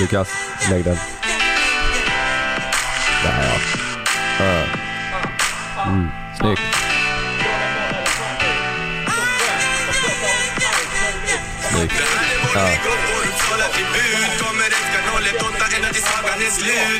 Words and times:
Lukas, 0.00 0.28
lägg 0.70 0.84
den. 0.84 0.96
Där 3.24 3.44
ja. 4.38 4.44
ja. 4.44 4.64
Mm. 5.86 6.08
Snyggt. 6.40 6.60
Snyggt. 11.70 11.94
Ja. 12.54 12.68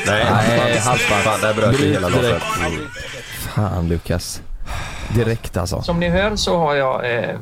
Nej, 0.05 0.25
Nej, 0.47 0.77
halsband. 0.79 1.23
Fan, 1.23 1.41
där 1.41 1.53
bröt 1.53 1.77
Bryt 1.77 1.95
hela 1.95 2.09
direkt. 2.09 2.23
låten. 2.23 2.65
Mm. 2.73 2.87
Fan 3.55 3.89
Lukas. 3.89 4.41
Direkt 5.15 5.57
alltså. 5.57 5.81
Som 5.81 5.99
ni 5.99 6.09
hör 6.09 6.35
så 6.35 6.57
har 6.57 6.75
jag, 6.75 7.17
eh, 7.17 7.35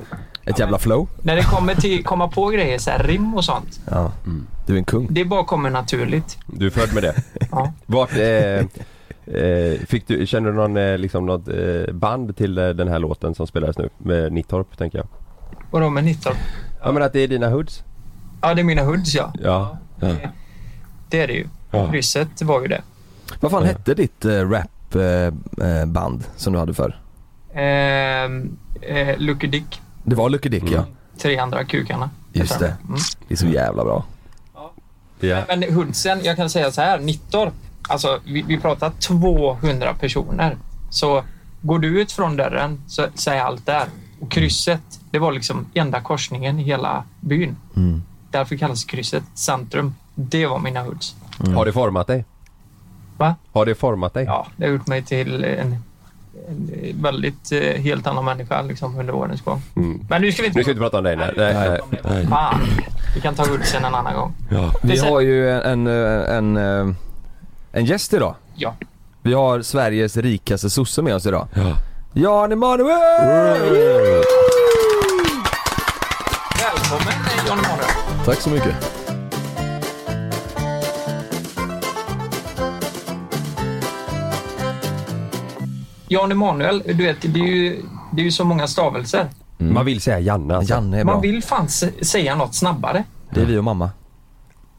Ett 0.46 0.60
jävla 0.60 0.80
flow. 0.80 1.08
när 1.24 1.36
det 1.36 1.44
kommer 1.44 1.76
till 1.76 2.04
komma 2.04 2.28
på 2.28 2.48
grejer, 2.48 2.78
så 2.80 2.90
här, 2.92 3.00
rim 3.04 3.34
och 3.34 3.46
sånt. 3.46 3.80
Ja. 3.92 4.12
Du 4.66 4.74
är 4.74 4.78
en 4.78 4.86
kung. 4.86 5.08
Det 5.10 5.26
bara 5.26 5.44
kommer 5.44 5.70
naturligt. 5.70 6.38
Du 6.46 6.66
är 6.66 6.70
född 6.70 6.94
med 6.94 7.04
det? 7.04 7.16
Ja. 7.52 7.74
Vart, 7.86 8.14
eh, 8.14 8.66
eh, 9.36 9.80
fick 9.88 10.08
du, 10.08 10.28
känner 10.28 10.50
du 10.50 10.56
någon, 10.56 10.78
eh, 10.78 10.98
liksom 10.98 11.26
något 11.26 11.48
eh, 11.48 11.94
band 11.94 12.38
till 12.38 12.56
den 12.56 12.88
här 12.88 13.00
låten 13.00 13.36
som 13.36 13.48
spelades 13.48 13.78
nu? 13.78 13.90
Med 13.98 14.34
Nittorp 14.34 14.78
tänker 14.78 14.98
jag. 14.98 15.08
Vadå 15.72 15.90
med 15.90 16.04
19? 16.04 16.34
Ja 16.84 16.92
men 16.92 17.04
att 17.04 17.14
det 17.14 17.20
är 17.20 17.28
dina 17.28 17.50
hoods? 17.50 17.84
Ja, 18.42 18.54
det 18.54 18.62
är 18.62 18.64
mina 18.64 18.82
hoods 18.82 19.16
ja. 19.16 19.34
Ja. 19.44 19.78
Det 21.10 21.22
är 21.22 21.28
det 21.28 21.34
ju. 21.34 21.48
Ja. 21.72 21.92
Krysset 21.92 22.42
var 22.42 22.62
ju 22.62 22.68
det. 22.68 22.82
Vad 23.40 23.52
fan 23.52 23.64
hette 23.64 23.94
ditt 23.94 24.26
äh, 24.26 24.50
rapband 24.50 26.24
som 26.36 26.54
du 26.54 26.60
hade 26.60 26.74
för? 26.74 27.00
Ehm, 27.54 28.58
eh, 28.82 29.18
Lucky 29.18 29.48
Dick. 29.48 29.82
Det 30.04 30.16
var 30.16 30.30
Lucky 30.30 30.50
Dick 30.50 30.72
ja. 30.72 30.86
Tre 31.18 31.38
andra 31.38 31.64
kukarna. 31.64 32.10
Just 32.34 32.60
det. 32.60 32.76
de. 32.82 32.88
Mm. 32.88 33.00
Det 33.28 33.34
är 33.34 33.38
så 33.38 33.48
jävla 33.48 33.84
bra. 33.84 34.06
Ja. 35.20 35.44
Men 35.48 35.64
hoodsen, 35.74 36.20
jag 36.24 36.36
kan 36.36 36.50
säga 36.50 36.72
så 36.72 36.82
här. 36.82 37.00
Nittorp. 37.00 37.54
Alltså, 37.90 38.20
vi, 38.26 38.42
vi 38.42 38.58
pratar 38.58 38.90
200 38.90 39.94
personer. 39.94 40.58
Så 40.90 41.24
går 41.62 41.80
du 41.80 42.02
ut 42.02 42.12
från 42.12 42.36
dörren 42.36 42.82
så, 42.88 43.08
så 43.16 43.32
är 43.32 43.40
allt 43.40 43.66
där. 43.66 43.86
Och 44.20 44.32
krysset, 44.32 45.00
det 45.12 45.20
var 45.20 45.32
liksom 45.32 45.66
enda 45.74 46.02
korsningen 46.02 46.60
i 46.60 46.64
hela 46.64 47.04
byn. 47.20 47.56
Mm. 47.76 48.04
Därför 48.32 48.58
kallas 48.58 48.84
krysset 48.84 49.24
centrum. 49.34 49.96
Det 50.16 50.46
var 50.46 50.60
mina 50.60 50.82
hoods. 50.82 51.16
Har 51.56 51.66
det 51.66 51.74
format 51.74 52.08
dig? 52.08 52.26
Va? 53.18 53.36
Har 53.52 53.66
det 53.66 53.76
format 53.76 54.14
dig? 54.14 54.26
Ja, 54.26 54.48
det 54.58 54.66
har 54.66 54.72
gjort 54.72 54.88
mig 54.88 55.02
till 55.02 55.44
en 55.44 55.84
väldigt 57.02 57.52
eh, 57.52 57.60
helt 57.60 58.08
annan 58.08 58.26
människa 58.26 58.62
liksom, 58.62 59.00
under 59.00 59.14
årens 59.14 59.42
gång. 59.42 59.62
Mm. 59.76 60.06
Men 60.10 60.22
nu 60.22 60.32
ska 60.32 60.42
vi 60.42 60.48
inte... 60.48 60.60
Nu 60.60 60.64
ska 60.64 60.72
vi 60.72 60.74
inte 60.74 60.82
prata 60.84 60.98
om 60.98 61.04
dig 61.04 61.16
nej. 61.16 61.34
nej, 61.38 61.54
nej. 61.54 61.80
nej. 62.04 62.28
Fan. 62.28 62.60
Vi 63.16 63.22
kan 63.22 63.36
ta 63.36 63.46
hoodsen 63.46 63.86
en 63.86 63.96
annan 63.96 64.14
gång. 64.14 64.34
Ja. 64.52 64.74
Vi 64.82 64.98
har 64.98 65.22
ju 65.22 65.52
en, 65.52 65.88
en, 65.88 66.58
en, 66.58 66.96
en 67.72 67.86
gäst 67.86 68.14
idag. 68.14 68.36
Ja. 68.56 68.76
Vi 69.22 69.34
har 69.34 69.62
Sveriges 69.62 70.18
rikaste 70.18 70.70
sosse 70.70 71.02
med 71.02 71.16
oss 71.16 71.26
idag. 71.26 71.48
Ja. 71.54 71.76
Jan 72.14 72.52
Emanuel! 72.52 72.90
Välkommen 76.60 77.14
eh, 77.14 77.48
Jan 77.48 77.60
Emanuel. 77.60 78.26
Tack 78.26 78.42
så 78.42 78.50
mycket. 78.50 79.05
Jan 86.08 86.32
Emanuel, 86.32 86.84
du 86.86 86.94
vet, 86.94 87.22
det 87.22 87.40
är 87.40 87.46
ju, 87.48 87.82
det 88.12 88.22
är 88.22 88.26
ju 88.26 88.32
så 88.32 88.44
många 88.46 88.68
stavelser. 88.68 89.30
Man 89.58 89.86
vill 89.86 90.02
säga 90.02 90.20
Janne 90.20 90.56
alltså. 90.58 90.74
Janne 90.74 91.00
är 91.00 91.04
bra. 91.06 91.14
Man 91.14 91.22
vill 91.22 91.44
fan 91.44 91.68
säga 92.02 92.36
något 92.36 92.56
snabbare. 92.56 93.04
Det 93.34 93.42
är 93.42 93.46
vi 93.46 93.58
och 93.58 93.64
mamma. 93.64 93.90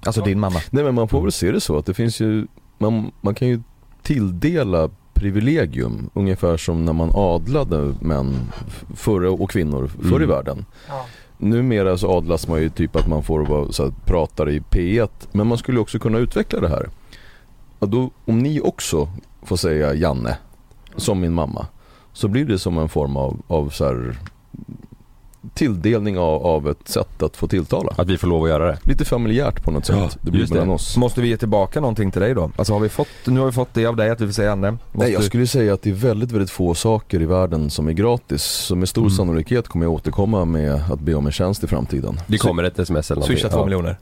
Alltså 0.06 0.20
din 0.20 0.40
mamma. 0.40 0.60
Nej 0.70 0.84
men 0.84 0.94
man 0.94 1.08
får 1.08 1.22
väl 1.22 1.32
se 1.32 1.50
det 1.52 1.60
så 1.60 1.78
att 1.78 1.86
det 1.86 1.94
finns 1.94 2.20
ju, 2.20 2.46
man, 2.78 3.10
man 3.20 3.34
kan 3.34 3.48
ju 3.48 3.60
tilldela 4.02 4.90
privilegium 5.14 6.10
ungefär 6.14 6.56
som 6.56 6.84
när 6.84 6.92
man 6.92 7.10
adlade 7.14 7.94
män 8.00 8.36
f- 8.68 8.84
förr 8.96 9.24
och 9.42 9.50
kvinnor 9.50 9.86
förr 10.02 10.20
i 10.20 10.24
Mm. 10.24 10.28
världen. 10.28 10.64
Ja. 10.88 11.04
Numera 11.38 11.98
så 11.98 12.16
adlas 12.18 12.48
man 12.48 12.62
ju 12.62 12.68
typ 12.68 12.96
att 12.96 13.06
man 13.08 13.22
får 13.22 13.40
vara 13.40 13.72
så 13.72 13.84
här, 13.84 13.92
pratare 14.04 14.52
i 14.52 14.60
P1 14.60 15.08
men 15.32 15.46
man 15.46 15.58
skulle 15.58 15.80
också 15.80 15.98
kunna 15.98 16.18
utveckla 16.18 16.60
det 16.60 16.68
här. 16.68 16.88
Och 17.78 17.88
då, 17.88 18.10
om 18.24 18.38
ni 18.38 18.60
också 18.60 19.08
får 19.42 19.56
säga 19.56 19.94
Janne 19.94 20.36
som 20.96 21.20
min 21.20 21.32
mamma 21.32 21.66
så 22.12 22.28
blir 22.28 22.44
det 22.44 22.58
som 22.58 22.78
en 22.78 22.88
form 22.88 23.16
av, 23.16 23.42
av 23.48 23.68
så 23.70 23.84
här, 23.84 24.16
tilldelning 25.54 26.18
av, 26.18 26.46
av 26.46 26.68
ett 26.70 26.88
sätt 26.88 27.22
att 27.22 27.36
få 27.36 27.46
tilltala. 27.48 27.92
Att 27.98 28.08
vi 28.08 28.18
får 28.18 28.28
lov 28.28 28.42
att 28.44 28.48
göra 28.48 28.66
det. 28.66 28.78
Lite 28.84 29.04
familjärt 29.04 29.62
på 29.64 29.70
något 29.70 29.86
sätt. 29.86 29.96
Ja, 29.98 30.10
det 30.20 30.30
blir 30.30 30.48
mellan 30.50 30.68
det. 30.68 30.74
oss. 30.74 30.96
Måste 30.96 31.20
vi 31.20 31.28
ge 31.28 31.36
tillbaka 31.36 31.80
någonting 31.80 32.10
till 32.10 32.20
dig 32.22 32.34
då? 32.34 32.50
Alltså 32.56 32.72
har 32.72 32.80
vi 32.80 32.88
fått, 32.88 33.08
nu 33.26 33.40
har 33.40 33.46
vi 33.46 33.52
fått 33.52 33.74
det 33.74 33.86
av 33.86 33.96
dig 33.96 34.10
att 34.10 34.20
vi 34.20 34.26
får 34.26 34.32
säga. 34.32 34.56
Måste 34.56 34.78
Nej, 34.92 35.12
jag 35.12 35.22
du- 35.22 35.26
skulle 35.26 35.46
säga 35.46 35.74
att 35.74 35.82
det 35.82 35.90
är 35.90 35.94
väldigt, 35.94 36.32
väldigt 36.32 36.50
få 36.50 36.74
saker 36.74 37.22
i 37.22 37.26
världen 37.26 37.70
som 37.70 37.88
är 37.88 37.92
gratis. 37.92 38.42
Så 38.42 38.76
med 38.76 38.88
stor 38.88 39.02
Mm. 39.02 39.10
sannolikhet 39.10 39.68
kommer 39.68 39.84
jag 39.84 39.92
återkomma 39.92 40.44
med 40.44 40.74
att 40.90 41.00
be 41.00 41.14
om 41.14 41.26
en 41.26 41.32
tjänst 41.32 41.64
i 41.64 41.66
framtiden. 41.66 42.20
Det 42.26 42.38
kommer 42.38 42.62
ett 42.64 42.78
sms 42.78 43.10
eller 43.10 43.20
någonting. 43.20 43.36
Swisha 43.36 43.48
två 43.48 43.58
ja. 43.58 43.64
miljoner. 43.64 43.96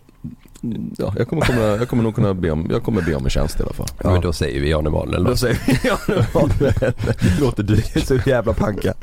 Ja, 0.99 1.15
jag 1.19 1.29
kommer, 1.29 1.43
kunna, 1.43 1.61
jag 1.63 1.89
kommer 1.89 2.03
nog 2.03 2.15
kunna 2.15 2.35
be 2.35 2.51
om, 2.51 2.67
jag 2.71 2.83
kommer 2.83 3.03
be 3.03 3.15
om 3.15 3.25
en 3.25 3.31
tjänst 3.31 3.61
i 3.61 3.63
alla 3.63 3.73
fall. 3.73 3.87
Ja. 4.03 4.11
Men 4.13 4.21
då 4.21 4.33
säger 4.33 4.61
vi 4.61 4.71
Jan 4.71 4.87
Emanuel 4.87 5.25
då. 5.25 5.31
Då 5.31 5.37
säger 5.37 5.59
vi 5.67 5.89
Jan 5.89 5.99
Emanuel. 6.35 6.93
Det 7.21 7.41
låter. 7.41 7.63
Det 7.63 7.97
är 7.97 8.01
så 8.01 8.31
jävla 8.31 8.53
panka. 8.53 8.95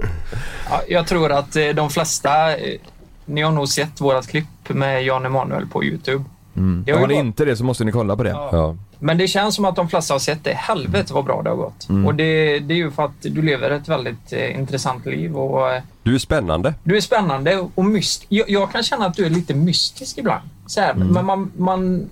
Ja, 0.70 0.82
jag 0.88 1.08
tror 1.08 1.32
att 1.32 1.56
eh, 1.56 1.68
de 1.70 1.90
flesta, 1.90 2.58
eh, 2.58 2.80
ni 3.26 3.42
har 3.42 3.52
nog 3.52 3.68
sett 3.70 4.02
vårat 4.02 4.28
klipp 4.28 4.46
med 4.68 5.04
Jan 5.04 5.26
Emanuel 5.26 5.68
på 5.68 5.84
Youtube. 5.84 6.24
Mm. 6.58 6.84
Jag 6.88 6.96
har 6.96 7.02
Har 7.02 7.08
ni 7.08 7.14
inte 7.16 7.46
det 7.46 7.56
så 7.56 7.64
måste 7.64 7.84
ni 7.84 7.92
kolla 7.92 8.16
på 8.16 8.24
det. 8.24 8.30
Ja. 8.30 8.76
Men 9.00 9.18
det 9.18 9.28
känns 9.28 9.56
som 9.56 9.66
att 9.66 9.76
de 9.76 9.90
flesta 9.90 10.14
har 10.14 10.20
sett 10.20 10.44
det. 10.44 10.54
Helvete 10.54 11.14
vad 11.14 11.26
bra 11.26 11.42
det 11.42 11.50
har 11.50 11.58
gått. 11.58 11.90
Mm. 11.90 12.06
Och 12.08 12.16
det, 12.16 12.60
det 12.60 12.74
är 12.74 12.78
ju 12.78 12.92
för 12.92 13.06
att 13.06 13.12
du 13.22 13.42
lever 13.42 13.72
ett 13.72 13.88
väldigt 13.88 14.34
eh, 14.34 14.60
intressant 14.60 15.06
liv 15.06 15.38
och 15.38 15.72
eh, 15.72 15.82
Du 16.04 16.16
är 16.16 16.20
spännande. 16.20 16.74
du 16.84 16.98
är 16.98 17.02
spännande 17.02 17.68
och 17.76 17.86
mystisk. 17.86 18.26
Jag, 18.30 18.50
jag 18.50 18.72
kan 18.72 18.84
känna 18.84 19.06
att 19.06 19.14
du 19.16 19.26
är 19.26 19.30
lite 19.30 19.54
mystisk 19.54 20.18
ibland. 20.18 20.44
Så 20.72 20.82
här, 20.82 20.94
Men 20.94 21.26
man, 21.26 21.52
man, 21.58 22.10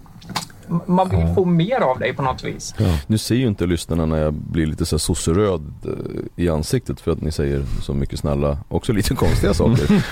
man 0.86 1.10
vill 1.10 1.34
få 1.36 1.46
mer 1.46 1.82
av 1.82 2.00
dig 2.00 2.14
på 2.14 2.22
något 2.22 2.44
vis. 2.44 2.76
Nu 3.08 3.18
ser 3.18 3.36
ju 3.36 3.48
inte 3.48 3.66
lyssnarna 3.66 4.06
när 4.06 4.18
jag 4.18 4.34
blir 4.34 4.66
lite 4.66 4.86
så 4.86 5.00
sosseröd 5.00 5.74
eh, 5.86 6.44
i 6.44 6.50
ansiktet 6.50 7.02
för 7.02 7.12
att 7.12 7.22
ni 7.22 7.32
säger 7.32 7.64
så 7.82 7.94
mycket 7.94 8.20
snälla, 8.20 8.58
också 8.68 8.94
lite 8.94 9.16
konstiga 9.16 9.54
saker. 9.54 10.04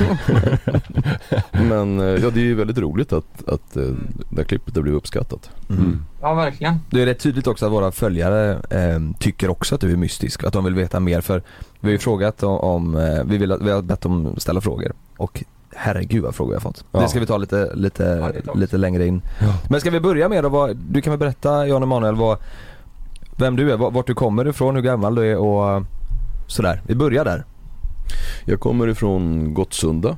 Men 1.70 2.00
eh, 2.00 2.06
ja, 2.06 2.30
det 2.30 2.40
är 2.40 2.44
ju 2.44 2.56
väldigt 2.56 2.78
roligt 2.78 3.14
att, 3.14 3.48
att 3.48 3.78
eh, 3.78 3.84
det 4.30 4.38
här 4.38 4.44
klippet 4.44 4.76
har 4.76 4.82
blivit 4.82 4.98
uppskattat. 4.98 5.50
Mm. 5.70 6.04
Ja, 6.22 6.34
verkligen. 6.34 6.80
Det 6.90 7.02
är 7.02 7.06
rätt 7.06 7.20
tydligt 7.20 7.48
också 7.48 7.66
att 7.66 7.72
våra 7.72 7.92
följare 7.92 8.52
eh, 8.70 9.00
tycker 9.20 9.50
också 9.50 9.76
att 9.76 9.82
du 9.82 9.92
är 9.92 9.98
mystisk. 9.98 10.44
Att 10.44 10.54
de 10.54 10.64
vill 10.64 10.76
veta 10.76 11.00
mer 11.00 11.22
för 11.22 11.44
vi 11.80 11.88
har 11.88 11.92
ju 11.92 11.98
frågat 11.98 12.44
om, 12.44 12.58
om 12.58 13.24
vi, 13.26 13.38
vill, 13.38 13.58
vi 13.62 13.72
har 13.72 13.82
bett 13.82 14.02
dem 14.02 14.36
ställa 14.38 14.62
frågor 14.62 14.94
och 15.18 15.44
herregud 15.78 16.24
vad 16.24 16.36
frågor 16.36 16.54
har 16.54 16.62
fått. 16.62 16.86
Ja. 16.92 17.00
Det 17.00 17.08
ska 17.08 17.20
vi 17.20 17.26
ta 17.26 17.38
lite, 17.38 17.76
lite, 17.76 18.34
Ja, 18.46 18.54
lite 18.54 18.78
längre 18.78 19.08
in. 19.08 19.22
Men 19.70 19.82
ska 19.82 19.90
vi 19.90 20.00
börja 20.00 20.30
med 20.30 20.44
då, 20.44 20.50
vad, 20.50 20.78
du 20.78 21.02
kan 21.02 21.12
väl 21.12 21.20
berätta 21.20 21.68
Jan 21.68 21.84
Emanuel 21.84 22.16
vad, 22.16 22.38
vem 23.36 23.56
du 23.56 23.72
är, 23.72 23.78
vart 23.78 24.08
du 24.08 24.14
kommer 24.14 24.48
ifrån, 24.48 24.76
hur 24.76 24.82
gammal 24.82 25.16
du 25.16 25.32
är 25.32 25.38
och 25.38 25.84
sådär. 26.48 26.82
Vi 26.88 26.96
börjar 26.96 27.26
där. 27.26 27.46
Jag 28.46 28.60
kommer 28.60 28.88
ifrån 28.88 29.54
Gottsunda. 29.54 30.18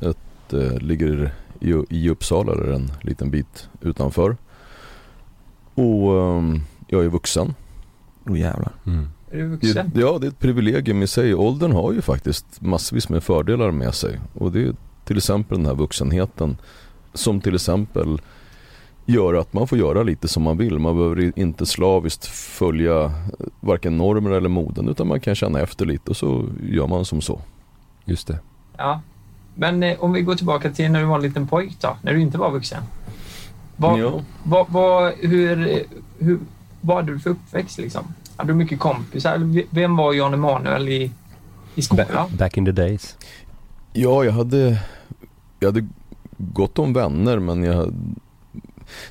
Ett, 0.00 0.52
eh, 0.52 0.78
ligger 0.78 1.34
i, 1.60 1.74
i 1.88 2.10
Uppsala, 2.10 2.52
eller 2.52 2.72
en 2.72 2.92
liten 3.00 3.30
bit 3.30 3.68
utanför. 3.80 4.36
Och 5.74 6.20
ehm, 6.20 6.60
jag 6.86 7.04
är 7.04 7.08
vuxen. 7.08 7.54
Åh 8.28 8.38
jävlar. 8.38 8.72
Mm. 8.86 9.08
Är 9.30 9.36
du 9.36 9.48
vuxen? 9.48 9.92
ja, 9.94 10.18
det 10.20 10.26
är 10.26 10.28
ett 10.28 10.38
privilegium 10.38 11.02
i 11.02 11.06
sig. 11.06 11.34
Åldern 11.34 11.72
har 11.72 11.92
ju 11.92 12.02
faktiskt 12.02 12.60
massvis 12.60 13.08
med 13.08 13.22
fördelar 13.22 13.70
med 13.70 13.94
sig. 13.94 14.20
Och 14.34 14.52
det 14.52 14.62
är 14.62 14.74
till 15.08 15.16
exempel 15.16 15.58
den 15.58 15.66
här 15.66 15.74
vuxenheten 15.74 16.56
som 17.14 17.40
till 17.40 17.54
exempel 17.54 18.20
gör 19.06 19.34
att 19.34 19.52
man 19.52 19.68
får 19.68 19.78
göra 19.78 20.02
lite 20.02 20.28
som 20.28 20.42
man 20.42 20.56
vill. 20.56 20.78
Man 20.78 20.96
behöver 20.96 21.38
inte 21.38 21.66
slaviskt 21.66 22.26
följa 22.26 23.02
eh, 23.04 23.10
varken 23.60 23.96
normer 23.96 24.30
eller 24.30 24.48
moden 24.48 24.88
utan 24.88 25.06
man 25.08 25.20
kan 25.20 25.34
känna 25.34 25.60
efter 25.60 25.86
lite 25.86 26.10
och 26.10 26.16
så 26.16 26.44
gör 26.62 26.86
man 26.86 27.04
som 27.04 27.20
så. 27.20 27.40
Just 28.04 28.26
det. 28.28 28.38
Ja. 28.76 29.00
Men 29.54 29.82
eh, 29.82 29.96
om 30.00 30.12
vi 30.12 30.20
går 30.22 30.34
tillbaka 30.34 30.70
till 30.70 30.90
när 30.90 31.00
du 31.00 31.06
var 31.06 31.16
en 31.16 31.22
liten 31.22 31.46
pojk 31.46 31.76
då, 31.80 31.96
när 32.02 32.12
du 32.14 32.20
inte 32.20 32.38
var 32.38 32.50
vuxen. 32.50 32.82
Vad, 33.76 33.98
Ja. 33.98 34.20
vad, 34.42 34.66
vad, 34.70 35.12
hur, 35.20 35.68
eh, 35.68 35.78
hur, 36.18 36.38
vad 36.80 36.96
hade 36.96 37.12
du 37.12 37.18
för 37.18 37.30
uppväxt 37.30 37.78
liksom? 37.78 38.14
Hade 38.36 38.50
du 38.52 38.54
mycket 38.56 38.78
kompisar? 38.80 39.38
V- 39.38 39.64
Vem 39.70 39.96
var 39.96 40.12
Jan 40.12 40.34
Emanuel 40.34 40.88
i, 40.88 41.10
i 41.74 41.82
skolan? 41.82 42.06
Ba- 42.14 42.36
back 42.38 42.56
in 42.56 42.64
the 42.64 42.72
days. 42.72 43.16
Ja, 44.00 44.24
jag 44.24 44.32
hade, 44.32 44.78
jag 45.60 45.68
hade 45.68 45.86
gott 46.38 46.78
om 46.78 46.92
vänner 46.92 47.38
men 47.38 47.62
jag 47.62 47.94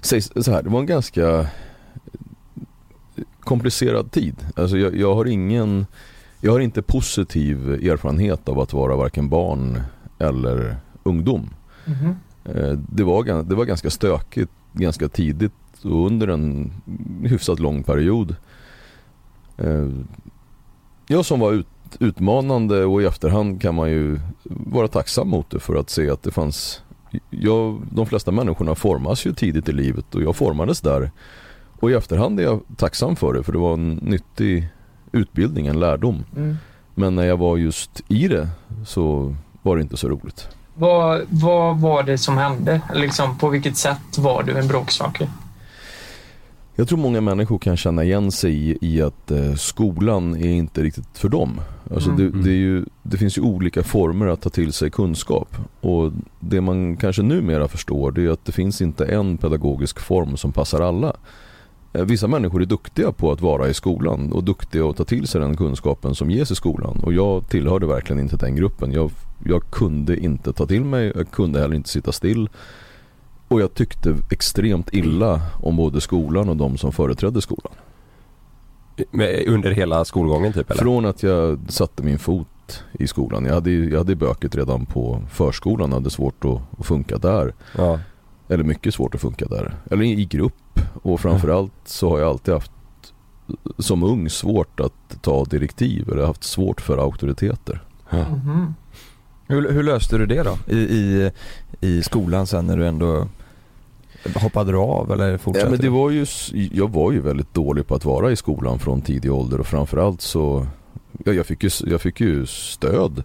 Säg 0.01 0.21
så 0.21 0.51
här, 0.51 0.63
det 0.63 0.69
var 0.69 0.79
en 0.79 0.85
ganska 0.85 1.47
komplicerad 3.39 4.11
tid. 4.11 4.35
Alltså 4.55 4.77
jag, 4.77 4.95
jag 4.95 5.15
har 5.15 5.25
ingen, 5.25 5.85
jag 6.41 6.51
har 6.51 6.59
inte 6.59 6.81
positiv 6.81 7.69
erfarenhet 7.69 8.49
av 8.49 8.59
att 8.59 8.73
vara 8.73 8.95
varken 8.95 9.29
barn 9.29 9.81
eller 10.19 10.77
ungdom. 11.03 11.49
Mhm. 11.85 12.15
Eh, 12.45 12.71
det, 12.89 13.03
var, 13.03 13.43
det 13.43 13.55
var 13.55 13.65
ganska 13.65 13.89
stökigt 13.89 14.51
ganska 14.73 15.07
tidigt 15.09 15.53
och 15.83 16.05
under 16.07 16.27
en 16.27 16.71
hyfsat 17.23 17.59
lång 17.59 17.83
period. 17.83 18.35
Eh, 19.57 19.89
Jag 21.07 21.25
som 21.25 21.39
var 21.39 21.51
ut, 21.51 21.67
utmanande 21.99 22.85
och 22.85 23.01
i 23.01 23.05
efterhand 23.05 23.61
kan 23.61 23.75
man 23.75 23.89
ju 23.89 24.19
vara 24.43 24.87
tacksam 24.87 25.29
mot 25.29 25.49
det 25.49 25.59
för 25.59 25.75
att 25.75 25.89
se 25.89 26.09
att 26.09 26.23
det 26.23 26.31
fanns 26.31 26.81
jag, 27.29 27.81
De 27.91 28.05
flesta 28.05 28.31
människorna 28.31 28.75
formas 28.75 29.25
ju 29.25 29.33
tidigt 29.33 29.69
i 29.69 29.71
livet 29.71 30.15
och 30.15 30.21
jag 30.21 30.35
formades 30.35 30.81
där. 30.81 31.11
Och 31.79 31.91
i 31.91 31.93
efterhand 31.93 32.39
är 32.39 32.43
jag 32.43 32.61
tacksam 32.77 33.15
för 33.15 33.33
det 33.33 33.43
för 33.43 33.51
det 33.51 33.57
var 33.57 33.73
en 33.73 33.93
nyttig 33.93 34.69
utbildning, 35.11 35.67
en 35.67 35.79
lärdom. 35.79 36.23
Mm. 36.35 36.57
Men 36.95 37.15
när 37.15 37.23
jag 37.23 37.37
var 37.37 37.57
just 37.57 38.01
i 38.07 38.27
det 38.27 38.49
så 38.85 39.35
var 39.61 39.75
det 39.75 39.81
inte 39.81 39.97
så 39.97 40.09
roligt. 40.09 40.47
Vad, 40.73 41.21
vad 41.29 41.79
var 41.79 42.03
det 42.03 42.17
som 42.17 42.37
hände? 42.37 42.81
Liksom, 42.93 43.37
på 43.37 43.49
vilket 43.49 43.77
sätt 43.77 44.17
var 44.17 44.43
du 44.43 44.57
en 44.57 44.67
bråkstake? 44.67 45.29
Jag 46.79 46.87
tror 46.87 46.99
många 46.99 47.21
människor 47.21 47.57
kan 47.57 47.77
känna 47.77 48.03
igen 48.03 48.31
sig 48.31 48.53
i, 48.71 48.77
i 48.81 49.01
att 49.01 49.31
eh, 49.31 49.53
skolan 49.55 50.35
är 50.35 50.49
inte 50.49 50.83
riktigt 50.83 51.17
för 51.17 51.29
dem. 51.29 51.61
Alltså 51.93 52.09
Mm. 52.09 52.31
det, 52.31 52.41
det, 52.43 52.51
ju, 52.55 52.85
det 53.03 53.17
finns 53.17 53.37
ju 53.37 53.41
olika 53.41 53.83
former 53.83 54.27
att 54.27 54.41
ta 54.41 54.49
till 54.49 54.73
sig 54.73 54.89
kunskap. 54.91 55.55
Och 55.81 56.11
det 56.39 56.61
man 56.61 56.97
kanske 56.97 57.21
numera 57.21 57.67
förstår 57.67 58.11
det 58.11 58.25
är 58.25 58.29
att 58.29 58.45
det 58.45 58.51
finns 58.51 58.81
inte 58.81 59.05
en 59.05 59.37
pedagogisk 59.37 59.99
form 59.99 60.37
som 60.37 60.51
passar 60.51 60.81
alla. 60.81 61.13
Eh, 61.93 62.05
Vissa 62.05 62.27
människor 62.27 62.61
är 62.61 62.65
duktiga 62.65 63.11
på 63.11 63.31
att 63.31 63.41
vara 63.41 63.69
i 63.69 63.73
skolan 63.73 64.31
och 64.31 64.43
duktiga 64.43 64.85
att 64.89 64.97
ta 64.97 65.03
till 65.03 65.27
sig 65.27 65.41
den 65.41 65.57
kunskapen 65.57 66.15
som 66.15 66.31
ges 66.31 66.51
i 66.51 66.55
skolan. 66.55 66.99
Och 67.03 67.13
jag 67.13 67.49
tillhörde 67.49 67.85
verkligen 67.85 68.19
inte 68.21 68.37
den 68.37 68.55
gruppen. 68.55 68.91
Jag, 68.91 69.11
jag 69.45 69.63
kunde 69.71 70.17
inte 70.19 70.53
ta 70.53 70.65
till 70.65 70.83
mig, 70.83 71.11
jag 71.15 71.31
kunde 71.31 71.59
heller 71.59 71.75
inte 71.75 71.89
sitta 71.89 72.11
still. 72.11 72.49
Och 73.47 73.61
jag 73.61 73.73
tyckte 73.73 74.15
extremt 74.31 74.93
illa 74.93 75.41
om 75.61 75.75
både 75.75 76.01
skolan 76.01 76.49
och 76.49 76.57
de 76.57 76.77
som 76.77 76.91
företrädde 76.91 77.41
skolan. 77.41 77.73
Under 79.47 79.71
hela 79.71 80.05
skolgången 80.05 80.53
typ 80.53 80.71
eller? 80.71 80.81
Från 80.81 81.05
att 81.05 81.23
jag 81.23 81.59
satte 81.67 82.03
min 82.03 82.19
fot 82.19 82.83
i 82.91 83.07
skolan. 83.07 83.45
Jag 83.45 83.53
hade, 83.53 83.71
jag 83.71 83.97
hade 83.97 84.15
böket 84.15 84.55
redan 84.55 84.85
på 84.85 85.21
förskolan, 85.31 85.93
hade 85.93 86.09
svårt 86.09 86.45
att, 86.45 86.61
att 86.79 86.85
funka 86.85 87.17
där. 87.17 87.53
Ja. 87.77 87.99
Eller 88.47 88.63
mycket 88.63 88.93
svårt 88.93 89.15
att 89.15 89.21
funka 89.21 89.45
där. 89.45 89.75
Eller 89.91 90.03
i 90.03 90.25
grupp. 90.25 90.79
Och 91.03 91.19
framförallt 91.19 91.73
så 91.85 92.09
har 92.09 92.19
jag 92.19 92.29
alltid 92.29 92.53
haft 92.53 92.71
som 93.77 94.03
ung 94.03 94.29
svårt 94.29 94.79
att 94.79 95.21
ta 95.21 95.45
direktiv 95.45 96.09
eller 96.09 96.25
haft 96.25 96.43
svårt 96.43 96.81
för 96.81 96.97
auktoriteter. 96.97 97.81
Mhm. 98.11 98.73
Hur, 99.47 99.71
hur 99.71 99.83
löste 99.83 100.17
du 100.17 100.25
det 100.25 100.43
då? 100.43 100.57
I, 100.67 100.77
i, 100.77 101.31
I 101.81 102.03
skolan 102.03 102.47
sen 102.47 102.65
när 102.67 102.77
du 102.77 102.87
ändå 102.87 103.27
hoppade 104.35 104.71
du 104.71 104.77
av 104.77 105.11
eller 105.11 105.37
fortsatte 105.37 105.65
Ja, 105.65 105.71
men 105.71 105.79
det 105.79 105.89
var 105.89 106.09
ju, 106.09 106.25
jag 106.71 106.91
var 106.91 107.11
ju 107.11 107.19
väldigt 107.19 107.53
dålig 107.53 107.87
på 107.87 107.95
att 107.95 108.05
vara 108.05 108.31
i 108.31 108.35
skolan 108.35 108.79
från 108.79 109.01
tidig 109.01 109.31
ålder 109.33 109.59
och 109.59 109.67
framförallt 109.67 110.21
så 110.21 110.67
ja, 111.25 111.33
jag, 111.33 111.45
fick 111.45 111.63
ju, 111.63 111.69
jag 111.85 112.01
fick 112.01 112.21
ju 112.21 112.45
stöd. 112.45 113.23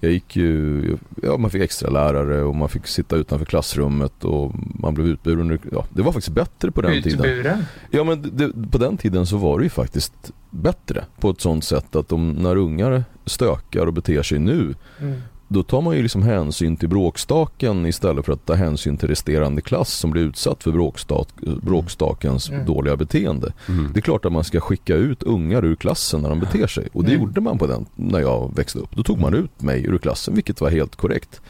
Jag 0.00 0.12
gick 0.12 0.36
ju, 0.36 0.82
ja, 1.22 1.36
man 1.36 1.50
fick 1.50 1.62
extra 1.62 1.90
lärare 1.90 2.42
och 2.42 2.56
man 2.56 2.68
fick 2.68 2.86
sitta 2.86 3.16
utanför 3.16 3.46
klassrummet 3.46 4.24
och 4.24 4.52
man 4.54 4.94
blev 4.94 5.06
utburen. 5.06 5.58
Ja, 5.72 5.84
det 5.90 6.02
var 6.02 6.12
faktiskt 6.12 6.34
bättre 6.34 6.70
på 6.70 6.82
den 6.82 7.02
tiden. 7.02 7.24
Utburen? 7.24 7.64
Ja 7.90 8.04
men 8.04 8.30
det, 8.36 8.70
på 8.70 8.78
den 8.78 8.96
tiden 8.96 9.26
så 9.26 9.36
var 9.36 9.58
det 9.58 9.64
ju 9.64 9.70
faktiskt 9.70 10.32
bättre 10.50 11.04
på 11.20 11.30
ett 11.30 11.40
sånt 11.40 11.64
sätt 11.64 11.96
att 11.96 12.08
de, 12.08 12.32
när 12.32 12.56
ungar 12.56 13.04
stökar 13.26 13.86
och 13.86 13.92
beter 13.92 14.22
sig 14.22 14.38
nu 14.38 14.74
Mm. 15.00 15.20
Då 15.52 15.62
tar 15.62 15.80
man 15.80 15.96
ju 15.96 16.02
liksom 16.02 16.22
hänsyn 16.22 16.76
till 16.76 16.88
bråkstaken 16.88 17.86
istället 17.86 18.24
för 18.26 18.32
att 18.32 18.46
ta 18.46 18.54
hänsyn 18.54 18.96
till 18.96 19.08
resterande 19.08 19.60
klass 19.60 19.92
som 19.92 20.10
blir 20.10 20.22
utsatt 20.22 20.62
för 20.62 20.70
bråkstak, 20.72 21.28
bråkstakens 21.62 22.50
Mm. 22.50 22.66
dåliga 22.66 22.96
beteende. 22.96 23.52
Mm. 23.68 23.90
Det 23.92 24.00
är 24.00 24.02
klart 24.02 24.24
att 24.24 24.32
man 24.32 24.44
ska 24.44 24.60
skicka 24.60 24.94
ut 24.94 25.22
ungar 25.22 25.64
ur 25.64 25.74
klassen 25.74 26.20
när 26.22 26.28
de 26.28 26.40
beter 26.40 26.66
sig 26.66 26.88
och 26.92 27.04
det 27.04 27.10
Mm. 27.12 27.22
gjorde 27.22 27.40
man 27.40 27.58
på 27.58 27.66
den 27.66 27.86
när 27.94 28.20
jag 28.20 28.52
växte 28.56 28.78
upp. 28.78 28.90
Då 28.96 29.02
tog 29.02 29.20
man 29.20 29.34
ut 29.34 29.62
mig 29.62 29.86
ur 29.86 29.98
klassen 29.98 30.34
vilket 30.34 30.60
var 30.60 30.70
helt 30.70 30.96
korrekt. 30.96 31.40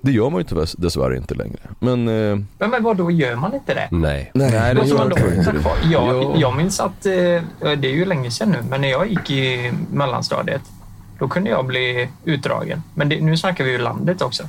Det 0.00 0.12
gör 0.12 0.30
man 0.30 0.40
ju 0.40 0.44
tyvärr 0.44 0.68
dessvärre 0.82 1.16
inte 1.16 1.34
längre. 1.34 1.58
Men 1.78 2.08
eh, 2.08 2.38
Men, 2.58 2.70
men 2.70 2.82
vad 2.82 2.96
då 2.96 3.10
gör 3.10 3.36
man 3.36 3.54
inte 3.54 3.74
det? 3.74 3.88
Nej. 3.90 4.30
Nej, 4.34 4.74
det 4.74 4.80
Måste 4.80 4.88
gör 4.90 4.98
man 4.98 5.38
inte. 5.38 5.54
Jag, 5.92 6.22
Ja. 6.24 6.34
jag 6.38 6.56
minns 6.56 6.80
att, 6.80 7.06
eh, 7.06 7.12
det 7.60 7.88
är 7.88 7.94
ju 7.94 8.04
länge 8.04 8.30
sedan 8.30 8.50
nu, 8.50 8.58
men 8.70 8.80
när 8.80 8.88
jag 8.88 9.10
gick 9.10 9.30
i 9.30 9.72
mellanstadiet 9.92 10.62
då 11.18 11.28
kunde 11.28 11.50
jag 11.50 11.66
bli 11.66 12.08
utdragen. 12.24 12.82
Men 12.94 13.08
det, 13.08 13.20
nu 13.20 13.36
snackar 13.36 13.64
vi 13.64 13.70
ju 13.70 13.78
landet 13.78 14.22
också. 14.22 14.42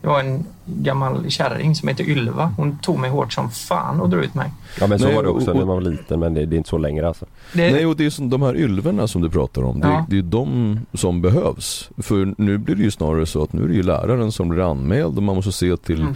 Det 0.00 0.08
var 0.08 0.20
en 0.20 0.44
gammal 0.66 1.30
kärring 1.30 1.74
som 1.74 1.88
heter 1.88 2.04
Ylva. 2.04 2.54
Hon 2.56 2.78
tog 2.78 2.98
mig 2.98 3.10
hårt 3.10 3.32
som 3.32 3.50
fan 3.50 4.00
och 4.00 4.08
drog 4.10 4.24
ut 4.24 4.34
mig. 4.34 4.50
Ja 4.80 4.86
men 4.86 4.98
så 4.98 5.04
Nej, 5.06 5.14
var 5.14 5.22
det 5.22 5.28
också 5.28 5.50
och- 5.50 5.56
när 5.56 5.64
man 5.64 5.74
var 5.74 5.80
liten 5.90 6.20
men 6.20 6.34
det, 6.34 6.46
det 6.46 6.56
är 6.56 6.58
inte 6.58 6.68
så 6.70 6.78
längre 6.78 7.08
alltså. 7.08 7.26
Det, 7.52 7.72
Nej 7.72 7.86
och 7.86 7.96
det 7.96 8.06
är 8.06 8.10
som 8.10 8.30
de 8.30 8.42
här 8.42 8.56
ylverna 8.56 9.08
som 9.08 9.22
du 9.22 9.30
pratar 9.30 9.62
om. 9.62 9.80
Det, 9.80 9.86
Ja. 9.88 10.06
det 10.08 10.14
är 10.14 10.16
ju 10.16 10.22
de 10.22 10.80
som 10.94 11.22
behövs. 11.22 11.90
För 11.98 12.34
nu 12.38 12.58
blir 12.58 12.74
det 12.74 12.82
ju 12.82 12.90
snarare 12.90 13.26
så 13.26 13.42
att 13.42 13.52
nu 13.52 13.64
är 13.64 13.68
det 13.68 13.74
ju 13.74 13.82
läraren 13.82 14.32
som 14.32 14.48
blir 14.48 14.70
anmäld 14.70 15.16
och 15.16 15.22
man 15.22 15.36
måste 15.36 15.52
se 15.52 15.76
till, 15.76 16.00
Mm. 16.00 16.14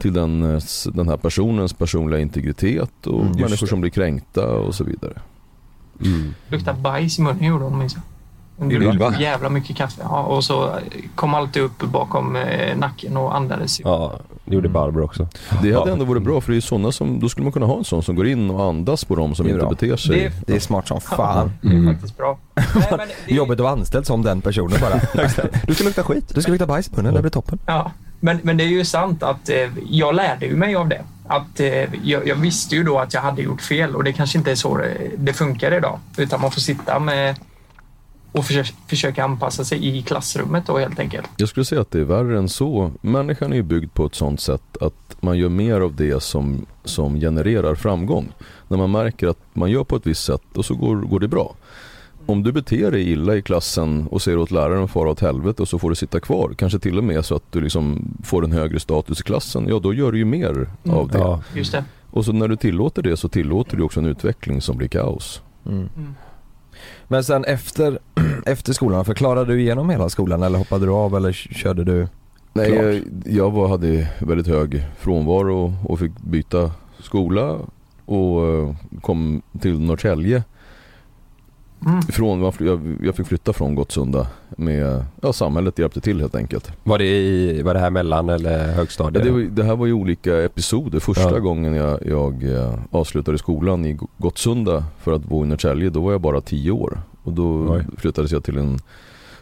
till 0.00 0.12
den, 0.12 0.54
eh, 0.56 0.62
den 0.92 1.08
här 1.08 1.16
personens 1.16 1.72
personliga 1.72 2.20
integritet 2.20 3.06
och 3.06 3.20
Mm, 3.22 3.32
människor 3.40 3.66
som 3.66 3.80
blir 3.80 3.90
kränkta 3.90 4.46
och 4.50 4.74
så 4.74 4.84
vidare. 4.84 5.12
Mm. 6.04 6.34
luktade 6.48 6.78
bajs 6.80 7.18
i 7.18 7.22
munnen 7.22 7.44
gjorde 7.44 7.64
hon 7.64 7.78
minns 7.78 7.94
jag. 7.94 8.02
Ylva? 8.62 8.84
gjorde 9.04 9.22
jävla 9.22 9.48
mycket 9.48 9.76
kaffe. 9.76 10.00
Ja, 10.04 10.22
och 10.22 10.44
så 10.44 10.70
kom 11.14 11.34
alltid 11.34 11.62
upp 11.62 11.78
bakom 11.82 12.36
eh, 12.36 12.76
nacken 12.76 13.16
och 13.16 13.36
andades. 13.36 13.80
Ja, 13.80 14.20
det 14.44 14.54
gjorde 14.54 14.68
Barbro 14.68 15.04
också. 15.04 15.28
Det 15.50 15.56
hade 15.56 15.68
Ja. 15.68 15.92
ändå 15.92 16.04
varit 16.04 16.22
bra 16.22 16.40
för 16.40 16.48
det 16.48 16.54
är 16.54 16.56
ju 16.56 16.60
sådana 16.60 16.92
som, 16.92 17.20
då 17.20 17.28
skulle 17.28 17.44
man 17.44 17.52
kunna 17.52 17.66
ha 17.66 17.78
en 17.78 17.84
sån 17.84 18.02
som 18.02 18.16
går 18.16 18.26
in 18.26 18.50
och 18.50 18.64
andas 18.64 19.04
på 19.04 19.14
dem 19.16 19.34
som 19.34 19.44
Det 19.46 19.50
är 19.50 19.54
inte 19.54 19.60
bra. 19.66 19.70
beter 19.70 19.96
sig. 19.96 20.16
Det- 20.20 20.46
Det 20.46 20.56
är 20.56 20.60
smart 20.60 20.88
som 20.88 21.00
fan. 21.00 21.52
Det 21.62 21.68
är 21.68 21.72
Mm. 21.72 21.94
faktiskt 21.94 22.16
bra. 22.16 22.38
Nej, 22.54 22.64
men 22.90 22.98
det- 23.26 23.34
Jobbigt 23.34 23.52
att 23.52 23.60
vara 23.60 23.72
anställd 23.72 24.06
som 24.06 24.22
den 24.22 24.40
personen 24.40 24.78
bara. 24.80 25.00
Du 25.66 25.74
ska 25.74 25.84
lukta 25.84 26.02
skit. 26.02 26.32
Du 26.34 26.42
ska 26.42 26.50
lukta 26.52 26.66
bajs 26.66 26.88
i 26.88 26.96
munnen, 26.96 27.14
det 27.14 27.20
blir 27.20 27.30
toppen. 27.30 27.58
Ja, 27.66 27.92
men, 28.20 28.38
men 28.42 28.56
det 28.56 28.64
är 28.64 28.68
ju 28.68 28.84
sant 28.84 29.22
att 29.22 29.48
eh, 29.48 29.56
jag 29.90 30.14
lärde 30.14 30.46
ju 30.46 30.56
mig 30.56 30.74
av 30.76 30.88
det. 30.88 31.02
Att, 31.26 31.60
eh, 31.60 31.66
jag, 32.04 32.28
jag 32.28 32.36
visste 32.36 32.74
ju 32.76 32.82
då 32.84 32.98
att 32.98 33.14
jag 33.14 33.20
hade 33.20 33.42
gjort 33.42 33.60
fel 33.62 33.96
och 33.96 34.04
det 34.04 34.12
kanske 34.12 34.38
inte 34.38 34.50
är 34.50 34.54
så 34.54 34.76
det, 34.76 34.96
det 35.16 35.32
funkar 35.32 35.72
idag. 35.76 35.98
Utan 36.16 36.40
man 36.40 36.50
får 36.50 36.60
sitta 36.60 36.98
med 36.98 37.36
och 38.32 38.44
försöka, 38.44 38.68
försöka 38.86 39.24
anpassa 39.24 39.64
sig 39.64 39.98
i 39.98 40.02
klassrummet 40.02 40.66
då 40.66 40.78
helt 40.78 40.98
enkelt. 40.98 41.28
Jag 41.36 41.48
skulle 41.48 41.64
säga 41.64 41.80
att 41.80 41.90
det 41.90 42.00
är 42.00 42.04
värre 42.04 42.38
än 42.38 42.48
så. 42.48 42.90
Människan 43.00 43.52
är 43.52 43.56
ju 43.56 43.62
byggd 43.62 43.94
på 43.94 44.06
ett 44.06 44.14
sånt 44.14 44.40
sätt 44.40 44.76
att 44.80 45.16
man 45.20 45.38
gör 45.38 45.48
mer 45.48 45.80
av 45.80 45.94
det 45.96 46.22
som, 46.22 46.66
som 46.84 47.20
genererar 47.20 47.74
framgång. 47.74 48.28
När 48.68 48.78
man 48.78 48.90
märker 48.90 49.28
att 49.28 49.38
man 49.52 49.70
gör 49.70 49.84
på 49.84 49.96
ett 49.96 50.06
visst 50.06 50.24
sätt 50.24 50.42
och 50.54 50.64
så 50.64 50.74
går, 50.74 50.96
går 50.96 51.20
det 51.20 51.28
bra. 51.28 51.54
Om 52.26 52.42
du 52.42 52.52
beter 52.52 52.90
dig 52.90 53.10
illa 53.12 53.36
i 53.36 53.42
klassen 53.42 54.06
och 54.06 54.22
säger 54.22 54.38
åt 54.38 54.50
läraren 54.50 54.84
att 54.84 54.90
fara 54.90 55.10
åt 55.10 55.20
helvete 55.20 55.62
och 55.62 55.68
så 55.68 55.78
får 55.78 55.90
du 55.90 55.96
sitta 55.96 56.20
kvar, 56.20 56.54
kanske 56.58 56.78
till 56.78 56.98
och 56.98 57.04
med 57.04 57.24
så 57.24 57.34
att 57.36 57.52
du 57.52 57.60
liksom 57.60 58.14
får 58.24 58.44
en 58.44 58.52
högre 58.52 58.80
status 58.80 59.20
i 59.20 59.22
klassen, 59.22 59.66
ja 59.68 59.78
då 59.78 59.94
gör 59.94 60.12
du 60.12 60.18
ju 60.18 60.24
mer 60.24 60.50
Mm. 60.84 60.96
av 60.96 61.08
det. 61.08 61.18
Ja. 61.18 61.42
Just 61.54 61.72
det. 61.72 61.84
Och 62.10 62.24
så 62.24 62.32
när 62.32 62.48
du 62.48 62.56
tillåter 62.56 63.02
det 63.02 63.16
så 63.16 63.28
tillåter 63.28 63.76
du 63.76 63.82
också 63.82 64.00
en 64.00 64.06
utveckling 64.06 64.60
som 64.60 64.76
blir 64.76 64.88
kaos. 64.88 65.42
Mm. 65.66 65.78
Mm. 65.96 66.14
Men 67.12 67.24
sen 67.24 67.44
efter, 67.44 67.98
efter 68.46 68.72
skolan, 68.72 69.04
förklarade 69.04 69.52
du 69.52 69.60
igenom 69.60 69.90
hela 69.90 70.08
skolan 70.08 70.42
eller 70.42 70.58
hoppade 70.58 70.86
du 70.86 70.92
av 70.92 71.16
eller 71.16 71.32
körde 71.32 71.84
du? 71.84 72.08
Nej, 72.52 72.72
Klart. 72.72 72.84
jag, 72.84 73.02
jag 73.24 73.50
var, 73.50 73.68
hade 73.68 74.08
väldigt 74.18 74.46
hög 74.46 74.86
frånvaro 74.98 75.74
och 75.84 75.98
fick 75.98 76.12
byta 76.20 76.70
skola 76.98 77.58
och 78.04 78.46
eh, 78.48 78.74
kom 79.00 79.42
till 79.60 79.80
Norrtälje. 79.80 80.42
Mm. 81.86 82.02
Från, 82.02 82.52
jag, 82.58 82.96
jag 83.02 83.14
fick 83.14 83.26
flytta 83.26 83.52
från 83.52 83.74
Gottsunda 83.74 84.26
med, 84.56 85.04
ja 85.22 85.32
samhället 85.32 85.78
hjälpte 85.78 86.00
till 86.00 86.20
helt 86.20 86.34
enkelt. 86.34 86.72
Var 86.82 86.98
det, 86.98 87.04
i, 87.04 87.62
var 87.62 87.74
det 87.74 87.80
här 87.80 87.90
mellan 87.90 88.28
eller 88.28 88.66
Ja, 88.68 88.72
högstadiet? 88.74 89.24
det, 89.24 89.30
var, 89.30 89.38
det 89.40 89.64
här 89.64 89.76
var 89.76 89.86
ju 89.86 89.92
olika 89.92 90.42
episoder. 90.44 91.00
Första 91.00 91.30
Ja. 91.32 91.38
gången 91.38 91.74
jag, 91.74 92.06
jag 92.06 92.44
eh, 92.54 92.74
avslutade 92.90 93.38
skolan 93.38 93.84
i 93.86 93.98
Gottsunda 94.18 94.84
för 94.98 95.12
att 95.12 95.24
bo 95.24 95.44
i 95.44 95.46
Norrtälje, 95.48 95.90
då 95.90 96.00
var 96.00 96.12
jag 96.12 96.20
bara 96.20 96.40
10 96.40 96.70
år. 96.70 97.00
Och 97.22 97.32
då 97.32 97.66
Oj. 97.74 97.84
flyttades 97.96 98.32
jag 98.32 98.44
till 98.44 98.58
en 98.58 98.78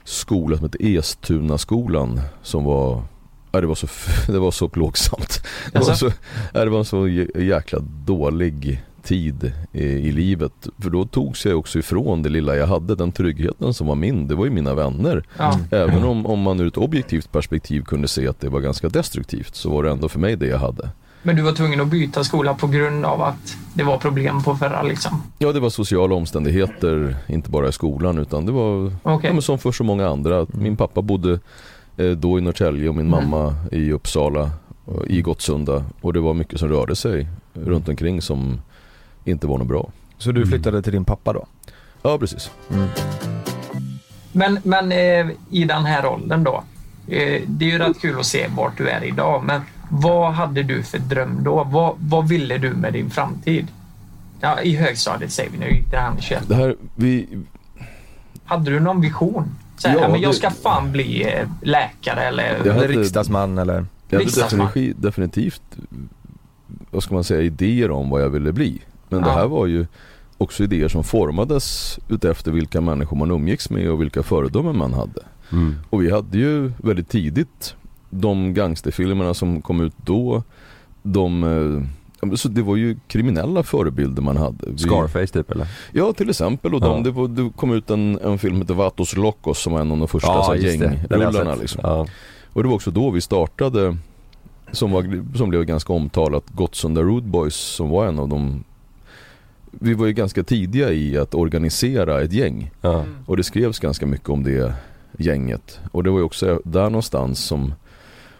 skola 0.04 0.56
som 0.56 0.64
hette 0.64 0.78
Estunaskolan 0.96 2.20
som 2.42 2.64
var 2.64 3.02
Ja, 3.52 3.60
det, 3.60 3.66
var 3.66 3.74
så, 3.74 3.86
det 4.32 4.38
var 4.38 4.50
så 4.50 4.68
plågsamt. 4.68 5.42
Det 5.72 5.78
var, 5.78 5.94
så, 5.94 6.10
ja, 6.54 6.64
det 6.64 6.70
var 6.70 6.78
en 6.78 6.84
så 6.84 7.06
jä- 7.06 7.40
jäkla 7.40 7.78
dålig 8.06 8.82
tid 9.08 9.52
i, 9.72 9.82
i 9.84 10.12
livet. 10.12 10.68
För 10.78 10.90
då 10.90 11.04
togs 11.04 11.46
jag 11.46 11.58
också 11.58 11.78
ifrån 11.78 12.22
det 12.22 12.28
lilla 12.28 12.56
jag 12.56 12.66
hade, 12.66 12.94
den 12.94 13.12
tryggheten 13.12 13.74
som 13.74 13.86
var 13.86 13.94
min. 13.94 14.28
Det 14.28 14.34
var 14.34 14.44
ju 14.44 14.50
mina 14.50 14.74
vänner. 14.74 15.22
Ja. 15.38 15.58
Även 15.70 16.04
om, 16.04 16.26
om 16.26 16.40
man 16.42 16.60
ur 16.60 16.66
ett 16.66 16.76
objektivt 16.76 17.32
perspektiv 17.32 17.82
kunde 17.82 18.08
se 18.08 18.28
att 18.28 18.40
det 18.40 18.48
var 18.48 18.60
ganska 18.60 18.88
destruktivt 18.88 19.54
så 19.54 19.70
var 19.70 19.82
det 19.82 19.90
ändå 19.90 20.08
för 20.08 20.18
mig 20.18 20.36
det 20.36 20.46
jag 20.46 20.58
hade. 20.58 20.88
Men 21.22 21.36
du 21.36 21.42
var 21.42 21.52
tvungen 21.52 21.80
att 21.80 21.88
byta 21.88 22.24
skola 22.24 22.54
på 22.54 22.66
grund 22.66 23.04
av 23.04 23.22
att 23.22 23.56
det 23.74 23.82
var 23.84 23.98
problem 23.98 24.42
på 24.42 24.54
förra 24.56 24.82
liksom? 24.82 25.22
Ja, 25.38 25.52
det 25.52 25.60
var 25.60 25.70
sociala 25.70 26.14
omständigheter, 26.14 27.16
inte 27.28 27.50
bara 27.50 27.68
i 27.68 27.72
skolan 27.72 28.18
utan 28.18 28.46
det 28.46 28.52
var 28.52 28.92
Okej. 29.02 29.30
ja, 29.34 29.40
som 29.40 29.58
för 29.58 29.72
så 29.72 29.84
många 29.84 30.08
andra. 30.08 30.46
Min 30.52 30.76
pappa 30.76 31.02
bodde 31.02 31.40
eh, 31.96 32.10
då 32.10 32.38
i 32.38 32.40
Norrtälje 32.40 32.88
och 32.88 32.94
min 32.94 33.06
Mm. 33.12 33.30
mamma 33.30 33.54
i 33.72 33.92
Uppsala. 33.92 34.42
eh, 34.86 35.16
i 35.16 35.22
Gottsunda 35.22 35.84
och 36.00 36.12
det 36.12 36.20
var 36.20 36.34
mycket 36.34 36.60
som 36.60 36.68
rörde 36.68 36.96
sig 36.96 37.28
runt 37.54 37.88
omkring 37.88 38.22
som 38.22 38.60
inte 39.30 39.46
var 39.46 39.58
något 39.58 39.66
bra. 39.68 39.90
Så 40.18 40.32
du 40.32 40.46
flyttade 40.46 40.82
till 40.82 40.92
din 40.92 41.04
pappa 41.04 41.32
då? 41.32 41.46
Ja 42.02 42.18
precis. 42.18 42.50
Men, 44.32 44.58
men 44.62 44.92
eh, 44.92 45.26
i 45.50 45.64
den 45.64 45.84
här 45.84 46.02
rollen 46.02 46.44
då. 46.44 46.64
Eh, 47.08 47.42
det 47.46 47.64
är 47.64 47.68
ju 47.70 47.78
rätt 47.78 48.00
kul 48.00 48.18
att 48.20 48.26
se 48.26 48.46
vart 48.56 48.78
du 48.78 48.88
är 48.88 49.04
idag, 49.04 49.44
men 49.44 49.60
vad 49.90 50.32
hade 50.32 50.62
du 50.62 50.82
för 50.82 50.98
dröm 50.98 51.38
då? 51.42 51.64
Vad, 51.64 51.94
vad 51.98 52.28
ville 52.28 52.58
du 52.58 52.70
med 52.70 52.92
din 52.92 53.10
framtid? 53.10 53.66
Ja, 54.40 54.60
I 54.60 54.76
högstadiet 54.76 55.32
säger 55.32 55.50
vi 55.50 55.58
nu, 55.58 55.70
gick 55.70 55.90
det 55.90 55.96
här 55.98 56.10
med 56.10 56.22
21. 56.22 56.42
Det 56.48 56.54
här, 56.54 56.76
vi, 56.94 57.26
Hade 58.44 58.70
du 58.70 58.80
någon 58.80 59.00
vision? 59.00 59.44
Så 59.76 59.88
här, 59.88 59.98
Ja, 59.98 60.08
men 60.08 60.20
jag 60.20 60.30
det- 60.30 60.36
ska 60.36 60.50
fan 60.50 60.92
bli 60.92 61.22
eh, 61.22 61.48
läkare 61.62 62.20
eller... 62.22 62.44
Jag 62.48 62.60
Eller 62.60 62.72
hade- 62.74 62.86
riksdagsman 62.88 63.58
eller? 63.58 63.86
Jag 64.08 64.18
hade 64.18 64.30
definitivt, 64.30 65.02
definitivt, 65.02 65.62
vad 66.90 67.02
ska 67.02 67.14
man 67.14 67.24
säga, 67.24 67.40
idéer 67.42 67.90
om 67.90 68.10
vad 68.10 68.22
jag 68.22 68.28
ville 68.30 68.52
bli. 68.52 68.82
Men 69.08 69.22
det 69.22 69.28
Ja. 69.28 69.34
här 69.34 69.46
var 69.46 69.66
ju 69.66 69.86
också 70.38 70.62
idéer 70.64 70.88
som 70.88 71.04
formades 71.04 71.98
utefter 72.08 72.50
vilka 72.50 72.80
människor 72.80 73.16
man 73.16 73.30
umgicks 73.30 73.70
med 73.70 73.90
och 73.90 74.00
vilka 74.02 74.22
föredömen 74.22 74.78
man 74.78 74.92
hade. 74.92 75.22
Mm. 75.52 75.74
Och 75.90 76.02
vi 76.02 76.10
hade 76.10 76.38
ju 76.38 76.72
väldigt 76.76 77.08
tidigt 77.08 77.74
de 78.10 78.54
gangsterfilmerna 78.54 79.34
som 79.34 79.62
kom 79.62 79.80
ut 79.80 79.92
då. 79.96 80.42
De, 81.02 81.42
eh, 81.44 82.28
ja, 82.30 82.36
så 82.36 82.48
det 82.48 82.62
var 82.62 82.76
ju 82.76 82.96
kriminella 83.08 83.62
förebilder 83.62 84.22
man 84.22 84.36
hade. 84.36 84.66
Vi, 84.70 84.78
Scarface 84.78 85.26
typ 85.32 85.50
eller? 85.50 85.66
Ja 85.92 86.12
till 86.12 86.30
exempel 86.30 86.74
och 86.74 86.82
Ja. 86.82 86.86
de, 86.88 87.02
det, 87.02 87.10
var, 87.10 87.28
det 87.28 87.50
kom 87.56 87.72
ut 87.72 87.90
en, 87.90 88.18
en 88.24 88.38
film 88.38 88.54
som 88.54 88.60
heter 88.62 88.74
Vatos 88.74 89.16
Locos 89.16 89.58
som 89.62 89.72
var 89.72 89.80
en 89.80 89.92
av 89.92 89.98
de 89.98 90.08
första 90.08 90.28
jag 90.32 90.58
gängrullarna 90.58 91.54
liksom. 91.54 91.80
Ja. 91.84 92.06
Och 92.52 92.62
det 92.62 92.68
var 92.68 92.74
också 92.76 92.90
då 92.90 93.10
vi 93.10 93.20
startade 93.20 93.96
som, 94.72 94.90
var, 94.90 95.24
som 95.36 95.48
blev 95.48 95.64
ganska 95.64 95.92
omtalat 95.92 96.44
Gottsunda 96.50 97.02
Road 97.02 97.24
Boys 97.24 97.54
som 97.54 97.88
var 97.90 98.06
en 98.06 98.18
av 98.18 98.28
de 98.28 98.64
Vi 99.72 99.94
var 99.94 100.06
ju 100.06 100.12
ganska 100.12 100.42
tidiga 100.42 100.92
i 100.92 101.18
att 101.18 101.34
organisera 101.34 102.22
ett 102.22 102.32
gäng 102.32 102.70
Ja. 102.80 103.04
och 103.26 103.36
det 103.36 103.42
skrevs 103.44 103.78
ganska 103.78 104.06
mycket 104.06 104.28
om 104.28 104.44
det 104.44 104.72
gänget 105.18 105.80
och 105.92 106.04
det 106.04 106.10
var 106.10 106.18
ju 106.18 106.24
också 106.24 106.60
där 106.64 106.84
någonstans 106.90 107.38
som 107.44 107.74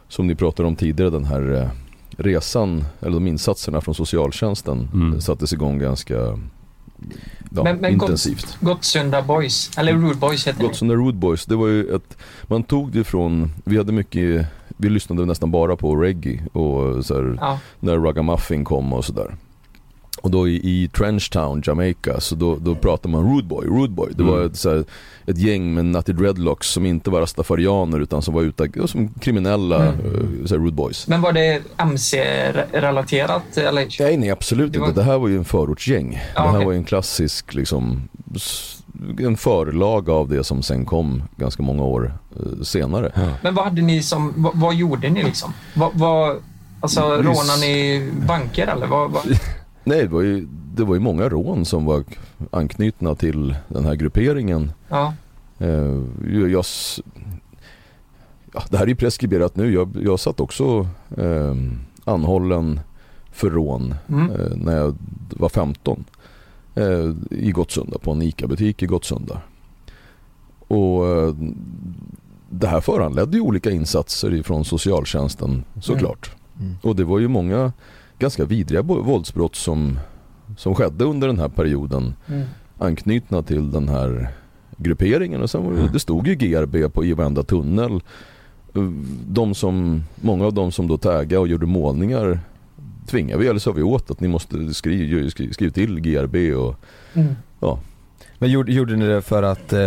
Som 0.08 0.26
ni 0.26 0.35
pratade 0.35 0.68
om 0.68 0.76
tidigare 0.76 1.11
den 1.11 1.25
här 1.25 1.52
eh, 1.54 1.68
resan 2.16 2.85
eller 3.00 3.12
de 3.14 3.26
insatserna 3.26 3.80
från 3.80 3.94
socialtjänsten 3.94 4.88
Mm. 4.94 5.20
sattes 5.20 5.52
igång 5.52 5.78
ganska 5.78 6.14
ja, 6.14 6.37
Men- 7.64 7.76
men 7.76 7.92
intensivt. 7.92 8.56
Gottsunda 8.61 9.23
Boys, 9.23 9.70
eller 9.78 9.92
Rude 9.92 10.14
Boys 10.14 10.47
heter 10.47 10.58
det. 10.61 10.64
Gottsunda 10.66 10.94
Road 10.94 11.14
Boys, 11.14 11.44
det 11.47 11.56
var 11.56 11.66
ju 11.68 11.94
ett, 11.94 12.16
man 12.47 12.62
tog 12.62 12.92
det 12.92 13.04
från, 13.04 13.52
vi 13.64 13.76
hade 13.76 13.92
mycket, 13.92 14.47
vi 14.76 14.88
lyssnade 14.90 15.25
nästan 15.25 15.50
bara 15.50 15.76
på 15.76 15.97
reggae 15.97 16.40
och 16.52 17.04
så 17.04 17.14
här, 17.14 17.37
Ja, 17.40 17.58
när 17.80 17.99
Ragamuffin 17.99 18.64
kom 18.64 18.92
och 18.92 19.04
sådär. 19.04 19.37
Och 20.22 20.30
då 20.30 20.48
i, 20.48 20.54
i 20.54 20.88
Trenchtown, 20.88 21.62
Jamaica, 21.66 22.20
så 22.20 22.34
då, 22.34 22.56
då 22.56 22.75
pratade 22.75 23.08
man 23.08 23.34
Rude 23.34 23.46
Boy, 23.48 23.66
Rude 23.66 23.92
Boy. 23.92 24.08
Det 24.14 24.22
var 24.22 24.37
Mm. 24.37 24.46
ett, 24.50 24.56
så 24.56 24.70
här, 24.70 24.84
ett 25.26 25.38
gäng 25.38 25.75
med 25.75 25.84
Nutty 25.84 26.12
Dreadlocks 26.12 26.66
som 26.70 26.87
inte 26.87 27.10
var 27.10 27.20
rastafarianer 27.20 28.00
utan 28.00 28.22
som 28.22 28.34
var 28.34 28.42
ute, 28.42 28.68
ja, 28.75 28.87
som 28.87 29.08
kriminella 29.08 29.76
Mm. 29.87 29.94
eh, 30.40 30.46
så 30.46 30.54
här, 30.54 30.62
Rude 30.62 30.72
Boys. 30.76 31.08
men 31.08 31.20
var 31.20 31.32
det 31.32 31.62
MC-relaterat 31.76 33.56
eller? 33.56 33.87
Nej, 34.00 34.16
nej 34.16 34.30
absolut 34.30 34.72
Det 34.72 34.78
var- 34.78 34.88
inte. 34.88 35.00
Det 35.00 35.04
här 35.04 35.18
var 35.18 35.28
ju 35.28 35.37
en 35.38 35.44
förortsgäng. 35.44 36.20
Ja, 36.34 36.42
det 36.42 36.48
här 36.48 36.56
okej. 36.56 36.64
var 36.66 36.72
ju 36.72 36.78
en 36.78 36.84
klassisk 36.84 37.54
liksom, 37.54 38.08
en 39.18 39.37
förlag 39.37 40.10
av 40.10 40.28
det 40.28 40.44
som 40.44 40.62
sen 40.62 40.84
kom 40.84 41.22
ganska 41.37 41.62
många 41.62 41.82
år 41.84 42.12
eh, 42.37 42.62
senare. 42.62 43.12
Men 43.42 43.54
vad 43.54 43.64
hade 43.64 43.82
ni 43.82 44.02
som, 44.02 44.32
vad, 44.37 44.52
vad 44.54 44.75
gjorde 44.75 45.08
ni 45.10 45.22
liksom? 45.25 45.52
Vad, 45.75 45.90
vad, 45.94 46.37
alltså 46.80 47.00
rånade 47.00 47.60
ni 47.60 48.10
banker 48.26 48.66
eller 48.66 48.87
vad? 48.87 49.10
vad? 49.10 49.22
Nej, 49.88 50.02
det 50.02 50.09
var, 50.09 50.23
ju, 50.23 50.47
det 50.75 50.85
var 50.85 50.95
ju 50.95 51.00
många 51.00 51.28
rån 51.28 51.64
som 51.64 51.85
var 51.85 52.04
anknutna 52.50 53.14
till 53.14 53.57
den 53.68 53.85
här 53.85 53.95
grupperingen. 53.95 54.73
Ja, 54.88 55.14
Eh, 55.59 56.02
jag, 56.26 56.64
ja, 58.52 58.62
det 58.71 58.76
här 58.76 58.85
är 58.85 58.88
ju 58.88 58.95
preskriberat 58.95 59.57
nu. 59.57 59.73
Jag, 59.73 59.97
jag 60.02 60.21
satt 60.21 60.40
också 60.40 60.88
eh, 61.16 61.54
anhållen 62.04 62.80
för 63.33 63.50
rån 63.50 63.95
mm. 64.09 64.30
eh, 64.30 64.57
när 64.57 64.76
jag 64.76 64.97
var 65.30 65.49
15 65.49 66.04
eh, 66.75 67.12
i 67.30 67.50
Gottsunda 67.50 67.99
på 67.99 68.11
en 68.11 68.23
ICA-butik 68.23 68.83
i 68.83 68.87
Gottsunda. 68.87 69.40
Och 70.68 71.07
eh, 71.07 71.35
det 72.50 72.66
här 72.66 72.80
föranledde 72.80 73.37
ju 73.37 73.42
olika 73.42 73.71
insatser 73.71 74.35
ifrån 74.35 74.64
socialtjänsten 74.64 75.64
såklart. 75.83 76.30
Mm. 76.61 76.76
Och 76.83 76.97
det 76.97 77.04
var 77.04 77.18
ju 77.18 77.28
många 77.28 77.73
ganska 78.18 78.44
vidriga 78.44 78.82
våldsbrott 78.82 79.56
som, 79.56 79.98
som 80.56 80.75
skedde 80.75 81.04
under 81.04 81.26
den 81.26 81.38
här 81.38 81.48
perioden 81.48 82.14
Mm. 82.28 82.42
anknutna 82.78 83.42
till 83.42 83.70
den 83.70 83.88
här 83.88 84.28
grupperingen 84.76 85.42
och 85.42 85.50
sen 85.50 85.64
var 85.64 85.72
det, 85.72 85.78
Mm. 85.80 85.92
det 85.92 85.98
stod 86.00 86.26
ju 86.26 86.34
GRB 86.34 86.88
på 86.92 87.04
i 87.04 87.12
varenda 87.12 87.42
tunnel. 87.42 87.92
Eh, 88.75 88.82
De 89.26 89.54
som, 89.54 90.02
många 90.14 90.44
av 90.46 90.52
de 90.54 90.72
som 90.72 90.88
då 90.88 90.98
taggade 90.98 91.38
och 91.38 91.48
gjorde 91.48 91.66
målningar 91.66 92.40
tvingade 93.06 93.40
vi 93.42 93.48
eller 93.48 93.60
sa 93.60 93.72
vi 93.72 93.82
åt 93.82 94.10
att 94.10 94.20
ni 94.20 94.28
måste 94.28 94.75
skriva 94.75 95.30
skriv, 95.30 95.52
skriv 95.52 95.70
till 95.70 96.00
GRB 96.00 96.54
och 96.54 96.75
Mm. 97.14 97.34
Men 98.38 98.50
gjorde, 98.50 98.72
gjorde 98.72 98.96
ni 98.96 99.06
det 99.06 99.22
för 99.22 99.42
att 99.42 99.72
eh, 99.72 99.87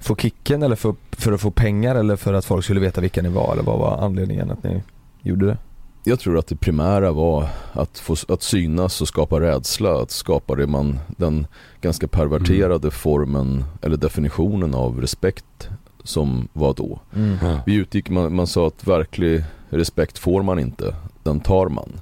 få 0.00 0.16
kicken 0.16 0.62
eller 0.62 0.76
för, 0.76 0.94
för 1.12 1.32
att 1.32 1.40
få 1.40 1.50
pengar 1.50 1.94
eller 1.94 2.16
för 2.16 2.32
att 2.34 2.44
folk 2.44 2.64
skulle 2.64 2.80
veta 2.80 3.00
vilka 3.00 3.22
ni 3.22 3.28
var 3.28 3.52
eller 3.52 3.62
vad 3.62 3.78
var 3.78 3.98
anledningen 3.98 4.50
att 4.50 4.62
ni 4.64 4.82
gjorde 5.22 5.46
det? 5.46 5.56
Jag 6.04 6.20
tror 6.20 6.38
att 6.38 6.46
det 6.46 6.56
primära 6.56 7.12
var 7.12 7.48
att, 7.72 7.98
få, 7.98 8.16
att 8.28 8.42
synas 8.42 9.00
och 9.00 9.08
skapa 9.08 9.40
rädsla, 9.40 10.02
att 10.02 10.10
skapa 10.10 10.54
det 10.54 10.66
man, 10.66 10.98
den 11.16 11.46
ganska 11.80 12.08
perverterade 12.08 12.90
formen 12.90 13.64
eller 13.82 13.96
definitionen 13.96 14.74
av 14.74 15.00
respekt 15.00 15.68
som 16.04 16.48
var 16.52 16.74
då. 16.74 17.00
Ja. 17.40 17.60
Vi 17.66 17.74
utgick, 17.74 18.10
man, 18.10 18.34
man 18.34 18.46
sa 18.46 18.66
att 18.66 18.86
verklig 18.86 19.44
respekt 19.68 20.18
får 20.18 20.42
man 20.42 20.58
inte, 20.58 20.94
den 21.22 21.40
tar 21.40 21.68
man. 21.68 22.00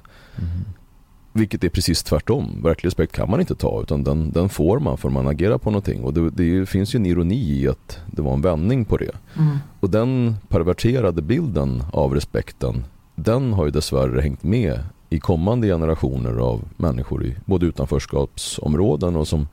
Vilket 1.33 1.63
är 1.63 1.69
precis 1.69 2.03
tvärtom. 2.03 2.61
Verklig 2.63 2.87
respekt 2.87 3.13
kan 3.13 3.29
man 3.29 3.39
inte 3.39 3.55
ta 3.55 3.81
utan 3.81 4.03
den, 4.03 4.31
den 4.31 4.49
får 4.49 4.79
man 4.79 4.97
för 4.97 5.09
man 5.09 5.27
agerar 5.27 5.57
på 5.57 5.71
någonting. 5.71 6.03
Och 6.03 6.13
det, 6.13 6.29
det 6.29 6.65
finns 6.65 6.95
ju 6.95 6.97
en 6.97 7.05
ironi 7.05 7.61
i 7.61 7.67
att 7.67 7.99
det 8.05 8.21
var 8.21 8.33
en 8.33 8.41
vändning 8.41 8.85
på 8.85 8.97
det. 8.97 9.11
Mm. 9.37 9.57
Och 9.79 9.89
den 9.89 10.35
perverterade 10.47 11.21
bilden 11.21 11.83
av 11.93 12.13
respekten 12.13 12.83
den 13.15 13.53
har 13.53 13.65
ju 13.65 13.71
dessvärre 13.71 14.21
hängt 14.21 14.43
med 14.43 14.79
i 15.09 15.19
kommande 15.19 15.67
generationer 15.67 16.37
av 16.37 16.61
människor 16.77 17.25
i 17.25 17.35
både 17.45 17.65
utanförskapsområden 17.65 19.15
och 19.15 19.27
som 19.27 19.47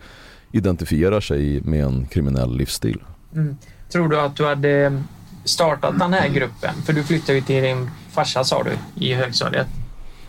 identifierar 0.53 1.21
sig 1.21 1.61
med 1.61 1.85
en 1.85 2.07
kriminell 2.07 2.57
livsstil. 2.57 3.03
Mm. 3.35 3.57
Tror 3.93 4.09
du 4.09 4.21
att 4.21 4.37
du 4.37 4.47
hade 4.47 5.03
startat 5.45 5.99
den 5.99 6.13
här 6.13 6.29
gruppen? 6.29 6.75
För 6.87 6.93
du 6.93 7.03
flyttade 7.03 7.39
ju 7.39 7.45
till 7.45 7.63
din 7.63 7.91
farsa 8.11 8.45
sa 8.45 8.63
du 8.63 9.05
i 9.07 9.15
högstadiet. 9.15 9.67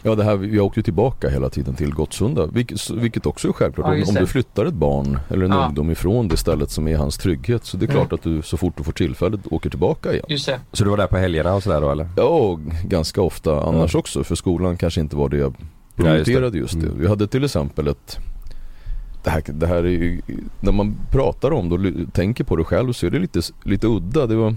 Ja, 0.03 0.15
det 0.15 0.23
här, 0.23 0.55
jag 0.55 0.65
åkte 0.65 0.79
ju 0.79 0.83
tillbaka 0.83 1.29
hela 1.29 1.49
tiden 1.49 1.75
till 1.75 1.93
Gottsunda, 1.93 2.45
vilket, 2.45 2.89
vilket 2.89 3.25
också 3.25 3.47
är 3.47 3.51
självklart. 3.51 3.87
Ja, 3.87 4.03
om, 4.03 4.09
om 4.09 4.15
du 4.15 4.27
flyttar 4.27 4.65
ett 4.65 4.73
barn 4.73 5.19
eller 5.29 5.45
en 5.45 5.51
Ja. 5.51 5.65
ungdom 5.67 5.91
ifrån 5.91 6.27
det 6.27 6.37
stället 6.37 6.71
som 6.71 6.87
är 6.87 6.97
hans 6.97 7.17
trygghet 7.17 7.65
så 7.65 7.77
det 7.77 7.85
är 7.85 7.89
Mm. 7.89 7.95
klart 8.07 8.13
att 8.19 8.23
du 8.23 8.41
så 8.41 8.57
fort 8.57 8.73
du 8.77 8.83
får 8.83 8.91
tillfället 8.91 9.39
åker 9.51 9.69
tillbaka 9.69 10.11
igen. 10.13 10.25
Just 10.27 10.45
det. 10.45 10.59
Så 10.73 10.83
du 10.83 10.89
var 10.89 10.97
där 10.97 11.07
på 11.07 11.17
helgerna 11.17 11.53
och 11.53 11.63
sådär 11.63 11.81
då 11.81 11.91
eller? 11.91 12.09
Ja, 12.17 12.23
och 12.23 12.59
ganska 12.83 13.21
ofta 13.21 13.61
annars 13.63 13.95
också 13.95 14.23
för 14.23 14.35
skolan 14.35 14.77
kanske 14.77 15.01
inte 15.01 15.15
var 15.15 15.29
det 15.29 15.37
jag 15.37 15.55
Ja, 15.95 16.03
just 16.03 16.17
det. 16.17 16.23
prioriterade 16.23 16.57
just 16.57 16.79
det. 16.79 16.85
Mm. 16.87 16.99
Vi 16.99 17.07
hade 17.07 17.27
till 17.27 17.43
exempel 17.43 17.87
ett 17.87 18.17
det 19.23 19.29
här, 19.29 19.43
det 19.47 19.67
här 19.67 19.75
är 19.75 19.83
ju, 19.87 20.21
när 20.59 20.71
man 20.71 20.95
pratar 21.11 21.51
om 21.53 21.69
det 21.69 21.75
och 21.75 22.13
tänker 22.13 22.43
på 22.43 22.55
det 22.55 22.63
själv 22.63 22.93
så 22.93 23.05
är 23.05 23.09
det 23.09 23.19
lite, 23.19 23.41
lite 23.63 23.87
udda. 23.87 24.27
Det 24.27 24.35
var, 24.35 24.55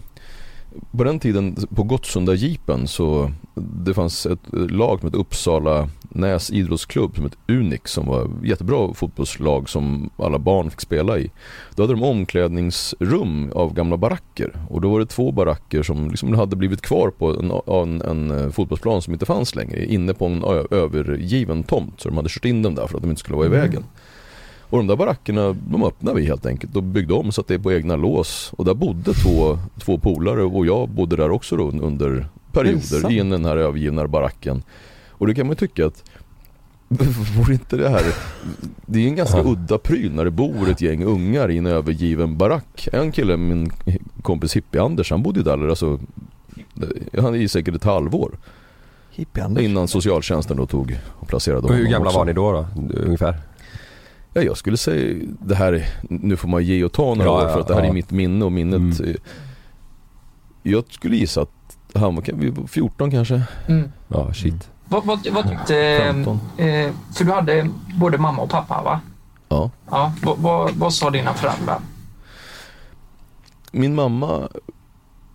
på 0.91 1.05
den 1.05 1.19
tiden 1.19 1.57
på 1.75 1.83
Gottsunda 1.83 2.35
Jeepen 2.35 2.87
så 2.87 3.33
det 3.55 3.95
fanns 3.95 4.27
ett 4.27 4.41
lag 4.53 5.01
som 5.01 5.07
hette 5.07 5.19
Uppsala 5.19 5.89
Näs 6.09 6.51
idrottsklubb 6.51 7.17
som 7.17 7.27
ett 7.27 7.37
Unix 7.49 7.93
som 7.93 8.07
var 8.07 8.25
ett 8.25 8.31
jättebra 8.45 8.95
fotbollslag 8.95 9.69
som 9.69 10.11
alla 10.17 10.39
barn 10.39 10.71
fick 10.71 10.81
spela 10.81 11.19
i. 11.19 11.31
Då 11.75 11.83
hade 11.83 11.93
de 11.93 12.03
omklädningsrum 12.03 13.53
av 13.55 13.75
gamla 13.75 13.97
baracker 13.97 14.53
och 14.69 14.81
då 14.81 14.91
var 14.91 15.01
det 15.01 15.07
två 15.07 15.33
baracker 15.33 15.83
som 15.83 16.11
liksom 16.11 16.35
hade 16.35 16.57
blivit 16.57 16.83
kvar 16.83 17.11
på 17.11 17.37
en, 17.37 17.53
en, 17.67 18.03
en 18.03 18.31
eh, 18.31 18.51
fotbollsplan 18.51 19.03
som 19.03 19.13
inte 19.13 19.27
fanns 19.27 19.55
längre 19.55 19.85
inne 19.85 20.15
på 20.15 20.27
en 20.27 20.45
övergiven 20.71 21.63
tomt 21.63 22.01
så 22.01 22.09
de 22.09 22.17
hade 22.17 22.29
kört 22.29 22.45
in 22.45 22.63
dem 22.63 22.75
där 22.75 22.87
för 22.87 22.97
att 22.97 23.03
de 23.03 23.11
inte 23.11 23.21
skulle 23.21 23.37
vara 23.37 23.47
i 23.47 23.53
Mm. 23.53 23.85
Och 24.73 24.79
de 24.79 24.87
där 24.87 24.97
barackerna, 24.97 25.57
de 25.71 25.85
öppnade 25.85 26.21
vi 26.21 26.27
helt 26.27 26.47
enkelt 26.47 26.77
och 26.77 26.83
byggde 26.83 27.15
om 27.15 27.33
så 27.33 27.41
att 27.41 27.47
det 27.49 27.55
är 27.55 27.59
på 27.59 27.73
egna 27.73 27.97
lås. 27.97 28.53
Och 28.57 28.65
där 28.65 28.75
bodde 28.75 29.15
två, 29.15 29.59
två 29.79 29.99
polare 29.99 30.43
och 30.43 30.67
jag 30.67 30.89
bodde 30.89 31.17
där 31.17 31.31
också 31.31 31.57
då 31.57 31.69
under 31.71 32.27
perioder 32.53 33.13
i 33.13 33.17
den 33.19 33.45
här 33.45 33.57
övergivna 33.57 34.09
baracken. 34.09 34.63
Och 35.09 35.27
det 35.27 35.35
kan 35.35 35.47
man 35.47 35.51
ju 35.53 35.57
tycka 35.69 35.87
att 35.87 36.05
Vore 37.39 37.53
inte 37.53 37.77
det 37.77 37.89
här 37.89 38.03
Det 38.87 38.99
är 39.05 39.09
en 39.09 39.17
ganska 39.17 39.39
Ja. 39.39 39.45
udda 39.45 39.79
pryl 39.79 40.13
när 40.15 40.25
det 40.25 40.31
bor 40.31 40.71
ett 40.71 40.81
gäng 40.81 41.05
ungar 41.05 41.51
i 41.51 41.59
en 41.59 41.67
övergiven 41.67 42.37
barack 42.39 42.89
En 42.93 43.13
kille, 43.13 43.37
min 43.37 43.71
kompis 44.23 44.57
Hippie-Anders, 44.57 45.11
han 45.11 45.23
bodde 45.23 45.41
ju 45.41 45.45
där 45.45 45.69
alltså 45.69 46.01
Han 47.19 47.35
är 47.35 47.49
säkert 47.49 47.75
ett 47.75 47.85
halvår 47.85 48.39
Hippie-Anders. 49.15 49.63
Innan 49.63 49.89
socialtjänsten 49.89 50.57
då 50.57 50.67
tog 50.67 50.99
och 51.09 51.29
placerade 51.29 51.67
Och 51.67 51.75
hur 51.75 51.79
honom 51.79 51.93
gamla 51.93 52.09
också. 52.09 52.19
var 52.19 52.25
ni 52.25 52.33
då, 52.33 52.53
då 52.75 52.97
ungefär? 52.99 53.35
Ja, 54.35 54.43
jag 54.43 54.57
skulle 54.57 54.77
säga, 54.77 55.27
det 55.41 55.55
här, 55.55 55.73
är- 55.73 55.87
nu 56.09 56.37
får 56.37 56.49
man 56.49 56.65
ge 56.65 56.85
och 56.85 56.93
ta 56.93 57.15
några 57.15 57.25
Ja, 57.25 57.45
år 57.45 57.49
för 57.49 57.61
att 57.61 57.67
det 57.69 57.75
här 57.75 57.83
ja. 57.83 57.89
är 57.89 57.93
mitt 57.93 58.11
minne 58.11 58.45
och 58.45 58.53
minnet. 58.53 59.01
Mm. 59.01 59.17
Jag 60.63 60.85
skulle 60.91 61.17
gissa 61.17 61.43
att 61.43 61.77
han 61.95 62.15
var, 62.15 62.23
kan 62.23 62.39
vi 62.41 62.51
var 62.51 62.67
14 62.67 63.11
kanske, 63.11 63.43
Mm. 63.69 63.93
Ja, 64.09 64.33
shit. 64.35 64.71
Vad, 64.89 65.05
vad, 65.05 65.27
vad 65.33 65.49
tyckte... 65.49 65.99
15. 66.03 66.41
Eh, 66.57 66.91
för 67.15 67.25
du 67.25 67.33
hade 67.33 67.69
både 67.95 68.19
mamma 68.19 68.43
och 68.43 68.51
pappa 68.51 68.83
va? 68.83 69.01
Ja. 69.49 69.71
Ja. 69.91 70.13
Vad, 70.23 70.39
vad, 70.39 70.71
vad 70.75 70.95
sa 70.95 71.11
dina 71.11 71.35
föräldrar? 71.35 71.79
Min 73.73 73.95
mamma 73.95 74.49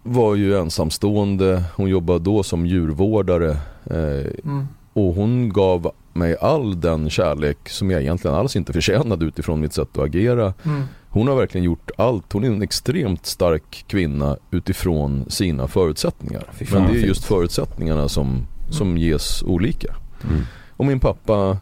var 0.03 0.35
ju 0.35 0.57
ensamstående, 0.59 1.63
hon 1.75 1.89
jobbade 1.89 2.19
då 2.19 2.43
som 2.43 2.65
djurvårdare 2.65 3.49
eh, 3.85 4.31
Mm. 4.43 4.67
och 4.93 5.13
hon 5.15 5.49
gav 5.53 5.91
mig 6.17 6.37
all 6.41 6.81
den 6.81 7.09
kärlek 7.09 7.69
som 7.69 7.91
jag 7.91 8.01
egentligen 8.01 8.37
alls 8.37 8.55
inte 8.55 8.73
förtjänade 8.73 9.25
utifrån 9.25 9.61
mitt 9.61 9.73
sätt 9.73 9.97
att 9.97 10.03
agera. 10.03 10.53
Mm. 10.63 10.83
Hon 11.09 11.27
har 11.27 11.35
verkligen 11.35 11.65
gjort 11.65 11.91
allt. 11.97 12.33
Hon 12.33 12.43
är 12.43 12.47
en 12.47 12.61
extremt 12.61 13.25
stark 13.25 13.85
kvinna 13.87 14.37
utifrån 14.51 15.25
sina 15.29 15.67
förutsättningar. 15.67 16.43
Men 16.71 16.83
det 16.83 16.99
är 16.99 17.05
just 17.05 17.23
förutsättningarna 17.25 18.09
som, 18.09 18.47
som 18.69 18.97
ges 18.97 19.43
olika. 19.43 19.95
Mm. 20.29 20.41
Och 20.69 20.85
min 20.85 20.99
pappa, 20.99 21.57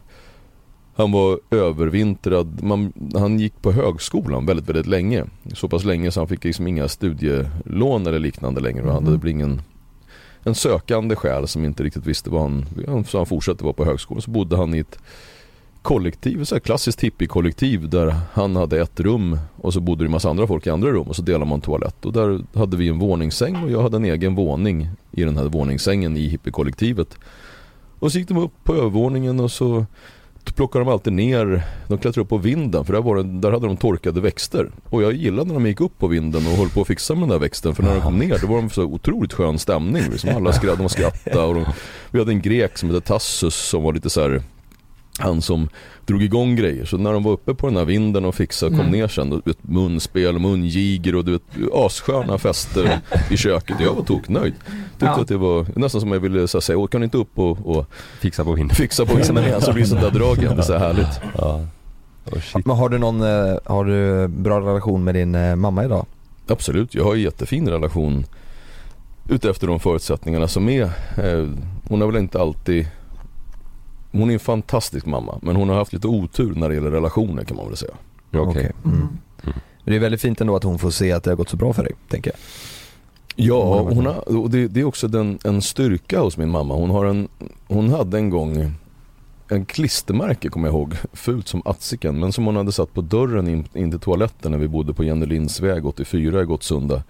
han 0.96 1.12
var 1.12 1.40
övervintrad. 1.50 2.62
Man, 2.62 2.92
han 3.14 3.38
gick 3.38 3.62
på 3.62 3.72
högskolan 3.72 4.46
väldigt, 4.46 4.68
väldigt 4.68 4.86
länge. 4.86 5.24
Så 5.54 5.68
pass 5.68 5.84
länge 5.84 6.10
så 6.10 6.20
han 6.20 6.28
fick 6.28 6.44
liksom 6.44 6.66
inga 6.66 6.88
studielån 6.88 8.06
eller 8.06 8.18
liknande 8.18 8.60
längre. 8.60 8.82
Och 8.82 8.92
han 8.92 9.04
hade 9.04 9.18
blivit 9.18 9.60
en, 10.46 10.54
sökande 10.54 11.16
själ 11.16 11.48
som 11.48 11.64
inte 11.64 11.82
riktigt 11.82 12.06
visste 12.06 12.30
vad 12.30 12.42
han... 12.42 12.66
Så 13.08 13.18
han 13.18 13.26
fortsatte 13.26 13.64
vara 13.64 13.74
på 13.74 13.84
högskolan. 13.84 14.22
Så 14.22 14.30
bodde 14.30 14.56
han 14.56 14.74
i 14.74 14.78
ett 14.78 14.98
kollektiv, 15.82 16.44
så 16.44 16.54
här 16.54 16.60
klassiskt 16.60 17.00
hippie-kollektiv 17.00 17.88
där 17.88 18.16
han 18.32 18.56
hade 18.56 18.80
ett 18.80 19.00
rum 19.00 19.38
och 19.56 19.72
så 19.72 19.80
bodde 19.80 20.04
det 20.04 20.06
en 20.06 20.12
massa 20.12 20.30
andra 20.30 20.46
folk 20.46 20.66
i 20.66 20.70
andra 20.70 20.90
rum 20.90 21.06
och 21.08 21.16
så 21.16 21.22
delade 21.22 21.44
man 21.44 21.60
toalett. 21.60 22.04
Och 22.04 22.12
där 22.12 22.40
hade 22.54 22.76
vi 22.76 22.88
en 22.88 22.98
våningssäng 22.98 23.64
och 23.64 23.70
jag 23.70 23.82
hade 23.82 23.96
en 23.96 24.04
egen 24.04 24.34
våning 24.34 24.88
i 25.12 25.24
den 25.24 25.36
här 25.36 25.44
våningssängen 25.44 26.16
i 26.16 26.28
hippie-kollektivet. 26.28 27.18
Och 27.98 28.12
så 28.12 28.18
gick 28.18 28.28
de 28.28 28.38
upp 28.38 28.64
på 28.64 28.74
övervåningen 28.74 29.40
och 29.40 29.50
så 29.50 29.86
plockade 30.54 30.84
de 30.84 30.92
alltid 30.92 31.12
ner, 31.12 31.62
de 31.88 31.98
klättrade 31.98 32.20
upp 32.20 32.28
på 32.28 32.38
vinden 32.38 32.84
för 32.84 32.92
där, 32.92 33.00
var 33.00 33.16
det, 33.16 33.22
där 33.22 33.52
hade 33.52 33.66
de 33.66 33.76
torkade 33.76 34.20
växter. 34.20 34.70
Och 34.90 35.02
jag 35.02 35.12
gillade 35.12 35.48
när 35.48 35.54
de 35.54 35.66
gick 35.66 35.80
upp 35.80 35.98
på 35.98 36.06
vinden 36.06 36.46
och 36.46 36.52
höll 36.52 36.68
på 36.68 36.80
att 36.80 36.86
fixa 36.86 37.14
med 37.14 37.22
den 37.22 37.28
där 37.28 37.38
växten 37.38 37.74
för 37.74 37.82
när 37.82 37.94
de 37.94 38.00
kom 38.00 38.18
ner 38.18 38.38
då 38.40 38.46
var 38.46 38.56
de 38.56 38.70
så 38.70 38.82
otroligt 38.82 39.32
skön 39.32 39.58
stämning. 39.58 40.02
Liksom 40.10 40.36
alla 40.36 40.52
skrattade, 40.52 40.82
de 40.82 40.88
skrattade 40.88 41.46
och 41.46 41.54
de, 41.54 41.64
vi 42.10 42.18
hade 42.18 42.32
en 42.32 42.42
grek 42.42 42.78
som 42.78 42.90
hette 42.90 43.06
Tassus 43.06 43.54
som 43.54 43.82
var 43.82 43.92
lite 43.92 44.10
så 44.10 44.20
här 44.20 44.42
han 45.18 45.42
som 45.42 45.68
drog 46.06 46.22
igång 46.22 46.56
grejer. 46.56 46.84
Så 46.84 46.96
när 46.98 47.12
de 47.12 47.22
var 47.22 47.32
uppe 47.32 47.54
på 47.54 47.66
den 47.66 47.76
här 47.76 47.84
vinden 47.84 48.24
och 48.24 48.34
fixade, 48.34 48.70
kom 48.70 48.80
Mm. 48.80 48.92
ner 48.92 49.08
sen, 49.08 49.30
då, 49.30 49.36
du 49.36 49.42
vet, 49.50 49.58
munspel, 49.68 50.38
mungiger 50.38 51.14
och 51.14 51.24
du 51.24 51.32
vet, 51.32 51.42
assköna 51.74 52.38
fester 52.38 52.98
i 53.30 53.36
köket. 53.36 53.76
Jag 53.80 53.94
var 53.94 54.02
toknöjd. 54.02 54.54
Tyckte 54.90 55.04
Ja. 55.06 55.20
att 55.20 55.28
det 55.28 55.36
var 55.36 55.66
nästan 55.76 56.00
som 56.00 56.12
jag 56.12 56.20
ville 56.20 56.48
så 56.48 56.58
här, 56.58 56.60
säga, 56.62 56.78
"Åh, 56.78 56.86
kan 56.86 57.00
ni 57.00 57.04
inte 57.04 57.18
upp 57.18 57.38
och, 57.38 57.66
och 57.76 57.86
Fixa 58.20 58.44
på 58.44 58.52
vinden. 58.52 58.74
fixa 58.76 59.06
på 59.06 59.16
vinden 59.16 59.44
igen 59.44 59.60
så 59.60 59.72
blir 59.72 59.82
det 59.82 59.88
sånt 59.88 60.00
där 60.00 60.10
drag 60.10 60.38
igen. 60.38 60.52
Det 60.56 60.60
är 60.60 60.64
så 60.64 60.72
här 60.72 60.78
härligt. 60.86 61.20
Ja. 61.38 61.60
Oh, 62.32 62.40
shit. 62.40 62.66
Men 62.66 62.76
har 62.76 62.88
du 62.88 62.98
någon, 62.98 63.20
eh, 63.22 63.56
har 63.64 63.84
du 63.84 64.28
bra 64.28 64.60
relation 64.60 65.04
med 65.04 65.14
din 65.14 65.34
eh, 65.34 65.56
mamma 65.56 65.84
idag? 65.84 66.06
Absolut, 66.48 66.94
jag 66.94 67.04
har 67.04 67.14
en 67.14 67.20
jättefin 67.20 67.68
relation 67.68 68.24
utefter 69.28 69.66
de 69.66 69.80
förutsättningarna 69.80 70.48
som 70.48 70.68
är. 70.68 70.82
Eh, 71.16 71.48
hon 71.88 72.00
har 72.00 72.08
väl 72.12 72.16
inte 72.22 72.40
alltid 72.40 72.86
hon 74.18 74.30
är 74.30 74.34
en 74.34 74.40
fantastisk 74.40 75.06
mamma 75.06 75.38
men 75.42 75.56
hon 75.56 75.68
har 75.68 75.76
haft 75.76 75.92
lite 75.92 76.06
otur 76.06 76.54
när 76.54 76.68
det 76.68 76.74
gäller 76.74 76.90
relationer 76.90 77.44
kan 77.44 77.56
man 77.56 77.66
väl 77.66 77.76
säga. 77.76 77.94
Okej. 78.30 78.40
Okej. 78.40 78.72
Mm. 78.84 79.08
Det 79.84 79.96
är 79.96 79.98
väldigt 79.98 80.20
fint 80.20 80.40
ändå 80.40 80.56
att 80.56 80.64
hon 80.64 80.78
får 80.78 80.90
se 80.90 81.12
att 81.12 81.24
det 81.24 81.30
har 81.30 81.36
gått 81.36 81.48
så 81.48 81.56
bra 81.56 81.72
för 81.72 81.82
dig, 81.82 81.92
tänker 82.08 82.30
jag. 82.30 82.38
Ja, 83.38 83.80
Hon 83.80 84.06
har 84.06 84.38
och 84.38 84.50
det, 84.50 84.68
det 84.68 84.80
är 84.80 84.84
också 84.84 85.08
den, 85.08 85.38
en 85.44 85.62
styrka 85.62 86.20
hos 86.20 86.36
min 86.36 86.50
mamma. 86.50 86.74
Hon, 86.74 86.90
har 86.90 87.04
en, 87.04 87.28
hon 87.66 87.88
hade 87.88 88.18
en 88.18 88.30
gång 88.30 88.72
en 89.48 89.64
klistermärke 89.64 90.48
kommer 90.48 90.68
jag 90.68 90.74
ihåg, 90.74 90.94
fult 91.12 91.48
som 91.48 91.62
atsiken, 91.64 92.20
men 92.20 92.32
som 92.32 92.46
hon 92.46 92.56
hade 92.56 92.72
satt 92.72 92.94
på 92.94 93.00
dörren 93.00 93.48
in, 93.48 93.64
in 93.74 93.90
till 93.90 94.00
toaletten 94.00 94.52
när 94.52 94.58
vi 94.58 94.68
bodde 94.68 94.94
på 94.94 95.04
Jenny 95.04 95.26
Linds 95.26 95.60
väg 95.60 95.86
84 95.86 96.42
i 96.42 96.44
Gottsunda. 96.44 97.02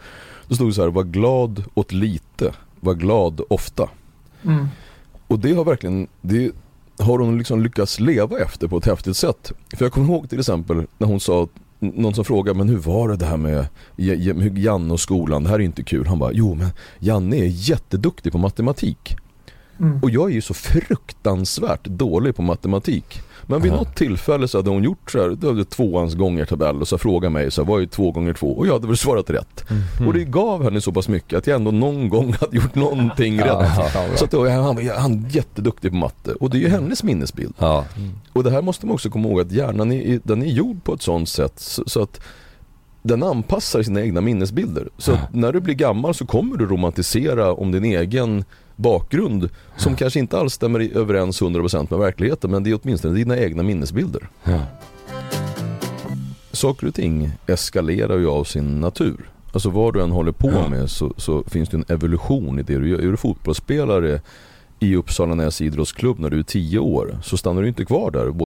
Då 0.49 0.55
stod 0.55 0.69
det 0.69 0.75
så 0.75 0.83
här, 0.83 0.89
var 0.89 1.05
glad 1.05 1.65
åt 1.75 1.93
lite, 1.93 2.53
var 2.81 2.95
glad 2.95 3.41
ofta. 3.49 3.89
Mm. 4.43 4.67
Och 5.27 5.39
det 5.39 5.53
har 5.53 5.65
verkligen, 5.65 6.07
det 6.21 6.53
har 6.99 7.19
hon 7.19 7.39
liksom 7.39 7.63
lyckats 7.63 8.01
leva 8.01 8.39
efter 8.39 8.69
på 8.69 8.77
ett 8.77 8.87
häftigt 8.87 9.17
sätt. 9.17 9.53
För 9.77 9.85
jag 9.85 9.93
kommer 9.93 10.07
ihåg 10.07 10.29
till 10.31 10.39
exempel 10.39 10.87
när 10.99 11.07
hon 11.07 11.21
sa, 11.21 11.49
någon 11.79 12.15
som 12.15 12.25
frågade 12.25 12.59
men 12.59 12.69
hur 12.69 12.79
var 12.79 13.09
det 13.09 13.17
det 13.17 13.27
här 13.27 13.37
med 13.37 14.59
Janne 14.59 14.93
och 14.93 15.01
skolan, 15.01 15.45
det 15.45 15.49
här 15.49 15.57
är 15.57 15.63
inte 15.63 15.83
kul. 15.83 16.07
Han 16.07 16.19
bara, 16.19 16.33
jo 16.33 16.55
men 16.55 16.69
Janne 16.99 17.37
är 17.37 17.47
jätteduktig 17.47 18.33
på 18.33 18.39
matematik. 18.39 19.17
Mm. 19.81 20.03
Och 20.03 20.11
jag 20.11 20.31
är 20.31 20.35
ju 20.35 20.41
så 20.41 20.55
fruktansvärt 20.55 21.85
dålig 21.85 22.37
på 22.37 22.43
matematik. 22.43 23.23
Men 23.47 23.63
vid 23.63 23.73
något 23.73 23.95
tillfälle 23.95 24.49
så 24.49 24.59
hade 24.59 24.71
hon 24.71 24.83
gjort 24.83 25.11
så 25.11 25.23
här, 25.23 25.29
det 25.29 25.47
var 25.47 25.65
tvåans 25.65 26.15
gånger 26.15 26.45
tabell 26.45 26.81
och 26.81 26.89
så 26.89 26.99
frågade 26.99 27.33
mig 27.33 27.51
så 27.51 27.63
här, 27.63 27.69
vad 27.69 27.83
är 27.83 27.87
två 27.87 28.11
gånger 28.11 28.33
två? 28.33 28.53
Och 28.57 28.67
jag 28.67 28.73
hade 28.73 28.87
väl 28.87 28.97
svarat 28.97 29.31
rätt. 29.31 29.65
Och 30.07 30.13
det 30.13 30.25
gav 30.25 30.63
henne 30.65 30.81
så 30.81 30.93
pass 30.93 31.09
mycket 31.09 31.39
att 31.39 31.47
jag 31.47 31.57
ändå 31.57 31.71
någon 31.71 32.09
gång 32.09 32.33
hade 32.41 32.57
gjort 32.57 32.75
någonting 32.75 33.41
rätt. 33.41 33.69
Så 34.17 34.25
att 34.25 34.31
då, 34.31 34.49
han, 34.49 34.65
han 34.97 35.25
är 35.25 35.37
jätteduktig 35.37 35.91
på 35.91 35.97
matte 35.97 36.33
och 36.33 36.51
det 36.51 36.59
är 36.59 36.61
ju 36.61 36.69
hennes 36.69 37.03
minnesbild. 37.03 37.55
Ja. 37.59 37.85
Och 38.33 38.45
det 38.45 38.51
här 38.51 38.63
måste 38.63 38.87
man 38.87 38.95
också 38.95 39.11
komma 39.11 39.29
ihåg 39.29 39.41
att 39.41 39.53
hjärnan 39.53 39.93
är, 39.93 40.21
den 40.23 40.43
är 40.43 40.47
gjord 40.47 40.85
på 40.85 40.95
ett 40.95 41.03
sånt 41.03 41.29
sätt 41.29 41.53
så, 41.57 41.83
så 41.87 42.03
att 42.03 42.21
den 43.03 43.23
anpassar 43.23 43.83
sina 43.83 44.01
egna 44.01 44.21
minnesbilder. 44.21 44.89
Så 44.99 45.19
när 45.33 45.53
du 45.53 45.61
blir 45.61 45.75
gammal 45.75 46.15
så 46.15 46.27
kommer 46.27 46.57
du 46.57 46.67
romantisera 46.67 47.53
om 47.53 47.73
din 47.73 47.85
egen 47.85 48.45
bakgrund 48.77 49.49
som 49.77 49.97
kanske 49.97 50.19
inte 50.19 50.39
alls 50.39 50.53
stämmer 50.55 50.81
i- 50.83 50.93
överens 50.95 51.41
100% 51.43 51.91
med 51.91 51.99
verkligheten 51.99 52.51
men 52.51 52.63
det 52.63 52.71
är 52.71 52.79
åtminstone 52.83 53.15
dina 53.15 53.39
egna 53.39 53.63
minnesbilder. 53.63 54.29
Ja. 54.45 54.61
Saker 56.53 56.87
och 56.87 56.95
ting 56.95 57.31
eskalerar 57.47 58.19
ju 58.19 58.29
av 58.29 58.45
sin 58.45 58.81
natur. 58.81 59.31
Alltså 59.53 59.71
vad 59.71 59.95
du 59.95 60.03
än 60.03 60.11
håller 60.11 60.33
på 60.33 60.51
Ja. 60.51 60.69
med 60.69 60.91
så, 60.91 61.15
så 61.17 61.43
finns 61.43 61.69
det 61.69 61.77
en 61.77 61.85
evolution 61.89 62.59
i 62.59 62.63
det 62.63 62.79
du 62.79 62.89
gör. 62.89 62.99
Är 62.99 63.11
du 63.11 63.17
fotbollsspelare 63.17 64.21
i 64.81 64.97
Uppsala 64.97 65.35
Näs 65.35 65.61
idrottsklubb 65.61 66.19
när 66.19 66.31
du 66.31 66.39
är 66.39 66.43
10 66.43 66.79
år 66.79 67.19
så 67.23 67.37
stannar 67.37 67.63
du 67.63 67.69
inte 67.69 67.85
kvar 67.85 68.11
där. 68.11 68.46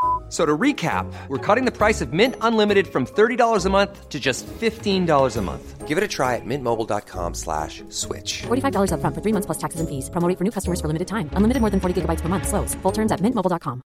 So 0.31 0.45
to 0.45 0.57
recap, 0.57 1.11
we're 1.27 1.55
cutting 1.55 1.65
the 1.65 1.77
price 1.77 1.99
of 1.99 2.13
Mint 2.13 2.35
Unlimited 2.39 2.87
from 2.87 3.05
$30 3.05 3.65
a 3.65 3.69
month 3.69 4.07
to 4.07 4.17
just 4.17 4.47
$15 4.47 5.37
a 5.37 5.41
month. 5.41 5.87
Give 5.89 5.97
it 5.97 6.03
a 6.05 6.07
try 6.07 6.37
at 6.37 6.45
mintmobile.com 6.45 7.33
slash 7.33 7.83
switch. 7.89 8.43
$45 8.47 8.91
upfront 8.95 9.13
for 9.13 9.21
three 9.21 9.33
months 9.33 9.45
plus 9.45 9.57
taxes 9.57 9.81
and 9.81 9.89
fees. 9.89 10.09
Promo 10.09 10.37
for 10.37 10.45
new 10.45 10.51
customers 10.51 10.79
for 10.79 10.87
limited 10.87 11.07
time. 11.07 11.29
Unlimited 11.35 11.59
more 11.59 11.69
than 11.69 11.81
40 11.81 12.01
gigabytes 12.01 12.21
per 12.21 12.29
month. 12.29 12.47
Slows. 12.47 12.75
Full 12.81 12.93
terms 12.93 13.11
at 13.11 13.19
mintmobile.com. 13.19 13.81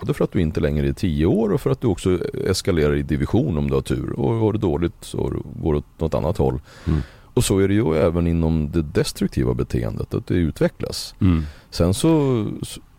Både 0.00 0.14
för 0.14 0.24
att 0.24 0.32
du 0.32 0.40
inte 0.40 0.60
längre 0.60 0.88
är 0.88 0.92
10 0.92 1.26
år 1.26 1.52
och 1.52 1.60
för 1.60 1.70
att 1.70 1.80
du 1.80 1.86
också 1.86 2.18
eskalerar 2.34 2.94
i 2.94 3.02
division 3.02 3.58
om 3.58 3.68
du 3.68 3.74
har 3.74 3.82
tur. 3.82 4.12
Och 4.20 4.34
har 4.34 4.52
du 4.52 4.58
dåligt 4.58 5.04
så 5.04 5.42
går 5.62 5.72
det 5.72 5.78
åt 5.78 6.00
något 6.00 6.14
annat 6.14 6.38
håll. 6.38 6.60
Mm. 6.86 7.00
Och 7.34 7.44
så 7.44 7.58
är 7.58 7.68
det 7.68 7.74
ju 7.74 7.94
även 7.94 8.26
inom 8.26 8.70
det 8.70 8.82
destruktiva 8.82 9.54
beteendet, 9.54 10.14
att 10.14 10.26
det 10.26 10.34
utvecklas. 10.34 11.14
Mm. 11.20 11.42
Sen 11.70 11.94
så, 11.94 12.44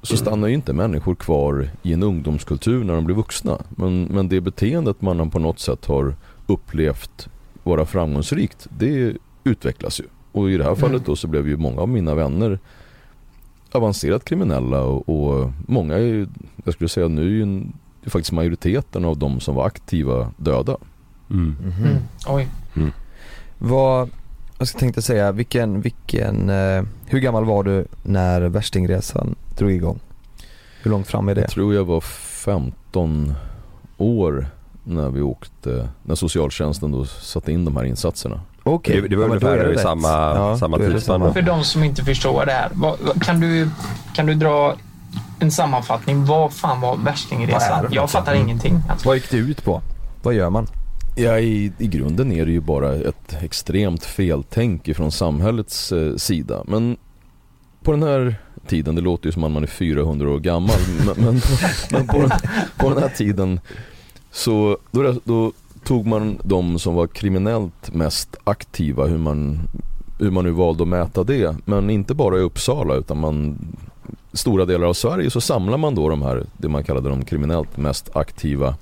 så 0.03 0.17
stannar 0.17 0.47
ju 0.47 0.53
inte 0.53 0.73
människor 0.73 1.15
kvar 1.15 1.69
i 1.83 1.93
en 1.93 2.03
ungdomskultur 2.03 2.83
när 2.83 2.93
de 2.93 3.05
blir 3.05 3.15
vuxna. 3.15 3.57
Men, 3.69 4.03
men 4.03 4.29
det 4.29 4.41
beteendet 4.41 5.01
man 5.01 5.29
på 5.29 5.39
något 5.39 5.59
sätt 5.59 5.85
har 5.85 6.15
upplevt 6.47 7.29
vara 7.63 7.85
framgångsrikt, 7.85 8.67
det 8.77 9.13
utvecklas 9.43 9.99
ju. 9.99 10.03
Och 10.31 10.51
i 10.51 10.57
det 10.57 10.63
här 10.63 10.75
fallet 10.75 11.05
då 11.05 11.15
så 11.15 11.27
blev 11.27 11.47
ju 11.47 11.57
många 11.57 11.81
av 11.81 11.89
mina 11.89 12.15
vänner 12.15 12.59
avancerat 13.71 14.25
kriminella 14.25 14.81
och, 14.81 15.09
och 15.09 15.51
många, 15.67 15.97
är, 15.97 16.27
jag 16.63 16.73
skulle 16.73 16.89
säga 16.89 17.07
nu 17.07 17.21
är 17.21 17.29
ju 17.29 17.41
en, 17.41 17.73
är 18.03 18.09
faktiskt 18.09 18.31
majoriteten 18.31 19.05
av 19.05 19.17
de 19.17 19.39
som 19.39 19.55
var 19.55 19.65
aktiva 19.65 20.31
döda. 20.37 20.77
Mm. 21.29 21.55
Mm. 21.61 21.97
Oj. 22.27 22.47
Vad, 23.57 24.09
jag 24.57 24.67
ska 24.67 24.79
tänkte 24.79 25.01
säga, 25.01 25.31
vilken, 25.31 25.81
vilken, 25.81 26.49
eh, 26.49 26.83
hur 27.05 27.19
gammal 27.19 27.45
var 27.45 27.63
du 27.63 27.85
när 28.03 28.41
värstingresan 28.41 29.35
drog 29.57 29.71
igång? 29.71 29.99
Hur 30.81 30.91
långt 30.91 31.07
fram 31.07 31.29
är 31.29 31.35
det? 31.35 31.41
Jag 31.41 31.49
tror 31.49 31.73
jag 31.73 31.85
var 31.85 32.01
15 32.01 33.33
år 33.97 34.47
när 34.83 35.09
vi 35.09 35.21
åkte, 35.21 35.89
när 36.03 36.15
socialtjänsten 36.15 36.91
då 36.91 37.05
satte 37.05 37.51
in 37.51 37.65
de 37.65 37.75
här 37.77 37.83
insatserna. 37.83 38.41
Okej. 38.63 39.01
Det, 39.01 39.07
det 39.07 39.15
var 39.15 39.23
Ja, 39.23 39.29
ungefär 39.29 39.73
i 39.73 39.77
samma, 39.77 40.07
Ja, 40.09 40.57
samma 40.57 40.77
tidsspann. 40.77 41.33
För 41.33 41.41
de 41.41 41.63
som 41.63 41.83
inte 41.83 42.03
förstår 42.03 42.45
det 42.45 42.51
här, 42.51 42.69
vad, 42.73 42.99
vad, 42.99 43.23
kan, 43.23 43.39
du, 43.39 43.69
kan 44.15 44.25
du 44.25 44.33
dra 44.33 44.75
en 45.39 45.51
sammanfattning? 45.51 46.25
Vad 46.25 46.53
fan 46.53 46.81
var 46.81 46.97
värstingresan? 46.97 47.87
Jag 47.91 48.09
fattar 48.09 48.33
ingenting. 48.33 48.81
Alltså. 48.89 49.07
Vad 49.07 49.15
gick 49.17 49.29
det 49.29 49.37
ut 49.37 49.63
på? 49.63 49.81
Vad 50.23 50.33
gör 50.33 50.49
man? 50.49 50.67
Ja, 51.15 51.39
i, 51.39 51.71
i 51.77 51.87
grunden 51.87 52.31
är 52.31 52.45
det 52.45 52.51
ju 52.51 52.59
bara 52.59 52.95
ett 52.95 53.37
extremt 53.41 54.05
feltänk 54.05 54.87
ifrån 54.87 55.11
samhällets 55.11 55.91
eh, 55.91 56.15
sida. 56.15 56.63
Men 56.67 56.97
på 57.83 57.91
den 57.91 58.03
här 58.03 58.35
tiden, 58.67 58.95
det 58.95 59.01
låter 59.01 59.25
ju 59.25 59.31
som 59.31 59.43
att 59.43 59.51
man 59.51 59.63
är 59.63 59.67
400 59.67 60.29
år 60.29 60.39
gammal, 60.39 60.79
men, 61.05 61.25
men, 61.25 61.39
på, 61.41 61.47
men 61.91 62.07
på, 62.07 62.17
den, 62.17 62.31
på 62.77 62.89
den 62.89 63.03
här 63.03 63.09
tiden 63.09 63.59
så 64.31 64.77
då, 64.91 65.15
då 65.23 65.51
tog 65.83 66.07
man 66.07 66.39
de 66.43 66.79
som 66.79 66.95
var 66.95 67.07
kriminellt 67.07 67.93
mest 67.93 68.35
aktiva, 68.43 69.05
hur 69.05 69.17
man, 69.17 69.59
hur 70.19 70.31
man 70.31 70.43
nu 70.43 70.51
valde 70.51 70.83
att 70.83 70.89
mäta 70.89 71.23
det. 71.23 71.55
Men 71.65 71.89
inte 71.89 72.13
bara 72.13 72.37
i 72.37 72.41
Uppsala 72.41 72.95
utan 72.95 73.19
man 73.19 73.57
stora 74.33 74.65
delar 74.65 74.87
av 74.87 74.93
Sverige 74.93 75.29
så 75.29 75.41
samlar 75.41 75.77
man 75.77 75.95
då 75.95 76.09
de 76.09 76.21
här, 76.21 76.45
det 76.57 76.69
man 76.69 76.83
kallade 76.83 77.09
de 77.09 77.25
kriminellt 77.25 77.77
mest 77.77 78.15
aktiva 78.15 78.75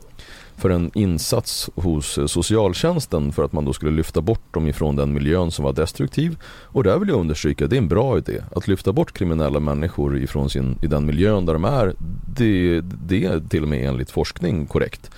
för 0.61 0.69
en 0.69 0.91
insats 0.93 1.69
hos 1.75 2.19
socialtjänsten 2.27 3.31
för 3.31 3.43
att 3.43 3.53
man 3.53 3.65
då 3.65 3.73
skulle 3.73 3.91
lyfta 3.91 4.21
bort 4.21 4.53
dem 4.53 4.67
ifrån 4.67 4.95
den 4.95 5.13
miljön 5.13 5.51
som 5.51 5.65
var 5.65 5.73
destruktiv. 5.73 6.37
Och 6.45 6.83
där 6.83 6.99
vill 6.99 7.09
jag 7.09 7.19
understryka, 7.19 7.67
det 7.67 7.75
är 7.75 7.77
en 7.77 7.87
bra 7.87 8.17
idé. 8.17 8.41
Att 8.55 8.67
lyfta 8.67 8.93
bort 8.93 9.13
kriminella 9.13 9.59
människor 9.59 10.17
ifrån 10.17 10.49
sin, 10.49 10.77
i 10.81 10.87
den 10.87 11.05
miljön 11.05 11.45
där 11.45 11.53
de 11.53 11.65
är, 11.65 11.95
det, 12.35 12.81
det 12.81 13.25
är 13.25 13.39
till 13.49 13.63
och 13.63 13.69
med 13.69 13.87
enligt 13.87 14.11
forskning 14.11 14.65
korrekt. 14.67 15.11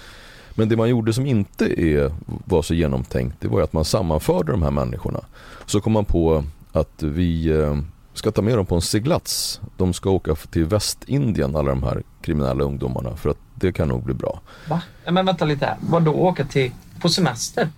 Men 0.56 0.70
det 0.70 0.78
man 0.78 0.90
gjorde 0.90 1.14
som 1.14 1.26
inte 1.26 1.82
är, 1.82 2.12
var 2.26 2.62
så 2.62 2.74
genomtänkt, 2.74 3.36
det 3.40 3.48
var 3.48 3.60
ju 3.60 3.64
att 3.64 3.74
man 3.74 3.86
sammanförde 3.86 4.52
de 4.52 4.64
här 4.64 4.72
människorna. 4.72 5.20
Så 5.66 5.82
kom 5.82 5.94
man 5.94 6.06
på 6.06 6.44
att 6.72 7.04
vi 7.04 7.48
eh, 7.48 7.78
ska 8.14 8.32
ta 8.32 8.42
med 8.42 8.58
dem 8.58 8.66
på 8.66 8.76
en 8.76 8.82
seglats. 8.82 9.62
De 9.78 9.94
ska 9.94 10.10
åka 10.10 10.36
till 10.36 10.66
Västindien, 10.66 11.56
alla 11.56 11.70
de 11.70 11.84
här 11.84 12.04
kriminella 12.22 12.64
ungdomarna, 12.64 13.16
för 13.16 13.30
att 13.30 13.43
det 13.56 13.72
kan 13.72 13.88
nog 13.88 14.04
bli 14.04 14.14
bra. 14.14 14.42
Va? 14.70 14.82
Men 15.06 15.26
vänta 15.26 15.46
lite 15.46 15.66
här. 15.66 15.78
Vad 15.80 16.04
då 16.04 16.14
åka 16.14 16.46
till 16.46 16.72
på 17.02 17.10
semester? 17.10 17.70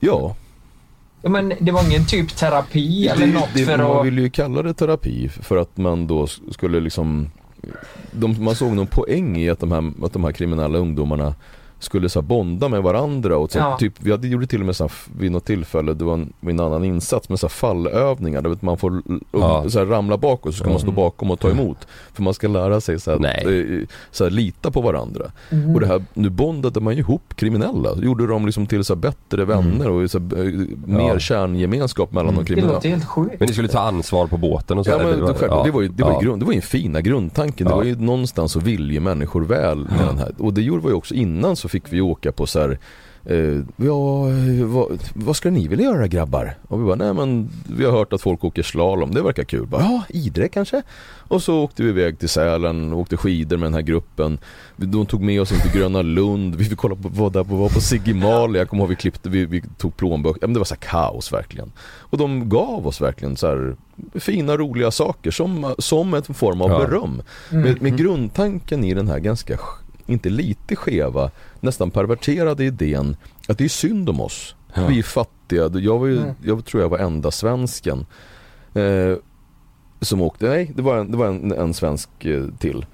Ja, 0.00 0.36
Ja, 1.22 1.30
men 1.30 1.52
det 1.60 1.72
var 1.72 1.84
ingen 1.86 2.06
typ 2.06 2.36
terapi 2.36 3.08
eller 3.08 3.26
något 3.26 3.48
det, 3.54 3.64
för 3.64 3.78
man 3.78 3.96
att... 3.96 4.06
vill 4.06 4.18
ju 4.18 4.30
kalla 4.30 4.62
det 4.62 4.74
terapi 4.74 5.28
för 5.28 5.56
att 5.56 5.76
man 5.76 6.06
då 6.06 6.26
skulle 6.26 6.80
liksom 6.80 7.30
de, 8.12 8.44
Man 8.44 8.54
såg 8.54 8.72
någon 8.72 8.86
poäng 8.86 9.36
i 9.36 9.50
att 9.50 9.60
de 9.60 9.72
här, 9.72 9.92
att 10.04 10.12
de 10.12 10.24
här 10.24 10.32
kriminella 10.32 10.78
ungdomarna 10.78 11.34
skulle 11.78 12.08
så 12.08 12.20
här 12.20 12.26
bonda 12.26 12.68
med 12.68 12.82
varandra 12.82 13.36
och 13.36 13.52
så, 13.52 13.58
Ja. 13.58 13.76
typ, 13.78 13.92
vi 13.98 14.10
hade, 14.10 14.28
gjorde 14.28 14.46
till 14.46 14.60
och 14.60 14.66
med 14.66 14.76
så 14.76 14.84
här, 14.84 14.92
vid 15.18 15.32
något 15.32 15.44
tillfälle, 15.44 15.94
det 15.94 16.04
var 16.04 16.14
en, 16.14 16.32
vid 16.40 16.54
en 16.54 16.60
annan 16.66 16.84
insats 16.84 17.28
med 17.28 17.40
så 17.40 17.46
här 17.46 17.50
fallövningar 17.50 18.42
där 18.42 18.56
man 18.60 18.76
får 18.78 19.02
Ja. 19.32 19.64
så 19.70 19.78
här, 19.78 19.86
ramla 19.86 20.16
bakåt 20.16 20.54
så 20.54 20.58
ska 20.60 20.70
man 20.70 20.78
stå 20.80 20.90
bakom 20.90 21.30
och 21.30 21.40
ta 21.40 21.50
emot. 21.50 21.86
För 22.12 22.22
man 22.22 22.34
ska 22.34 22.48
lära 22.48 22.80
sig 22.80 23.00
så 23.00 23.10
här, 23.10 23.18
Nej. 23.18 23.76
eh, 23.80 23.86
så 24.10 24.24
här, 24.24 24.30
lita 24.30 24.70
på 24.70 24.80
varandra. 24.80 25.30
Mm. 25.50 25.74
Och 25.74 25.80
det 25.80 25.86
här, 25.86 26.04
nu 26.14 26.30
bondade 26.30 26.80
man 26.80 26.94
ju 26.94 26.98
ihop 27.00 27.22
kriminella, 27.36 27.88
gjorde 28.02 28.26
dem 28.26 28.46
liksom 28.46 28.66
till 28.66 28.84
så 28.84 28.94
här, 28.94 29.00
bättre 29.00 29.44
vänner 29.44 29.90
och 29.90 30.10
så 30.10 30.18
här, 30.18 30.26
eh, 30.38 30.52
mer 30.86 31.08
Ja. 31.12 31.18
kärngemenskap 31.18 32.12
mellan 32.12 32.34
de 32.34 32.40
Det 32.40 32.46
kriminella. 32.46 32.72
låter 32.74 32.88
helt 32.88 33.04
sjukt. 33.04 33.34
Men 33.40 33.46
ni 33.46 33.52
skulle 33.52 33.68
ta 33.68 33.80
ansvar 33.80 34.26
på 34.26 34.36
båten 34.36 34.78
och 34.78 34.84
så? 34.84 34.90
Ja 34.90 34.98
men 34.98 35.06
det, 35.06 35.26
självklart, 35.26 35.64
det 35.64 35.70
var 35.70 35.82
ju, 35.82 35.88
det 35.88 36.02
var 36.02 36.10
ju, 36.10 36.14
ja. 36.16 36.20
grund, 36.20 36.42
det 36.42 36.46
var 36.46 36.52
ju 36.52 36.56
en 36.56 36.62
fina 36.62 37.00
grundtanken. 37.00 37.66
Det 37.66 37.74
var 37.74 37.84
ju 37.84 37.96
någonstans 37.96 38.52
så 38.52 38.60
vill 38.60 38.92
ju 38.92 39.00
människor 39.00 39.44
väl 39.44 39.78
med 39.78 40.06
den 40.08 40.18
här. 40.18 40.32
Och 40.38 40.52
det 40.54 40.62
gjorde 40.62 40.86
vi 40.88 40.92
också 40.92 41.14
innan 41.14 41.56
så 41.56 41.65
fick 41.68 41.92
vi 41.92 42.00
åka 42.00 42.32
på 42.32 42.46
så 42.46 42.60
här 42.60 42.78
eh, 43.24 43.60
ja, 43.76 44.22
vad, 44.64 44.98
vad 45.14 45.36
ska 45.36 45.50
ni 45.50 45.68
vilja 45.68 45.84
göra 45.84 46.06
grabbar? 46.06 46.54
Och 46.68 46.80
vi 46.80 46.84
bara, 46.84 46.94
nej 46.96 47.14
men 47.14 47.48
vi 47.76 47.84
har 47.84 47.92
hört 47.92 48.12
att 48.12 48.20
folk 48.22 48.44
åker 48.44 48.62
slalom, 48.62 49.14
det 49.14 49.22
verkar 49.22 49.44
kul. 49.44 49.66
Bara, 49.66 49.82
ja, 49.82 50.02
Idre 50.08 50.48
kanske? 50.48 50.82
Och 51.28 51.42
så 51.42 51.62
åkte 51.62 51.82
vi 51.82 51.88
iväg 51.88 52.18
till 52.18 52.28
Sälen, 52.28 52.92
åkte 52.92 53.16
skidor 53.16 53.56
med 53.56 53.66
den 53.66 53.74
här 53.74 53.80
gruppen. 53.82 54.38
De 54.76 55.06
tog 55.06 55.20
med 55.22 55.40
oss 55.40 55.52
in 55.52 55.58
till 55.60 55.80
Gröna 55.80 56.02
Lund, 56.02 56.54
vi 56.54 56.64
fick 56.64 56.78
kolla 56.78 56.94
på, 56.96 57.08
var 57.08 57.30
där 57.30 57.44
på, 57.44 57.54
var 57.56 57.68
på 57.68 57.80
Sigimali, 57.80 58.58
jag 58.58 58.68
kommer 58.68 58.82
ihåg 58.82 58.88
vi 58.90 58.96
klippte, 58.96 59.28
vi, 59.28 59.44
vi 59.44 59.62
tog 59.78 59.96
plånböcker, 59.96 60.38
ja, 60.40 60.46
men 60.46 60.54
det 60.54 60.60
var 60.60 60.64
så 60.64 60.74
här 60.74 60.90
kaos 60.90 61.32
verkligen. 61.32 61.72
Och 61.98 62.18
de 62.18 62.48
gav 62.48 62.86
oss 62.86 63.00
verkligen 63.00 63.36
så 63.36 63.46
här 63.46 63.76
fina 64.14 64.56
roliga 64.56 64.90
saker 64.90 65.30
som, 65.30 65.74
som 65.78 66.14
en 66.14 66.22
form 66.22 66.60
av 66.60 66.70
Ja. 66.70 66.78
beröm. 66.78 67.22
Med, 67.50 67.82
med 67.82 67.96
grundtanken 67.98 68.84
i 68.84 68.94
den 68.94 69.08
här 69.08 69.18
ganska, 69.18 69.56
sk- 69.56 69.78
inte 70.06 70.28
lite 70.28 70.76
skeva, 70.76 71.30
nästan 71.60 71.90
perverterade 71.90 72.64
idén 72.64 73.16
att 73.48 73.58
det 73.58 73.64
är 73.64 73.68
synd 73.68 74.08
om 74.08 74.20
oss. 74.20 74.54
Ja. 74.74 74.86
Vi 74.86 74.98
är 74.98 75.02
fattiga. 75.02 75.70
Jag, 75.74 75.98
var 75.98 76.06
ju, 76.06 76.20
jag 76.42 76.64
tror 76.64 76.82
jag 76.82 76.88
var 76.88 76.98
enda 76.98 77.30
svensken 77.30 78.06
eh, 78.74 79.16
som 80.00 80.20
åkte. 80.20 80.48
Nej, 80.48 80.72
det 80.74 80.82
var 80.82 80.96
en, 80.96 81.10
det 81.10 81.16
var 81.16 81.26
en, 81.26 81.52
en 81.52 81.74
svensk 81.74 82.24
eh, 82.24 82.44
till. 82.58 82.86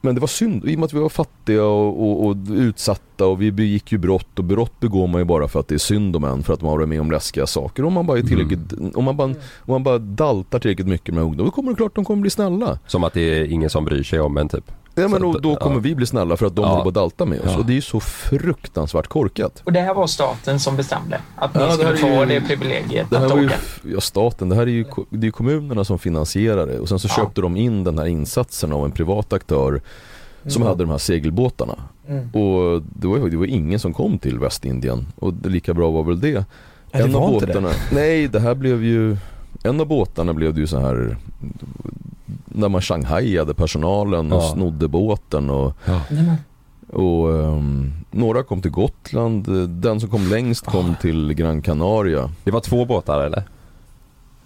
Men 0.00 0.14
det 0.14 0.20
var 0.20 0.28
synd, 0.28 0.64
i 0.64 0.74
och 0.74 0.78
med 0.78 0.84
att 0.84 0.92
vi 0.92 0.98
var 0.98 1.08
fattiga 1.08 1.64
och, 1.64 2.02
och, 2.02 2.26
och 2.26 2.36
utsatta 2.50 3.26
och 3.26 3.42
vi 3.42 3.52
begick 3.52 3.92
ju 3.92 3.98
brott 3.98 4.38
och 4.38 4.44
brott 4.44 4.80
begår 4.80 5.06
man 5.06 5.20
ju 5.20 5.24
bara 5.24 5.48
för 5.48 5.60
att 5.60 5.68
det 5.68 5.74
är 5.74 5.78
synd 5.78 6.16
om 6.16 6.24
en 6.24 6.42
för 6.42 6.52
att 6.52 6.62
man 6.62 6.70
har 6.70 6.76
varit 6.76 6.88
med 6.88 7.00
om 7.00 7.10
läskiga 7.10 7.46
saker. 7.46 7.84
Om 7.84 7.92
man 7.92 8.06
bara 8.06 8.18
är 8.18 8.22
tillräckligt, 8.22 8.72
om, 8.94 9.04
man 9.04 9.16
bara, 9.16 9.28
om 9.28 9.36
man 9.66 9.82
bara 9.82 9.98
daltar 9.98 10.58
tillräckligt 10.58 10.88
mycket 10.88 11.14
med 11.14 11.24
ungdomar, 11.24 11.44
då 11.44 11.50
kommer 11.50 11.70
det 11.70 11.76
klart 11.76 11.94
de 11.94 12.04
kommer 12.04 12.20
bli 12.20 12.30
snälla. 12.30 12.78
Som 12.86 13.04
att 13.04 13.12
det 13.12 13.20
är 13.20 13.44
ingen 13.44 13.70
som 13.70 13.84
bryr 13.84 14.02
sig 14.02 14.20
om 14.20 14.36
en 14.36 14.48
typ? 14.48 14.72
Ja 15.02 15.08
men 15.08 15.24
att- 15.24 15.42
då 15.42 15.56
kommer 15.56 15.76
ja. 15.76 15.80
vi 15.80 15.94
bli 15.94 16.06
snälla 16.06 16.36
för 16.36 16.46
att 16.46 16.56
de 16.56 16.62
Ja. 16.62 16.68
håller 16.68 16.82
på 16.82 16.88
att 16.88 16.94
dalta 16.94 17.24
med 17.26 17.40
oss. 17.40 17.46
Ja. 17.52 17.58
Och 17.58 17.66
det 17.66 17.72
är 17.72 17.74
ju 17.74 17.80
så 17.80 18.00
fruktansvärt 18.00 19.06
korkat. 19.06 19.62
Och 19.64 19.72
det 19.72 19.80
här 19.80 19.94
var 19.94 20.06
staten 20.06 20.60
som 20.60 20.76
bestämde 20.76 21.20
att 21.36 21.54
ni 21.54 21.60
Ja, 21.60 21.66
det 21.66 21.72
skulle 21.72 21.96
få 21.96 22.06
ju- 22.08 22.26
det 22.26 22.40
privilegiet 22.40 23.06
Det 23.10 23.18
här 23.18 23.24
att 23.26 23.30
var 23.32 23.38
ju, 23.38 23.46
åka. 23.46 23.54
ja 23.94 24.00
staten, 24.00 24.48
det 24.48 24.54
här 24.54 24.62
är 24.62 24.66
ju 24.66 24.84
det 25.10 25.26
är 25.26 25.30
kommunerna 25.30 25.84
som 25.84 25.98
finansierar 25.98 26.66
det 26.66 26.78
och 26.78 26.88
sen 26.88 26.98
så 26.98 27.08
Ja. 27.10 27.14
köpte 27.24 27.40
de 27.40 27.56
in 27.56 27.84
den 27.84 27.98
här 27.98 28.06
insatsen 28.06 28.72
av 28.72 28.84
en 28.84 28.90
privat 28.92 29.32
aktör 29.32 29.80
som 30.46 30.62
hade 30.62 30.82
de 30.84 30.90
här 30.90 30.98
segelbåtarna. 30.98 31.74
Mm. 32.08 32.30
Och 32.30 32.82
det 32.82 33.06
var, 33.06 33.28
det 33.28 33.36
var 33.36 33.46
ingen 33.46 33.78
som 33.78 33.94
kom 33.94 34.18
till 34.18 34.38
Västindien 34.38 35.06
och 35.16 35.34
det 35.34 35.48
lika 35.48 35.74
bra 35.74 35.90
var 35.90 36.02
väl 36.02 36.20
det. 36.20 36.44
Det 36.92 36.98
en 36.98 37.12
var 37.12 37.20
av 37.20 37.32
inte 37.34 37.46
det. 37.46 37.52
båtarna, 37.52 37.70
nej 37.92 38.28
det 38.28 38.40
här 38.40 38.54
blev 38.54 38.84
ju, 38.84 39.16
en 39.62 39.80
av 39.80 39.86
båtarna 39.86 40.34
blev 40.34 40.54
det 40.54 40.60
ju 40.60 40.66
så 40.66 40.78
här 40.78 41.16
när 42.54 42.68
man 42.68 42.80
shanghaiade 42.82 43.54
personalen 43.54 44.32
och 44.32 44.42
Ja. 44.42 44.52
snodde 44.54 44.88
båten 44.88 45.50
och 45.50 45.76
Ja. 45.84 46.00
Och 46.92 47.34
ehm, 47.34 47.92
några 48.10 48.42
kom 48.42 48.62
till 48.62 48.70
Gotland, 48.70 49.68
den 49.68 50.00
som 50.00 50.10
kom 50.10 50.28
längst 50.30 50.64
kom 50.66 50.94
till 51.00 51.32
Gran 51.34 51.62
Canaria. 51.62 52.30
Det 52.44 52.50
var 52.50 52.60
två 52.60 52.84
båtar 52.84 53.20
eller? 53.20 53.42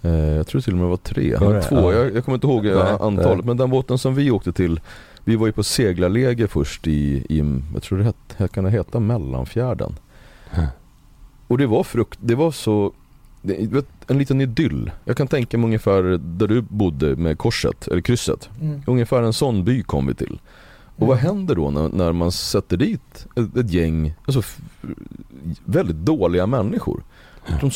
Eh, 0.02 0.10
jag 0.36 0.46
tror 0.46 0.60
till 0.60 0.72
och 0.72 0.78
med 0.78 0.86
det 0.86 0.90
var 0.90 0.96
tre, 0.96 1.36
Var 1.36 1.54
det? 1.54 1.62
två, 1.62 1.76
Ja. 1.76 1.92
jag, 1.92 2.14
jag 2.16 2.24
kommer 2.24 2.34
inte 2.36 2.46
ihåg 2.46 2.64
Nej, 2.64 2.96
antalet. 3.00 3.44
Men 3.44 3.56
den 3.56 3.70
båten 3.70 3.98
som 3.98 4.14
vi 4.14 4.30
åkte 4.30 4.52
till, 4.52 4.80
vi 5.24 5.36
var 5.36 5.46
ju 5.46 5.52
på 5.52 5.62
seglarläger 5.62 6.46
först 6.46 6.86
i, 6.86 7.26
i 7.28 7.60
jag 7.74 7.82
tror 7.82 7.98
det 7.98 8.04
hette, 8.04 8.48
kan 8.48 8.64
det 8.64 8.70
heta 8.70 9.00
Mellanfjärden. 9.00 9.94
Och 11.48 11.58
det 11.58 11.66
var 11.66 11.82
frukt, 11.84 12.18
det 12.22 12.34
var 12.34 12.50
så, 12.50 12.92
en 14.06 14.18
liten 14.18 14.40
idyll. 14.40 14.90
Jag 15.04 15.16
kan 15.16 15.26
tänka 15.28 15.58
mig 15.58 15.64
ungefär 15.64 16.02
där 16.18 16.46
du 16.48 16.60
bodde 16.60 17.16
med 17.16 17.38
korset, 17.38 17.88
eller 17.88 18.00
krysset. 18.00 18.50
mm. 18.60 18.82
Ungefär 18.86 19.22
en 19.22 19.32
sån 19.32 19.64
by 19.64 19.82
kom 19.82 20.06
vi 20.06 20.14
till. 20.14 20.40
Och 20.96 21.06
vad 21.06 21.18
Mm. 21.18 21.26
händer 21.36 21.54
då 21.54 21.70
när, 21.70 21.88
när 21.88 22.12
man 22.12 22.32
sätter 22.32 22.76
dit 22.76 23.26
ett, 23.36 23.56
ett 23.56 23.70
gäng 23.70 24.14
alltså, 24.26 24.42
väldigt 25.64 25.96
dåliga 25.96 26.46
människor? 26.46 27.02
De, 27.60 27.70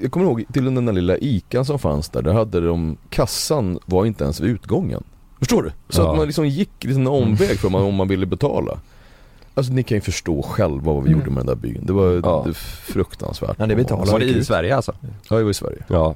jag- 0.00 0.10
kommer 0.12 0.26
ihåg 0.26 0.44
till 0.52 0.64
den 0.64 0.86
där 0.86 0.92
lilla 0.92 1.18
ikan 1.18 1.64
som 1.64 1.78
fanns 1.78 2.08
där, 2.08 2.22
där 2.22 2.32
hade 2.32 2.60
de, 2.60 2.96
kassan 3.10 3.78
var 3.86 4.06
inte 4.06 4.24
ens 4.24 4.40
vid 4.40 4.50
utgången. 4.50 5.04
Förstår 5.38 5.62
du? 5.62 5.72
Så 5.88 6.00
Ja. 6.02 6.10
att 6.10 6.16
man 6.16 6.26
liksom 6.26 6.48
gick 6.48 6.84
en 6.84 7.06
omväg 7.06 7.58
för 7.58 7.70
man, 7.70 7.82
om 7.82 7.94
man 7.94 8.08
ville 8.08 8.26
betala. 8.26 8.78
Alltså 9.58 9.72
ni 9.72 9.82
kan 9.82 9.96
ju 9.96 10.00
förstå 10.00 10.42
själva 10.42 10.92
vad 10.92 11.02
vi 11.04 11.08
Mm. 11.12 11.20
gjorde 11.20 11.30
med 11.30 11.38
den 11.38 11.46
där 11.46 11.54
byn. 11.54 11.80
Det 11.86 11.92
var 11.92 12.20
Ja. 12.24 12.42
det 12.46 12.54
fruktansvärt. 12.56 13.56
Ja, 13.58 13.66
det 13.66 13.76
betalar 13.76 14.12
Var 14.12 14.18
det 14.18 14.24
vi. 14.26 14.36
i 14.38 14.44
Sverige 14.44 14.76
alltså? 14.76 14.92
Ja, 15.00 15.36
jag 15.36 15.42
var 15.44 15.50
i 15.50 15.54
Sverige. 15.54 15.78
Ja. 15.88 16.14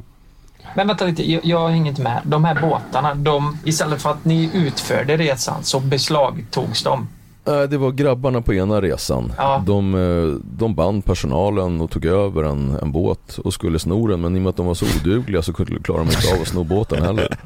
Men 0.77 0.87
vänta 0.87 1.05
lite, 1.07 1.33
jag, 1.33 1.45
jag 1.45 1.69
hänger 1.69 1.91
inte 1.91 2.03
med. 2.03 2.21
De 2.25 2.45
här 2.45 2.61
båtarna, 2.61 3.15
de, 3.15 3.59
istället 3.65 4.03
för 4.03 4.11
att 4.11 4.25
ni 4.25 4.51
utförde 4.55 5.17
resan 5.17 5.63
så 5.65 5.81
beslagtogs 5.81 6.83
de. 6.83 7.09
Nej, 7.45 7.69
det 7.69 7.79
var 7.79 7.91
grabbarna 7.91 8.43
på 8.43 8.55
ena 8.55 8.81
resan. 8.83 9.33
Ja. 9.37 9.63
De, 9.67 9.95
eh, 9.95 10.41
de 10.59 10.75
band 10.75 11.05
personalen 11.05 11.81
och 11.81 11.91
tog 11.91 12.05
över 12.05 12.43
en, 12.45 12.77
en 12.83 12.93
båt 12.93 13.39
och 13.39 13.55
skulle 13.55 13.79
sno 13.79 14.07
den 14.07 14.21
men 14.21 14.37
i 14.37 14.39
och 14.39 14.43
med 14.43 14.51
att 14.51 14.57
de 14.57 14.67
var 14.67 14.75
så 14.75 14.87
odugliga 15.01 15.43
så 15.43 15.53
kunde- 15.53 15.83
klarade 15.83 16.05
de 16.11 16.17
inte 16.17 16.35
av 16.35 16.43
att 16.43 16.49
sno 16.49 16.65
båten 16.65 17.03
heller. 17.03 17.37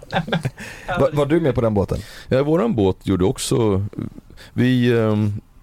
Var, 1.00 1.10
var 1.12 1.26
du 1.26 1.40
med 1.40 1.54
på 1.54 1.60
den 1.60 1.74
båten? 1.74 1.98
Ja, 2.28 2.42
våran 2.42 2.74
båt 2.74 2.96
gjorde 3.02 3.24
också, 3.24 3.82
vi, 4.52 4.92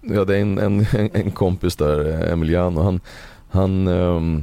eh, 0.02 0.10
vi 0.10 0.18
hade 0.18 0.38
en, 0.38 0.58
en, 0.58 0.86
en 0.92 1.30
kompis 1.30 1.76
där, 1.76 2.28
Emiliano, 2.32 2.82
han, 2.82 3.00
han, 3.50 3.86
eh, 3.86 4.42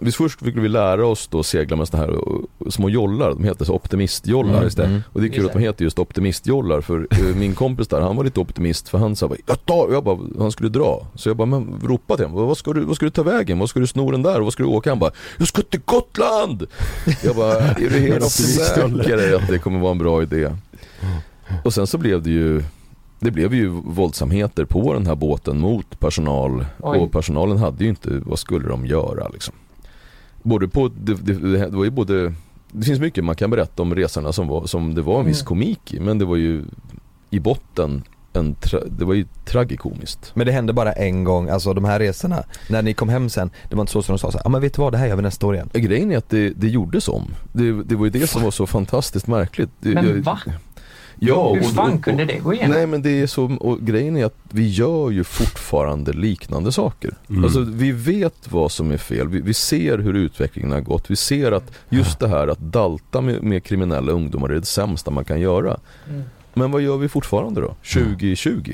vi 0.00 0.12
först 0.12 0.40
fick 0.42 0.56
vi 0.56 0.68
lära 0.68 1.06
oss 1.06 1.28
då 1.28 1.42
segla 1.42 1.76
med 1.76 1.88
såna 1.88 2.02
här 2.02 2.12
uh, 2.12 2.70
små 2.70 2.90
jollar, 2.90 3.30
de 3.30 3.44
heter 3.44 3.64
så 3.64 3.74
optimistjollar. 3.74 4.58
Mm, 4.58 4.70
det. 4.76 4.84
Mm. 4.84 5.02
Och 5.12 5.20
det 5.20 5.26
är 5.26 5.30
kul 5.30 5.46
att 5.46 5.52
de 5.52 5.58
heter 5.58 5.84
just 5.84 5.98
optimistjollar 5.98 6.80
för 6.80 6.98
uh, 6.98 7.36
min 7.36 7.54
kompis 7.54 7.88
där 7.88 8.00
han 8.00 8.16
var 8.16 8.24
lite 8.24 8.40
optimist 8.40 8.88
för 8.88 8.98
han 8.98 9.16
sa 9.16 9.28
bara, 9.28 9.38
jag, 9.46 9.66
tar, 9.66 9.92
jag 9.92 10.04
bara, 10.04 10.18
han 10.38 10.52
skulle 10.52 10.68
dra. 10.68 11.06
Så 11.14 11.28
jag 11.28 11.36
bara, 11.36 11.46
men 11.46 11.80
ropa 11.84 12.16
till 12.16 12.26
honom, 12.26 12.46
vad 12.46 12.58
ska, 12.58 12.72
du, 12.72 12.80
vad 12.80 12.96
ska 12.96 13.06
du 13.06 13.10
ta 13.10 13.22
vägen? 13.22 13.58
Vad 13.58 13.70
ska 13.70 13.80
du 13.80 13.86
sno 13.86 14.10
den 14.10 14.22
där? 14.22 14.40
Vad 14.40 14.52
ska 14.52 14.62
du 14.62 14.68
åka? 14.68 14.90
Han 14.90 14.98
bara, 14.98 15.12
jag 15.38 15.48
ska 15.48 15.62
till 15.62 15.80
Gotland! 15.84 16.66
Jag 17.24 17.36
bara, 17.36 17.54
är 17.54 17.90
du 17.90 18.00
helt 18.00 18.24
säker 18.30 19.34
att 19.34 19.48
det 19.48 19.58
kommer 19.58 19.80
vara 19.80 19.92
en 19.92 19.98
bra 19.98 20.22
idé? 20.22 20.52
Och 21.64 21.74
sen 21.74 21.86
så 21.86 21.98
blev 21.98 22.22
det 22.22 22.30
ju 22.30 22.62
det 23.26 23.32
blev 23.32 23.54
ju 23.54 23.68
våldsamheter 23.68 24.64
på 24.64 24.94
den 24.94 25.06
här 25.06 25.14
båten 25.14 25.60
mot 25.60 26.00
personal 26.00 26.66
Oj. 26.80 26.98
och 26.98 27.12
personalen 27.12 27.58
hade 27.58 27.84
ju 27.84 27.90
inte, 27.90 28.10
vad 28.26 28.38
skulle 28.38 28.68
de 28.68 28.86
göra 28.86 29.28
liksom? 29.28 29.54
Både 30.42 30.68
på, 30.68 30.88
det, 30.88 31.14
det, 31.14 31.32
det 31.58 31.76
var 31.76 31.84
ju 31.84 31.90
både, 31.90 32.34
det 32.72 32.86
finns 32.86 33.00
mycket 33.00 33.24
man 33.24 33.34
kan 33.34 33.50
berätta 33.50 33.82
om 33.82 33.94
resorna 33.94 34.32
som, 34.32 34.48
var, 34.48 34.66
som 34.66 34.94
det 34.94 35.02
var 35.02 35.20
en 35.20 35.26
viss 35.26 35.40
Mm. 35.40 35.46
komik 35.46 35.94
i 35.94 36.00
men 36.00 36.18
det 36.18 36.24
var 36.24 36.36
ju 36.36 36.64
i 37.30 37.40
botten 37.40 38.02
en 38.32 38.54
tra, 38.54 38.78
det 38.98 39.04
var 39.04 39.14
ju 39.14 39.24
tragikomiskt. 39.44 40.30
Men 40.34 40.46
det 40.46 40.52
hände 40.52 40.72
bara 40.72 40.92
en 40.92 41.24
gång, 41.24 41.48
alltså 41.48 41.74
de 41.74 41.84
här 41.84 41.98
resorna, 41.98 42.42
när 42.70 42.82
ni 42.82 42.94
kom 42.94 43.08
hem 43.08 43.28
sen, 43.28 43.50
det 43.70 43.76
var 43.76 43.80
inte 43.82 43.92
så 43.92 44.02
som 44.02 44.12
de 44.12 44.18
sa 44.18 44.30
så 44.32 44.40
ja 44.44 44.50
men 44.50 44.60
vet 44.60 44.74
du 44.74 44.82
vad, 44.82 44.92
det 44.92 44.98
här 44.98 45.06
gör 45.06 45.16
vi 45.16 45.22
nästa 45.22 45.46
år 45.46 45.54
igen. 45.54 45.70
Grejen 45.72 46.12
är 46.12 46.16
att 46.18 46.28
det, 46.30 46.50
det 46.50 46.68
gjordes 46.68 47.08
om. 47.08 47.22
Det, 47.52 47.82
det 47.82 47.96
var 47.96 48.04
ju 48.04 48.10
det 48.10 48.26
som 48.26 48.42
var 48.42 48.50
så 48.50 48.66
fantastiskt 48.66 49.26
märkligt. 49.26 49.70
Men 49.80 50.06
jag- 50.08 50.14
va? 50.14 50.38
Ja, 51.18 51.54
Hur 51.54 51.62
fan 51.62 51.98
kunde 51.98 52.24
det 52.24 52.38
gå 52.38 52.54
igenom? 52.54 52.76
Nej 52.76 52.86
men 52.86 53.02
det 53.02 53.20
är 53.20 53.26
så, 53.26 53.56
och 53.60 53.80
grejen 53.80 54.16
är 54.16 54.24
att 54.24 54.38
vi 54.50 54.68
gör 54.68 55.10
ju 55.10 55.24
fortfarande 55.24 56.12
liknande 56.12 56.72
saker. 56.72 57.14
Mm. 57.28 57.44
Alltså 57.44 57.60
vi 57.60 57.92
vet 57.92 58.52
vad 58.52 58.72
som 58.72 58.90
är 58.90 58.96
fel, 58.96 59.28
vi, 59.28 59.40
vi 59.40 59.54
ser 59.54 59.98
hur 59.98 60.14
utvecklingen 60.14 60.72
har 60.72 60.80
gått, 60.80 61.10
vi 61.10 61.16
ser 61.16 61.52
att 61.52 61.72
just 61.88 62.18
det 62.18 62.28
här 62.28 62.48
att 62.48 62.58
dalta 62.58 63.20
med, 63.20 63.42
med 63.42 63.64
kriminella 63.64 64.12
ungdomar 64.12 64.48
är 64.48 64.54
det 64.54 64.66
sämsta 64.66 65.10
man 65.10 65.24
kan 65.24 65.40
göra. 65.40 65.80
Mm. 66.08 66.22
Men 66.54 66.70
vad 66.70 66.82
gör 66.82 66.96
vi 66.96 67.08
fortfarande 67.08 67.60
då, 67.60 67.74
2020? 67.92 68.72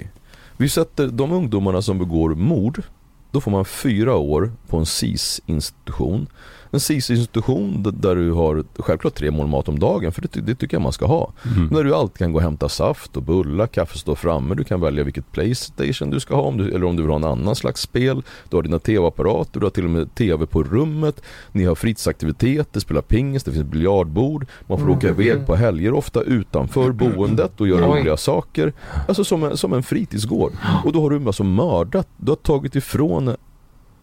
Vi 0.57 0.69
sätter 0.69 1.07
de 1.07 1.33
ungdomarna 1.33 1.83
som 1.83 1.99
begår 1.99 2.35
mord, 2.35 2.83
då 3.31 3.41
får 3.41 3.51
man 3.51 3.65
fyra 3.65 4.17
år 4.17 4.53
på 4.69 4.77
en 4.77 4.87
SIS-institution. 4.87 6.27
En 6.75 6.81
SIS-institution 6.81 7.83
där 8.01 8.15
du 8.17 8.33
har 8.33 8.65
självklart 8.79 9.15
tre 9.15 9.31
mål 9.31 9.47
mat 9.47 9.69
om 9.69 9.79
dagen, 9.79 10.13
för 10.13 10.23
det, 10.23 10.41
det 10.41 10.55
tycker 10.55 10.75
jag 10.75 10.83
man 10.83 10.93
ska 10.93 11.07
ha. 11.07 11.33
Mm. 11.57 11.69
Där 11.69 11.85
du 11.85 11.95
alltid 11.95 12.19
kan 12.19 12.33
gå 12.33 12.37
och 12.39 12.43
hämta 12.43 12.69
saft 12.69 13.17
och 13.17 13.23
bullar, 13.23 13.67
kaffe 13.67 13.99
står 13.99 14.15
framme, 14.15 14.55
du 14.55 14.65
kan 14.65 14.81
välja 14.81 15.05
vilket 15.05 15.33
Playstation 15.33 16.11
du 16.11 16.21
ska 16.21 16.35
ha 16.35 16.43
om 16.43 16.57
du, 16.57 16.75
eller 16.75 16.85
om 16.87 16.97
du 16.97 17.03
vill 17.03 17.11
ha 17.11 17.17
en 17.17 17.25
annan 17.25 17.55
slags 17.57 17.81
spel. 17.81 18.23
Du 18.49 18.57
har 18.57 18.63
dina 18.63 18.79
tv-apparater, 18.79 19.61
du 19.61 19.67
har 19.67 19.71
till 19.71 19.85
och 19.85 19.91
med 19.91 20.15
tv 20.15 20.47
på 20.47 20.63
rummet, 20.63 21.23
ni 21.53 21.65
har 21.65 21.75
fritidsaktiviteter, 21.75 22.81
spela 22.81 23.03
pingis, 23.03 23.45
det 23.45 23.53
finns 23.53 23.67
biljardbord, 23.67 24.47
man 24.67 24.79
får 24.79 24.85
Mm. 24.87 24.97
åka 24.97 25.09
iväg 25.09 25.47
på 25.47 25.55
helger 25.57 25.93
ofta 25.95 26.21
utanför 26.23 26.93
boendet 26.93 27.61
och 27.61 27.69
göra 27.69 27.91
Oj. 27.93 28.01
roliga 28.01 28.17
saker. 28.17 28.73
Alltså 29.09 29.25
som 29.25 29.45
en, 29.45 29.57
som 29.57 29.73
en 29.73 29.83
fritidsgård. 29.83 30.53
Och 30.85 30.93
då 30.93 31.03
har 31.03 31.11
du 31.11 31.27
alltså 31.27 31.45
mördat, 31.45 32.09
du 32.17 32.31
har 32.31 32.37
tagit 32.37 32.77
ifrån 32.77 33.37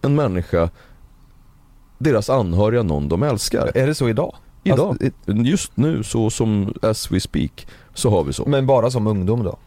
en 0.01 0.15
människa 0.15 0.69
deras 1.99 2.29
anhöriga, 2.29 2.83
någon 2.83 3.09
de 3.09 3.23
älskar. 3.23 3.71
Är 3.75 3.87
det 3.87 3.95
så 3.95 4.09
idag? 4.09 4.35
Idag, 4.63 4.79
Alltså, 4.89 5.43
just 5.43 5.77
nu 5.77 6.03
så 6.03 6.29
som 6.29 6.73
as 6.81 7.11
we 7.11 7.19
speak, 7.19 7.67
så 7.93 8.09
har 8.09 8.23
vi 8.23 8.33
så. 8.33 8.45
Men 8.45 8.65
bara 8.67 8.91
som 8.91 9.07
ungdom 9.07 9.43
då? 9.43 9.57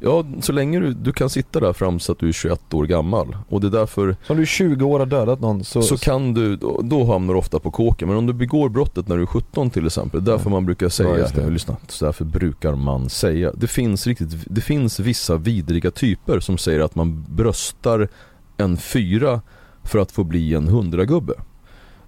Ja, 0.00 0.24
så 0.40 0.52
länge 0.52 0.80
du, 0.80 0.92
du 0.92 1.12
kan 1.12 1.30
sitta 1.30 1.60
där 1.60 1.72
fram 1.72 2.00
så 2.00 2.12
att 2.12 2.18
du 2.18 2.28
är 2.28 2.32
21 2.32 2.74
år 2.74 2.86
gammal 2.86 3.36
och 3.48 3.60
det 3.60 3.66
är 3.66 3.70
därför 3.70 4.16
Så 4.26 4.32
om 4.32 4.36
du 4.36 4.42
är 4.42 4.46
20 4.46 4.84
år 4.84 4.98
har 4.98 5.06
dödat 5.06 5.40
någon 5.40 5.64
så, 5.64 5.82
så 5.82 5.98
kan 5.98 6.34
du, 6.34 6.56
då, 6.56 6.80
då 6.84 7.04
hamnar 7.04 7.34
du 7.34 7.38
ofta 7.38 7.58
på 7.58 7.70
kåken. 7.70 8.08
Men 8.08 8.16
om 8.16 8.26
du 8.26 8.32
begår 8.32 8.68
brottet 8.68 9.08
när 9.08 9.16
du 9.16 9.22
är 9.22 9.26
17 9.26 9.70
till 9.70 9.86
exempel, 9.86 10.24
därför 10.24 10.50
man 10.50 10.66
brukar 10.66 10.88
säga, 10.88 11.18
Ja, 11.18 11.26
det. 11.34 11.50
lyssna, 11.50 11.76
så 11.88 12.04
därför 12.04 12.24
brukar 12.24 12.74
man 12.74 13.08
säga. 13.10 13.52
Det 13.54 13.66
finns, 13.66 14.06
riktigt, 14.06 14.30
det 14.46 14.60
finns 14.60 15.00
vissa 15.00 15.36
vidriga 15.36 15.90
typer 15.90 16.40
som 16.40 16.58
säger 16.58 16.80
att 16.80 16.94
man 16.94 17.24
bröstar 17.28 18.08
en 18.56 18.76
fyra 18.76 19.40
för 19.82 19.98
att 19.98 20.12
få 20.12 20.24
bli 20.24 20.54
en 20.54 20.68
hundragubbe. 20.68 21.34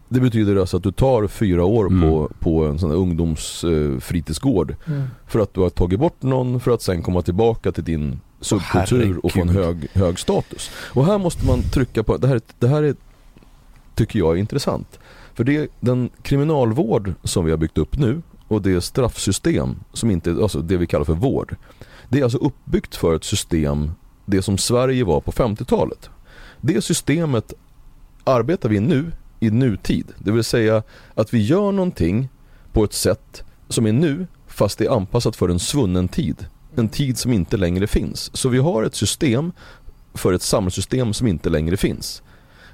Det 0.08 0.20
betyder 0.20 0.56
alltså 0.56 0.76
att 0.76 0.82
du 0.82 0.92
tar 0.92 1.26
fyra 1.26 1.64
år 1.64 1.86
Mm. 1.86 2.00
på, 2.10 2.30
på 2.40 2.64
en 2.66 2.78
sån 2.78 2.90
här 2.90 2.96
ungdomsfritidsgård 2.96 4.76
Mm. 4.86 5.02
för 5.26 5.40
att 5.40 5.54
du 5.54 5.60
har 5.60 5.70
tagit 5.70 6.00
bort 6.00 6.22
någon 6.22 6.60
för 6.60 6.70
att 6.70 6.82
sen 6.82 7.02
komma 7.02 7.22
tillbaka 7.22 7.72
till 7.72 7.84
din 7.84 8.20
subkultur 8.40 9.20
och 9.26 9.32
få 9.32 9.40
en 9.40 9.48
hög, 9.48 9.86
hög 9.92 10.18
status. 10.18 10.70
Och 10.94 11.06
här 11.06 11.18
måste 11.18 11.46
man 11.46 11.62
trycka 11.62 12.02
på, 12.02 12.16
det 12.16 12.28
här, 12.28 12.40
det 12.58 12.68
här 12.68 12.82
är, 12.82 12.94
tycker 13.94 14.18
jag 14.18 14.34
är 14.36 14.40
intressant. 14.40 14.98
För 15.34 15.44
det 15.44 15.56
är 15.56 15.68
den 15.80 16.10
kriminalvård 16.22 17.12
som 17.24 17.44
vi 17.44 17.50
har 17.50 17.58
byggt 17.58 17.78
upp 17.78 17.98
nu 17.98 18.22
och 18.48 18.62
det 18.62 18.80
straffsystem 18.80 19.76
som 19.92 20.10
inte, 20.10 20.30
alltså 20.30 20.60
det 20.60 20.76
vi 20.76 20.86
kallar 20.86 21.04
för 21.04 21.14
vård. 21.14 21.56
Det 22.08 22.18
är 22.20 22.22
alltså 22.24 22.38
uppbyggt 22.38 22.94
för 22.96 23.14
ett 23.14 23.24
system, 23.24 23.90
det 24.26 24.42
som 24.42 24.58
Sverige 24.58 25.04
var 25.04 25.20
på 25.20 25.32
50-talet. 25.32 26.10
Det 26.60 26.82
systemet 26.84 27.52
arbetar 28.24 28.68
vi 28.68 28.80
nu 28.80 29.12
i 29.40 29.50
nutid. 29.50 30.12
Det 30.18 30.30
vill 30.30 30.44
säga 30.44 30.82
att 31.14 31.34
vi 31.34 31.42
gör 31.42 31.72
någonting 31.72 32.28
på 32.72 32.84
ett 32.84 32.92
sätt 32.92 33.44
som 33.68 33.86
är 33.86 33.92
nu 33.92 34.26
fast 34.46 34.78
det 34.78 34.86
är 34.86 34.96
anpassat 34.96 35.36
för 35.36 35.48
en 35.48 35.58
svunnen 35.58 36.08
tid. 36.08 36.46
En 36.76 36.88
tid 36.88 37.18
som 37.18 37.32
inte 37.32 37.56
längre 37.56 37.86
finns. 37.86 38.36
Så 38.36 38.48
vi 38.48 38.58
har 38.58 38.82
ett 38.82 38.94
system 38.94 39.52
för 40.14 40.32
ett 40.32 40.42
samhällssystem 40.42 41.14
som 41.14 41.26
inte 41.26 41.50
längre 41.50 41.76
finns. 41.76 42.22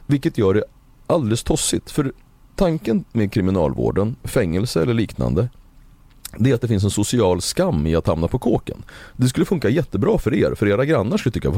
Vilket 0.07 0.38
gör 0.38 0.55
det 0.55 0.64
alldeles 1.07 1.42
tossigt. 1.42 1.90
För 1.90 2.12
tanken 2.57 3.05
med 3.12 3.33
kriminalvården, 3.33 4.16
fängelse 4.24 4.83
eller 4.83 4.94
liknande 4.94 5.48
det 6.38 6.51
är 6.51 6.55
att 6.55 6.61
det 6.61 6.68
finns 6.68 6.85
en 6.85 6.90
social 6.90 7.40
skam 7.40 7.87
i 7.87 7.94
att 7.94 8.07
hamna 8.07 8.29
på 8.29 8.38
kåken. 8.38 8.83
Det 9.16 9.29
skulle 9.29 9.47
funka 9.47 9.68
jättebra 9.68 10.18
för 10.18 10.35
er, 10.35 10.55
för 10.55 10.68
era 10.68 10.85
grannar 10.85 11.16
skulle 11.16 11.33
tycka, 11.33 11.53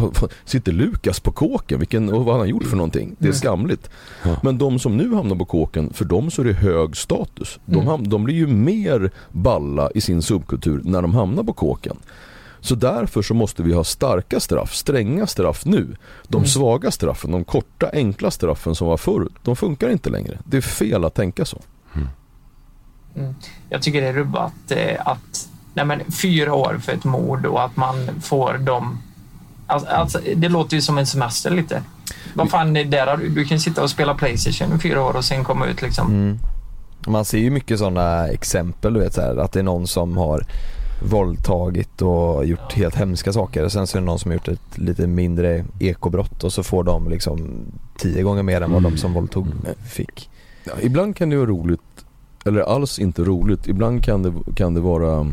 sitter 0.44 0.72
Lukas 0.72 1.20
på 1.20 1.32
kåken? 1.32 1.78
Vilken, 1.78 2.08
och 2.12 2.24
vad 2.24 2.34
har 2.34 2.38
han 2.40 2.48
gjort 2.48 2.64
för 2.64 2.76
någonting? 2.76 3.16
Det 3.18 3.28
är 3.28 3.32
skamligt. 3.32 3.90
Ja. 4.24 4.36
Men 4.42 4.58
de 4.58 4.78
som 4.78 4.96
nu 4.96 5.14
hamnar 5.14 5.36
på 5.36 5.44
kåken, 5.44 5.92
för 5.92 6.04
dem 6.04 6.30
så 6.30 6.42
är 6.42 6.46
det 6.46 6.52
hög 6.52 6.96
status. 6.96 7.58
De, 7.64 7.74
Mm. 7.74 7.86
ham- 7.88 8.08
de 8.08 8.24
blir 8.24 8.34
ju 8.34 8.46
mer 8.46 9.10
balla 9.32 9.90
i 9.94 10.00
sin 10.00 10.22
subkultur 10.22 10.80
när 10.84 11.02
de 11.02 11.14
hamnar 11.14 11.42
på 11.42 11.52
kåken. 11.52 11.96
Så 12.60 12.74
därför 12.74 13.22
så 13.22 13.34
måste 13.34 13.62
vi 13.62 13.72
ha 13.72 13.84
starka 13.84 14.40
straff, 14.40 14.74
stränga 14.74 15.26
straff 15.26 15.64
nu. 15.66 15.96
De 16.28 16.36
Mm. 16.36 16.46
svaga 16.48 16.90
straffen, 16.90 17.30
de 17.30 17.44
korta 17.44 17.90
enkla 17.92 18.30
straffen 18.30 18.74
som 18.74 18.86
var 18.86 18.96
förr, 18.96 19.28
de 19.42 19.56
funkar 19.56 19.88
inte 19.90 20.10
längre. 20.10 20.38
Det 20.44 20.56
är 20.56 20.60
fel 20.60 21.04
att 21.04 21.14
tänka 21.14 21.44
så. 21.44 21.60
Mm. 23.16 23.34
Jag 23.68 23.82
tycker 23.82 24.00
det 24.00 24.08
är 24.08 24.12
rubbat 24.12 24.70
eh, 24.70 25.06
att 25.06 25.48
nej 25.74 25.84
men, 25.84 26.00
fyra 26.12 26.54
år 26.54 26.78
för 26.82 26.92
ett 26.92 27.04
mord 27.04 27.46
och 27.46 27.64
att 27.64 27.76
man 27.76 28.20
får 28.22 28.58
dem... 28.58 28.98
Alltså, 29.66 29.88
alltså, 29.88 30.20
det 30.36 30.48
låter 30.48 30.76
ju 30.76 30.82
som 30.82 30.98
en 30.98 31.06
semester 31.06 31.50
lite. 31.50 31.82
Vad 32.34 32.50
fan, 32.50 32.72
där 32.74 33.06
har 33.06 33.16
du, 33.16 33.28
du 33.28 33.44
kan 33.44 33.60
sitta 33.60 33.82
och 33.82 33.90
spela 33.90 34.14
Playstation 34.14 34.76
i 34.76 34.78
fyra 34.78 35.02
år 35.02 35.16
och 35.16 35.24
sen 35.24 35.44
komma 35.44 35.66
ut 35.66 35.82
liksom. 35.82 36.06
Mm. 36.06 36.38
Man 37.06 37.24
ser 37.24 37.38
ju 37.38 37.50
mycket 37.50 37.78
sådana 37.78 38.28
exempel 38.28 38.94
du 38.94 39.00
vet 39.00 39.14
så 39.14 39.20
här, 39.20 39.36
att 39.36 39.52
det 39.52 39.58
är 39.58 39.64
någon 39.64 39.86
som 39.86 40.16
har 40.16 40.46
våldtagit 41.02 42.02
och 42.02 42.46
gjort 42.46 42.72
helt 42.72 42.94
hemska 42.94 43.32
saker. 43.32 43.68
Sen 43.68 43.86
så 43.86 43.98
är 43.98 44.00
det 44.00 44.06
någon 44.06 44.18
som 44.18 44.30
har 44.30 44.34
gjort 44.34 44.48
ett 44.48 44.78
lite 44.78 45.06
mindre 45.06 45.64
ekobrott 45.80 46.44
och 46.44 46.52
så 46.52 46.62
får 46.62 46.84
de 46.84 47.08
liksom 47.08 47.64
tio 47.98 48.22
gånger 48.22 48.42
mer 48.42 48.60
än 48.60 48.72
vad 48.72 48.82
de 48.82 48.96
som 48.96 49.12
våldtog 49.12 49.46
fick. 49.88 50.30
Ja, 50.64 50.72
ibland 50.80 51.16
kan 51.16 51.30
det 51.30 51.36
vara 51.36 51.46
roligt, 51.46 51.95
eller 52.46 52.60
alls 52.60 52.98
inte 52.98 53.24
roligt. 53.24 53.68
Ibland 53.68 54.04
kan 54.04 54.22
det, 54.22 54.32
kan 54.54 54.74
det 54.74 54.80
vara 54.80 55.32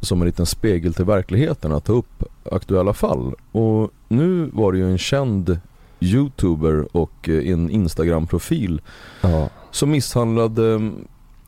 som 0.00 0.20
en 0.22 0.26
liten 0.26 0.46
spegel 0.46 0.94
till 0.94 1.04
verkligheten 1.04 1.72
att 1.72 1.84
ta 1.84 1.92
upp 1.92 2.22
aktuella 2.52 2.92
fall. 2.92 3.34
Och 3.52 3.90
nu 4.08 4.50
var 4.52 4.72
det 4.72 4.78
ju 4.78 4.90
en 4.90 4.98
känd 4.98 5.58
youtuber 6.00 6.96
och 6.96 7.28
eh, 7.28 7.48
en 7.52 7.70
instagram-profil 7.70 8.80
Ja. 9.20 9.48
som 9.70 9.90
misshandlade, 9.90 10.90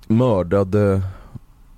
mördade 0.06 1.02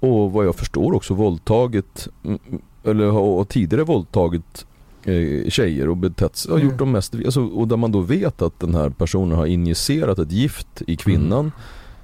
och 0.01 0.33
vad 0.33 0.47
jag 0.47 0.55
förstår 0.57 0.95
också 0.95 1.15
våldtagit 1.15 2.09
mm, 2.25 2.39
eller 2.85 3.07
har 3.11 3.45
tidigare 3.45 3.85
våldtagit 3.85 4.67
eh, 5.05 5.49
tjejer 5.51 5.89
och 5.89 5.97
betett 5.97 6.37
sig, 6.37 6.51
har 6.53 6.59
Mm. 6.59 6.71
gjort 6.71 6.79
de 6.79 6.93
mest, 6.93 7.15
alltså, 7.15 7.45
och 7.47 7.69
där 7.69 7.77
man 7.77 7.93
då 7.93 8.01
vet 8.01 8.43
att 8.43 8.61
den 8.61 8.75
här 8.75 8.91
personen 8.91 9.39
har 9.39 9.47
injicerat 9.47 10.19
ett 10.19 10.33
gift 10.33 10.83
i 10.87 10.97
kvinnan 10.97 11.53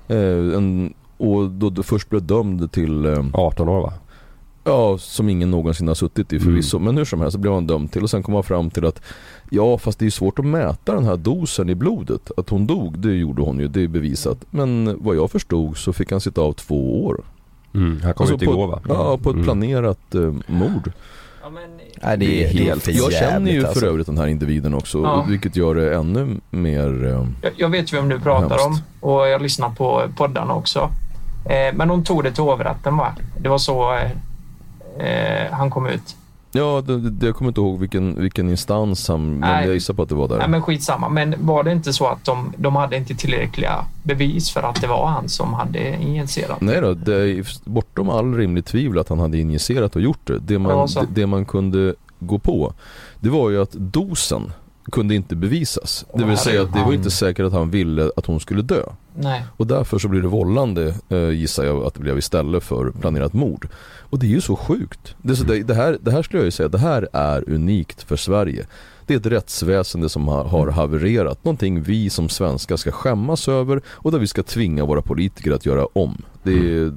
eh, 0.08 0.18
en, 0.56 0.94
och 1.28 1.50
då, 1.50 1.70
då 1.70 1.82
först 1.82 2.10
blev 2.10 2.22
dömd 2.26 2.72
till 2.72 3.06
eh, 3.06 3.24
18 3.32 3.68
år 3.68 3.80
va? 3.80 3.92
Ja, 4.66 4.98
som 4.98 5.28
ingen 5.28 5.50
någonsin 5.50 5.88
har 5.88 5.94
suttit 5.94 6.32
i 6.32 6.40
förvisso. 6.40 6.78
Men 6.78 6.96
hur 6.96 7.04
som 7.04 7.20
helst 7.20 7.32
så 7.32 7.38
blev 7.38 7.52
han 7.54 7.66
dömd 7.66 7.92
till 7.92 8.02
och 8.02 8.10
sen 8.10 8.22
kom 8.22 8.34
han 8.34 8.42
fram 8.42 8.70
till 8.70 8.86
att 8.86 9.00
Ja, 9.50 9.78
fast 9.78 9.98
det 9.98 10.02
är 10.02 10.06
ju 10.06 10.10
svårt 10.10 10.38
att 10.38 10.44
mäta 10.44 10.94
den 10.94 11.04
här 11.04 11.16
dosen 11.16 11.70
i 11.70 11.74
blodet. 11.74 12.30
Att 12.36 12.48
hon 12.50 12.66
dog, 12.66 12.98
det 12.98 13.12
gjorde 13.14 13.42
hon 13.42 13.58
ju, 13.58 13.68
det 13.68 13.82
är 13.82 13.88
bevisat. 13.88 14.38
Men 14.50 14.96
vad 15.00 15.16
jag 15.16 15.30
förstod 15.30 15.76
så 15.76 15.92
fick 15.92 16.10
han 16.10 16.20
sitta 16.20 16.40
av 16.40 16.52
två 16.52 17.04
år. 17.04 17.20
Mm. 17.74 18.00
Han 18.02 18.14
kom 18.14 18.24
Alltså 18.24 18.38
på, 18.38 18.44
igår 18.44 18.66
va? 18.66 18.80
Ja, 18.88 19.18
på 19.22 19.30
ett 19.30 19.34
Mm. 19.34 19.44
planerat 19.44 20.14
eh, 20.14 20.20
mord. 20.46 20.92
Ja, 21.42 21.50
men, 21.50 21.62
Nej, 22.02 22.16
det, 22.18 22.44
är, 22.44 22.54
det 22.54 22.68
är 22.68 22.76
för 22.76 22.92
Jag 22.92 23.12
känner 23.12 23.52
ju 23.52 23.60
för 23.60 23.68
alltså. 23.68 23.86
övrigt 23.86 24.06
den 24.06 24.18
här 24.18 24.26
individen 24.26 24.74
också, 24.74 24.98
Ja. 24.98 25.26
vilket 25.28 25.56
gör 25.56 25.74
det 25.74 25.94
ännu 25.94 26.36
mer... 26.50 27.04
eh, 27.04 27.26
jag, 27.42 27.52
jag 27.56 27.68
vet 27.68 27.92
ju 27.92 27.96
vem 27.96 28.08
du 28.08 28.20
pratar 28.20 28.58
Hemskt. 28.58 28.66
om 29.02 29.10
och 29.10 29.28
jag 29.28 29.42
lyssnar 29.42 29.70
på 29.70 30.02
poddarna 30.16 30.54
också. 30.54 30.90
Eh, 31.44 31.74
men 31.74 31.88
de 31.88 32.04
tog 32.04 32.24
det 32.24 32.32
till 32.32 32.42
hovrätten 32.42 32.96
va? 32.96 33.14
Det 33.38 33.48
var 33.48 33.58
så 33.58 33.94
eh, 33.94 34.10
eh, 35.06 35.52
han 35.52 35.70
kom 35.70 35.86
ut. 35.86 36.16
Ja, 36.56 36.82
det, 36.86 37.10
det, 37.10 37.26
jag 37.26 37.36
kommer 37.36 37.50
inte 37.50 37.60
ihåg 37.60 37.78
vilken, 37.78 38.20
vilken 38.20 38.50
instans 38.50 39.08
han, 39.08 39.30
men 39.30 39.40
Nej. 39.40 39.66
jag 39.66 39.74
gissar 39.74 39.94
på 39.94 40.02
att 40.02 40.08
det 40.08 40.14
var 40.14 40.28
där. 40.28 40.38
Nej 40.38 40.48
men 40.48 40.62
skitsamma. 40.62 41.08
Men 41.08 41.34
var 41.38 41.62
det 41.62 41.72
inte 41.72 41.92
så 41.92 42.06
att 42.06 42.24
de, 42.24 42.52
de 42.56 42.76
hade 42.76 42.96
inte 42.96 43.14
tillräckliga 43.14 43.84
bevis 44.02 44.50
för 44.50 44.62
att 44.62 44.80
det 44.80 44.86
var 44.86 45.06
han 45.06 45.28
som 45.28 45.54
hade 45.54 45.96
injicerat? 46.02 46.60
Nej 46.60 46.80
då, 46.80 46.94
det 46.94 47.14
är 47.14 47.46
bortom 47.64 48.10
all 48.10 48.34
rimlig 48.34 48.64
tvivel 48.64 48.98
att 48.98 49.08
han 49.08 49.18
hade 49.18 49.38
injicerat 49.38 49.96
och 49.96 50.02
gjort 50.02 50.26
det. 50.26 50.38
Det 50.38 50.58
man, 50.58 50.86
det, 50.86 51.06
det 51.20 51.26
man 51.26 51.44
kunde 51.44 51.94
gå 52.18 52.38
på, 52.38 52.72
det 53.20 53.30
var 53.30 53.50
ju 53.50 53.62
att 53.62 53.72
dosen 53.72 54.52
kunde 54.92 55.14
inte 55.14 55.36
bevisas. 55.36 56.04
Det 56.14 56.24
vill 56.24 56.38
säga 56.38 56.62
att 56.62 56.72
det 56.72 56.82
var 56.84 56.92
inte 56.92 57.10
säkert 57.10 57.46
att 57.46 57.52
han 57.52 57.70
ville 57.70 58.10
att 58.16 58.26
hon 58.26 58.40
skulle 58.40 58.62
dö. 58.62 58.82
Nej. 59.16 59.44
Och 59.56 59.66
därför 59.66 59.98
så 59.98 60.08
blir 60.08 60.22
det 60.22 60.28
vållande, 60.28 60.94
eh, 61.08 61.30
gissar 61.30 61.64
jag 61.64 61.84
att 61.84 61.94
det 61.94 62.00
blev 62.00 62.18
istället 62.18 62.62
för 62.62 62.90
planerat 62.90 63.32
mord. 63.32 63.68
Och 63.98 64.18
det 64.18 64.26
är 64.26 64.30
ju 64.30 64.40
så 64.40 64.56
sjukt. 64.56 65.14
Det, 65.22 65.36
så, 65.36 65.44
det, 65.44 65.62
det, 65.62 65.74
här, 65.74 65.98
det 66.00 66.10
här 66.10 66.22
skulle 66.22 66.40
jag 66.40 66.44
ju 66.44 66.50
säga, 66.50 66.68
det 66.68 66.78
här 66.78 67.08
är 67.12 67.50
unikt 67.50 68.02
för 68.02 68.16
Sverige. 68.16 68.66
Det 69.06 69.14
är 69.14 69.18
ett 69.18 69.26
rättsväsende 69.26 70.08
som 70.08 70.28
har, 70.28 70.44
har 70.44 70.68
havererat. 70.68 71.44
Någonting 71.44 71.82
vi 71.82 72.10
som 72.10 72.28
svenskar 72.28 72.76
ska 72.76 72.92
skämmas 72.92 73.48
över 73.48 73.82
och 73.88 74.12
där 74.12 74.18
vi 74.18 74.26
ska 74.26 74.42
tvinga 74.42 74.84
våra 74.84 75.02
politiker 75.02 75.50
att 75.52 75.66
göra 75.66 75.86
om. 75.92 76.22
Det 76.42 76.52
är, 76.52 76.92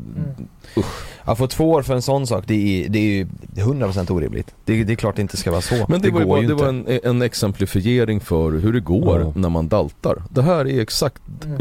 Att 1.21 1.37
få 1.37 1.47
två 1.47 1.71
år 1.71 1.81
för 1.81 1.93
en 1.95 2.01
sån 2.01 2.27
sak, 2.27 2.43
det 2.47 2.53
är, 2.85 2.89
det 2.89 2.99
är 2.99 3.03
ju 3.03 3.27
100% 3.55 4.11
orimligt. 4.11 4.55
Det, 4.65 4.83
det 4.83 4.93
är 4.93 4.95
klart 4.95 5.15
det 5.15 5.21
inte 5.21 5.37
ska 5.37 5.51
vara 5.51 5.61
så. 5.61 5.85
Men 5.89 6.01
det, 6.01 6.11
var, 6.11 6.19
ju 6.19 6.25
bara, 6.27 6.41
ju 6.41 6.47
det 6.47 6.53
var 6.53 6.67
en, 6.67 6.85
en 7.03 7.21
exemplifiering 7.21 8.19
för 8.19 8.51
hur 8.51 8.73
det 8.73 8.79
går 8.79 9.19
Ja. 9.21 9.33
när 9.35 9.49
man 9.49 9.67
daltar. 9.67 10.23
Det 10.29 10.41
här 10.41 10.67
är 10.67 10.81
exakt 10.81 11.21
Mm. 11.45 11.57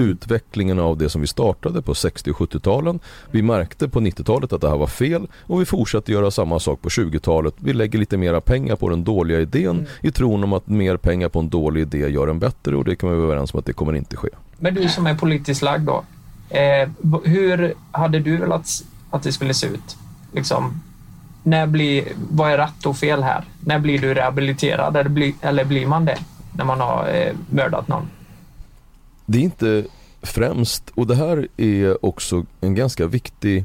Utvecklingen 0.46 0.78
av 0.78 0.96
det 0.96 1.08
som 1.10 1.20
vi 1.20 1.26
startade 1.26 1.82
på 1.82 1.94
60 1.94 2.30
och 2.30 2.36
70-talen. 2.36 3.00
Vi 3.30 3.42
märkte 3.42 3.88
på 3.88 4.00
90-talet 4.00 4.52
att 4.52 4.60
det 4.60 4.68
här 4.68 4.76
var 4.76 4.86
fel 4.86 5.26
och 5.48 5.60
vi 5.60 5.64
fortsatte 5.64 6.12
göra 6.12 6.30
samma 6.30 6.58
sak 6.60 6.82
på 6.82 6.88
20-talet. 6.88 7.54
Vi 7.58 7.72
lägger 7.72 7.98
lite 7.98 8.16
mera 8.16 8.40
pengar 8.40 8.76
på 8.76 8.88
den 8.88 9.04
dåliga 9.04 9.40
idén 9.40 9.66
Mm. 9.66 9.86
i 10.02 10.10
tron 10.10 10.44
om 10.44 10.52
att 10.52 10.66
mer 10.68 10.96
pengar 10.96 11.28
på 11.28 11.38
en 11.38 11.48
dålig 11.48 11.80
idé 11.80 12.08
gör 12.08 12.28
en 12.28 12.38
bättre 12.38 12.76
och 12.76 12.84
det 12.84 12.96
kan 12.96 13.10
vi 13.10 13.16
vara 13.16 13.26
överens 13.26 13.54
om 13.54 13.60
att 13.60 13.66
det 13.66 13.72
kommer 13.72 13.96
inte 13.96 14.16
ske. 14.16 14.28
Men 14.58 14.74
du 14.74 14.88
som 14.88 15.06
är 15.06 15.14
politiskt 15.14 15.62
lagd 15.62 15.86
då. 15.86 16.04
Eh, 16.50 16.88
hur 17.24 17.74
hade 17.92 18.20
du 18.20 18.36
velat 18.36 18.84
att 19.10 19.22
det 19.22 19.32
skulle 19.32 19.54
se 19.54 19.66
ut? 19.66 19.96
Liksom, 20.32 20.80
när 21.42 21.66
blir, 21.66 22.04
vad 22.30 22.50
är 22.50 22.58
rätt 22.58 22.86
och 22.86 22.96
fel 22.96 23.22
här? 23.22 23.44
När 23.60 23.78
blir 23.78 23.98
du 23.98 24.14
rehabiliterad 24.14 24.96
eller, 24.96 25.10
blir, 25.10 25.34
eller 25.40 25.64
blir 25.64 25.86
man 25.86 26.04
det 26.04 26.18
när 26.52 26.64
man 26.64 26.80
har 26.80 27.08
eh, 27.14 27.32
mördat 27.50 27.88
någon? 27.88 28.08
Det 29.26 29.38
är 29.38 29.42
inte 29.42 29.84
främst, 30.26 30.90
och 30.94 31.06
det 31.06 31.14
här 31.14 31.48
är 31.56 32.04
också 32.06 32.46
en 32.60 32.74
ganska 32.74 33.06
viktig 33.06 33.64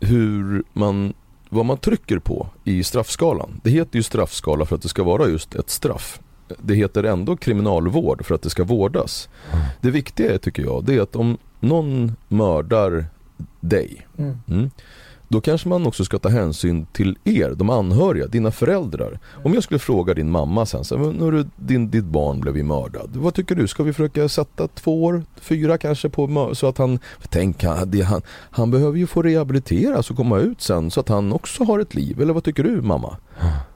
hur 0.00 0.62
man, 0.72 1.14
vad 1.48 1.64
man 1.64 1.78
trycker 1.78 2.18
på 2.18 2.46
i 2.64 2.84
straffskalan. 2.84 3.60
Det 3.62 3.70
heter 3.70 3.96
ju 3.96 4.02
straffskala 4.02 4.66
för 4.66 4.76
att 4.76 4.82
det 4.82 4.88
ska 4.88 5.02
vara 5.02 5.28
just 5.28 5.54
ett 5.54 5.70
straff. 5.70 6.20
Det 6.58 6.74
heter 6.74 7.04
ändå 7.04 7.36
kriminalvård 7.36 8.24
för 8.24 8.34
att 8.34 8.42
det 8.42 8.50
ska 8.50 8.64
vårdas. 8.64 9.28
Det 9.80 9.90
viktiga 9.90 10.34
är, 10.34 10.38
tycker 10.38 10.62
jag, 10.62 10.84
det 10.84 10.94
är 10.94 11.00
att 11.00 11.16
om 11.16 11.38
någon 11.60 12.12
mördar 12.28 13.06
dig 13.60 14.06
Mm. 14.18 14.70
Mm. 15.30 15.36
Då 15.36 15.40
kanske 15.40 15.68
man 15.68 15.86
också 15.86 16.04
ska 16.04 16.18
ta 16.18 16.28
hänsyn 16.28 16.86
till 16.92 17.16
er, 17.24 17.54
de 17.56 17.70
anhöriga, 17.70 18.26
dina 18.26 18.50
föräldrar. 18.50 19.18
Om 19.44 19.54
jag 19.54 19.62
skulle 19.62 19.78
fråga 19.78 20.14
din 20.14 20.30
mamma 20.30 20.66
sen, 20.66 20.84
så, 20.84 20.96
här, 20.96 21.04
"Men 21.04 21.20
hörru, 21.20 21.44
din, 21.56 21.90
ditt 21.90 22.04
barn 22.04 22.40
blev 22.40 22.56
ju 22.56 22.62
mördad. 22.62 23.10
Vad 23.14 23.34
tycker 23.34 23.54
du? 23.54 23.66
Ska 23.68 23.82
vi 23.82 23.92
försöka 23.92 24.28
sätta 24.28 24.68
två 24.68 25.04
år, 25.04 25.22
fyra 25.40 25.78
kanske 25.78 26.08
på 26.08 26.50
så 26.54 26.66
att 26.68 26.78
han, 26.78 26.98
tänk 27.28 27.64
han, 27.64 27.90
det, 27.90 28.02
han, 28.02 28.22
han 28.50 28.70
behöver 28.70 28.98
ju 28.98 29.06
få 29.06 29.22
rehabiliteras 29.22 30.10
och 30.10 30.16
komma 30.16 30.38
ut 30.38 30.60
sen 30.62 30.90
så 30.90 31.00
att 31.00 31.08
han 31.08 31.32
också 31.32 31.64
har 31.64 31.78
ett 31.78 31.94
liv. 31.94 32.20
Eller 32.20 32.32
vad 32.34 32.44
tycker 32.44 32.62
du 32.64 32.82
mamma? 32.82 33.16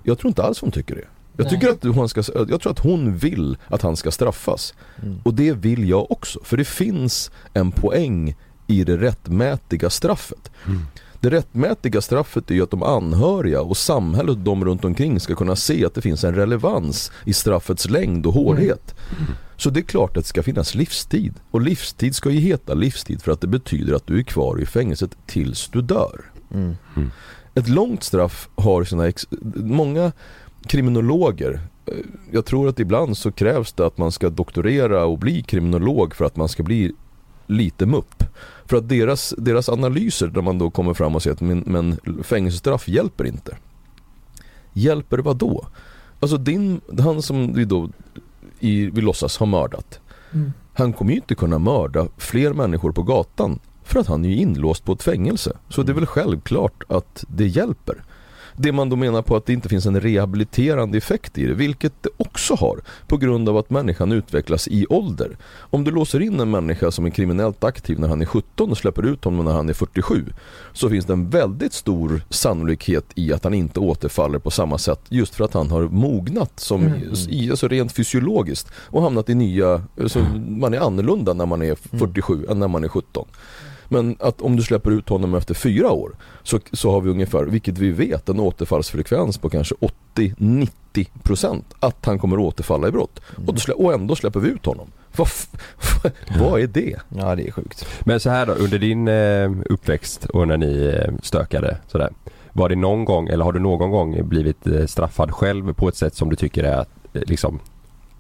Jag 0.02 0.18
tror 0.18 0.28
inte 0.28 0.42
alls 0.42 0.60
hon 0.60 0.70
tycker 0.70 0.94
det. 0.94 1.04
Jag, 1.36 1.44
Nej. 1.44 1.50
tycker 1.52 1.68
att 1.70 1.94
hon 1.96 2.08
ska, 2.08 2.22
jag 2.48 2.60
tror 2.60 2.72
att 2.72 2.78
hon 2.78 3.16
vill 3.16 3.56
att 3.68 3.82
han 3.82 3.96
ska 3.96 4.10
straffas. 4.10 4.74
Och 5.22 5.34
det 5.34 5.52
vill 5.52 5.88
jag 5.88 6.10
också. 6.10 6.40
För 6.44 6.56
det 6.56 6.64
finns 6.64 7.30
en 7.52 7.70
poäng 7.72 8.36
i 8.66 8.84
det 8.84 8.96
rättmätiga 8.96 9.90
straffet. 9.90 10.50
Det 11.24 11.30
rättmätiga 11.30 12.00
straffet 12.00 12.50
är 12.50 12.54
ju 12.54 12.62
att 12.62 12.70
de 12.70 12.82
anhöriga 12.82 13.60
och 13.60 13.76
samhället 13.76 14.30
och 14.30 14.38
de 14.38 14.64
runt 14.64 14.84
omkring 14.84 15.20
ska 15.20 15.34
kunna 15.34 15.56
se 15.56 15.84
att 15.84 15.94
det 15.94 16.00
finns 16.00 16.24
en 16.24 16.34
relevans 16.34 17.12
i 17.24 17.32
straffets 17.32 17.88
längd 17.88 18.26
och 18.26 18.34
hårdhet. 18.34 18.94
Så 19.56 19.70
det 19.70 19.80
är 19.80 19.84
klart 19.84 20.16
att 20.16 20.24
det 20.24 20.28
ska 20.28 20.42
finnas 20.42 20.74
livstid. 20.74 21.34
Och 21.50 21.60
livstid 21.60 22.14
ska 22.14 22.30
ju 22.30 22.40
heta 22.40 22.74
livstid 22.74 23.22
för 23.22 23.32
att 23.32 23.40
det 23.40 23.46
betyder 23.46 23.94
att 23.94 24.06
du 24.06 24.18
är 24.18 24.22
kvar 24.22 24.60
i 24.60 24.66
fängelset 24.66 25.10
tills 25.26 25.68
du 25.68 25.82
dör. 25.82 26.20
Mm. 26.54 26.76
Ett 27.54 27.68
långt 27.68 28.02
straff 28.02 28.48
har 28.54 28.84
sina, 28.84 29.08
ex- 29.08 29.28
många 29.54 30.12
kriminologer 30.66 31.60
eh, 31.86 31.94
jag 32.30 32.44
tror 32.44 32.68
att 32.68 32.80
ibland 32.80 33.16
så 33.16 33.32
krävs 33.32 33.72
det 33.72 33.86
att 33.86 33.98
man 33.98 34.12
ska 34.12 34.30
doktorera 34.30 35.04
och 35.04 35.18
bli 35.18 35.42
kriminolog 35.42 36.14
för 36.14 36.24
att 36.24 36.36
man 36.36 36.48
ska 36.48 36.62
bli 36.62 36.92
lite 37.46 37.86
mupp. 37.86 38.24
För 38.66 38.76
att 38.76 38.88
deras, 38.88 39.34
deras 39.38 39.68
analyser 39.68 40.26
där 40.26 40.42
man 40.42 40.58
då 40.58 40.70
kommer 40.70 40.94
fram 40.94 41.14
och 41.14 41.22
säger 41.22 41.34
att 41.34 41.40
men, 41.40 41.64
men 41.66 41.98
fängelsestraff 42.24 42.88
hjälper 42.88 43.26
inte. 43.26 43.56
Hjälper 44.72 45.18
vad 45.18 45.36
då? 45.36 45.66
Alltså 46.20 46.36
din, 46.36 46.80
han 46.98 47.22
som 47.22 47.54
vi 47.54 47.64
då 47.64 47.90
i, 48.60 48.86
vi 48.86 49.00
låtsas 49.00 49.38
har 49.38 49.46
mördat. 49.46 50.00
Mm. 50.32 50.52
Han 50.74 50.92
kommer 50.92 51.10
ju 51.10 51.16
inte 51.16 51.34
kunna 51.34 51.58
mörda 51.58 52.08
fler 52.16 52.52
människor 52.52 52.92
på 52.92 53.02
gatan 53.02 53.58
för 53.84 54.00
att 54.00 54.06
han 54.06 54.24
är 54.24 54.28
ju 54.28 54.36
inlåst 54.36 54.84
på 54.84 54.92
ett 54.92 55.02
fängelse. 55.02 55.56
Så 55.68 55.82
det 55.82 55.92
är 55.92 55.94
väl 55.94 56.06
självklart 56.06 56.82
att 56.88 57.24
det 57.28 57.46
hjälper. 57.46 58.04
Det 58.56 58.72
man 58.72 58.88
då 58.88 58.96
menar 58.96 59.22
på 59.22 59.36
att 59.36 59.46
det 59.46 59.52
inte 59.52 59.68
finns 59.68 59.86
en 59.86 60.00
rehabiliterande 60.00 60.98
effekt 60.98 61.38
i 61.38 61.46
det, 61.46 61.54
vilket 61.54 61.92
det 62.02 62.08
också 62.16 62.54
har 62.54 62.80
på 63.06 63.16
grund 63.16 63.48
av 63.48 63.56
att 63.56 63.70
människan 63.70 64.12
utvecklas 64.12 64.68
i 64.68 64.86
ålder. 64.86 65.36
Om 65.58 65.84
du 65.84 65.90
låser 65.90 66.20
in 66.20 66.40
en 66.40 66.50
människa 66.50 66.90
som 66.90 67.06
är 67.06 67.10
kriminellt 67.10 67.64
aktiv 67.64 68.00
när 68.00 68.08
han 68.08 68.22
är 68.22 68.26
17 68.26 68.70
och 68.70 68.78
släpper 68.78 69.06
ut 69.06 69.24
honom 69.24 69.44
när 69.44 69.52
han 69.52 69.68
är 69.68 69.72
47 69.72 70.24
så 70.72 70.88
finns 70.88 71.04
det 71.04 71.12
en 71.12 71.30
väldigt 71.30 71.72
stor 71.72 72.22
sannolikhet 72.30 73.04
i 73.14 73.32
att 73.32 73.44
han 73.44 73.54
inte 73.54 73.80
återfaller 73.80 74.38
på 74.38 74.50
samma 74.50 74.78
sätt 74.78 75.00
just 75.08 75.34
för 75.34 75.44
att 75.44 75.54
han 75.54 75.70
har 75.70 75.82
mognat 75.82 76.60
som, 76.60 76.94
i, 77.28 77.50
alltså 77.50 77.68
rent 77.68 77.92
fysiologiskt 77.92 78.70
och 78.76 79.02
hamnat 79.02 79.30
i 79.30 79.34
nya, 79.34 79.82
alltså 80.00 80.18
man 80.48 80.74
är 80.74 80.78
annorlunda 80.78 81.32
när 81.32 81.46
man 81.46 81.62
är 81.62 81.74
47 81.74 82.46
än 82.50 82.58
när 82.58 82.68
man 82.68 82.84
är 82.84 82.88
17. 82.88 83.26
Men 83.94 84.16
att 84.20 84.40
om 84.40 84.56
du 84.56 84.62
släpper 84.62 84.90
ut 84.90 85.08
honom 85.08 85.34
efter 85.34 85.54
fyra 85.54 85.90
år 85.90 86.16
så, 86.42 86.60
så 86.72 86.90
har 86.90 87.00
vi 87.00 87.10
ungefär, 87.10 87.44
vilket 87.44 87.78
vi 87.78 87.90
vet, 87.90 88.28
en 88.28 88.40
återfallsfrekvens 88.40 89.38
på 89.38 89.50
kanske 89.50 89.74
80-90% 90.14 91.62
att 91.80 92.06
han 92.06 92.18
kommer 92.18 92.38
återfalla 92.38 92.88
i 92.88 92.90
brott. 92.90 93.20
Och, 93.46 93.54
då 93.54 93.60
slä, 93.60 93.74
och 93.74 93.94
ändå 93.94 94.16
släpper 94.16 94.40
vi 94.40 94.48
ut 94.48 94.66
honom. 94.66 94.86
Vad, 95.16 95.28
vad 96.40 96.60
är 96.60 96.66
det? 96.66 96.96
Ja 97.08 97.34
det 97.34 97.48
är 97.48 97.50
sjukt. 97.50 97.86
Men 98.00 98.20
så 98.20 98.30
här 98.30 98.46
då, 98.46 98.52
under 98.52 98.78
din 98.78 99.08
eh, 99.08 99.50
uppväxt 99.72 100.24
och 100.24 100.48
när 100.48 100.56
ni 100.56 100.84
eh, 100.84 101.14
stökade 101.22 101.76
sådär. 101.86 102.10
Var 102.52 102.68
det 102.68 102.76
någon 102.76 103.04
gång, 103.04 103.28
eller 103.28 103.44
har 103.44 103.52
du 103.52 103.60
någon 103.60 103.90
gång 103.90 104.28
blivit 104.28 104.66
eh, 104.66 104.86
straffad 104.86 105.30
själv 105.30 105.72
på 105.72 105.88
ett 105.88 105.96
sätt 105.96 106.14
som 106.14 106.30
du 106.30 106.36
tycker 106.36 106.64
är 106.64 106.84
eh, 107.12 107.22
liksom 107.26 107.60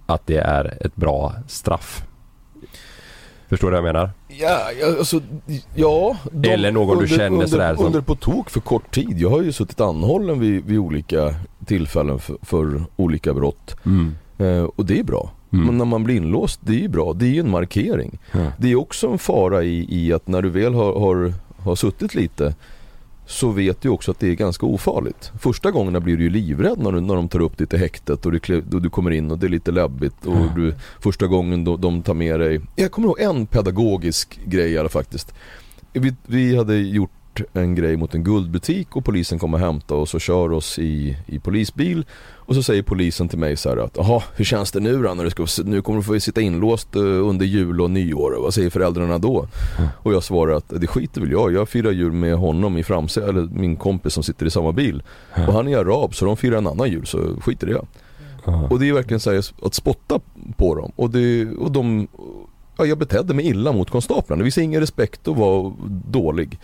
att 0.06 0.26
det 0.26 0.38
är 0.38 0.78
ett 0.80 0.96
bra 0.96 1.34
straff? 1.48 2.04
Förstår 3.54 3.70
du 3.70 3.80
vad 3.80 3.88
jag 3.88 3.94
menar? 3.94 4.10
Ja, 4.28 4.60
alltså, 4.98 5.20
ja 5.74 6.16
de, 6.32 6.48
Eller 6.50 6.72
någon 6.72 6.98
du 6.98 7.08
känner 7.08 7.26
under, 7.26 7.46
sådär 7.46 7.74
som- 7.76 7.86
Under 7.86 8.00
på 8.00 8.14
tok 8.14 8.50
för 8.50 8.60
kort 8.60 8.94
tid. 8.94 9.14
Jag 9.18 9.30
har 9.30 9.42
ju 9.42 9.52
suttit 9.52 9.80
anhållen 9.80 10.40
vid, 10.40 10.64
vid 10.64 10.78
olika 10.78 11.34
tillfällen 11.66 12.18
för, 12.18 12.36
för 12.42 12.82
olika 12.96 13.34
brott. 13.34 13.76
Eh, 14.38 14.64
och 14.76 14.84
det 14.86 14.98
är 14.98 15.04
bra. 15.04 15.30
Mm. 15.52 15.66
Men 15.66 15.78
när 15.78 15.84
man 15.84 16.04
blir 16.04 16.16
inlåst, 16.16 16.60
det 16.62 16.72
är 16.72 16.78
ju 16.80 16.88
bra. 16.88 17.12
Det 17.12 17.24
är 17.26 17.30
ju 17.30 17.40
en 17.40 17.50
markering. 17.50 18.18
Ja. 18.32 18.38
Det 18.58 18.72
är 18.72 18.76
också 18.76 19.08
en 19.08 19.18
fara 19.18 19.62
i, 19.64 19.86
i 19.90 20.12
att 20.12 20.28
när 20.28 20.42
du 20.42 20.48
väl 20.50 20.74
har, 20.74 21.00
har, 21.00 21.32
har 21.58 21.74
suttit 21.74 22.14
lite 22.14 22.54
så 23.26 23.50
vet 23.50 23.80
du 23.80 23.88
också 23.88 24.10
att 24.10 24.18
det 24.20 24.28
är 24.28 24.34
ganska 24.34 24.66
ofarligt. 24.66 25.32
Första 25.38 25.70
gångerna 25.70 26.00
blir 26.00 26.16
du 26.16 26.22
ju 26.22 26.30
livrädd 26.30 26.78
när, 26.78 26.92
du, 26.92 27.00
när 27.00 27.14
de 27.14 27.28
tar 27.28 27.40
upp 27.40 27.58
dig 27.58 27.66
till 27.66 27.78
häktet 27.78 28.26
och 28.26 28.32
du, 28.32 28.62
och 28.72 28.82
du 28.82 28.90
kommer 28.90 29.10
in 29.10 29.30
och 29.30 29.38
det 29.38 29.46
är 29.46 29.50
lite 29.50 29.70
läbbigt. 29.70 30.26
Och 30.26 30.54
du, 30.56 30.74
första 31.00 31.26
gången 31.26 31.64
då, 31.64 31.76
de 31.76 32.02
tar 32.02 32.14
med 32.14 32.40
dig. 32.40 32.60
Jag 32.76 32.92
kommer 32.92 33.08
ihåg 33.08 33.20
en 33.20 33.46
pedagogisk 33.46 34.40
grej 34.44 34.78
alla 34.78 34.88
faktiskt. 34.88 35.34
Vi, 35.92 36.14
vi 36.26 36.56
hade 36.56 36.76
gjort 36.76 37.10
en 37.52 37.74
grej 37.74 37.96
mot 37.96 38.14
en 38.14 38.24
guldbutik 38.24 38.96
och 38.96 39.04
polisen 39.04 39.38
kommer 39.38 39.58
och 39.58 39.64
hämtar 39.64 39.96
oss 39.96 40.14
och 40.14 40.20
kör 40.20 40.52
oss 40.52 40.78
i, 40.78 41.16
i 41.26 41.38
polisbil. 41.38 42.04
Och 42.46 42.54
så 42.54 42.62
säger 42.62 42.82
polisen 42.82 43.28
till 43.28 43.38
mig 43.38 43.56
så 43.56 43.68
här 43.68 43.76
att 43.76 43.96
jaha, 43.96 44.22
hur 44.36 44.44
känns 44.44 44.72
det 44.72 44.80
nu 44.80 45.02
då 45.02 45.14
när 45.14 45.24
du 45.24 45.30
ska, 45.30 45.46
nu 45.64 45.82
kommer 45.82 45.98
du 45.98 46.04
få 46.04 46.20
sitta 46.20 46.40
inlåst 46.40 46.96
eh, 46.96 47.02
under 47.02 47.46
jul 47.46 47.80
och 47.80 47.90
nyår. 47.90 48.36
Vad 48.42 48.54
säger 48.54 48.70
föräldrarna 48.70 49.18
då? 49.18 49.46
Mm. 49.78 49.90
Och 49.98 50.14
jag 50.14 50.22
svarar 50.22 50.54
att 50.54 50.68
det 50.68 50.86
skiter 50.86 51.20
väl 51.20 51.30
jag 51.30 51.52
Jag 51.52 51.68
firar 51.68 51.90
jul 51.90 52.12
med 52.12 52.36
honom 52.36 52.76
i 52.76 52.82
framsätet, 52.82 53.28
eller 53.28 53.42
min 53.42 53.76
kompis 53.76 54.12
som 54.12 54.22
sitter 54.22 54.46
i 54.46 54.50
samma 54.50 54.72
bil. 54.72 55.02
Och 55.46 55.52
han 55.52 55.68
är 55.68 55.76
arab 55.76 56.14
så 56.14 56.24
de 56.24 56.36
firar 56.36 56.58
en 56.58 56.66
annan 56.66 56.90
jul 56.90 57.06
så 57.06 57.40
skiter 57.40 57.70
i 57.70 57.72
det. 57.72 57.86
Ja. 58.44 58.68
Och 58.70 58.80
det 58.80 58.88
är 58.88 58.92
verkligen 58.92 59.20
så 59.20 59.30
här 59.30 59.44
att 59.62 59.74
spotta 59.74 60.20
på 60.56 60.74
dem. 60.74 60.92
Och, 60.96 61.10
det, 61.10 61.46
och 61.46 61.72
de, 61.72 62.08
ja, 62.76 62.84
jag 62.84 62.98
betedde 62.98 63.34
mig 63.34 63.46
illa 63.46 63.72
mot 63.72 63.90
konstaplarna. 63.90 64.38
Det 64.38 64.44
visade 64.44 64.64
ingen 64.64 64.80
respekt 64.80 65.28
och 65.28 65.36
var 65.36 65.72
dålig. 66.10 66.58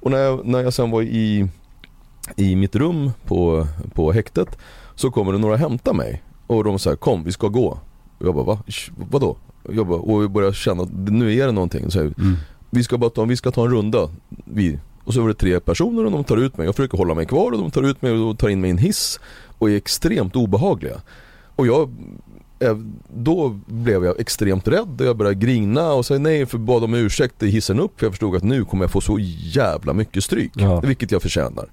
Och 0.00 0.10
när 0.10 0.18
jag, 0.18 0.46
när 0.46 0.62
jag 0.62 0.72
sen 0.72 0.90
var 0.90 1.02
i, 1.02 1.48
i 2.36 2.56
mitt 2.56 2.76
rum 2.76 3.10
på, 3.26 3.66
på 3.94 4.12
häktet 4.12 4.58
så 4.94 5.10
kommer 5.10 5.32
det 5.32 5.38
några 5.38 5.56
hämta 5.56 5.92
mig. 5.92 6.22
Och 6.46 6.64
de 6.64 6.78
säger 6.78 6.96
kom 6.96 7.24
vi 7.24 7.32
ska 7.32 7.48
gå. 7.48 7.78
Och 8.18 8.26
jag 8.26 8.34
bara 8.34 8.44
va? 8.44 8.58
Vadå? 9.10 9.36
Jag 9.72 9.86
bara, 9.86 9.98
och 10.00 10.22
jag 10.22 10.30
börjar 10.30 10.52
känna 10.52 10.82
att 10.82 10.92
nu 10.92 11.34
är 11.34 11.46
det 11.46 11.52
någonting. 11.52 11.90
Så 11.90 11.98
jag, 11.98 12.04
Mm. 12.18 12.36
vi 12.70 12.84
ska 12.84 12.98
bara 12.98 13.10
ta, 13.10 13.24
vi 13.24 13.36
ska 13.36 13.50
ta 13.50 13.64
en 13.64 13.70
runda. 13.70 14.08
Vi, 14.44 14.78
och 15.04 15.14
så 15.14 15.20
var 15.20 15.28
det 15.28 15.34
tre 15.34 15.60
personer 15.60 16.04
och 16.04 16.10
de 16.12 16.24
tar 16.24 16.36
ut 16.36 16.56
mig. 16.56 16.66
Jag 16.66 16.76
försöker 16.76 16.98
hålla 16.98 17.14
mig 17.14 17.26
kvar 17.26 17.52
och 17.52 17.58
de 17.58 17.70
tar 17.70 17.82
ut 17.82 18.02
mig 18.02 18.12
och 18.12 18.38
tar 18.38 18.48
in 18.48 18.60
mig 18.60 18.68
i 18.68 18.70
en 18.70 18.78
hiss. 18.78 19.20
Och 19.58 19.70
är 19.70 19.76
extremt 19.76 20.36
obehagliga. 20.36 21.00
Och 21.56 21.66
jag, 21.66 21.90
eh, 22.58 22.76
då 23.16 23.48
blev 23.66 24.04
jag 24.04 24.20
extremt 24.20 24.68
rädd 24.68 25.00
och 25.00 25.06
jag 25.06 25.16
började 25.16 25.34
grina 25.34 25.92
och 25.92 26.06
säga 26.06 26.18
nej 26.18 26.46
för 26.46 26.58
bad 26.58 26.84
om 26.84 26.94
ursäkt 26.94 27.42
i 27.42 27.48
hissen 27.48 27.80
upp 27.80 27.98
för 28.00 28.06
jag 28.06 28.12
förstod 28.12 28.36
att 28.36 28.42
nu 28.42 28.64
kommer 28.64 28.84
jag 28.84 28.90
få 28.90 29.00
så 29.00 29.18
jävla 29.40 29.92
mycket 29.92 30.24
stryk. 30.24 30.52
Ja. 30.54 30.80
Vilket 30.80 31.10
jag 31.12 31.22
förtjänar. 31.22 31.66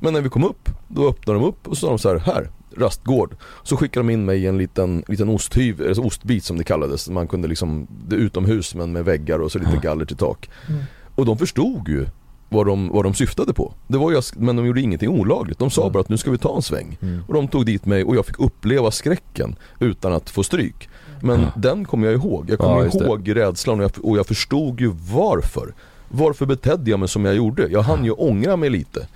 Men 0.00 0.12
när 0.12 0.20
vi 0.20 0.28
kom 0.28 0.44
upp, 0.44 0.68
då 0.88 1.08
öppnade 1.08 1.38
de 1.38 1.46
upp 1.48 1.68
och 1.68 1.76
så 1.76 1.80
sa 1.80 1.88
de 1.88 1.98
så 1.98 2.08
här, 2.08 2.18
här, 2.18 2.50
rastgård. 2.76 3.36
Så 3.62 3.76
skickade 3.76 4.06
de 4.06 4.12
in 4.12 4.24
mig 4.24 4.38
i 4.42 4.46
en 4.46 4.58
liten, 4.58 5.04
liten 5.08 5.28
osthyv, 5.28 5.80
eller 5.80 6.06
ostbit 6.06 6.44
som 6.44 6.58
det 6.58 6.64
kallades. 6.64 7.08
Man 7.08 7.28
kunde 7.28 7.48
liksom, 7.48 7.86
det 8.08 8.16
är 8.16 8.20
utomhus 8.20 8.74
men 8.74 8.92
med 8.92 9.04
väggar 9.04 9.38
och 9.38 9.52
så 9.52 9.58
lite 9.58 9.76
galler 9.82 10.04
till 10.04 10.16
tak. 10.16 10.50
Mm. 10.68 10.82
Och 11.14 11.26
de 11.26 11.38
förstod 11.38 11.88
ju 11.88 12.06
vad 12.48 12.66
de, 12.66 12.88
vad 12.88 13.04
de 13.04 13.14
syftade 13.14 13.52
på. 13.52 13.74
Det 13.86 13.98
var 13.98 14.10
ju, 14.10 14.22
men 14.36 14.56
de 14.56 14.66
gjorde 14.66 14.80
ingenting 14.80 15.08
olagligt. 15.08 15.58
De 15.58 15.70
sa 15.70 15.90
bara 15.90 16.00
att 16.00 16.08
nu 16.08 16.16
ska 16.16 16.30
vi 16.30 16.38
ta 16.38 16.56
en 16.56 16.62
sväng. 16.62 16.98
Mm. 17.02 17.24
Och 17.28 17.34
de 17.34 17.48
tog 17.48 17.66
dit 17.66 17.86
mig 17.86 18.04
och 18.04 18.16
jag 18.16 18.26
fick 18.26 18.38
uppleva 18.40 18.90
skräcken 18.90 19.56
utan 19.80 20.12
att 20.12 20.30
få 20.30 20.42
stryk. 20.42 20.88
Men 21.22 21.46
den 21.56 21.84
kommer 21.84 22.06
jag 22.06 22.14
ihåg. 22.14 22.44
Jag 22.50 22.52
Ja, 22.52 22.56
kommer 22.64 22.90
det. 23.00 23.06
ihåg 23.06 23.36
rädslan 23.36 23.78
och 23.80 23.84
jag, 23.84 24.04
och 24.04 24.18
jag 24.18 24.26
förstod 24.26 24.80
ju 24.80 24.92
varför. 25.12 25.74
Varför 26.08 26.46
betedde 26.46 26.90
jag 26.90 27.00
mig 27.00 27.08
som 27.08 27.24
jag 27.24 27.34
gjorde? 27.34 27.68
Jag 27.68 27.82
hann 27.82 28.04
ju 28.04 28.10
ångra 28.10 28.56
mig 28.56 28.70
lite. 28.70 29.06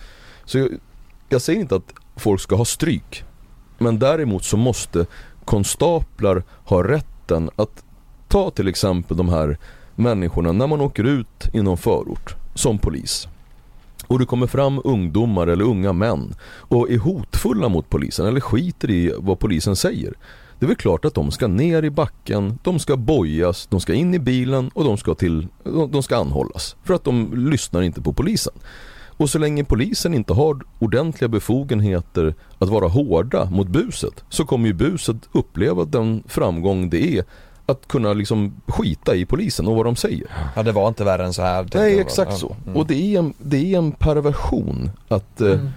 Så 0.45 0.59
jag, 0.59 0.69
jag 1.29 1.43
säger 1.43 1.61
inte 1.61 1.77
att 1.77 1.95
folk 2.17 2.41
ska 2.41 2.57
ha 2.57 2.65
stryk. 2.65 3.25
Men 3.79 3.99
däremot 3.99 4.45
så 4.45 4.57
måste 4.57 5.07
konstaplar 5.45 6.43
ha 6.65 6.89
rätten 6.89 7.51
att 7.57 7.85
ta 8.29 8.51
till 8.51 8.69
exempel 8.69 9.17
de 9.17 9.29
här 9.29 9.59
människorna 9.95 10.53
när 10.53 10.67
man 10.67 10.81
åker 10.81 11.05
ut 11.05 11.49
i 11.53 11.63
någon 11.63 11.77
förort 11.77 12.35
som 12.55 12.79
polis. 12.79 13.29
Och 14.07 14.19
det 14.19 14.27
kommer 14.27 14.47
fram 14.47 14.81
ungdomar 14.85 15.47
eller 15.47 15.65
unga 15.65 15.93
män 15.93 16.35
och 16.45 16.91
är 16.91 16.99
hotfulla 16.99 17.69
mot 17.69 17.91
polisen 17.91 18.27
eller 18.27 18.41
skiter 18.41 18.91
i 18.91 19.15
vad 19.19 19.39
polisen 19.39 19.77
säger. 19.77 20.15
Det 20.59 20.67
är 20.67 20.69
väl 20.69 20.77
klart 20.77 21.05
att 21.05 21.15
de 21.15 21.31
ska 21.31 21.47
ner 21.47 21.83
i 21.83 21.91
backen, 21.91 22.59
de 22.63 22.79
ska 22.79 22.97
bojas, 22.97 23.67
de 23.67 23.81
ska 23.81 23.95
in 23.95 24.15
i 24.15 24.19
bilen 24.19 24.71
och 24.75 24.85
de 24.85 24.97
ska, 24.97 25.15
till, 25.15 25.47
de 25.65 25.91
de 25.91 26.03
ska 26.03 26.17
anhållas. 26.17 26.77
För 26.85 26.95
att 26.95 27.05
de 27.05 27.31
lyssnar 27.51 27.83
inte 27.83 28.03
på 28.03 28.13
polisen. 28.13 28.53
Och 29.17 29.31
så 29.31 29.39
länge 29.39 29.65
polisen 29.65 30.15
inte 30.15 30.33
har 30.33 30.59
ordentliga 30.79 31.29
befogenheter 31.29 32.35
att 32.59 32.69
vara 32.69 32.89
hårda 32.89 33.51
mot 33.51 33.69
buset 33.69 34.25
så 34.29 34.45
kommer 34.45 34.67
ju 34.67 34.73
buset 34.73 35.17
uppleva 35.33 35.85
den 35.85 36.23
framgång 36.29 36.91
det 36.91 37.19
är 37.19 37.25
att 37.67 37.89
kunna 37.89 38.13
liksom 38.13 38.55
skita 38.67 39.15
i 39.15 39.25
polisen 39.27 39.69
och 39.69 39.77
vad 39.77 39.85
de 39.87 39.97
säger. 39.97 40.27
Ja 40.57 40.63
det 40.63 40.73
var 40.73 40.89
inte 40.89 41.05
värre 41.05 41.25
än 41.25 41.33
så 41.33 41.43
här. 41.43 41.69
Nej 41.75 41.99
exakt 42.01 42.31
Ja. 42.31 42.37
så. 42.37 42.57
Mm. 42.67 42.77
Och 42.77 42.87
det 42.87 42.95
är, 43.15 43.19
en, 43.19 43.35
det 43.39 43.75
är 43.75 43.79
en 43.79 43.93
perversion 43.93 44.91
att 45.09 45.41
eh, 45.41 45.49
Mm. 45.53 45.69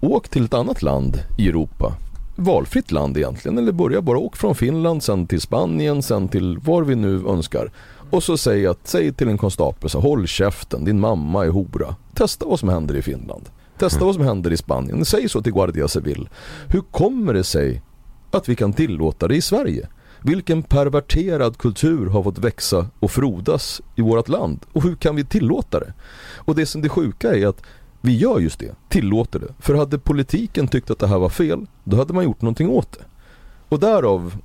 åk 0.00 0.28
till 0.28 0.44
ett 0.44 0.54
annat 0.54 0.82
land 0.82 1.18
i 1.38 1.48
Europa. 1.48 1.92
Valfritt 2.36 2.92
land 2.92 3.16
egentligen. 3.16 3.58
Eller 3.58 3.72
börja 3.72 4.02
bara 4.02 4.18
åk 4.18 4.36
från 4.36 4.54
Finland, 4.54 5.02
sen 5.02 5.26
till 5.26 5.40
Spanien, 5.40 6.02
sen 6.02 6.28
till 6.28 6.58
var 6.58 6.82
vi 6.82 6.94
nu 6.94 7.22
önskar. 7.28 7.70
Och 8.10 8.22
så 8.22 8.36
säg, 8.36 8.66
att, 8.66 8.78
säg 8.84 9.12
till 9.12 9.28
en 9.28 9.38
konstapel 9.38 9.90
så 9.90 10.00
håll 10.00 10.26
käften, 10.26 10.84
din 10.84 11.00
mamma 11.00 11.44
är 11.44 11.50
hora. 11.50 11.94
Testa 12.14 12.46
vad 12.46 12.60
som 12.60 12.68
händer 12.68 12.96
i 12.96 13.02
Finland. 13.02 13.48
Testa 13.78 14.04
vad 14.04 14.14
som 14.14 14.24
händer 14.24 14.52
i 14.52 14.56
Spanien. 14.56 15.04
Säg 15.04 15.28
så 15.28 15.42
till 15.42 15.52
Guardia 15.52 15.88
Civil. 15.88 16.28
Hur 16.66 16.80
kommer 16.80 17.34
det 17.34 17.44
sig 17.44 17.82
att 18.30 18.48
vi 18.48 18.56
kan 18.56 18.72
tillåta 18.72 19.28
det 19.28 19.36
i 19.36 19.40
Sverige? 19.40 19.88
Vilken 20.22 20.62
perverterad 20.62 21.58
kultur 21.58 22.06
har 22.06 22.22
fått 22.22 22.38
växa 22.38 22.86
och 23.00 23.10
frodas 23.10 23.80
i 23.96 24.02
vårt 24.02 24.28
land? 24.28 24.60
Och 24.72 24.82
hur 24.82 24.96
kan 24.96 25.16
vi 25.16 25.24
tillåta 25.24 25.80
det? 25.80 25.92
Och 26.34 26.54
det 26.54 26.66
som 26.66 26.82
det 26.82 26.88
sjuka 26.88 27.34
är 27.34 27.46
att 27.46 27.62
vi 28.00 28.16
gör 28.16 28.38
just 28.40 28.58
det, 28.58 28.74
tillåter 28.88 29.38
det. 29.38 29.54
För 29.58 29.74
hade 29.74 29.98
politiken 29.98 30.68
tyckt 30.68 30.90
att 30.90 30.98
det 30.98 31.06
här 31.06 31.18
var 31.18 31.28
fel, 31.28 31.66
då 31.84 31.96
hade 31.96 32.14
man 32.14 32.24
gjort 32.24 32.42
någonting 32.42 32.68
åt 32.68 32.92
det. 32.92 33.04
Och 33.68 33.80
därav, 33.80 34.36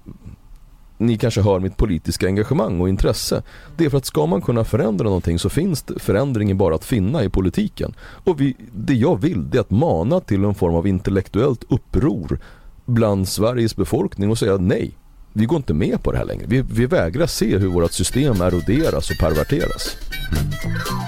ni 1.02 1.18
kanske 1.18 1.41
hör 1.41 1.60
mitt 1.60 1.78
politiska 1.78 2.26
engagemang 2.26 2.82
och 2.82 2.89
intresse. 2.89 3.43
Det 3.78 3.86
är 3.86 3.89
för 3.89 3.97
att 3.97 4.06
ska 4.06 4.26
man 4.26 4.41
kunna 4.41 4.64
förändra 4.64 5.04
någonting 5.04 5.39
så 5.39 5.49
finns 5.49 5.86
förändringen 5.97 6.58
bara 6.58 6.76
att 6.76 6.86
finna 6.86 7.24
i 7.24 7.30
politiken. 7.30 7.93
Och 7.99 8.41
vi, 8.41 8.56
det 8.74 8.93
jag 8.93 9.22
vill 9.22 9.49
det 9.49 9.58
är 9.58 9.62
att 9.62 9.72
mana 9.72 10.20
till 10.20 10.43
en 10.43 10.56
form 10.56 10.76
av 10.76 10.88
intellektuellt 10.88 11.64
uppror 11.70 12.39
bland 12.86 13.28
Sveriges 13.28 13.76
befolkning 13.76 14.30
och 14.30 14.38
säga 14.38 14.58
nej. 14.58 14.97
Vi 15.34 15.45
går 15.45 15.58
inte 15.58 15.74
med 15.74 16.04
på 16.04 16.12
det 16.12 16.18
här 16.18 16.26
längre. 16.26 16.45
Vi, 16.47 16.62
vi 16.62 16.86
vägrar 16.86 17.28
se 17.28 17.58
hur 17.58 17.68
vårt 17.68 17.91
system 17.91 18.41
eroderas 18.41 19.10
och 19.10 19.18
perverteras. 19.18 19.97
Mm. 20.32 21.01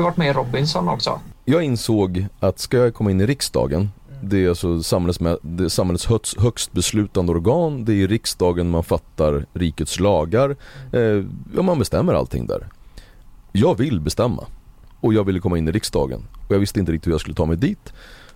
Ju 0.00 0.04
varit 0.04 0.16
med 0.16 0.28
i 0.28 0.32
Robinson 0.32 0.88
också. 0.88 1.20
Jag 1.44 1.62
insåg 1.62 2.26
att 2.40 2.58
ska 2.58 2.76
jag 2.76 2.94
komma 2.94 3.10
in 3.10 3.20
i 3.20 3.26
riksdagen 3.26 3.88
det 4.22 4.44
är 4.44 4.48
alltså 4.48 4.82
samhällets, 4.82 5.18
det 5.42 5.64
är 5.64 5.68
samhällets 5.68 6.06
högst, 6.06 6.40
högst 6.40 6.72
beslutande 6.72 7.32
organ. 7.32 7.84
Det 7.84 7.92
är 7.92 7.96
i 7.96 8.06
riksdagen 8.06 8.70
man 8.70 8.84
fattar 8.84 9.46
rikets 9.52 10.00
lagar. 10.00 10.56
Eh, 10.92 11.24
ja, 11.56 11.62
man 11.62 11.78
bestämmer 11.78 12.14
allting 12.14 12.46
där. 12.46 12.68
Jag 13.52 13.78
vill 13.78 14.00
bestämma. 14.00 14.46
Och 15.00 15.14
jag 15.14 15.24
ville 15.24 15.40
komma 15.40 15.58
in 15.58 15.68
i 15.68 15.72
riksdagen. 15.72 16.22
Och 16.48 16.54
jag 16.54 16.58
visste 16.58 16.80
inte 16.80 16.92
riktigt 16.92 17.06
hur 17.06 17.12
jag 17.12 17.20
skulle 17.20 17.34
ta 17.34 17.46
mig 17.46 17.56
dit. 17.56 17.92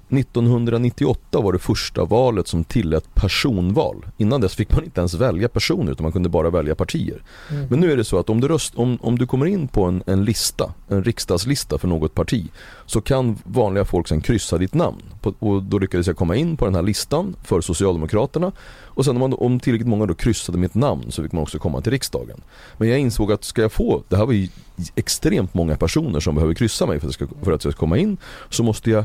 1998 0.08 1.40
var 1.40 1.52
det 1.52 1.58
första 1.58 2.04
valet 2.04 2.48
som 2.48 2.64
tillät 2.64 3.14
personval. 3.14 4.06
Innan 4.16 4.40
dess 4.40 4.54
fick 4.54 4.74
man 4.74 4.84
inte 4.84 5.00
ens 5.00 5.14
välja 5.14 5.48
personer 5.48 5.92
utan 5.92 6.02
man 6.02 6.12
kunde 6.12 6.28
bara 6.28 6.50
välja 6.50 6.74
partier. 6.74 7.22
Men 7.68 7.80
nu 7.80 7.92
är 7.92 7.96
det 7.96 8.04
så 8.04 8.18
att 8.18 8.30
om 8.30 8.40
du, 8.40 8.48
röst, 8.48 8.74
om, 8.74 8.98
om 9.00 9.18
du 9.18 9.26
kommer 9.26 9.46
in 9.46 9.68
på 9.68 9.84
en, 9.84 10.02
en 10.06 10.24
lista, 10.24 10.72
en 10.88 11.04
riksdagslista 11.04 11.78
för 11.78 11.88
något 11.88 12.14
parti 12.14 12.50
så 12.86 13.00
kan 13.00 13.38
vanliga 13.44 13.84
folk 13.84 14.08
sen 14.08 14.20
kryssa 14.20 14.58
ditt 14.58 14.74
namn. 14.74 15.02
På, 15.20 15.34
och 15.38 15.62
då 15.62 15.78
lyckades 15.78 16.06
jag 16.06 16.16
komma 16.16 16.36
in 16.36 16.56
på 16.56 16.64
den 16.64 16.74
här 16.74 16.82
listan 16.82 17.36
för 17.42 17.60
Socialdemokraterna 17.60 18.52
och 18.94 19.04
sen 19.04 19.16
om, 19.16 19.20
man, 19.20 19.34
om 19.34 19.60
tillräckligt 19.60 19.88
många 19.88 20.06
då 20.06 20.14
kryssade 20.14 20.58
mitt 20.58 20.74
namn 20.74 21.04
så 21.10 21.22
fick 21.22 21.32
man 21.32 21.42
också 21.42 21.58
komma 21.58 21.80
till 21.80 21.92
riksdagen. 21.92 22.40
Men 22.76 22.88
jag 22.88 22.98
insåg 22.98 23.32
att 23.32 23.44
ska 23.44 23.62
jag 23.62 23.72
få, 23.72 24.02
det 24.08 24.16
här 24.16 24.26
var 24.26 24.32
ju 24.32 24.48
extremt 24.94 25.54
många 25.54 25.76
personer 25.76 26.20
som 26.20 26.34
behöver 26.34 26.54
kryssa 26.54 26.86
mig 26.86 27.00
för 27.00 27.08
att, 27.08 27.20
jag 27.20 27.28
ska, 27.28 27.44
för 27.44 27.52
att 27.52 27.64
jag 27.64 27.72
ska 27.72 27.80
komma 27.80 27.98
in, 27.98 28.16
så 28.50 28.62
måste 28.62 28.90
jag 28.90 29.04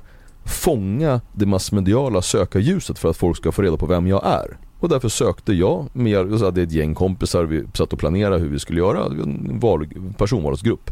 fånga 0.49 1.21
det 1.33 1.45
massmediala 1.45 2.21
sökarljuset 2.21 2.99
för 2.99 3.09
att 3.09 3.17
folk 3.17 3.37
ska 3.37 3.51
få 3.51 3.61
reda 3.61 3.77
på 3.77 3.85
vem 3.85 4.07
jag 4.07 4.25
är. 4.25 4.57
Och 4.79 4.89
därför 4.89 5.09
sökte 5.09 5.53
jag, 5.53 5.85
med, 5.93 6.11
jag 6.11 6.39
hade 6.39 6.61
ett 6.61 6.71
gäng 6.71 6.95
kompisar, 6.95 7.43
vi 7.43 7.63
satt 7.73 7.93
och 7.93 7.99
planerade 7.99 8.37
hur 8.37 8.49
vi 8.49 8.59
skulle 8.59 8.79
göra, 8.79 9.05
en 9.05 9.59
val, 9.59 9.87
personvalsgrupp. 10.17 10.91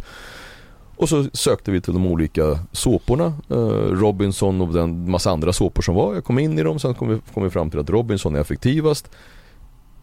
Och 0.96 1.10
så 1.10 1.26
sökte 1.34 1.72
vi 1.72 1.82
till 1.82 1.94
de 1.94 2.08
olika 2.08 2.60
såporna, 2.72 3.34
eh, 3.50 3.56
Robinson 3.92 4.62
och 4.62 4.74
den 4.74 5.12
massa 5.12 5.32
andra 5.32 5.54
såpor 5.54 5.82
som 5.82 5.96
var. 5.96 6.14
Jag 6.14 6.24
kom 6.24 6.40
in 6.40 6.60
i 6.60 6.64
dem, 6.64 6.80
sen 6.80 6.94
kom 6.94 7.10
vi, 7.10 7.20
kom 7.34 7.44
vi 7.44 7.50
fram 7.50 7.70
till 7.70 7.80
att 7.80 7.90
Robinson 7.90 8.36
är 8.36 8.40
effektivast. 8.40 9.10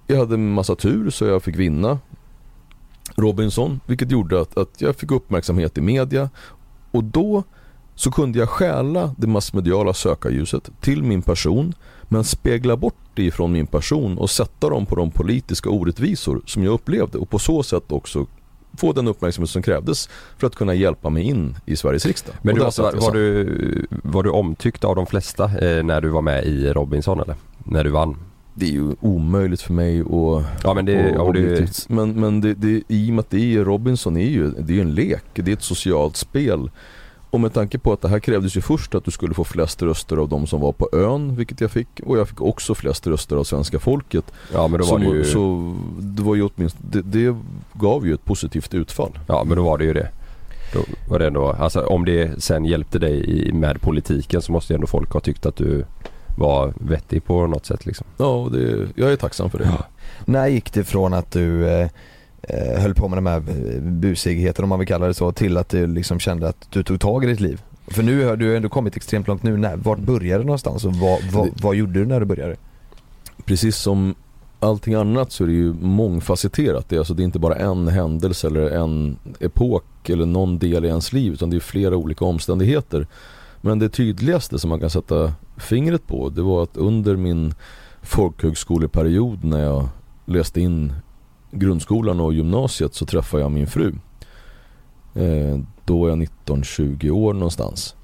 Jag 0.07 0.19
hade 0.19 0.35
en 0.35 0.53
massa 0.53 0.77
tur 0.77 1.11
så 1.11 1.25
jag 1.25 1.43
fick 1.43 1.57
vinna 1.57 1.99
Robinson, 3.17 3.81
vilket 3.87 4.11
gjorde 4.11 4.41
att, 4.41 4.59
att 4.59 4.81
jag 4.81 4.97
fick 4.97 5.11
uppmärksamhet 5.11 5.79
i 5.79 5.81
media. 5.81 6.31
Och 6.91 7.05
då 7.05 7.43
så 7.95 8.11
kunde 8.11 8.39
jag 8.39 8.49
stjäla 8.49 9.15
det 9.17 9.27
massmediala 9.27 9.95
sökarljuset 9.95 10.71
till 10.81 11.03
min 11.03 11.23
person 11.23 11.75
men 12.03 12.25
spegla 12.25 12.77
bort 12.77 12.95
det 13.15 13.23
ifrån 13.23 13.53
min 13.53 13.67
person 13.67 14.19
och 14.19 14.31
sätta 14.31 14.69
dem 14.69 14.87
på 14.87 14.97
de 14.97 15.11
politiska 15.11 15.71
orättvisor 15.71 16.43
som 16.47 16.65
jag 16.65 16.73
upplevde 16.73 17.19
och 17.19 17.31
på 17.31 17.39
så 17.39 17.63
sätt 17.63 17.93
också 17.93 18.27
få 18.77 18.93
den 18.93 19.09
uppmärksamhet 19.09 19.51
som 19.51 19.63
krävdes 19.63 20.09
för 20.39 20.47
att 20.47 20.55
kunna 20.55 20.75
hjälpa 20.75 21.11
mig 21.11 21.23
in 21.23 21.57
i 21.67 21.77
Sveriges 21.77 22.07
riksdag. 22.07 22.35
Men 22.43 22.61
Och 22.61 22.73
du, 22.77 22.83
var, 22.83 22.93
var, 22.93 23.13
du, 23.13 23.87
var 24.03 24.23
du 24.23 24.31
omtyckt 24.31 24.85
av 24.85 24.97
de 24.97 25.07
flesta 25.07 25.45
eh, 25.45 25.85
när 25.85 26.01
du 26.01 26.09
var 26.09 26.23
med 26.23 26.45
i 26.45 26.73
Robinson 26.73 27.21
eller? 27.21 27.37
När 27.65 27.85
du 27.85 27.91
vann? 27.91 28.17
det 28.55 28.67
är 28.67 28.71
ju 28.71 28.95
omöjligt 29.01 29.63
för 29.63 29.73
mig 29.73 30.01
att 30.01 30.65
Ja 30.65 30.75
men 30.75 30.85
det, 30.85 31.19
och 31.19 31.35
du, 31.35 31.45
objektivt. 31.45 31.89
Men, 31.89 32.21
men 32.21 32.41
det, 32.41 32.55
det, 32.55 32.83
i 32.89 33.11
och 33.11 33.15
med 33.15 33.21
att 33.21 33.31
det 33.31 33.55
är 33.55 33.65
Robinson 33.65 34.17
är 34.17 34.29
ju, 34.29 34.51
det 34.51 34.73
är 34.73 34.75
ju 34.75 34.81
en 34.81 34.95
lek, 34.95 35.25
det 35.35 35.51
är 35.51 35.53
ett 35.53 35.63
socialt 35.63 36.17
spel. 36.17 36.71
Och 37.35 37.41
med 37.41 37.53
tanke 37.53 37.79
på 37.79 37.93
att 37.93 38.01
det 38.01 38.09
här 38.09 38.19
krävdes 38.19 38.57
ju 38.57 38.61
först 38.61 38.95
att 38.95 39.05
du 39.05 39.11
skulle 39.11 39.35
få 39.35 39.45
flest 39.45 39.83
röster 39.83 40.17
av 40.17 40.29
de 40.29 40.47
som 40.47 40.61
var 40.61 40.73
på 40.73 40.89
ön, 40.93 41.37
vilket 41.37 41.61
jag 41.61 41.71
fick. 41.71 42.01
Och 42.05 42.19
jag 42.19 42.29
fick 42.29 42.41
också 42.41 42.75
flest 42.75 43.07
röster 43.07 43.37
av 43.37 43.45
svenska 43.45 43.79
folket. 43.79 44.25
ja 44.53 44.69
men 44.69 44.81
då 44.81 44.87
var 44.87 44.99
så, 44.99 45.11
det 45.11 45.17
ju, 45.17 45.25
så 45.25 45.75
det 45.99 46.23
var 46.23 46.35
ju 46.35 46.49
åtminstone, 46.49 46.91
det, 46.91 47.03
det 47.03 47.37
gav 47.73 48.07
ju 48.07 48.15
ett 48.15 48.25
positivt 48.25 48.75
utfall. 48.75 49.19
ja 49.27 49.45
men 49.45 49.57
då 49.57 49.63
var 49.63 49.79
det 49.79 49.85
ju 49.85 49.93
det. 49.93 50.09
Då 50.75 50.81
var 51.09 51.19
det 51.19 51.27
ändå, 51.27 51.53
alltså 51.53 51.81
om 51.81 52.05
det 52.05 52.43
sen 52.43 52.65
hjälpte 52.65 52.99
dig 52.99 53.31
i, 53.31 53.53
med 53.53 53.81
politiken 53.81 54.43
så 54.43 54.53
måste 54.53 54.73
ju 54.73 54.75
ändå 54.75 54.87
folk 54.87 55.13
ha 55.13 55.21
tyckt 55.21 55.47
att 55.47 55.57
du 55.57 55.85
var 56.39 56.75
vettig 56.79 57.25
på 57.25 57.47
något 57.47 57.67
sätt 57.67 57.87
liksom. 57.87 58.07
Ja, 58.17 58.35
och 58.35 58.53
det, 58.53 58.89
jag 58.95 59.13
är 59.13 59.17
tacksam 59.17 59.51
för 59.51 59.59
det. 59.59 59.65
Ja. 59.65 59.85
När 60.25 60.47
gick 60.47 60.73
det 60.73 60.85
från 60.85 61.15
att 61.15 61.33
du 61.33 61.69
eh, 61.69 61.89
höll 62.79 62.95
på 62.95 63.09
med 63.09 63.19
de 63.19 63.27
här 63.27 63.37
eh, 63.37 63.81
busigheterna 63.83 64.65
om 64.65 64.69
man 64.69 64.79
vill 64.79 64.89
kalla 64.89 65.07
det 65.07 65.15
så 65.15 65.33
till 65.33 65.57
att 65.57 65.69
du 65.69 65.87
liksom 65.87 66.21
kände 66.21 66.49
att 66.49 66.67
du 66.71 66.83
tog 66.83 67.01
tag 67.01 67.25
i 67.25 67.27
ditt 67.27 67.41
liv? 67.41 67.63
För 67.87 68.03
nu 68.03 68.25
har 68.25 68.37
du 68.37 68.57
ändå 68.57 68.69
kommit 68.69 68.97
extremt 68.97 69.29
långt 69.29 69.43
nu. 69.43 69.57
När, 69.57 69.77
vart 69.77 69.99
började 69.99 70.43
du 70.43 70.47
någonstans 70.47 70.85
och 70.85 70.95
vad, 70.95 71.23
vad, 71.33 71.49
vad 71.63 71.75
gjorde 71.75 71.93
du 71.93 72.07
när 72.07 72.21
du 72.21 72.27
började? 72.27 72.57
Precis 73.45 73.77
som 73.77 74.15
allting 74.61 74.95
annat 74.95 75.33
så 75.33 75.45
är 75.45 75.49
det 75.49 75.55
ju 75.55 75.73
mångfacetterat. 75.73 76.89
Det 76.89 76.97
är, 76.97 76.99
alltså, 76.99 77.15
det 77.15 77.23
är 77.23 77.25
inte 77.25 77.39
bara 77.39 77.55
en 77.55 77.89
händelse 77.89 78.47
eller 78.47 78.71
en 78.71 79.17
epok 79.41 80.11
eller 80.11 80.27
någon 80.27 80.59
del 80.59 80.85
i 80.85 80.89
ens 80.89 81.13
liv 81.13 81.33
utan 81.33 81.51
det 81.51 81.57
är 81.57 81.61
flera 81.61 81.97
olika 81.97 82.25
omständigheter. 82.25 83.07
Men 83.61 83.79
det 83.79 83.89
tydligaste 83.89 84.59
som 84.59 84.71
man 84.71 84.81
kan 84.81 84.91
sätta 84.91 85.33
fingret 85.57 86.07
på 86.07 86.29
det 86.29 86.43
var 86.43 86.63
att 86.63 86.77
under 86.77 87.17
min 87.17 87.55
folkhögskoleperiod 88.03 89.45
när 89.45 89.63
jag 89.63 89.89
läste 90.27 90.61
in 90.61 90.93
grundskolan 91.55 92.21
och 92.21 92.35
gymnasiet 92.35 92.95
så 92.95 93.07
träffade 93.07 93.43
jag 93.43 93.53
min 93.53 93.67
fru. 93.67 93.93
Eh, 95.15 95.59
då 95.85 95.99
var 95.99 96.09
jag 96.09 96.19
19-20 96.19 97.11
år 97.11 97.35
någonstans. 97.35 97.97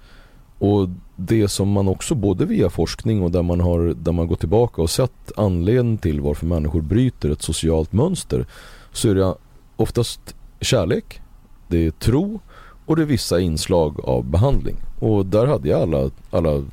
Och 0.58 0.88
det 1.16 1.48
som 1.48 1.68
man 1.68 1.88
också 1.88 2.14
både 2.14 2.44
via 2.44 2.70
forskning 2.70 3.22
och 3.22 3.30
där 3.30 3.42
man 3.42 3.60
har 3.60 3.94
där 3.94 4.12
man 4.12 4.26
gått 4.26 4.40
tillbaka 4.40 4.82
och 4.82 4.90
sett 4.90 5.32
anledningen 5.36 5.98
till 5.98 6.20
varför 6.20 6.46
människor 6.46 6.80
bryter 6.80 7.30
ett 7.30 7.42
socialt 7.42 7.92
mönster 7.92 8.46
så 8.92 9.08
är 9.08 9.14
det 9.14 9.34
oftast 9.76 10.34
kärlek, 10.60 11.20
det 11.68 11.86
är 11.86 11.90
tro 11.90 12.40
och 12.86 12.96
det 12.96 13.02
är 13.02 13.06
vissa 13.06 13.40
inslag 13.40 14.00
av 14.04 14.24
behandling. 14.24 14.76
Och 15.00 15.26
där 15.26 15.46
hade 15.46 15.68
jag 15.68 15.80
alla, 15.80 16.10
alla, 16.30 16.64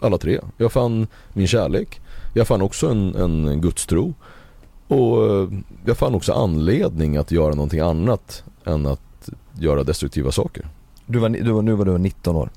alla 0.00 0.18
tre. 0.18 0.40
Jag 0.56 0.72
fann 0.72 1.06
min 1.32 1.46
kärlek, 1.46 2.00
jag 2.34 2.46
fann 2.46 2.62
också 2.62 2.88
en, 2.88 3.14
en 3.14 3.60
gudstro 3.60 4.14
och 4.90 5.26
eh, 5.42 5.48
jag 5.84 5.96
fann 5.98 6.14
också 6.14 6.32
anledning 6.32 7.16
att 7.16 7.30
göra 7.30 7.54
någonting 7.54 7.80
annat 7.80 8.44
än 8.64 8.86
att 8.86 9.28
göra 9.58 9.84
destruktiva 9.84 10.30
saker. 10.32 10.68
Du 11.06 11.18
var, 11.18 11.28
du 11.28 11.52
var, 11.52 11.62
nu 11.62 11.72
var 11.72 11.84
du 11.84 11.98
19 11.98 12.36
år, 12.36 12.50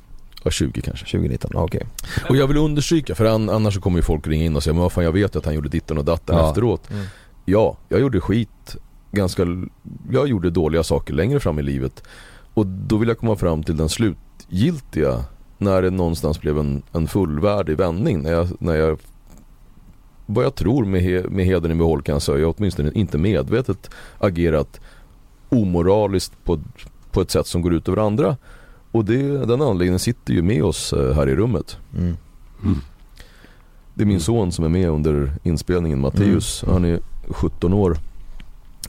Ja, 0.43 0.51
20 0.51 0.81
kanske. 0.81 1.05
2019, 1.05 1.51
ja, 1.53 1.63
okej. 1.63 1.81
Och 2.29 2.35
jag 2.35 2.47
vill 2.47 2.57
understryka, 2.57 3.15
för 3.15 3.25
an, 3.25 3.49
annars 3.49 3.73
så 3.73 3.81
kommer 3.81 3.97
ju 3.97 4.01
folk 4.03 4.27
ringa 4.27 4.45
in 4.45 4.55
och 4.55 4.63
säga 4.63 4.73
men 4.73 4.81
vad 4.81 4.91
fan 4.91 5.03
jag 5.03 5.11
vet 5.11 5.35
att 5.35 5.45
han 5.45 5.53
gjorde 5.55 5.69
ditten 5.69 5.97
och 5.97 6.05
datten 6.05 6.35
Ja. 6.37 6.49
efteråt. 6.49 6.91
Mm. 6.91 7.05
Ja, 7.45 7.77
jag 7.89 7.99
gjorde 8.01 8.21
skit 8.21 8.75
ganska, 9.11 9.43
jag 10.11 10.27
gjorde 10.27 10.49
dåliga 10.49 10.83
saker 10.83 11.13
längre 11.13 11.39
fram 11.39 11.59
i 11.59 11.63
livet. 11.63 12.03
Och 12.53 12.65
då 12.67 12.97
vill 12.97 13.07
jag 13.09 13.17
komma 13.17 13.35
fram 13.35 13.63
till 13.63 13.77
den 13.77 13.89
slutgiltiga, 13.89 15.23
när 15.57 15.81
det 15.81 15.89
någonstans 15.89 16.41
blev 16.41 16.57
en, 16.59 16.81
en 16.91 17.07
fullvärdig 17.07 17.77
vändning. 17.77 18.21
När 18.23 18.31
jag, 18.31 18.47
när 18.59 18.75
jag 18.75 18.99
vad 20.25 20.45
jag 20.45 20.55
tror 20.55 20.85
med, 20.85 21.01
he, 21.01 21.23
med 21.29 21.45
hedern 21.45 21.71
i 21.71 21.75
behåll 21.75 22.01
kan 22.01 22.13
jag 22.13 22.21
säga, 22.21 22.37
jag 22.37 22.55
åtminstone 22.57 22.91
inte 22.95 23.17
medvetet 23.17 23.89
agerat 24.17 24.79
omoraliskt 25.49 26.43
på, 26.43 26.59
på 27.11 27.21
ett 27.21 27.31
sätt 27.31 27.47
som 27.47 27.61
går 27.61 27.73
ut 27.73 27.87
över 27.87 28.01
andra. 28.01 28.37
Och 28.91 29.05
det, 29.05 29.45
den 29.45 29.61
anledningen 29.61 29.99
sitter 29.99 30.33
ju 30.33 30.41
med 30.41 30.63
oss 30.63 30.93
eh, 30.93 31.13
här 31.13 31.29
i 31.29 31.35
rummet. 31.35 31.77
Mm. 31.97 32.15
Det 33.93 34.03
är 34.03 34.05
min 34.05 34.19
son 34.19 34.51
som 34.51 34.65
är 34.65 34.69
med 34.69 34.89
under 34.89 35.31
inspelningen, 35.43 35.99
Matteus. 36.01 36.63
Han 36.67 36.85
är 36.85 36.99
17 37.27 37.73
år. 37.73 37.97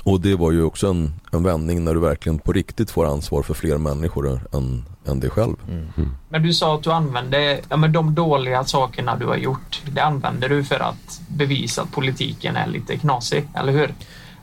Och 0.04 0.20
det 0.20 0.34
var 0.34 0.52
ju 0.52 0.62
också 0.62 0.86
en, 0.86 1.12
en 1.32 1.42
vändning 1.42 1.84
när 1.84 1.94
du 1.94 2.00
verkligen 2.00 2.38
på 2.38 2.52
riktigt 2.52 2.90
får 2.90 3.06
ansvar 3.06 3.42
för 3.42 3.54
fler 3.54 3.78
människor 3.78 4.40
än, 4.52 4.84
än 5.06 5.20
dig 5.20 5.30
själv. 5.30 5.56
Mm. 5.68 6.10
Men 6.28 6.42
du 6.42 6.52
sa 6.52 6.74
att 6.74 6.82
du 6.82 6.92
använde 6.92 7.60
ja, 7.68 7.76
men 7.76 7.92
de 7.92 8.14
dåliga 8.14 8.64
sakerna 8.64 9.16
du 9.16 9.26
har 9.26 9.36
gjort. 9.36 9.82
Det 9.92 10.00
använder 10.00 10.48
du 10.48 10.64
för 10.64 10.80
att 10.80 11.20
bevisa 11.28 11.82
att 11.82 11.92
politiken 11.92 12.56
är 12.56 12.66
lite 12.66 12.96
knasig, 12.96 13.48
eller 13.54 13.72
hur? 13.72 13.94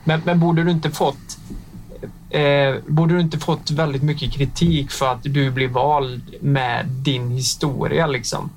Men, 0.04 0.22
men 0.26 0.40
borde 0.40 0.64
du 0.64 0.72
inte 0.72 0.90
fått 0.90 1.38
eh, 2.30 2.76
borde 2.88 3.14
du 3.14 3.22
inte 3.22 3.40
fått 3.40 3.72
väldigt 3.72 4.04
mycket 4.04 4.34
kritik 4.34 4.92
för 4.92 5.12
att 5.12 5.24
du 5.24 5.52
blir 5.52 5.68
vald 5.68 6.36
med 6.42 6.86
din 6.86 7.32
historia 7.32 8.08
liksom? 8.08 8.50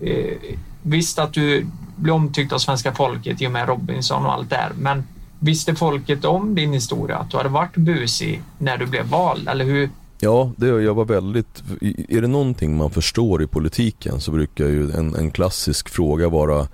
Eh, 0.00 0.56
visst 0.82 1.18
att 1.18 1.32
du 1.32 1.66
blir 1.96 2.12
omtyckt 2.12 2.52
av 2.52 2.58
svenska 2.58 2.94
folket 2.94 3.42
i 3.42 3.46
och 3.46 3.52
med 3.52 3.68
Robinson 3.68 4.26
och 4.26 4.32
allt 4.32 4.50
det 4.50 4.56
här, 4.56 4.72
men 4.78 5.04
visste 5.38 5.74
folket 5.74 6.24
om 6.24 6.54
din 6.54 6.72
historia? 6.72 7.16
Att 7.16 7.30
du 7.30 7.36
hade 7.36 7.48
varit 7.48 7.76
busig 7.76 8.42
när 8.58 8.78
du 8.78 8.86
blev 8.86 9.06
vald, 9.06 9.48
eller 9.48 9.64
hur? 9.64 9.90
Ja, 10.20 10.52
det, 10.56 10.66
jag 10.66 10.94
var 10.94 11.04
väldigt, 11.04 11.62
är 12.08 12.20
det 12.20 12.26
någonting 12.26 12.76
man 12.76 12.90
förstår 12.90 13.42
i 13.42 13.46
politiken 13.46 14.20
så 14.20 14.30
brukar 14.30 14.66
ju 14.66 14.90
en, 14.90 15.14
en 15.14 15.30
klassisk 15.30 15.88
fråga 15.88 16.28
vara 16.28 16.68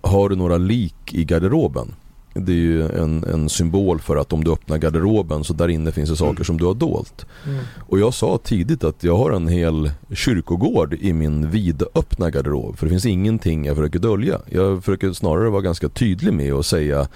Har 0.00 0.28
du 0.28 0.36
några 0.36 0.56
lik 0.56 1.14
i 1.14 1.24
garderoben? 1.24 1.94
Det 2.34 2.52
är 2.52 2.56
ju 2.56 2.88
en, 2.88 3.24
en 3.24 3.48
symbol 3.48 4.00
för 4.00 4.16
att 4.16 4.32
om 4.32 4.44
du 4.44 4.52
öppnar 4.52 4.78
garderoben 4.78 5.44
så 5.44 5.52
där 5.52 5.68
inne 5.68 5.92
finns 5.92 6.10
det 6.10 6.16
saker 6.16 6.44
som 6.44 6.58
du 6.58 6.64
har 6.64 6.74
dolt. 6.74 7.26
Mm. 7.46 7.64
Och 7.78 7.98
jag 7.98 8.14
sa 8.14 8.38
tidigt 8.44 8.84
att 8.84 9.04
jag 9.04 9.16
har 9.16 9.30
en 9.30 9.48
hel 9.48 9.90
kyrkogård 10.14 10.94
i 10.94 11.12
min 11.12 11.50
vidöppna 11.50 12.30
garderob. 12.30 12.78
För 12.78 12.86
det 12.86 12.90
finns 12.90 13.06
ingenting 13.06 13.64
jag 13.64 13.76
försöker 13.76 13.98
dölja. 13.98 14.40
Jag 14.50 14.84
försöker 14.84 15.12
snarare 15.12 15.50
vara 15.50 15.62
ganska 15.62 15.88
tydlig 15.88 16.32
med 16.32 16.52
att 16.52 16.66
säga 16.66 17.08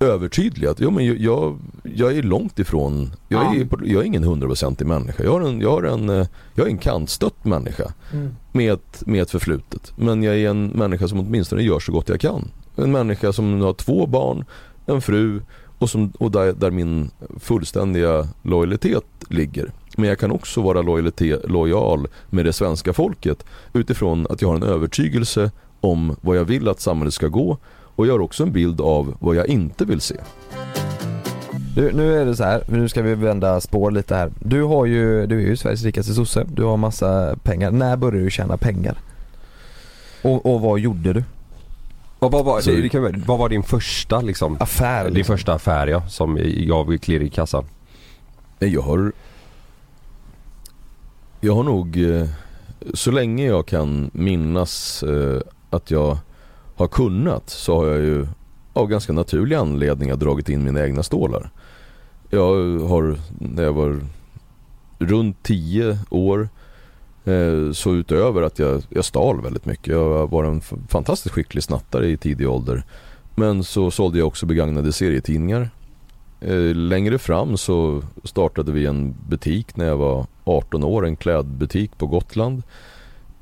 övertydlig 0.00 0.66
att 0.68 0.80
ja, 0.80 0.90
men 0.90 1.06
jag- 1.06 1.18
jag, 1.18 1.58
jag 1.82 2.16
är 2.16 2.22
långt 2.22 2.58
ifrån, 2.58 3.10
jag 3.28 3.56
är, 3.56 3.66
jag 3.84 4.00
är 4.02 4.06
ingen 4.06 4.24
hundraprocentig 4.24 4.86
människa. 4.86 5.24
Jag, 5.24 5.32
har 5.32 5.40
en, 5.40 5.60
jag, 5.60 5.70
har 5.70 5.82
en, 5.82 6.08
eh, 6.10 6.26
jag 6.54 6.66
är 6.66 6.70
en 6.70 6.78
kantstött 6.78 7.44
människa 7.44 7.92
Mm. 8.12 8.34
med 8.52 8.72
ett, 8.72 9.02
med 9.06 9.22
ett 9.22 9.30
förflutet. 9.30 9.92
Men 9.96 10.22
jag 10.22 10.36
är 10.38 10.50
en 10.50 10.66
människa 10.66 11.08
som 11.08 11.20
åtminstone 11.20 11.62
gör 11.62 11.78
så 11.80 11.92
gott 11.92 12.08
jag 12.08 12.20
kan. 12.20 12.48
En 12.76 12.92
människa 12.92 13.32
som 13.32 13.60
har 13.60 13.72
två 13.72 14.06
barn, 14.06 14.44
en 14.86 15.00
fru 15.02 15.40
och, 15.78 15.90
som, 15.90 16.10
och 16.18 16.30
där, 16.30 16.52
där 16.52 16.70
min 16.70 17.10
fullständiga 17.40 18.28
lojalitet 18.42 19.04
ligger. 19.28 19.72
Men 19.96 20.08
jag 20.08 20.18
kan 20.18 20.30
också 20.30 20.62
vara 20.62 20.82
lojal 21.48 22.08
med 22.30 22.44
det 22.44 22.52
svenska 22.52 22.92
folket 22.92 23.44
utifrån 23.72 24.26
att 24.30 24.42
jag 24.42 24.48
har 24.48 24.56
en 24.56 24.62
övertygelse 24.62 25.50
om 25.80 26.16
vad 26.20 26.36
jag 26.36 26.44
vill 26.44 26.68
att 26.68 26.80
samhället 26.80 27.14
ska 27.14 27.28
gå 27.28 27.58
och 28.00 28.06
jag 28.06 28.12
har 28.14 28.20
också 28.20 28.42
en 28.42 28.52
bild 28.52 28.80
av 28.80 29.14
vad 29.18 29.36
jag 29.36 29.46
inte 29.46 29.84
vill 29.84 30.00
se. 30.00 30.16
Du, 31.76 31.92
nu 31.92 32.20
är 32.20 32.26
det 32.26 32.36
så 32.36 32.44
här, 32.44 32.62
nu 32.68 32.88
ska 32.88 33.02
vi 33.02 33.14
vända 33.14 33.60
spår 33.60 33.90
lite 33.90 34.16
här. 34.16 34.30
Du 34.38 34.62
har 34.62 34.86
ju, 34.86 35.26
du 35.26 35.36
är 35.36 35.46
ju 35.46 35.56
Sveriges 35.56 35.82
rikaste 35.84 36.14
sosse, 36.14 36.44
du 36.48 36.64
har 36.64 36.76
massa 36.76 37.36
pengar. 37.42 37.70
När 37.70 37.96
började 37.96 38.24
du 38.24 38.30
tjäna 38.30 38.56
pengar? 38.56 38.98
Och, 40.22 40.54
och 40.54 40.60
vad 40.60 40.78
gjorde 40.78 41.12
du? 41.12 41.24
Vad, 42.18 42.32
vad, 42.32 42.44
var, 42.44 42.60
Så- 42.60 42.70
det, 42.70 42.88
det 42.88 43.22
vad 43.26 43.38
var 43.38 43.48
din 43.48 43.62
första 43.62 44.20
liksom? 44.20 44.56
Affär 44.60 45.04
Din 45.04 45.14
liksom. 45.14 45.36
första 45.36 45.54
affär 45.54 45.86
ja, 45.86 46.08
som 46.08 46.38
gav 46.66 46.98
klirr 46.98 47.22
i 47.22 47.28
kassan? 47.30 47.64
Jag 48.58 48.82
har 48.82 49.12
Jag 51.40 51.54
har 51.54 51.62
nog 51.62 52.02
eh, 52.02 52.28
Så 52.94 53.10
länge 53.10 53.46
jag 53.46 53.66
kan 53.66 54.10
minnas 54.12 55.02
eh, 55.02 55.40
Att 55.70 55.90
jag 55.90 56.18
har 56.80 56.88
kunnat 56.88 57.50
så 57.50 57.76
har 57.76 57.86
jag 57.86 58.00
ju 58.00 58.26
Av 58.72 58.86
ganska 58.86 59.12
naturliga 59.12 59.60
anledningar 59.60 60.16
dragit 60.16 60.48
in 60.48 60.64
mina 60.64 60.84
egna 60.84 61.02
stålar. 61.02 61.50
Jag 62.30 62.78
har 62.78 63.18
när 63.38 63.62
jag 63.62 63.72
var 63.72 64.00
Runt 64.98 65.42
10 65.42 65.98
år 66.10 66.48
eh, 67.24 67.72
Så 67.72 67.94
utöver 67.94 68.42
att 68.42 68.58
jag, 68.58 68.82
jag 68.88 69.04
stal 69.04 69.40
väldigt 69.42 69.66
mycket. 69.66 69.86
Jag 69.86 70.30
var 70.30 70.44
en 70.44 70.60
fantastiskt 70.88 71.34
skicklig 71.34 71.62
snattare 71.62 72.08
i 72.08 72.16
tidig 72.16 72.48
ålder. 72.48 72.82
Men 73.34 73.64
så 73.64 73.90
sålde 73.90 74.18
jag 74.18 74.28
också 74.28 74.46
begagnade 74.46 74.92
serietidningar. 74.92 75.70
Eh, 76.40 76.74
längre 76.74 77.18
fram 77.18 77.56
så 77.56 78.02
startade 78.24 78.72
vi 78.72 78.86
en 78.86 79.14
butik 79.28 79.76
när 79.76 79.86
jag 79.86 79.96
var 79.96 80.26
18 80.44 80.84
år, 80.84 81.06
en 81.06 81.16
klädbutik 81.16 81.98
på 81.98 82.06
Gotland. 82.06 82.62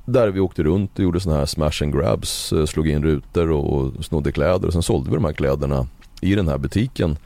Där 0.09 0.29
vi 0.29 0.41
åkte 0.41 0.63
runt 0.63 0.99
och 0.99 1.05
gjorde 1.05 1.21
sådana 1.21 1.39
här 1.39 1.47
smash 1.47 1.83
and 1.83 1.93
grabs, 1.95 2.53
eh, 2.53 2.65
slog 2.67 2.89
in 2.89 3.03
rutor 3.03 3.51
och 3.51 3.73
och 3.97 4.05
snodde 4.05 4.33
kläder 4.33 4.67
och 4.67 4.73
sen 4.73 4.83
sålde 4.83 5.11
vi 5.11 5.17
de 5.17 5.25
här 5.25 5.33
kläderna 5.33 5.87
i 6.21 6.35
den 6.35 6.49
här 6.49 6.59
butiken. 6.59 7.17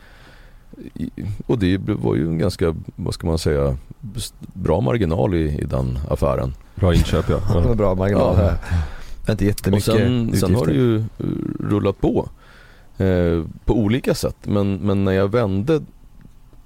Och 1.46 1.58
det 1.58 1.78
var 1.78 2.14
ju 2.14 2.26
en 2.26 2.38
ganska, 2.38 2.74
vad 2.96 3.14
ska 3.14 3.26
man 3.26 3.38
säga, 3.38 3.76
bra 4.54 4.80
marginal 4.80 5.34
i, 5.34 5.58
i 5.60 5.64
den 5.64 5.98
affären. 6.10 6.54
Bra 6.74 6.94
inköp 6.94 7.28
ja. 7.28 7.40
Ja. 7.54 7.74
bra 7.76 7.94
marginal 7.94 8.36
Ja. 8.38 8.50
är 9.26 9.30
inte 9.32 9.44
Och 9.44 9.48
jättemycket 9.48 9.84
sen, 9.84 10.22
utgifter. 10.28 10.46
sen 10.46 10.54
har 10.56 10.66
det 10.66 10.72
ju 10.72 10.96
eh, 10.96 11.02
rullat 11.60 12.00
på 12.00 12.28
eh, 12.98 13.44
på 13.64 13.74
olika 13.78 14.14
sätt. 14.14 14.36
Men, 14.42 14.76
men 14.76 15.04
när 15.04 15.12
jag 15.12 15.28
vände 15.28 15.80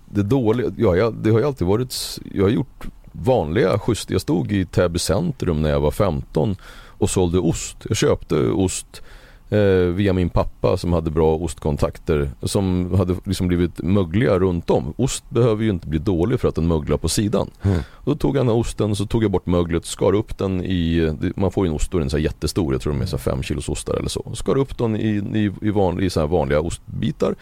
det 0.09 0.23
dåliga, 0.23 0.71
ja, 0.77 0.97
jag, 0.97 1.14
det 1.14 1.31
har 1.31 1.39
ju 1.39 1.47
alltid 1.47 1.67
varit, 1.67 2.19
jag 2.35 2.45
har 2.45 2.51
gjort 2.51 2.87
vanliga 3.23 3.79
schysst. 3.79 4.11
Jag 4.11 4.21
stod 4.21 4.53
i 4.53 4.64
Täby 4.64 4.99
centrum 4.99 5.62
när 5.62 5.71
jag 5.71 5.81
var 5.81 5.91
15 5.91 6.57
och 6.99 7.11
sålde 7.11 7.39
ost. 7.39 7.77
Jag 7.89 7.97
köpte 7.97 8.37
ost 8.37 9.03
eh, 9.51 9.59
via 9.95 10.12
min 10.12 10.31
pappa 10.31 10.77
som 10.77 10.93
hade 10.93 11.11
bra 11.11 11.37
ostkontakter 11.37 12.31
som 12.43 12.95
hade 12.95 13.17
liksom 13.25 13.49
blivit 13.49 13.83
mögliga 13.83 14.39
runt 14.39 14.71
om. 14.71 14.95
Ost 14.97 15.31
behöver 15.31 15.64
ju 15.64 15.71
inte 15.71 15.89
bli 15.89 15.99
dålig 15.99 16.41
för 16.41 16.49
att 16.49 16.55
den 16.55 16.67
möglar 16.67 16.97
på 16.97 17.09
sidan. 17.09 17.51
Mm. 17.62 17.79
Och 17.91 18.12
då 18.12 18.14
tog 18.14 18.37
jag 18.37 18.41
den 18.41 18.49
här 18.49 18.61
osten, 18.61 18.97
så 18.97 19.07
tog 19.07 19.25
jag 19.25 19.31
bort 19.31 19.47
möglet, 19.47 19.85
skar 19.85 20.12
upp 20.12 20.39
den 20.39 20.64
i, 20.64 21.12
man 21.37 21.51
får 21.51 21.67
ju 21.67 21.71
en 21.71 21.77
ost 21.77 21.93
den 21.93 22.03
är 22.03 22.09
så 22.09 22.17
här 22.17 22.25
jättestor, 22.25 22.75
jag 22.75 22.83
tror 22.83 22.93
de 22.93 23.03
är 23.03 23.07
så 23.07 23.19
5 23.19 23.43
kilos 23.43 23.69
ostar 23.69 23.95
eller 23.95 24.09
så. 24.09 24.33
Skar 24.35 24.59
upp 24.59 24.79
den 24.79 24.97
i, 24.97 25.09
i, 25.35 25.53
i, 25.62 25.71
van, 25.71 26.03
i 26.03 26.11
så 26.11 26.27
vanliga 26.27 26.61
ostbitar. 26.61 27.35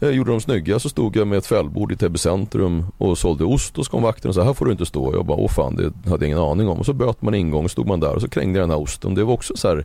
Jag 0.00 0.12
gjorde 0.12 0.30
dem 0.30 0.40
snygga 0.40 0.78
så 0.78 0.88
stod 0.88 1.16
jag 1.16 1.28
med 1.28 1.38
ett 1.38 1.46
fällbord 1.46 1.92
i 1.92 1.96
Täby 1.96 2.18
centrum 2.18 2.84
och 2.98 3.18
sålde 3.18 3.44
ost 3.44 3.78
och 3.78 3.84
så 3.84 3.90
kom 3.90 4.02
vakten 4.02 4.28
och 4.28 4.34
sa 4.34 4.42
här 4.42 4.52
får 4.52 4.64
du 4.64 4.72
inte 4.72 4.86
stå. 4.86 5.14
Jag 5.14 5.26
bara 5.26 5.38
åh 5.38 5.48
fan 5.48 5.76
det 5.76 6.10
hade 6.10 6.24
jag 6.24 6.28
ingen 6.28 6.38
aning 6.38 6.68
om. 6.68 6.78
Och 6.78 6.86
så 6.86 6.92
böt 6.92 7.22
man 7.22 7.34
ingång 7.34 7.68
stod 7.68 7.86
man 7.86 8.00
där 8.00 8.14
och 8.14 8.20
så 8.20 8.28
krängde 8.28 8.58
jag 8.58 8.68
den 8.68 8.70
här 8.70 8.82
osten. 8.82 9.14
Det 9.14 9.24
var 9.24 9.34
också 9.34 9.56
så 9.56 9.68
här 9.68 9.84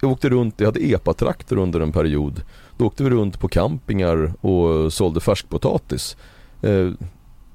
jag 0.00 0.10
åkte 0.10 0.28
runt, 0.28 0.54
jag 0.56 0.66
hade 0.66 0.80
epatrakter 0.80 1.58
under 1.58 1.80
en 1.80 1.92
period. 1.92 2.42
Då 2.78 2.86
åkte 2.86 3.04
vi 3.04 3.10
runt 3.10 3.40
på 3.40 3.48
campingar 3.48 4.32
och 4.40 4.92
sålde 4.92 5.20
färskpotatis. 5.20 6.16
Eh, 6.62 6.90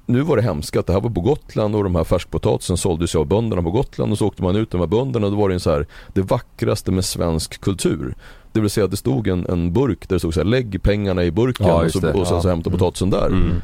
nu 0.05 0.21
var 0.21 0.35
det 0.35 0.41
hemskt 0.41 0.77
att 0.77 0.87
det 0.87 0.93
här 0.93 1.01
var 1.01 1.09
på 1.09 1.21
Gotland 1.21 1.75
och 1.75 1.83
de 1.83 1.95
här 1.95 2.03
färskpotatisen 2.03 2.77
såldes 2.77 3.15
av 3.15 3.25
bönderna 3.25 3.61
på 3.61 3.71
Gotland 3.71 4.11
och 4.11 4.17
så 4.17 4.27
åkte 4.27 4.43
man 4.43 4.55
ut 4.55 4.71
de 4.71 4.79
här 4.79 4.87
bönderna 4.87 5.25
och 5.25 5.31
då 5.31 5.37
var 5.37 5.49
det 5.49 5.55
en 5.55 5.59
så 5.59 5.71
här, 5.71 5.87
det 6.13 6.21
vackraste 6.21 6.91
med 6.91 7.05
svensk 7.05 7.61
kultur. 7.61 8.15
Det 8.53 8.59
vill 8.59 8.69
säga 8.69 8.85
att 8.85 8.91
det 8.91 8.97
stod 8.97 9.27
en, 9.27 9.45
en 9.49 9.73
burk 9.73 10.09
där 10.09 10.15
det 10.15 10.19
stod 10.19 10.33
så 10.33 10.39
här, 10.39 10.45
lägg 10.45 10.83
pengarna 10.83 11.23
i 11.23 11.31
burken 11.31 11.67
Ja, 11.67 11.85
och, 11.85 11.91
så, 11.91 12.11
och 12.11 12.27
sen 12.27 12.41
så 12.41 12.49
hämta 12.49 12.69
potatisen 12.69 13.09
där. 13.09 13.27
Mm. 13.27 13.61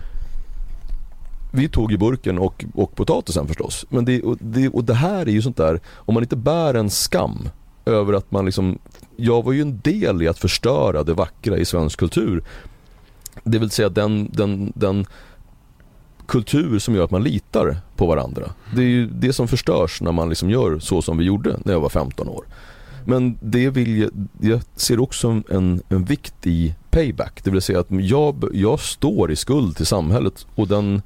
Vi 1.51 1.69
tog 1.69 1.91
ju 1.91 1.97
burken 1.97 2.39
och, 2.39 2.65
och 2.73 2.95
potatisen 2.95 3.47
förstås. 3.47 3.85
Men 3.89 4.05
det, 4.05 4.21
och, 4.21 4.37
det, 4.39 4.69
och 4.69 4.83
det 4.83 4.93
här 4.93 5.27
är 5.27 5.31
ju 5.31 5.41
sånt 5.41 5.57
där, 5.57 5.79
om 5.95 6.13
man 6.13 6.23
inte 6.23 6.35
bär 6.35 6.73
en 6.73 6.89
skam 6.89 7.49
över 7.85 8.13
att 8.13 8.31
man 8.31 8.45
liksom, 8.45 8.79
jag 9.15 9.43
var 9.43 9.51
ju 9.51 9.61
en 9.61 9.79
del 9.79 10.21
i 10.21 10.27
att 10.27 10.39
förstöra 10.39 11.03
det 11.03 11.13
vackra 11.13 11.57
i 11.57 11.65
svensk 11.65 11.99
kultur. 11.99 12.43
Det 13.43 13.59
vill 13.59 13.69
säga 13.69 13.89
den, 13.89 14.29
den, 14.33 14.73
den 14.75 15.05
kultur 16.27 16.79
som 16.79 16.95
gör 16.95 17.03
att 17.03 17.11
man 17.11 17.23
litar 17.23 17.77
på 17.95 18.05
varandra. 18.05 18.51
Det 18.75 18.81
är 18.81 18.85
ju 18.85 19.07
det 19.07 19.33
som 19.33 19.47
förstörs 19.47 20.01
när 20.01 20.11
man 20.11 20.29
liksom 20.29 20.49
gör 20.49 20.79
så 20.79 21.01
som 21.01 21.17
vi 21.17 21.25
gjorde 21.25 21.59
när 21.65 21.73
jag 21.73 21.79
var 21.79 21.89
15 21.89 22.27
år. 22.27 22.45
Men 23.09 23.37
det 23.41 23.69
vill 23.69 23.97
jag, 23.97 24.11
jag 24.41 24.61
ser 24.75 24.99
också 24.99 25.27
en, 25.49 25.81
en 25.89 26.05
vikt 26.05 26.47
i 26.47 26.75
payback. 26.91 27.43
Det 27.43 27.51
vill 27.51 27.61
säga 27.61 27.79
att 27.79 27.87
jag, 27.89 28.49
jag 28.53 28.79
står 28.79 29.31
i 29.31 29.35
skuld 29.35 29.77
till 29.77 29.85
samhället 29.85 30.47
och 30.55 30.67
den, 30.67 31.01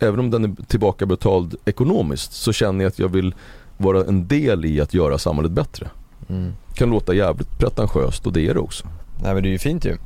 även 0.00 0.20
om 0.20 0.30
den 0.30 0.44
är 0.44 0.64
tillbakabetald 0.66 1.54
ekonomiskt 1.64 2.32
så 2.32 2.52
känner 2.52 2.84
jag 2.84 2.90
att 2.90 2.98
jag 2.98 3.08
vill 3.08 3.34
vara 3.76 4.04
en 4.04 4.28
del 4.28 4.64
i 4.64 4.80
att 4.80 4.94
göra 4.94 5.18
samhället 5.18 5.52
bättre. 5.52 5.90
Mm. 6.28 6.52
Kan 6.74 6.90
låta 6.90 7.14
jävligt 7.14 7.58
pretentiöst 7.58 8.26
och 8.26 8.32
det 8.32 8.48
är 8.48 8.54
det 8.54 8.60
också. 8.60 8.86
Nej 9.22 9.34
men 9.34 9.42
det 9.42 9.48
är 9.48 9.52
ju 9.52 9.58
fint 9.58 9.84
ju. 9.84 9.96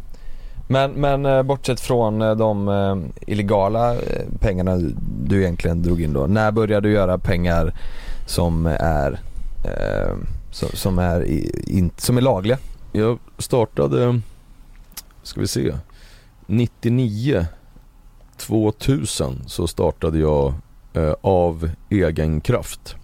Men, 0.69 0.91
men 0.91 1.27
eh, 1.27 1.43
bortsett 1.43 1.81
från 1.81 2.23
eh, 2.23 2.37
de 2.37 2.69
eh, 2.69 2.97
illegala 3.27 3.97
pengarna 4.41 4.79
du 5.25 5.43
egentligen 5.43 5.83
drog 5.83 6.03
in 6.03 6.13
då. 6.13 6.27
När 6.27 6.53
började 6.53 6.89
du 6.89 6.95
göra 6.95 7.19
pengar 7.19 7.75
som 8.27 8.67
är, 8.67 9.21
eh, 9.65 10.17
som, 10.57 10.69
som 10.69 10.99
är, 10.99 11.25
i, 11.25 11.65
in, 11.67 11.91
som 11.97 12.17
är 12.17 12.21
lagliga? 12.21 12.59
Jag 12.93 13.19
startade, 13.39 14.21
ska 15.23 15.41
vi 15.41 15.47
se, 15.47 15.75
99 16.47 17.47
2000 18.37 19.43
så 19.47 19.67
startade 19.67 20.19
jag 20.19 20.55
eh, 20.93 21.15
av 21.21 21.71
egen 21.91 22.41
kraft. 22.41 22.97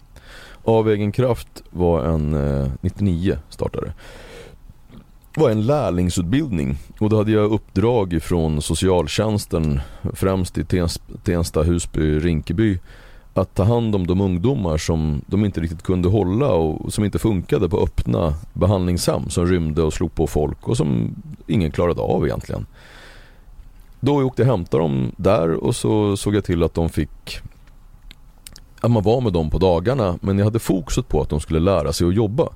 Av 0.65 0.91
egen 0.91 1.13
kraft 1.13 1.63
var 1.71 2.05
en, 2.05 2.35
eh, 2.35 2.69
99 2.81 3.39
startade 3.49 3.93
var 5.35 5.51
en 5.51 5.67
lärlingsutbildning 5.67 6.79
och 6.99 7.11
då 7.11 7.17
hade 7.17 7.33
jag 7.33 7.53
uppdrag 7.53 8.19
från 8.23 8.63
socialtjänsten 8.63 9.81
främst 10.15 10.59
i 10.59 10.65
Tensta, 11.25 11.63
Husby, 11.63 12.19
Rinkeby 12.19 12.79
att 13.35 13.55
ta 13.55 13.65
hand 13.65 13.95
om 13.95 14.07
de 14.07 14.21
ungdomar 14.21 14.79
som 14.79 15.23
de 15.27 15.45
inte 15.45 15.61
riktigt 15.61 15.83
kunde 15.83 16.09
hålla 16.09 16.53
och 16.53 16.93
som 16.93 17.05
inte 17.05 17.19
funkade 17.19 17.69
på 17.69 17.79
öppna 17.79 18.35
behandlingshem 18.53 19.31
som 19.31 19.47
rymde 19.47 19.83
och 19.83 19.93
slog 19.93 20.15
på 20.15 20.27
folk 20.27 20.69
och 20.69 20.77
som 20.77 21.15
ingen 21.47 21.71
klarade 21.71 22.01
av 22.01 22.27
egentligen. 22.27 22.67
Då 24.01 24.25
åkte 24.25 24.43
jag 24.43 24.49
och 24.49 24.57
hämtade 24.57 24.83
dem 24.83 25.13
där 25.17 25.65
och 25.65 25.77
så 25.77 26.17
såg 26.17 26.35
jag 26.35 26.45
till 26.45 26.63
att 26.63 26.75
de 26.75 26.89
fick 26.89 27.41
att 28.81 28.91
man 28.91 29.03
var 29.03 29.21
med 29.21 29.33
dem 29.33 29.51
på 29.51 29.59
dagarna 29.59 30.19
men 30.21 30.39
jag 30.39 30.45
hade 30.45 30.59
fokuset 30.59 31.09
på 31.09 31.21
att 31.21 31.29
de 31.29 31.41
skulle 31.41 31.61
lära 31.61 31.93
sig 31.93 32.09
att 32.09 32.15
jobba. 32.15 32.49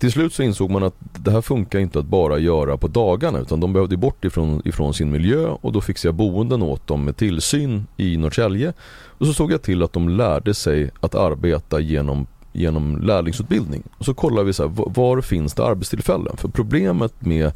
Till 0.00 0.12
slut 0.12 0.34
så 0.34 0.42
insåg 0.42 0.70
man 0.70 0.82
att 0.82 0.94
det 1.00 1.30
här 1.30 1.40
funkar 1.40 1.78
inte 1.78 1.98
att 1.98 2.04
bara 2.04 2.38
göra 2.38 2.76
på 2.76 2.88
dagarna 2.88 3.38
utan 3.38 3.60
de 3.60 3.72
behövde 3.72 3.96
bort 3.96 4.24
ifrån, 4.24 4.62
ifrån 4.64 4.94
sin 4.94 5.10
miljö 5.10 5.48
och 5.48 5.72
då 5.72 5.80
fixade 5.80 6.08
jag 6.08 6.14
boenden 6.14 6.62
åt 6.62 6.86
dem 6.86 7.04
med 7.04 7.16
tillsyn 7.16 7.86
i 7.96 8.16
Norrtälje. 8.16 8.72
Och 9.06 9.26
så 9.26 9.32
såg 9.32 9.52
jag 9.52 9.62
till 9.62 9.82
att 9.82 9.92
de 9.92 10.08
lärde 10.08 10.54
sig 10.54 10.90
att 11.00 11.14
arbeta 11.14 11.80
genom, 11.80 12.26
genom 12.52 13.02
lärlingsutbildning. 13.02 13.82
Och 13.98 14.04
så 14.04 14.14
kollade 14.14 14.46
vi 14.46 14.52
så 14.52 14.62
här, 14.62 14.70
var, 14.70 14.92
var 14.94 15.20
finns 15.20 15.54
det 15.54 15.64
arbetstillfällen? 15.64 16.36
För 16.36 16.48
problemet 16.48 17.12
med 17.18 17.52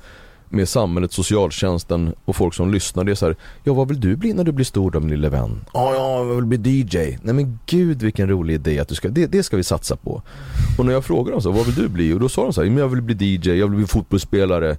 med 0.55 0.69
samhället, 0.69 1.13
socialtjänsten 1.13 2.15
och 2.25 2.37
folk 2.37 2.55
som 2.55 2.73
lyssnar. 2.73 3.05
Det 3.05 3.11
är 3.11 3.15
så 3.15 3.27
här, 3.27 3.37
ja 3.65 3.75
vad 3.75 3.89
vill 3.89 4.01
du 4.01 4.17
bli 4.17 4.33
när 4.33 4.45
du 4.45 4.53
blir 4.53 4.65
stor 4.65 4.91
då 4.91 5.01
min 5.01 5.11
lille 5.11 5.29
vän? 5.29 5.65
Ja, 5.73 5.95
ja, 5.95 6.19
jag 6.19 6.35
vill 6.35 6.45
bli 6.45 6.81
DJ. 6.81 6.97
Nej 7.23 7.35
men 7.35 7.59
gud 7.67 8.03
vilken 8.03 8.29
rolig 8.29 8.55
idé 8.55 8.79
att 8.79 8.89
du 8.89 8.95
ska, 8.95 9.09
det, 9.09 9.27
det 9.27 9.43
ska 9.43 9.57
vi 9.57 9.65
satsa 9.65 9.97
på. 9.97 10.23
Och 10.79 10.87
när 10.87 10.93
jag 10.93 11.05
frågade 11.05 11.31
dem 11.31 11.43
så 11.43 11.51
vad 11.51 11.67
vill 11.67 11.75
du 11.75 11.89
bli? 11.89 12.13
Och 12.13 12.21
då 12.21 12.29
sa 12.29 12.43
de 12.43 12.53
så 12.53 12.63
här, 12.63 12.69
men 12.69 12.79
jag 12.79 12.89
vill 12.89 13.03
bli 13.03 13.35
DJ, 13.35 13.51
jag 13.51 13.69
vill 13.69 13.77
bli 13.77 13.87
fotbollsspelare. 13.87 14.77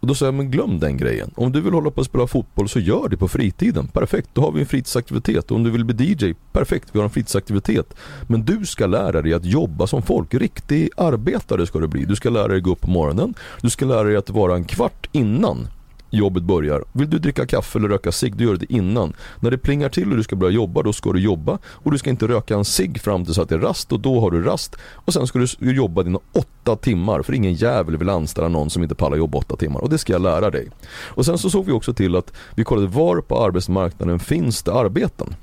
Och 0.00 0.06
då 0.06 0.14
sa 0.14 0.24
jag, 0.24 0.34
men 0.34 0.50
glöm 0.50 0.78
den 0.78 0.96
grejen. 0.96 1.30
Om 1.36 1.52
du 1.52 1.60
vill 1.60 1.72
hålla 1.72 1.90
på 1.90 2.00
att 2.00 2.06
spela 2.06 2.26
fotboll 2.26 2.68
så 2.68 2.80
gör 2.80 3.08
det 3.08 3.16
på 3.16 3.28
fritiden. 3.28 3.88
Perfekt, 3.88 4.30
då 4.32 4.40
har 4.40 4.52
vi 4.52 4.60
en 4.60 4.66
fritidsaktivitet. 4.66 5.50
Och 5.50 5.56
om 5.56 5.64
du 5.64 5.70
vill 5.70 5.84
bli 5.84 6.12
DJ, 6.12 6.34
perfekt, 6.52 6.88
vi 6.92 6.98
har 6.98 7.04
en 7.04 7.10
fritidsaktivitet. 7.10 7.94
Men 8.26 8.44
du 8.44 8.66
ska 8.66 8.86
lära 8.86 9.22
dig 9.22 9.34
att 9.34 9.44
jobba 9.44 9.86
som 9.86 10.02
folk. 10.02 10.34
Riktig 10.34 10.90
arbetare 10.96 11.66
ska 11.66 11.78
du 11.78 11.86
bli. 11.86 12.04
Du 12.04 12.16
ska 12.16 12.30
lära 12.30 12.48
dig 12.48 12.60
gå 12.60 12.70
upp 12.70 12.80
på 12.80 12.90
morgonen. 12.90 13.34
Du 13.60 13.70
ska 13.70 13.84
lära 13.84 14.02
dig 14.02 14.16
att 14.16 14.30
vara 14.30 14.54
en 14.54 14.64
kvart 14.64 15.08
innan 15.12 15.68
jobbet 16.10 16.42
börjar. 16.42 16.84
Vill 16.92 17.10
du 17.10 17.18
dricka 17.18 17.46
kaffe 17.46 17.78
eller 17.78 17.88
röka 17.88 18.12
cigg, 18.12 18.36
då 18.36 18.44
gör 18.44 18.52
du 18.52 18.58
det 18.58 18.72
innan. 18.72 19.12
När 19.40 19.50
det 19.50 19.58
plingar 19.58 19.88
till 19.88 20.10
och 20.10 20.16
du 20.16 20.22
ska 20.22 20.36
börja 20.36 20.52
jobba, 20.52 20.82
då 20.82 20.92
ska 20.92 21.12
du 21.12 21.20
jobba. 21.20 21.58
Och 21.66 21.90
du 21.90 21.98
ska 21.98 22.10
inte 22.10 22.28
röka 22.28 22.54
en 22.54 22.64
cigg 22.64 23.00
fram 23.00 23.24
till 23.24 23.40
att 23.40 23.48
det 23.48 23.54
är 23.54 23.58
rast 23.58 23.92
och 23.92 24.00
då 24.00 24.20
har 24.20 24.30
du 24.30 24.42
rast. 24.42 24.76
Och 24.94 25.12
sen 25.12 25.26
ska 25.26 25.38
du 25.38 25.72
jobba 25.76 26.02
dina 26.02 26.18
åtta 26.32 26.76
timmar, 26.76 27.22
för 27.22 27.32
ingen 27.32 27.54
jävel 27.54 27.96
vill 27.96 28.08
anställa 28.08 28.48
någon 28.48 28.70
som 28.70 28.82
inte 28.82 28.94
pallar 28.94 29.16
jobba 29.16 29.38
åtta 29.38 29.56
timmar. 29.56 29.80
Och 29.80 29.90
det 29.90 29.98
ska 29.98 30.12
jag 30.12 30.22
lära 30.22 30.50
dig. 30.50 30.70
Och 30.88 31.26
sen 31.26 31.38
så 31.38 31.50
såg 31.50 31.66
vi 31.66 31.72
också 31.72 31.94
till 31.94 32.16
att 32.16 32.32
vi 32.54 32.64
kollade 32.64 32.86
var 32.86 33.20
på 33.20 33.44
arbetsmarknaden 33.44 34.18
finns 34.18 34.62
det 34.62 34.72
arbeten. 34.72 35.34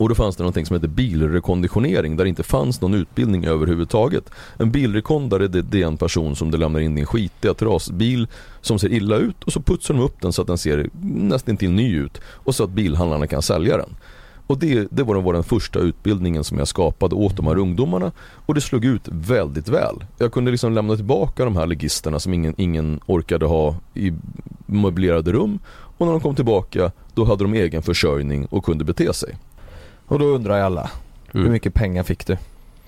Och 0.00 0.08
då 0.08 0.14
fanns 0.14 0.36
det 0.36 0.42
någonting 0.42 0.66
som 0.66 0.74
hette 0.74 0.88
bilrekonditionering 0.88 2.16
där 2.16 2.24
det 2.24 2.28
inte 2.28 2.42
fanns 2.42 2.80
någon 2.80 2.94
utbildning 2.94 3.44
överhuvudtaget. 3.44 4.30
En 4.58 4.70
bilrekondare 4.70 5.48
det, 5.48 5.62
det 5.62 5.82
är 5.82 5.86
en 5.86 5.96
person 5.96 6.36
som 6.36 6.50
du 6.50 6.58
lämnar 6.58 6.80
in 6.80 6.94
din 6.94 7.06
skitiga 7.06 7.54
trasbil 7.54 8.28
som 8.60 8.78
ser 8.78 8.92
illa 8.92 9.16
ut 9.16 9.44
och 9.44 9.52
så 9.52 9.60
putsar 9.60 9.94
de 9.94 10.02
upp 10.02 10.20
den 10.20 10.32
så 10.32 10.42
att 10.42 10.48
den 10.48 10.58
ser 10.58 10.90
nästan 11.02 11.56
till 11.56 11.70
ny 11.70 11.96
ut 11.96 12.20
och 12.24 12.54
så 12.54 12.64
att 12.64 12.70
bilhandlarna 12.70 13.26
kan 13.26 13.42
sälja 13.42 13.76
den. 13.76 13.96
Och 14.46 14.58
det, 14.58 14.88
det 14.90 15.02
var, 15.02 15.14
den, 15.14 15.24
var 15.24 15.32
den 15.32 15.44
första 15.44 15.78
utbildningen 15.78 16.44
som 16.44 16.58
jag 16.58 16.68
skapade 16.68 17.14
åt 17.14 17.36
de 17.36 17.46
här 17.46 17.58
ungdomarna 17.58 18.12
och 18.46 18.54
det 18.54 18.60
slog 18.60 18.84
ut 18.84 19.08
väldigt 19.08 19.68
väl. 19.68 20.04
Jag 20.18 20.32
kunde 20.32 20.50
liksom 20.50 20.72
lämna 20.72 20.96
tillbaka 20.96 21.44
de 21.44 21.56
här 21.56 21.66
legisterna 21.66 22.18
som 22.18 22.34
ingen, 22.34 22.54
ingen 22.58 23.00
orkade 23.06 23.46
ha 23.46 23.76
i 23.94 24.12
möblerade 24.66 25.32
rum 25.32 25.58
och 25.68 26.06
när 26.06 26.12
de 26.12 26.20
kom 26.20 26.34
tillbaka 26.34 26.92
då 27.14 27.24
hade 27.24 27.44
de 27.44 27.54
egen 27.54 27.82
försörjning 27.82 28.46
och 28.46 28.64
kunde 28.64 28.84
bete 28.84 29.12
sig. 29.12 29.36
Och 30.10 30.18
då 30.18 30.24
undrar 30.24 30.56
ju 30.56 30.62
alla, 30.62 30.90
Mm. 31.32 31.44
hur 31.46 31.52
mycket 31.52 31.74
pengar 31.74 32.02
fick 32.02 32.26
du? 32.26 32.36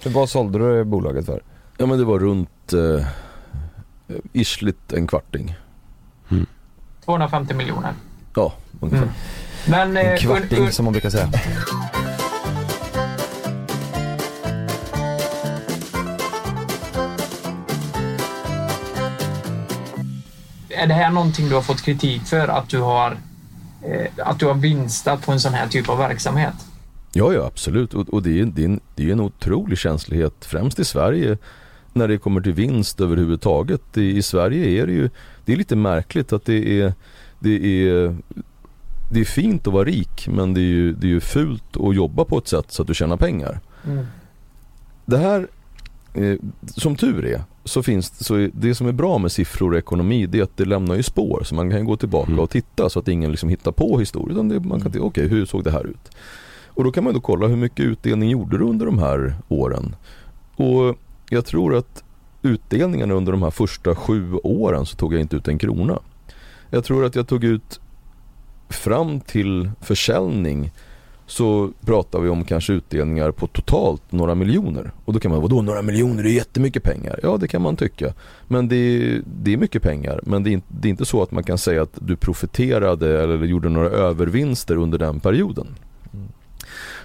Så 0.02 0.10
vad 0.10 0.28
sålde 0.28 0.58
du 0.58 0.84
bolaget 0.84 1.26
för? 1.26 1.42
Ja 1.76 1.86
men 1.86 1.98
det 1.98 2.04
var 2.04 2.18
runt 2.18 2.72
eh, 2.72 3.06
isligt 4.32 4.92
en 4.92 5.06
kvarting. 5.06 5.54
250 7.04 7.54
miljoner. 7.54 7.92
Ja, 8.34 8.52
ungefär. 8.80 9.02
Mm. 9.02 9.14
Men, 9.66 9.96
eh, 9.96 10.12
En 10.12 10.18
kvarting 10.18 10.58
un- 10.58 10.66
un- 10.66 10.70
som 10.70 10.84
man 10.84 10.92
brukar 10.92 11.10
säga. 11.10 11.28
är 20.68 20.86
det 20.86 20.94
här 20.94 21.10
någonting 21.10 21.48
du 21.48 21.54
har 21.54 21.62
fått 21.62 21.82
kritik 21.82 22.22
för? 22.22 22.48
Att 22.48 22.68
du 22.68 22.80
har, 22.80 23.16
eh, 23.82 24.06
att 24.26 24.38
du 24.38 24.46
har 24.46 24.54
vinstat 24.54 25.22
på 25.26 25.32
en 25.32 25.40
sån 25.40 25.54
här 25.54 25.68
typ 25.68 25.88
av 25.88 25.98
verksamhet? 25.98 26.54
Ja, 27.12 27.32
ja 27.32 27.46
absolut. 27.46 27.94
Och, 27.94 28.08
och 28.08 28.22
det 28.22 28.40
är, 28.40 28.44
det, 28.44 28.62
är 28.62 28.66
en, 28.66 28.80
det 28.94 29.08
är 29.08 29.12
en 29.12 29.20
otrolig 29.20 29.78
känslighet, 29.78 30.44
främst 30.44 30.78
i 30.78 30.84
Sverige, 30.84 31.38
när 31.92 32.08
det 32.08 32.18
kommer 32.18 32.40
till 32.40 32.52
vinst 32.52 33.00
överhuvudtaget. 33.00 33.96
I, 33.96 34.16
I 34.16 34.22
Sverige 34.22 34.82
är 34.82 34.86
det 34.86 34.92
ju, 34.92 35.10
det 35.44 35.52
är 35.52 35.56
lite 35.56 35.76
märkligt 35.76 36.32
att 36.32 36.44
det 36.44 36.80
är, 36.80 36.92
det 37.38 37.88
är 37.88 38.16
det 39.12 39.20
är 39.20 39.24
fint 39.24 39.66
att 39.66 39.72
vara 39.72 39.84
rik 39.84 40.28
men 40.28 40.54
det 40.54 40.60
är 40.60 40.64
ju, 40.64 40.92
det 40.92 41.06
är 41.06 41.10
ju 41.10 41.20
fult 41.20 41.76
att 41.76 41.94
jobba 41.94 42.24
på 42.24 42.38
ett 42.38 42.48
sätt 42.48 42.66
så 42.68 42.82
att 42.82 42.88
du 42.88 42.94
tjänar 42.94 43.16
pengar. 43.16 43.60
Mm. 43.86 44.06
Det 45.04 45.18
här, 45.18 45.48
eh, 46.14 46.36
som 46.76 46.96
tur 46.96 47.24
är, 47.24 47.42
så 47.64 47.82
finns 47.82 48.24
så 48.26 48.48
det 48.52 48.74
som 48.74 48.86
är 48.86 48.92
bra 48.92 49.18
med 49.18 49.32
siffror 49.32 49.72
och 49.72 49.78
ekonomi 49.78 50.26
det 50.26 50.38
är 50.38 50.42
att 50.42 50.56
det 50.56 50.64
lämnar 50.64 50.94
ju 50.94 51.02
spår 51.02 51.42
så 51.44 51.54
man 51.54 51.70
kan 51.70 51.84
gå 51.84 51.96
tillbaka 51.96 52.30
Mm. 52.30 52.40
och 52.40 52.50
titta 52.50 52.90
så 52.90 52.98
att 52.98 53.08
ingen 53.08 53.30
liksom 53.30 53.48
hittar 53.48 53.72
på 53.72 53.98
historien. 53.98 54.36
Utan 54.36 54.48
det, 54.48 54.60
man 54.60 54.80
kan 54.80 54.92
titta, 54.92 55.04
okej 55.04 55.28
hur 55.28 55.46
såg 55.46 55.64
det 55.64 55.70
här 55.70 55.86
ut? 55.86 56.10
Och 56.74 56.84
då 56.84 56.92
kan 56.92 57.04
man 57.04 57.14
då 57.14 57.20
kolla 57.20 57.46
hur 57.46 57.56
mycket 57.56 57.84
utdelning 57.84 58.30
gjorde 58.30 58.58
du 58.58 58.64
under 58.64 58.86
de 58.86 58.98
här 58.98 59.34
åren? 59.48 59.96
Och 60.56 60.96
jag 61.30 61.44
tror 61.46 61.74
att 61.74 62.04
utdelningarna 62.42 63.14
under 63.14 63.32
de 63.32 63.42
här 63.42 63.50
första 63.50 63.94
sju 63.94 64.34
åren 64.34 64.86
så 64.86 64.96
tog 64.96 65.14
jag 65.14 65.20
inte 65.20 65.36
ut 65.36 65.48
en 65.48 65.58
krona. 65.58 65.98
Jag 66.70 66.84
tror 66.84 67.04
att 67.04 67.14
jag 67.14 67.28
tog 67.28 67.44
ut 67.44 67.80
fram 68.68 69.20
till 69.20 69.70
försäljning 69.80 70.70
så 71.26 71.70
pratar 71.80 72.20
vi 72.20 72.28
om 72.28 72.44
kanske 72.44 72.72
utdelningar 72.72 73.30
på 73.30 73.46
totalt 73.46 74.12
några 74.12 74.34
miljoner. 74.34 74.90
Och 75.04 75.12
då 75.12 75.20
kan 75.20 75.30
man, 75.30 75.42
vadå 75.42 75.62
några 75.62 75.82
miljoner? 75.82 76.22
Det 76.22 76.30
är 76.30 76.34
jättemycket 76.34 76.82
pengar. 76.82 77.20
Ja 77.22 77.36
det 77.36 77.48
kan 77.48 77.62
man 77.62 77.76
tycka. 77.76 78.14
Men 78.48 78.68
det 78.68 78.76
är, 78.76 79.22
det 79.42 79.52
är 79.52 79.56
mycket 79.56 79.82
pengar. 79.82 80.20
Men 80.22 80.42
det 80.42 80.50
är, 80.50 80.52
inte, 80.52 80.66
det 80.80 80.88
är 80.88 80.90
inte 80.90 81.04
så 81.04 81.22
att 81.22 81.30
man 81.30 81.44
kan 81.44 81.58
säga 81.58 81.82
att 81.82 81.98
du 82.00 82.16
profiterade 82.16 83.22
eller 83.22 83.44
gjorde 83.44 83.68
några 83.68 83.88
övervinster 83.88 84.76
under 84.76 84.98
den 84.98 85.20
perioden. 85.20 85.66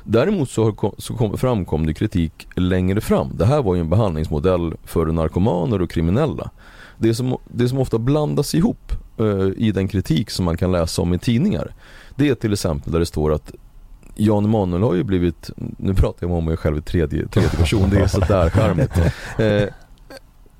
Däremot 0.03 0.49
så, 0.49 0.63
har, 0.63 1.01
så 1.01 1.13
kom, 1.13 1.37
framkom 1.37 1.85
det 1.85 1.93
kritik 1.93 2.47
längre 2.55 3.01
fram. 3.01 3.31
Det 3.37 3.45
här 3.45 3.61
var 3.61 3.75
ju 3.75 3.81
en 3.81 3.89
behandlingsmodell 3.89 4.73
för 4.83 5.05
narkomaner 5.05 5.81
och 5.81 5.89
kriminella. 5.89 6.51
Det 6.97 7.13
som, 7.13 7.37
det 7.47 7.69
som 7.69 7.79
ofta 7.79 7.97
blandas 7.97 8.55
ihop 8.55 8.91
eh, 9.19 9.47
i 9.57 9.71
den 9.71 9.87
kritik 9.87 10.29
som 10.29 10.45
man 10.45 10.57
kan 10.57 10.71
läsa 10.71 11.01
om 11.01 11.13
i 11.13 11.19
tidningar. 11.19 11.73
Det 12.15 12.29
är 12.29 12.35
till 12.35 12.53
exempel 12.53 12.91
där 12.91 12.99
det 12.99 13.05
står 13.05 13.33
att 13.33 13.53
Jan 14.15 14.45
Emanuel 14.45 14.83
har 14.83 14.95
ju 14.95 15.03
blivit, 15.03 15.49
nu 15.77 15.93
pratar 15.93 16.27
jag 16.27 16.37
om 16.37 16.45
mig 16.45 16.57
själv 16.57 16.77
i 16.77 16.81
tredje, 16.81 17.27
tredje 17.27 17.49
person, 17.49 17.89
det 17.89 17.99
är 17.99 18.07
sådär 18.07 18.49
charmigt. 18.49 18.91
Eh, 19.39 19.69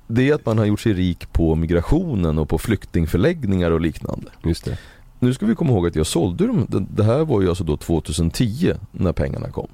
det 0.06 0.28
är 0.28 0.34
att 0.34 0.46
man 0.46 0.58
har 0.58 0.64
gjort 0.64 0.80
sig 0.80 0.92
rik 0.92 1.32
på 1.32 1.54
migrationen 1.54 2.38
och 2.38 2.48
på 2.48 2.58
flyktingförläggningar 2.58 3.70
och 3.70 3.80
liknande. 3.80 4.30
Just 4.44 4.64
det. 4.64 4.78
Nu 5.20 5.34
ska 5.34 5.46
vi 5.46 5.54
komma 5.54 5.70
ihåg 5.70 5.86
att 5.86 5.96
jag 5.96 6.06
sålde 6.06 6.46
dem, 6.46 6.66
det, 6.90 7.04
här 7.04 7.24
var 7.24 7.42
ju 7.42 7.48
alltså 7.48 7.64
då 7.64 7.76
2010 7.76 8.74
när 8.92 9.12
pengarna 9.12 9.50
kom. 9.50 9.68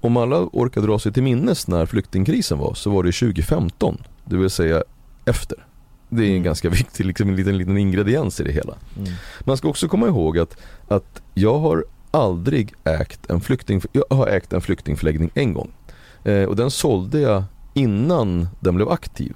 Om 0.00 0.16
alla 0.16 0.48
orkar 0.52 0.80
dra 0.80 0.98
sig 0.98 1.12
till 1.12 1.22
minnes 1.22 1.68
när 1.68 1.86
flyktingkrisen 1.86 2.58
var 2.58 2.74
så 2.74 2.90
var 2.90 3.02
det 3.02 3.12
2015, 3.12 4.02
det 4.24 4.36
vill 4.36 4.50
säga 4.50 4.82
efter. 5.24 5.66
Det 6.08 6.22
är 6.22 6.26
en 6.26 6.30
Mm. 6.32 6.42
ganska 6.42 6.70
viktig 6.80 7.06
liksom, 7.06 7.28
en 7.28 7.36
liten, 7.36 7.58
liten 7.58 7.78
ingrediens 7.78 8.40
i 8.40 8.44
det 8.44 8.52
hela. 8.52 8.74
Mm. 8.98 9.12
Man 9.40 9.56
ska 9.56 9.68
också 9.68 9.88
komma 9.88 10.06
ihåg 10.06 10.38
att, 10.38 10.56
att 10.88 11.22
jag 11.34 11.58
har 11.58 11.84
aldrig 12.10 12.74
ägt 12.84 13.30
en 13.30 13.40
flykting, 13.40 13.82
jag 13.92 14.04
har 14.10 14.26
ägt 14.26 14.52
en 14.52 14.60
flyktingförläggning 14.60 15.30
en 15.34 15.52
gång. 15.54 15.70
Eh, 16.24 16.44
och 16.44 16.56
den 16.56 16.70
sålde 16.70 17.20
jag 17.20 17.44
innan 17.74 18.48
den 18.60 18.74
blev 18.74 18.88
aktiv. 18.88 19.34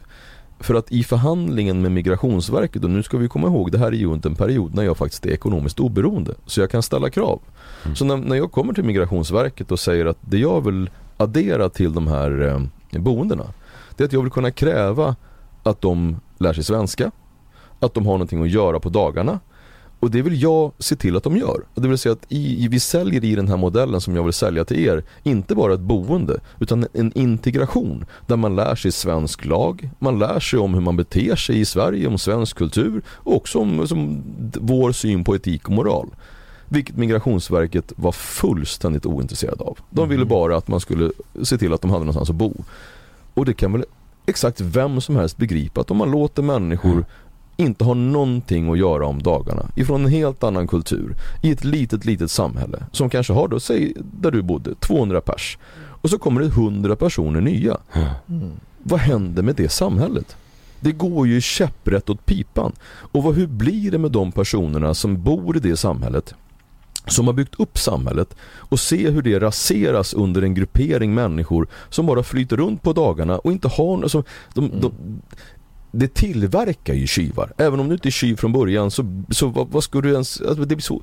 För 0.60 0.74
att 0.74 0.92
i 0.92 1.04
förhandlingen 1.04 1.82
med 1.82 1.92
Migrationsverket, 1.92 2.84
och 2.84 2.90
nu 2.90 3.02
ska 3.02 3.16
vi 3.16 3.28
komma 3.28 3.46
ihåg, 3.46 3.72
det 3.72 3.78
här 3.78 3.86
är 3.86 3.92
ju 3.92 4.12
inte 4.12 4.28
en 4.28 4.34
period 4.34 4.74
när 4.74 4.82
jag 4.82 4.96
faktiskt 4.96 5.26
är 5.26 5.30
ekonomiskt 5.30 5.80
oberoende. 5.80 6.34
Så 6.46 6.60
jag 6.60 6.70
kan 6.70 6.82
ställa 6.82 7.10
krav. 7.10 7.40
Så 7.94 8.04
när, 8.04 8.16
när 8.16 8.36
jag 8.36 8.52
kommer 8.52 8.72
till 8.72 8.84
Migrationsverket 8.84 9.72
och 9.72 9.78
säger 9.78 10.06
att 10.06 10.18
det 10.20 10.38
jag 10.38 10.64
vill 10.64 10.90
addera 11.16 11.68
till 11.68 11.92
de 11.92 12.06
här 12.06 12.42
eh, 12.92 13.00
boendena, 13.00 13.44
det 13.96 14.04
är 14.04 14.06
att 14.06 14.12
jag 14.12 14.22
vill 14.22 14.30
kunna 14.30 14.50
kräva 14.50 15.16
att 15.62 15.80
de 15.80 16.16
lär 16.38 16.52
sig 16.52 16.64
svenska, 16.64 17.10
att 17.80 17.94
de 17.94 18.06
har 18.06 18.12
någonting 18.12 18.42
att 18.42 18.50
göra 18.50 18.80
på 18.80 18.88
dagarna 18.88 19.40
och 20.00 20.10
det 20.10 20.22
vill 20.22 20.42
jag 20.42 20.72
se 20.78 20.96
till 20.96 21.16
att 21.16 21.22
de 21.22 21.36
gör. 21.36 21.60
Och 21.74 21.82
Det 21.82 21.88
vill 21.88 21.98
säga 21.98 22.12
att 22.12 22.26
i, 22.28 22.68
vi 22.68 22.80
säljer 22.80 23.24
i 23.24 23.34
den 23.34 23.48
här 23.48 23.56
modellen 23.56 24.00
som 24.00 24.16
jag 24.16 24.22
vill 24.24 24.32
sälja 24.32 24.64
till 24.64 24.78
er, 24.78 25.04
inte 25.22 25.54
bara 25.54 25.74
ett 25.74 25.80
boende, 25.80 26.40
utan 26.60 26.86
en 26.92 27.12
integration 27.18 28.04
där 28.26 28.36
man 28.36 28.56
lär 28.56 28.74
sig 28.74 28.92
svensk 28.92 29.44
lag, 29.44 29.90
man 29.98 30.18
lär 30.18 30.40
sig 30.40 30.58
om 30.58 30.74
hur 30.74 30.80
man 30.80 30.96
beter 30.96 31.36
sig 31.36 31.60
i 31.60 31.64
Sverige, 31.64 32.06
om 32.08 32.18
svensk 32.18 32.56
kultur 32.56 33.02
och 33.08 33.36
också 33.36 33.58
om 33.58 33.88
som, 33.88 34.22
d- 34.38 34.58
vår 34.62 34.92
syn 34.92 35.24
på 35.24 35.36
etik 35.36 35.64
och 35.68 35.74
moral. 35.74 36.08
Vilket 36.68 36.96
Migrationsverket 36.96 37.92
var 37.96 38.12
fullständigt 38.12 39.06
ointresserad 39.06 39.60
av. 39.62 39.78
De 39.90 40.08
ville 40.08 40.24
bara 40.24 40.56
att 40.56 40.68
man 40.68 40.80
skulle 40.80 41.10
se 41.42 41.58
till 41.58 41.72
att 41.72 41.80
de 41.82 41.90
hade 41.90 42.04
någonstans 42.04 42.30
att 42.30 42.36
bo. 42.36 42.54
Och 43.34 43.44
det 43.44 43.54
kan 43.54 43.72
väl 43.72 43.84
exakt 44.26 44.60
vem 44.60 45.00
som 45.00 45.16
helst 45.16 45.36
begripa 45.36 45.80
att 45.80 45.90
om 45.90 45.96
man 45.96 46.10
låter 46.10 46.42
människor 46.42 47.04
inte 47.56 47.84
ha 47.84 47.94
någonting 47.94 48.72
att 48.72 48.78
göra 48.78 49.06
om 49.06 49.22
dagarna 49.22 49.66
ifrån 49.76 50.04
en 50.04 50.10
helt 50.10 50.44
annan 50.44 50.66
kultur 50.66 51.16
i 51.42 51.50
ett 51.50 51.64
litet, 51.64 52.04
litet 52.04 52.30
samhälle 52.30 52.82
som 52.92 53.10
kanske 53.10 53.32
har 53.32 53.48
då, 53.48 53.60
säg 53.60 53.92
där 53.96 54.30
du 54.30 54.42
bodde, 54.42 54.74
200 54.74 55.20
pers 55.20 55.58
och 56.06 56.10
så 56.10 56.18
kommer 56.18 56.40
det 56.40 56.46
100 56.46 56.96
personer 56.96 57.40
nya. 57.40 57.76
Mm. 58.28 58.50
Vad 58.82 59.00
händer 59.00 59.42
med 59.42 59.54
det 59.54 59.68
samhället? 59.68 60.36
Det 60.80 60.92
går 60.92 61.26
ju 61.26 61.40
käpprätt 61.40 62.10
åt 62.10 62.26
pipan. 62.26 62.72
Och 62.88 63.22
vad, 63.22 63.34
hur 63.34 63.46
blir 63.46 63.90
det 63.90 63.98
med 63.98 64.10
de 64.10 64.32
personerna 64.32 64.94
som 64.94 65.22
bor 65.22 65.56
i 65.56 65.60
det 65.60 65.76
samhället 65.76 66.34
som 67.06 67.26
har 67.26 67.34
byggt 67.34 67.60
upp 67.60 67.78
samhället 67.78 68.36
och 68.42 68.80
se 68.80 69.10
hur 69.10 69.22
det 69.22 69.38
raseras 69.38 70.14
under 70.14 70.42
en 70.42 70.54
gruppering 70.54 71.14
människor 71.14 71.68
som 71.88 72.06
bara 72.06 72.22
flyter 72.22 72.56
runt 72.56 72.82
på 72.82 72.92
dagarna 72.92 73.38
och 73.38 73.52
inte 73.52 73.68
har 73.68 74.02
alltså, 74.02 74.24
de, 74.54 74.80
de, 74.80 74.92
det 75.98 76.14
tillverkar 76.14 76.94
ju 76.94 77.06
tjuvar. 77.06 77.52
Även 77.56 77.80
om 77.80 77.88
du 77.88 77.94
inte 77.94 78.08
är 78.08 78.10
tjuv 78.10 78.36
från 78.36 78.52
början 78.52 78.90
så, 78.90 79.22
så 79.30 79.46
vad, 79.48 79.68
vad 79.68 79.84
ska 79.84 80.00
du 80.00 80.12
ens, 80.12 80.40
alltså, 80.40 80.64
det, 80.64 80.76
blir 80.76 80.82
så, 80.82 81.02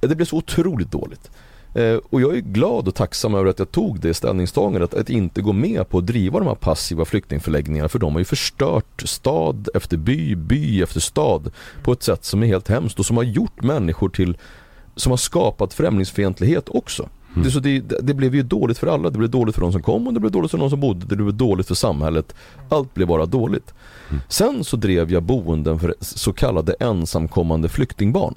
det 0.00 0.14
blir 0.14 0.26
så 0.26 0.36
otroligt 0.36 0.90
dåligt. 0.90 1.30
Eh, 1.74 1.96
och 2.10 2.20
jag 2.20 2.36
är 2.36 2.40
glad 2.40 2.88
och 2.88 2.94
tacksam 2.94 3.34
över 3.34 3.50
att 3.50 3.58
jag 3.58 3.70
tog 3.70 4.00
det 4.00 4.14
ställningstagandet 4.14 4.94
att 4.94 5.10
inte 5.10 5.42
gå 5.42 5.52
med 5.52 5.88
på 5.88 5.98
att 5.98 6.06
driva 6.06 6.38
de 6.38 6.48
här 6.48 6.54
passiva 6.54 7.04
flyktingförläggningarna 7.04 7.88
för 7.88 7.98
de 7.98 8.12
har 8.12 8.18
ju 8.18 8.24
förstört 8.24 9.02
stad 9.04 9.68
efter 9.74 9.96
by, 9.96 10.36
by 10.36 10.82
efter 10.82 11.00
stad 11.00 11.50
på 11.82 11.92
ett 11.92 12.02
sätt 12.02 12.24
som 12.24 12.42
är 12.42 12.46
helt 12.46 12.68
hemskt 12.68 12.98
och 12.98 13.06
som 13.06 13.16
har 13.16 13.24
gjort 13.24 13.62
människor 13.62 14.08
till 14.08 14.36
som 14.96 15.12
har 15.12 15.16
skapat 15.16 15.74
främlingsfientlighet 15.74 16.68
också. 16.68 17.08
Det, 17.34 17.50
så 17.50 17.60
det, 17.60 17.80
det 17.80 18.14
blev 18.14 18.34
ju 18.34 18.42
dåligt 18.42 18.78
för 18.78 18.86
alla. 18.86 19.10
Det 19.10 19.18
blev 19.18 19.30
dåligt 19.30 19.54
för 19.54 19.62
de 19.62 19.72
som 19.72 19.82
kom 19.82 20.06
och 20.06 20.14
det 20.14 20.20
blev 20.20 20.32
dåligt 20.32 20.50
för 20.50 20.58
de 20.58 20.70
som 20.70 20.80
bodde. 20.80 21.06
Det 21.06 21.16
blev 21.16 21.34
dåligt 21.34 21.68
för 21.68 21.74
samhället. 21.74 22.34
Allt 22.68 22.94
blev 22.94 23.08
bara 23.08 23.26
dåligt. 23.26 23.74
Sen 24.28 24.64
så 24.64 24.76
drev 24.76 25.12
jag 25.12 25.22
boenden 25.22 25.78
för 25.78 25.94
så 26.00 26.32
kallade 26.32 26.74
ensamkommande 26.80 27.68
flyktingbarn. 27.68 28.34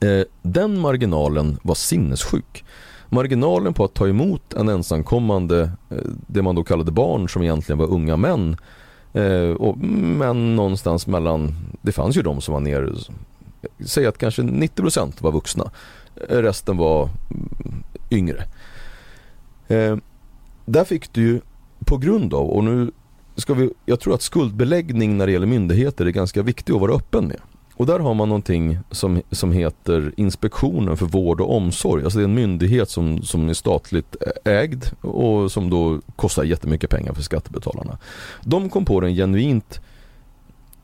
Eh, 0.00 0.24
den 0.42 0.80
marginalen 0.80 1.58
var 1.62 1.74
sinnessjuk. 1.74 2.64
Marginalen 3.08 3.74
på 3.74 3.84
att 3.84 3.94
ta 3.94 4.08
emot 4.08 4.54
en 4.54 4.68
ensamkommande, 4.68 5.70
eh, 5.90 5.96
det 6.26 6.42
man 6.42 6.54
då 6.54 6.64
kallade 6.64 6.90
barn 6.90 7.28
som 7.28 7.42
egentligen 7.42 7.78
var 7.78 7.86
unga 7.86 8.16
män. 8.16 8.56
Eh, 9.12 9.50
och 9.50 9.78
män 9.78 10.56
någonstans 10.56 11.06
mellan, 11.06 11.54
det 11.82 11.92
fanns 11.92 12.16
ju 12.16 12.22
de 12.22 12.40
som 12.40 12.54
var 12.54 12.60
ner, 12.60 12.92
säg 13.84 14.06
att 14.06 14.18
kanske 14.18 14.42
90% 14.42 15.22
var 15.22 15.32
vuxna. 15.32 15.70
Resten 16.28 16.76
var 16.76 17.02
mm, 17.30 17.84
yngre. 18.10 18.44
Eh, 19.68 19.96
där 20.64 20.84
fick 20.84 21.12
du 21.12 21.22
ju 21.22 21.40
på 21.86 21.96
grund 21.96 22.34
av, 22.34 22.46
och 22.50 22.64
nu 22.64 22.90
ska 23.36 23.54
vi, 23.54 23.70
jag 23.86 24.00
tror 24.00 24.14
att 24.14 24.22
skuldbeläggning 24.22 25.16
när 25.16 25.26
det 25.26 25.32
gäller 25.32 25.46
myndigheter 25.46 26.06
är 26.06 26.10
ganska 26.10 26.42
viktig 26.42 26.72
att 26.72 26.80
vara 26.80 26.94
öppen 26.94 27.26
med. 27.26 27.40
Och 27.74 27.86
där 27.86 27.98
har 27.98 28.14
man 28.14 28.28
någonting 28.28 28.78
som, 28.90 29.22
som 29.30 29.52
heter 29.52 30.12
Inspektionen 30.16 30.96
för 30.96 31.06
vård 31.06 31.40
och 31.40 31.56
omsorg. 31.56 32.04
Alltså 32.04 32.18
det 32.18 32.22
är 32.22 32.28
en 32.28 32.34
myndighet 32.34 32.90
som, 32.90 33.22
som 33.22 33.48
är 33.48 33.54
statligt 33.54 34.16
ägd 34.44 34.84
och 35.00 35.52
som 35.52 35.70
då 35.70 36.00
kostar 36.16 36.44
jättemycket 36.44 36.90
pengar 36.90 37.12
för 37.12 37.22
skattebetalarna. 37.22 37.98
De 38.44 38.68
kom 38.68 38.84
på 38.84 39.00
den 39.00 39.14
genuint 39.14 39.80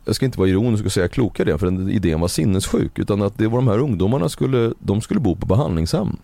jag 0.04 0.16
ska 0.16 0.26
inte 0.26 0.38
vara 0.38 0.48
ironisk 0.48 0.84
och 0.84 0.92
säga 0.92 1.08
kloka 1.08 1.44
det 1.44 1.58
för 1.58 1.66
den 1.66 1.90
idén 1.90 2.20
var 2.20 2.28
sinnessjuk 2.28 2.98
utan 2.98 3.22
att 3.22 3.38
det 3.38 3.48
var 3.48 3.58
de 3.58 3.68
här 3.68 3.78
ungdomarna 3.78 4.28
skulle, 4.28 4.72
de 4.78 5.00
skulle 5.00 5.20
bo 5.20 5.36
på 5.36 5.46
behandlingshem. 5.46 6.16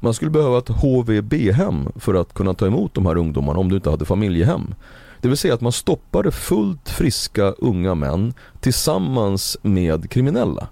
Man 0.00 0.14
skulle 0.14 0.30
behöva 0.30 0.58
ett 0.58 0.68
HVB-hem 0.68 1.88
för 1.96 2.14
att 2.14 2.34
kunna 2.34 2.54
ta 2.54 2.66
emot 2.66 2.94
de 2.94 3.06
här 3.06 3.18
ungdomarna 3.18 3.58
om 3.58 3.68
du 3.68 3.76
inte 3.76 3.90
hade 3.90 4.04
familjehem. 4.04 4.74
Det 5.20 5.28
vill 5.28 5.36
säga 5.36 5.54
att 5.54 5.60
man 5.60 5.72
stoppade 5.72 6.30
fullt 6.30 6.88
friska 6.88 7.44
unga 7.44 7.94
män 7.94 8.34
tillsammans 8.60 9.56
med 9.62 10.10
kriminella. 10.10 10.68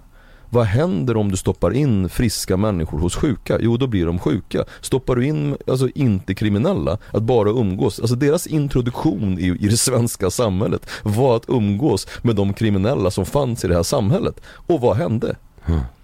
Vad 0.52 0.66
händer 0.66 1.16
om 1.16 1.30
du 1.30 1.36
stoppar 1.36 1.70
in 1.70 2.08
friska 2.08 2.56
människor 2.56 2.98
hos 2.98 3.16
sjuka? 3.16 3.58
Jo, 3.60 3.76
då 3.76 3.86
blir 3.86 4.06
de 4.06 4.18
sjuka. 4.18 4.64
Stoppar 4.80 5.16
du 5.16 5.26
in 5.26 5.56
alltså 5.66 5.88
inte 5.94 6.34
kriminella, 6.34 6.98
att 7.12 7.22
bara 7.22 7.50
umgås. 7.50 8.00
Alltså 8.00 8.16
deras 8.16 8.46
introduktion 8.46 9.38
i, 9.38 9.46
i 9.46 9.68
det 9.68 9.76
svenska 9.76 10.30
samhället 10.30 10.86
var 11.02 11.36
att 11.36 11.48
umgås 11.48 12.06
med 12.22 12.36
de 12.36 12.54
kriminella 12.54 13.10
som 13.10 13.26
fanns 13.26 13.64
i 13.64 13.68
det 13.68 13.74
här 13.74 13.82
samhället. 13.82 14.40
Och 14.46 14.80
vad 14.80 14.96
hände? 14.96 15.36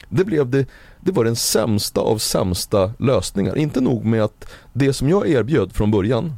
Det 0.08 0.24
blev 0.24 0.50
det, 0.50 0.66
det 1.00 1.12
var 1.12 1.24
den 1.24 1.36
sämsta 1.36 2.00
av 2.00 2.18
sämsta 2.18 2.92
lösningar. 2.98 3.58
Inte 3.58 3.80
nog 3.80 4.04
med 4.04 4.24
att 4.24 4.48
det 4.72 4.92
som 4.92 5.08
jag 5.08 5.28
erbjöd 5.28 5.72
från 5.72 5.90
början 5.90 6.32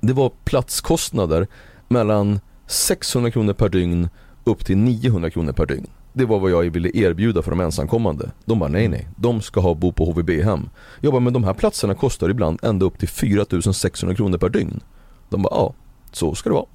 Det 0.00 0.12
var 0.12 0.32
platskostnader 0.44 1.46
mellan 1.88 2.40
600 2.66 3.30
kronor 3.30 3.52
per 3.52 3.68
dygn 3.68 4.08
upp 4.44 4.66
till 4.66 4.76
900 4.76 5.30
kronor 5.30 5.52
per 5.52 5.66
dygn. 5.66 5.86
Det 6.16 6.24
var 6.24 6.38
vad 6.38 6.50
jag 6.50 6.70
ville 6.70 6.90
erbjuda 6.94 7.42
för 7.42 7.50
de 7.50 7.60
ensamkommande. 7.60 8.30
De 8.44 8.58
bara 8.58 8.68
nej 8.68 8.88
nej, 8.88 9.08
de 9.16 9.40
ska 9.40 9.60
ha 9.60 9.74
bo 9.74 9.92
på 9.92 10.04
HVB-hem. 10.04 10.68
Jag 11.00 11.12
bara 11.12 11.20
men 11.20 11.32
de 11.32 11.44
här 11.44 11.54
platserna 11.54 11.94
kostar 11.94 12.28
ibland 12.28 12.58
ända 12.62 12.86
upp 12.86 12.98
till 12.98 13.08
4600 13.08 14.14
kronor 14.16 14.38
per 14.38 14.48
dygn. 14.48 14.80
De 15.28 15.42
bara 15.42 15.54
ja, 15.54 15.74
så 16.12 16.34
ska 16.34 16.50
det 16.50 16.54
vara. 16.54 16.66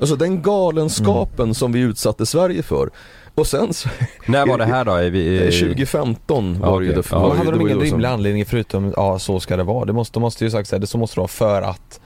Alltså 0.00 0.16
den 0.16 0.42
galenskapen 0.42 1.42
Mm. 1.44 1.54
som 1.54 1.72
vi 1.72 1.80
utsatte 1.80 2.26
Sverige 2.26 2.62
för. 2.62 2.90
Och 3.34 3.46
sen 3.46 3.74
så, 3.74 3.88
När 4.26 4.46
var 4.46 4.58
det 4.58 4.64
här 4.64 4.84
då? 4.84 4.92
Är 4.92 5.10
vi, 5.10 5.36
Eh, 5.36 5.50
2015 5.50 6.60
var 6.60 6.80
det 6.80 6.86
ju. 6.86 6.92
Ja. 7.10 7.30
ju- 7.32 7.36
hade 7.38 7.50
det 7.50 7.58
de 7.58 7.60
ju 7.60 7.66
ingen 7.66 7.78
då 7.78 7.84
som- 7.84 7.90
rimlig 7.92 8.08
anledning 8.08 8.44
förutom 8.46 8.92
ja 8.96 9.18
så 9.18 9.40
ska 9.40 9.56
det 9.56 9.62
vara? 9.62 9.84
Det 9.84 9.92
måste, 9.92 10.12
de 10.14 10.20
måste 10.20 10.44
ju 10.44 10.50
sagt 10.50 10.68
säga 10.68 10.78
det 10.78 10.86
så 10.86 10.98
måste 10.98 11.14
det 11.16 11.20
vara 11.20 11.28
för 11.28 11.62
att 11.62 12.00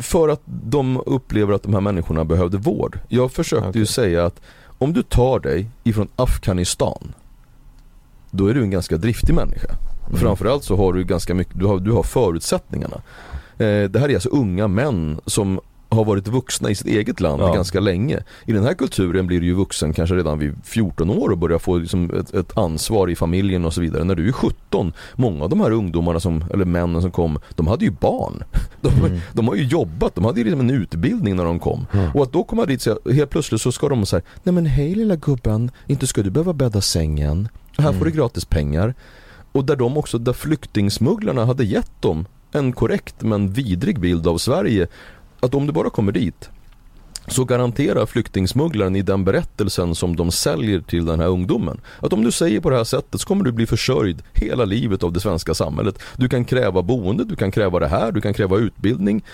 För 0.00 0.28
att 0.28 0.40
de 0.44 1.00
upplever 1.06 1.52
att 1.54 1.62
de 1.62 1.74
här 1.74 1.80
människorna 1.80 2.24
behövde 2.24 2.58
vård. 2.58 2.98
Jag 3.08 3.32
försökte 3.32 3.66
ju 3.66 3.70
Okej. 3.70 3.86
säga 3.86 4.24
att 4.26 4.40
om 4.78 4.92
du 4.92 5.02
tar 5.02 5.40
dig 5.40 5.66
ifrån 5.84 6.08
Afghanistan 6.16 7.12
då 8.30 8.46
är 8.46 8.54
du 8.54 8.62
en 8.62 8.70
ganska 8.70 8.96
driftig 8.96 9.34
människa. 9.34 9.68
Mm. 10.06 10.20
Framförallt 10.20 10.64
så 10.64 10.76
har 10.76 10.92
du 10.92 11.04
ganska 11.04 11.34
mycket, 11.34 11.58
du 11.58 11.66
har, 11.66 11.78
du 11.78 11.92
har 11.92 12.02
förutsättningarna. 12.02 12.96
Eh, 13.58 13.84
det 13.84 13.98
här 13.98 14.08
är 14.08 14.14
alltså 14.14 14.28
unga 14.28 14.68
män 14.68 15.20
som 15.26 15.60
har 15.88 16.04
varit 16.04 16.28
vuxna 16.28 16.70
i 16.70 16.74
sitt 16.74 16.86
eget 16.86 17.20
land 17.20 17.42
Ja. 17.42 17.54
ganska 17.54 17.80
länge. 17.80 18.18
I 18.46 18.52
den 18.52 18.64
här 18.64 18.74
kulturen 18.74 19.26
blir 19.26 19.40
du 19.40 19.46
ju 19.46 19.54
vuxen 19.54 19.92
kanske 19.92 20.14
redan 20.16 20.38
vid 20.38 20.54
14 20.64 21.10
år 21.10 21.30
och 21.30 21.38
börjar 21.38 21.58
få 21.58 21.76
liksom 21.78 22.10
ett, 22.10 22.34
ett 22.34 22.58
ansvar 22.58 23.10
i 23.10 23.16
familjen 23.16 23.64
och 23.64 23.74
så 23.74 23.80
vidare. 23.80 24.04
När 24.04 24.14
du 24.14 24.28
är 24.28 24.32
17, 24.32 24.92
många 25.14 25.44
av 25.44 25.50
de 25.50 25.60
här 25.60 25.70
ungdomarna 25.70 26.20
som, 26.20 26.44
eller 26.52 26.64
männen 26.64 27.02
som 27.02 27.10
kom, 27.10 27.38
de 27.54 27.66
hade 27.66 27.84
ju 27.84 27.90
barn. 27.90 28.42
De, 28.80 29.20
de 29.32 29.48
har 29.48 29.54
ju 29.54 29.64
jobbat, 29.64 30.14
de 30.14 30.24
hade 30.24 30.40
ju 30.40 30.44
liksom 30.44 30.60
en 30.60 30.70
utbildning 30.70 31.36
när 31.36 31.44
de 31.44 31.58
kom. 31.58 31.86
Och 32.14 32.22
att 32.22 32.32
då 32.32 32.44
komma 32.44 32.64
dit 32.66 32.82
säga, 32.82 32.96
helt 33.12 33.30
plötsligt 33.30 33.60
så 33.60 33.72
ska 33.72 33.88
de 33.88 34.06
säga 34.06 34.22
Nej 34.42 34.52
men 34.54 34.66
hej 34.66 34.94
lilla 34.94 35.16
gubben, 35.16 35.70
inte 35.86 36.06
ska 36.06 36.22
du 36.22 36.30
behöva 36.30 36.52
bädda 36.52 36.80
sängen. 36.80 37.48
Här 37.78 37.92
får 37.92 38.04
du 38.04 38.10
gratis 38.10 38.44
pengar. 38.44 38.94
Och 39.52 39.64
där 39.64 39.76
de 39.76 39.96
också, 39.96 40.18
där 40.18 40.32
flyktingsmugglarna 40.32 41.44
hade 41.44 41.64
gett 41.64 42.02
dem 42.02 42.26
en 42.52 42.72
korrekt 42.72 43.14
men 43.22 43.52
vidrig 43.52 44.00
bild 44.00 44.26
av 44.26 44.38
Sverige. 44.38 44.86
Att 45.40 45.54
om 45.54 45.66
du 45.66 45.72
bara 45.72 45.90
kommer 45.90 46.12
dit 46.12 46.50
så 47.28 47.44
garanterar 47.44 48.06
flyktingsmugglaren 48.06 48.96
i 48.96 49.02
den 49.02 49.24
berättelsen 49.24 49.94
som 49.94 50.16
de 50.16 50.30
säljer 50.30 50.80
till 50.80 51.04
den 51.04 51.20
här 51.20 51.26
ungdomen 51.26 51.80
att 52.00 52.12
om 52.12 52.24
du 52.24 52.32
säger 52.32 52.60
på 52.60 52.70
det 52.70 52.76
här 52.76 52.84
sättet 52.84 53.20
så 53.20 53.26
kommer 53.26 53.44
du 53.44 53.52
bli 53.52 53.66
försörjd 53.66 54.22
hela 54.32 54.64
livet 54.64 55.02
av 55.02 55.12
det 55.12 55.20
svenska 55.20 55.54
samhället. 55.54 55.98
Du 56.16 56.28
kan 56.28 56.44
kräva 56.44 56.82
boende, 56.82 57.24
du 57.24 57.36
kan 57.36 57.50
kräva 57.50 57.78
det 57.80 57.88
här, 57.88 58.12
du 58.12 58.20
kan 58.20 58.34
kräva 58.34 58.56
utbildning. 58.56 59.24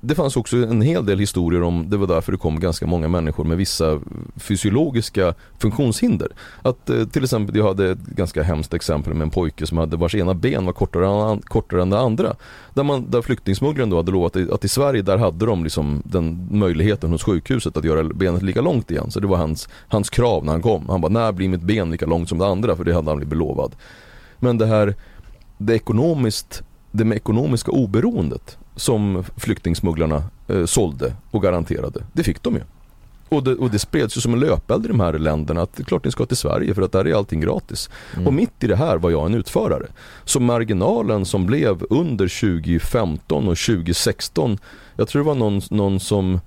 Det 0.00 0.14
fanns 0.14 0.36
också 0.36 0.56
en 0.56 0.82
hel 0.82 1.06
del 1.06 1.18
historier 1.18 1.62
om, 1.62 1.90
det 1.90 1.96
var 1.96 2.06
därför 2.06 2.32
det 2.32 2.38
kom 2.38 2.60
ganska 2.60 2.86
många 2.86 3.08
människor 3.08 3.44
med 3.44 3.56
vissa 3.56 4.00
fysiologiska 4.36 5.34
funktionshinder. 5.58 6.28
Att 6.62 6.90
eh, 6.90 7.04
till 7.04 7.24
exempel, 7.24 7.56
jag 7.56 7.64
hade 7.64 7.90
ett 7.90 7.98
ganska 7.98 8.42
hemskt 8.42 8.74
exempel 8.74 9.14
med 9.14 9.24
en 9.24 9.30
pojke 9.30 9.66
som 9.66 9.78
hade 9.78 9.96
vars 9.96 10.14
ena 10.14 10.34
ben 10.34 10.66
var 10.66 10.72
kortare 10.72 11.32
än, 11.32 11.40
kortare 11.40 11.82
än 11.82 11.90
det 11.90 11.98
andra. 11.98 12.36
Där, 12.74 12.82
man, 12.82 13.10
där 13.10 13.22
flyktingsmugglaren 13.22 13.90
då 13.90 13.96
hade 13.96 14.12
lovat 14.12 14.36
att 14.36 14.64
i 14.64 14.68
Sverige 14.68 15.02
där 15.02 15.18
hade 15.18 15.46
de 15.46 15.64
liksom 15.64 16.02
den 16.04 16.48
möjligheten 16.50 17.10
hos 17.10 17.24
sjukhuset 17.24 17.76
att 17.76 17.84
göra 17.84 18.04
benet 18.04 18.42
lika 18.42 18.60
långt 18.60 18.90
igen. 18.90 19.10
Så 19.10 19.20
det 19.20 19.26
var 19.26 19.36
hans, 19.36 19.68
hans 19.88 20.10
krav 20.10 20.44
när 20.44 20.52
han 20.52 20.62
kom. 20.62 20.88
Han 20.88 21.00
bara, 21.00 21.12
när 21.12 21.32
blir 21.32 21.48
mitt 21.48 21.62
ben 21.62 21.90
lika 21.90 22.06
långt 22.06 22.28
som 22.28 22.38
det 22.38 22.46
andra? 22.46 22.76
För 22.76 22.84
det 22.84 22.94
hade 22.94 23.10
han 23.10 23.16
blivit 23.16 23.38
lovad. 23.38 23.72
Men 24.38 24.58
det 24.58 24.66
här, 24.66 24.94
det 25.58 25.74
ekonomiskt, 25.74 26.62
det 26.90 27.04
med 27.04 27.16
ekonomiska 27.16 27.70
oberoendet 27.70 28.58
som 28.76 29.24
flyktingsmugglarna 29.36 30.22
eh, 30.48 30.64
sålde 30.64 31.14
och 31.30 31.42
garanterade, 31.42 32.04
det 32.12 32.22
fick 32.22 32.42
de 32.42 32.54
ju. 32.54 32.60
Och 33.28 33.42
det, 33.42 33.54
och 33.54 33.70
det 33.70 33.78
spreds 33.78 34.16
ju 34.16 34.20
som 34.20 34.32
en 34.32 34.40
löpeld 34.40 34.84
i 34.84 34.88
de 34.88 35.00
här 35.00 35.12
länderna 35.12 35.62
att 35.62 35.76
det 35.76 35.82
är 35.82 35.84
klart 35.84 36.04
ni 36.04 36.10
ska 36.10 36.26
till 36.26 36.36
Sverige 36.36 36.74
för 36.74 36.82
att 36.82 36.92
där 36.92 37.06
är 37.06 37.14
allting 37.14 37.40
gratis. 37.40 37.90
Och 38.26 38.34
mitt 38.34 38.64
i 38.64 38.66
det 38.66 38.76
här 38.76 38.96
var 38.96 39.10
jag 39.10 39.26
en 39.26 39.34
utförare. 39.34 39.86
Så 40.24 40.40
marginalen 40.40 41.24
som 41.24 41.46
blev 41.46 41.84
under 41.90 42.40
2015 42.40 43.48
och 43.48 43.56
2016, 43.56 44.58
jag 44.96 45.08
tror 45.08 45.22
det 45.22 45.26
var 45.26 45.34
någon, 45.34 45.60
någon 45.70 46.00
som 46.00 46.40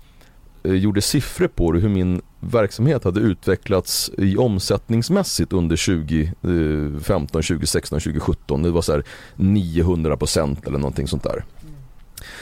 eh, 0.63 0.73
gjorde 0.73 1.01
siffror 1.01 1.47
på 1.47 1.71
det, 1.71 1.79
hur 1.79 1.89
min 1.89 2.21
verksamhet 2.39 3.03
hade 3.03 3.19
utvecklats 3.19 4.11
i 4.17 4.37
omsättningsmässigt 4.37 5.53
under 5.53 6.03
2015, 6.41 7.27
2016, 7.27 7.99
2017. 7.99 8.63
Det 8.63 8.71
var 8.71 8.81
så 8.81 8.91
här 8.91 9.03
900% 9.35 10.67
eller 10.67 10.77
någonting 10.79 11.07
sånt 11.07 11.23
där. 11.23 11.43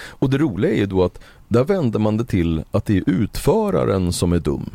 Och 0.10 0.30
det 0.30 0.38
roliga 0.38 0.72
är 0.72 0.78
ju 0.78 0.86
då 0.86 1.04
att 1.04 1.20
där 1.48 1.64
vänder 1.64 2.00
man 2.00 2.18
det 2.18 2.26
till 2.26 2.64
att 2.72 2.86
det 2.86 2.98
är 2.98 3.04
utföraren 3.06 4.14
som 4.14 4.34
är 4.34 4.40
dum. 4.40 4.70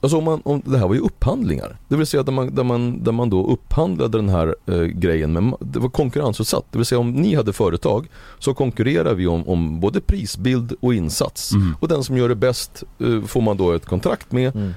Alltså 0.00 0.18
om 0.18 0.24
man, 0.24 0.40
om, 0.44 0.62
det 0.64 0.78
här 0.78 0.88
var 0.88 0.94
ju 0.94 1.00
upphandlingar. 1.00 1.76
Det 1.88 1.96
vill 1.96 2.06
säga 2.06 2.22
där 2.22 2.32
man, 2.32 2.54
där 2.54 2.64
man, 2.64 3.04
där 3.04 3.12
man 3.12 3.30
då 3.30 3.46
upphandlade 3.46 4.18
den 4.18 4.28
här 4.28 4.54
eh, 4.66 4.82
grejen, 4.82 5.32
men 5.32 5.54
det 5.60 5.78
var 5.78 5.88
konkurrensutsatt. 5.88 6.64
Det 6.70 6.78
vill 6.78 6.86
säga 6.86 6.98
om 6.98 7.12
ni 7.12 7.34
hade 7.34 7.52
företag 7.52 8.08
så 8.38 8.54
konkurrerar 8.54 9.14
vi 9.14 9.26
om, 9.26 9.48
om 9.48 9.80
både 9.80 10.00
prisbild 10.00 10.72
och 10.80 10.94
insats. 10.94 11.50
Och 11.80 11.88
den 11.88 12.04
som 12.04 12.16
gör 12.16 12.28
det 12.28 12.34
bäst 12.34 12.82
eh, 12.98 13.22
får 13.22 13.40
man 13.40 13.56
då 13.56 13.72
ett 13.72 13.86
kontrakt 13.86 14.32
med. 14.32 14.74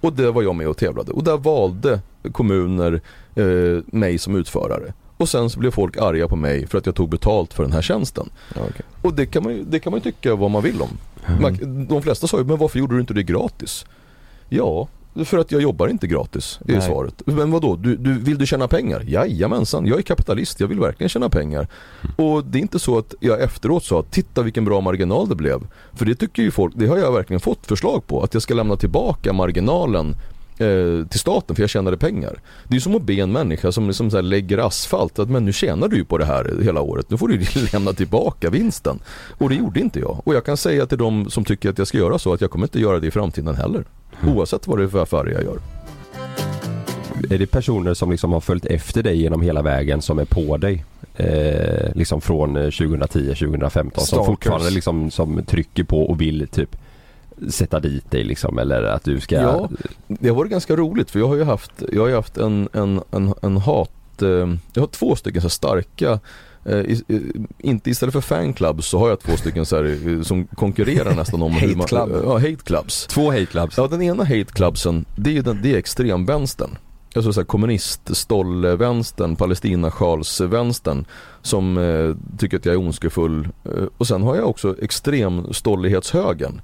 Och 0.00 0.12
det 0.12 0.30
var 0.30 0.42
jag 0.42 0.54
med 0.54 0.68
och 0.68 0.76
tävlade. 0.76 1.12
Och 1.12 1.24
där 1.24 1.36
valde 1.36 2.00
kommuner 2.32 3.00
eh, 3.34 3.82
mig 3.86 4.18
som 4.18 4.36
utförare. 4.36 4.92
Och 5.22 5.28
sen 5.28 5.50
så 5.50 5.58
blev 5.58 5.70
folk 5.70 5.96
arga 5.96 6.28
på 6.28 6.36
mig 6.36 6.66
för 6.66 6.78
att 6.78 6.86
jag 6.86 6.94
tog 6.94 7.08
betalt 7.08 7.54
för 7.54 7.62
den 7.62 7.72
här 7.72 7.82
tjänsten. 7.82 8.30
Okej. 8.50 8.86
Och 9.02 9.14
det 9.14 9.26
kan 9.26 9.42
man 9.42 9.52
ju, 9.52 9.64
det 9.64 9.78
kan 9.78 9.90
man 9.90 10.00
ju 10.00 10.12
tycka 10.12 10.34
vad 10.34 10.50
man 10.50 10.62
vill 10.62 10.82
om. 10.82 10.98
Man, 11.40 11.86
de 11.88 12.02
flesta 12.02 12.26
sa 12.26 12.38
ju, 12.38 12.44
men 12.44 12.58
varför 12.58 12.78
gjorde 12.78 12.94
du 12.94 13.00
inte 13.00 13.14
det 13.14 13.22
gratis? 13.22 13.84
Ja, 14.48 14.88
för 15.24 15.38
att 15.38 15.52
jag 15.52 15.62
jobbar 15.62 15.88
inte 15.88 16.06
gratis, 16.06 16.58
är 16.68 16.72
Nej. 16.72 16.82
svaret. 16.82 17.22
Men 17.24 17.50
vadå, 17.50 17.76
du, 17.76 17.96
du, 17.96 18.18
vill 18.18 18.38
du 18.38 18.46
tjäna 18.46 18.68
pengar? 18.68 19.04
Jajamensan, 19.06 19.86
jag 19.86 19.98
är 19.98 20.02
kapitalist, 20.02 20.60
jag 20.60 20.68
vill 20.68 20.80
verkligen 20.80 21.08
tjäna 21.08 21.28
pengar. 21.28 21.68
Och 22.16 22.44
det 22.44 22.58
är 22.58 22.60
inte 22.62 22.78
så 22.78 22.98
att 22.98 23.14
jag 23.20 23.42
efteråt 23.42 23.84
sa, 23.84 24.02
titta 24.10 24.42
vilken 24.42 24.64
bra 24.64 24.80
marginal 24.80 25.28
det 25.28 25.34
blev. 25.34 25.60
För 25.92 26.04
det 26.04 26.14
tycker 26.14 26.42
ju 26.42 26.50
folk, 26.50 26.74
det 26.76 26.86
har 26.86 26.98
jag 26.98 27.12
verkligen 27.12 27.40
fått 27.40 27.66
förslag 27.66 28.06
på, 28.06 28.22
att 28.22 28.34
jag 28.34 28.42
ska 28.42 28.54
lämna 28.54 28.76
tillbaka 28.76 29.32
marginalen 29.32 30.16
eh, 30.62 31.06
till 31.06 31.20
staten 31.20 31.56
för 31.56 31.62
jag 31.62 31.70
tjänade 31.70 31.96
pengar. 31.96 32.40
Det 32.68 32.76
är 32.76 32.80
som 32.80 32.96
att 32.96 33.02
be 33.02 33.14
en 33.14 33.32
människa 33.32 33.72
som 33.72 33.86
liksom 33.86 34.10
så 34.10 34.20
lägger 34.20 34.58
asfalt 34.58 35.18
att 35.18 35.30
men 35.30 35.44
nu 35.44 35.52
tjänar 35.52 35.88
du 35.88 35.96
ju 35.96 36.04
på 36.04 36.18
det 36.18 36.24
här 36.24 36.54
hela 36.62 36.80
året. 36.80 37.10
Nu 37.10 37.16
får 37.16 37.28
du 37.28 37.34
ju 37.34 37.66
lämna 37.72 37.92
tillbaka 37.92 38.50
vinsten. 38.50 38.98
Och 39.38 39.48
det 39.48 39.54
gjorde 39.54 39.80
inte 39.80 40.00
jag. 40.00 40.22
Och 40.24 40.34
jag 40.34 40.44
kan 40.44 40.56
säga 40.56 40.86
till 40.86 40.98
de 40.98 41.30
som 41.30 41.44
tycker 41.44 41.70
att 41.70 41.78
jag 41.78 41.86
ska 41.86 41.98
göra 41.98 42.18
så 42.18 42.32
att 42.32 42.40
jag 42.40 42.50
kommer 42.50 42.66
inte 42.66 42.80
göra 42.80 43.00
det 43.00 43.06
i 43.06 43.10
framtiden 43.10 43.54
heller. 43.54 43.84
Oavsett 44.26 44.66
vad 44.66 44.78
det 44.78 44.84
är 44.84 44.88
för 44.88 45.02
affärer 45.02 45.32
jag 45.32 45.42
gör. 45.42 45.58
Är 47.30 47.38
det 47.38 47.46
personer 47.46 47.94
som 47.94 48.10
liksom 48.10 48.32
har 48.32 48.40
följt 48.40 48.66
efter 48.66 49.02
dig 49.02 49.22
genom 49.22 49.42
hela 49.42 49.62
vägen 49.62 50.02
som 50.02 50.18
är 50.18 50.24
på 50.24 50.56
dig? 50.56 50.84
Eh, 51.16 51.94
liksom 51.94 52.20
från 52.20 52.56
eh, 52.56 52.62
2010, 52.62 53.34
2015 53.34 54.04
som 54.04 54.26
fortfarande 54.26 54.70
liksom 54.70 55.10
som 55.10 55.42
trycker 55.44 55.84
på 55.84 56.02
och 56.02 56.20
vill 56.20 56.48
typ 56.48 56.76
sätta 57.50 57.80
dit 57.80 58.10
dig 58.10 58.24
liksom 58.24 58.58
eller 58.58 58.82
att 58.82 59.04
du 59.04 59.20
ska 59.20 59.34
Ja, 59.34 59.70
det 60.08 60.28
har 60.28 60.36
varit 60.36 60.50
ganska 60.50 60.76
roligt 60.76 61.10
för 61.10 61.18
jag 61.18 61.28
har 61.28 61.36
ju 61.36 61.44
haft, 61.44 61.72
jag 61.92 62.00
har 62.00 62.08
ju 62.08 62.14
haft 62.14 62.36
en, 62.36 62.68
en, 62.72 63.00
en, 63.10 63.34
en 63.42 63.56
hat, 63.56 64.22
eh, 64.22 64.28
jag 64.72 64.82
har 64.82 64.86
två 64.86 65.16
stycken 65.16 65.42
så 65.42 65.50
starka 65.50 66.20
eh, 66.64 66.78
i, 66.78 67.02
inte 67.58 67.90
istället 67.90 68.12
för 68.12 68.20
fanclubs 68.20 68.86
så 68.86 68.98
har 68.98 69.08
jag 69.08 69.20
två 69.20 69.36
stycken 69.36 69.66
så 69.66 69.76
här, 69.76 70.08
eh, 70.08 70.22
som 70.22 70.46
konkurrerar 70.46 71.14
nästan 71.14 71.42
om 71.42 71.52
hur 71.52 71.76
man, 71.76 71.86
club. 71.86 72.10
Ja, 72.24 72.34
hate 72.34 72.56
clubs. 72.64 73.06
Två 73.06 73.30
hate 73.30 73.46
clubs. 73.46 73.76
Ja, 73.76 73.86
den 73.86 74.02
ena 74.02 74.24
hate 74.24 74.44
clubsen, 74.44 75.04
det 75.16 75.30
är, 75.30 75.34
ju 75.34 75.42
den, 75.42 75.62
det 75.62 75.74
är 75.74 75.78
extremvänstern. 75.78 76.78
Alltså 77.14 77.32
så 77.32 77.40
här 77.40 77.46
kommunist-stollvänstern, 77.46 79.36
palestina-sjalsvänstern 79.36 81.04
som 81.42 81.78
eh, 81.78 82.38
tycker 82.38 82.56
att 82.56 82.64
jag 82.64 82.72
är 82.72 82.78
ondskefull. 82.78 83.48
Eh, 83.64 83.84
och 83.98 84.06
sen 84.06 84.22
har 84.22 84.36
jag 84.36 84.48
också 84.48 84.76
extremstollighetshögern 84.82 86.60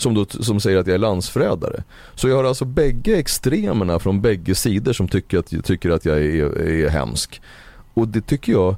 som, 0.00 0.14
då, 0.14 0.24
som 0.24 0.60
säger 0.60 0.78
att 0.78 0.86
jag 0.86 0.94
är 0.94 0.98
landsförrädare. 0.98 1.82
Så 2.14 2.28
jag 2.28 2.36
har 2.36 2.44
alltså 2.44 2.64
bägge 2.64 3.18
extremerna 3.18 3.98
från 3.98 4.20
bägge 4.20 4.54
sidor 4.54 4.92
som 4.92 5.08
tycker 5.08 5.38
att, 5.38 5.64
tycker 5.64 5.90
att 5.90 6.04
jag 6.04 6.18
är, 6.18 6.58
är 6.58 6.88
hemsk. 6.88 7.40
Och 7.94 8.08
det 8.08 8.20
tycker 8.20 8.52
jag, 8.52 8.76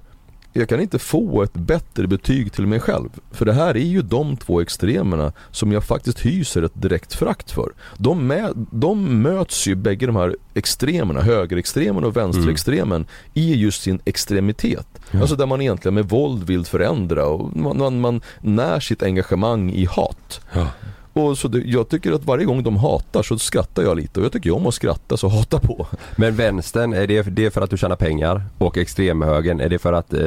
jag 0.53 0.68
kan 0.68 0.81
inte 0.81 0.99
få 0.99 1.43
ett 1.43 1.55
bättre 1.55 2.07
betyg 2.07 2.53
till 2.53 2.66
mig 2.66 2.81
själv. 2.81 3.09
För 3.31 3.45
det 3.45 3.53
här 3.53 3.77
är 3.77 3.87
ju 3.87 4.03
de 4.03 4.37
två 4.37 4.61
extremerna 4.61 5.33
som 5.51 5.73
jag 5.73 5.85
faktiskt 5.85 6.27
hyser 6.27 6.62
ett 6.62 6.83
direkt 6.83 7.14
frakt 7.14 7.51
för. 7.51 7.73
De, 7.97 8.27
med, 8.27 8.66
de 8.70 9.23
möts 9.23 9.66
ju 9.66 9.75
bägge 9.75 10.07
de 10.07 10.16
här 10.16 10.37
extremerna, 10.55 11.20
högerextremen 11.20 12.05
och 12.05 12.16
vänsterextremen, 12.16 13.07
i 13.35 13.55
just 13.55 13.83
sin 13.83 14.01
extremitet. 14.05 14.87
Alltså 15.12 15.37
där 15.37 15.47
man 15.47 15.61
egentligen 15.61 15.95
med 15.95 16.09
våld 16.09 16.43
vill 16.43 16.64
förändra 16.64 17.27
och 17.27 17.57
man, 17.57 17.79
man, 17.79 18.01
man 18.01 18.20
när 18.41 18.81
sitt 18.81 19.03
engagemang 19.03 19.70
i 19.70 19.85
hat. 19.85 20.41
Ja. 20.53 20.66
Och 21.12 21.38
så 21.38 21.48
det, 21.48 21.58
jag 21.58 21.88
tycker 21.88 22.12
att 22.12 22.24
varje 22.24 22.44
gång 22.44 22.62
de 22.62 22.76
hatar 22.76 23.22
så 23.22 23.38
skrattar 23.38 23.82
jag 23.82 23.96
lite 23.96 24.20
och 24.20 24.24
jag 24.26 24.32
tycker 24.32 24.54
om 24.54 24.66
att 24.66 24.74
skratta 24.74 25.16
så 25.16 25.28
hata 25.28 25.58
på. 25.58 25.86
Men 26.16 26.36
vänstern, 26.36 26.92
är 26.92 27.06
det, 27.06 27.22
det 27.22 27.44
är 27.46 27.50
för 27.50 27.60
att 27.60 27.70
du 27.70 27.76
tjänar 27.76 27.96
pengar? 27.96 28.42
Och 28.58 28.78
extremhögern, 28.78 29.60
är 29.60 29.68
det 29.68 29.78
för 29.78 29.92
att, 29.92 30.14
eh, 30.14 30.20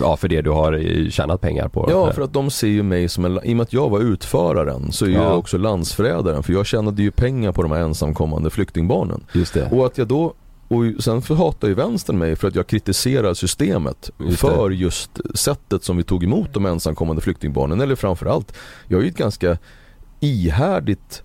ja 0.00 0.16
för 0.16 0.28
det 0.28 0.40
du 0.42 0.50
har 0.50 0.72
eh, 0.72 1.10
tjänat 1.10 1.40
pengar 1.40 1.68
på? 1.68 1.88
Ja, 1.90 2.12
för 2.12 2.22
att 2.22 2.32
de 2.32 2.50
ser 2.50 2.68
ju 2.68 2.82
mig 2.82 3.08
som 3.08 3.24
en, 3.24 3.40
i 3.44 3.52
och 3.52 3.56
med 3.56 3.60
att 3.64 3.72
jag 3.72 3.90
var 3.90 4.00
utföraren 4.00 4.92
så 4.92 5.04
är 5.04 5.10
Ja. 5.10 5.22
jag 5.22 5.38
också 5.38 5.58
landsförrädaren 5.58 6.42
för 6.42 6.52
jag 6.52 6.66
tjänade 6.66 7.02
ju 7.02 7.10
pengar 7.10 7.52
på 7.52 7.62
de 7.62 7.70
här 7.72 7.80
ensamkommande 7.80 8.50
flyktingbarnen. 8.50 9.24
Just 9.32 9.54
det. 9.54 9.68
Och 9.72 9.86
att 9.86 9.98
jag 9.98 10.06
då 10.08 10.34
och 10.68 10.84
sen 11.04 11.22
hatar 11.36 11.68
ju 11.68 11.74
vänstern 11.74 12.18
mig 12.18 12.36
för 12.36 12.48
att 12.48 12.54
jag 12.54 12.66
kritiserar 12.66 13.34
systemet 13.34 14.10
Just 14.18 14.40
för 14.40 14.70
just 14.70 15.10
sättet 15.34 15.84
som 15.84 15.96
vi 15.96 16.02
tog 16.02 16.24
emot 16.24 16.54
de 16.54 16.66
ensamkommande 16.66 17.22
flyktingbarnen. 17.22 17.80
Eller 17.80 17.94
framförallt, 17.94 18.52
jag 18.88 18.98
har 18.98 19.02
ju 19.02 19.08
ett 19.08 19.16
ganska 19.16 19.58
ihärdigt 20.20 21.22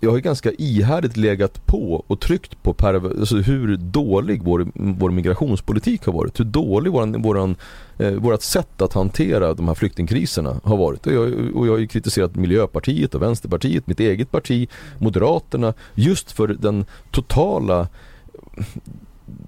jag 0.00 0.10
har 0.10 0.16
ju 0.16 0.22
ganska 0.22 0.52
ihärdigt 0.52 1.16
legat 1.16 1.66
på 1.66 2.04
och 2.06 2.20
tryckt 2.20 2.62
på 2.62 2.72
per, 2.72 2.94
alltså 2.94 3.36
hur 3.36 3.76
dålig 3.76 4.42
vår, 4.42 4.66
vår 4.74 5.10
migrationspolitik 5.10 6.06
har 6.06 6.12
varit. 6.12 6.40
Hur 6.40 6.44
dålig 6.44 6.92
våran, 6.92 7.22
våran, 7.22 7.56
eh, 7.98 8.10
vårat 8.12 8.42
sätt 8.42 8.82
att 8.82 8.92
hantera 8.92 9.54
de 9.54 9.68
här 9.68 9.74
flyktingkriserna 9.74 10.60
har 10.64 10.76
varit. 10.76 11.06
Och 11.06 11.12
jag, 11.12 11.32
och 11.54 11.66
jag 11.66 11.72
har 11.72 11.78
ju 11.78 11.86
kritiserat 11.86 12.36
Miljöpartiet 12.36 13.14
och 13.14 13.22
Vänsterpartiet, 13.22 13.86
mitt 13.86 14.00
eget 14.00 14.30
parti, 14.30 14.68
Moderaterna 14.98 15.74
just 15.94 16.32
för 16.32 16.48
den 16.48 16.84
totala 17.10 17.88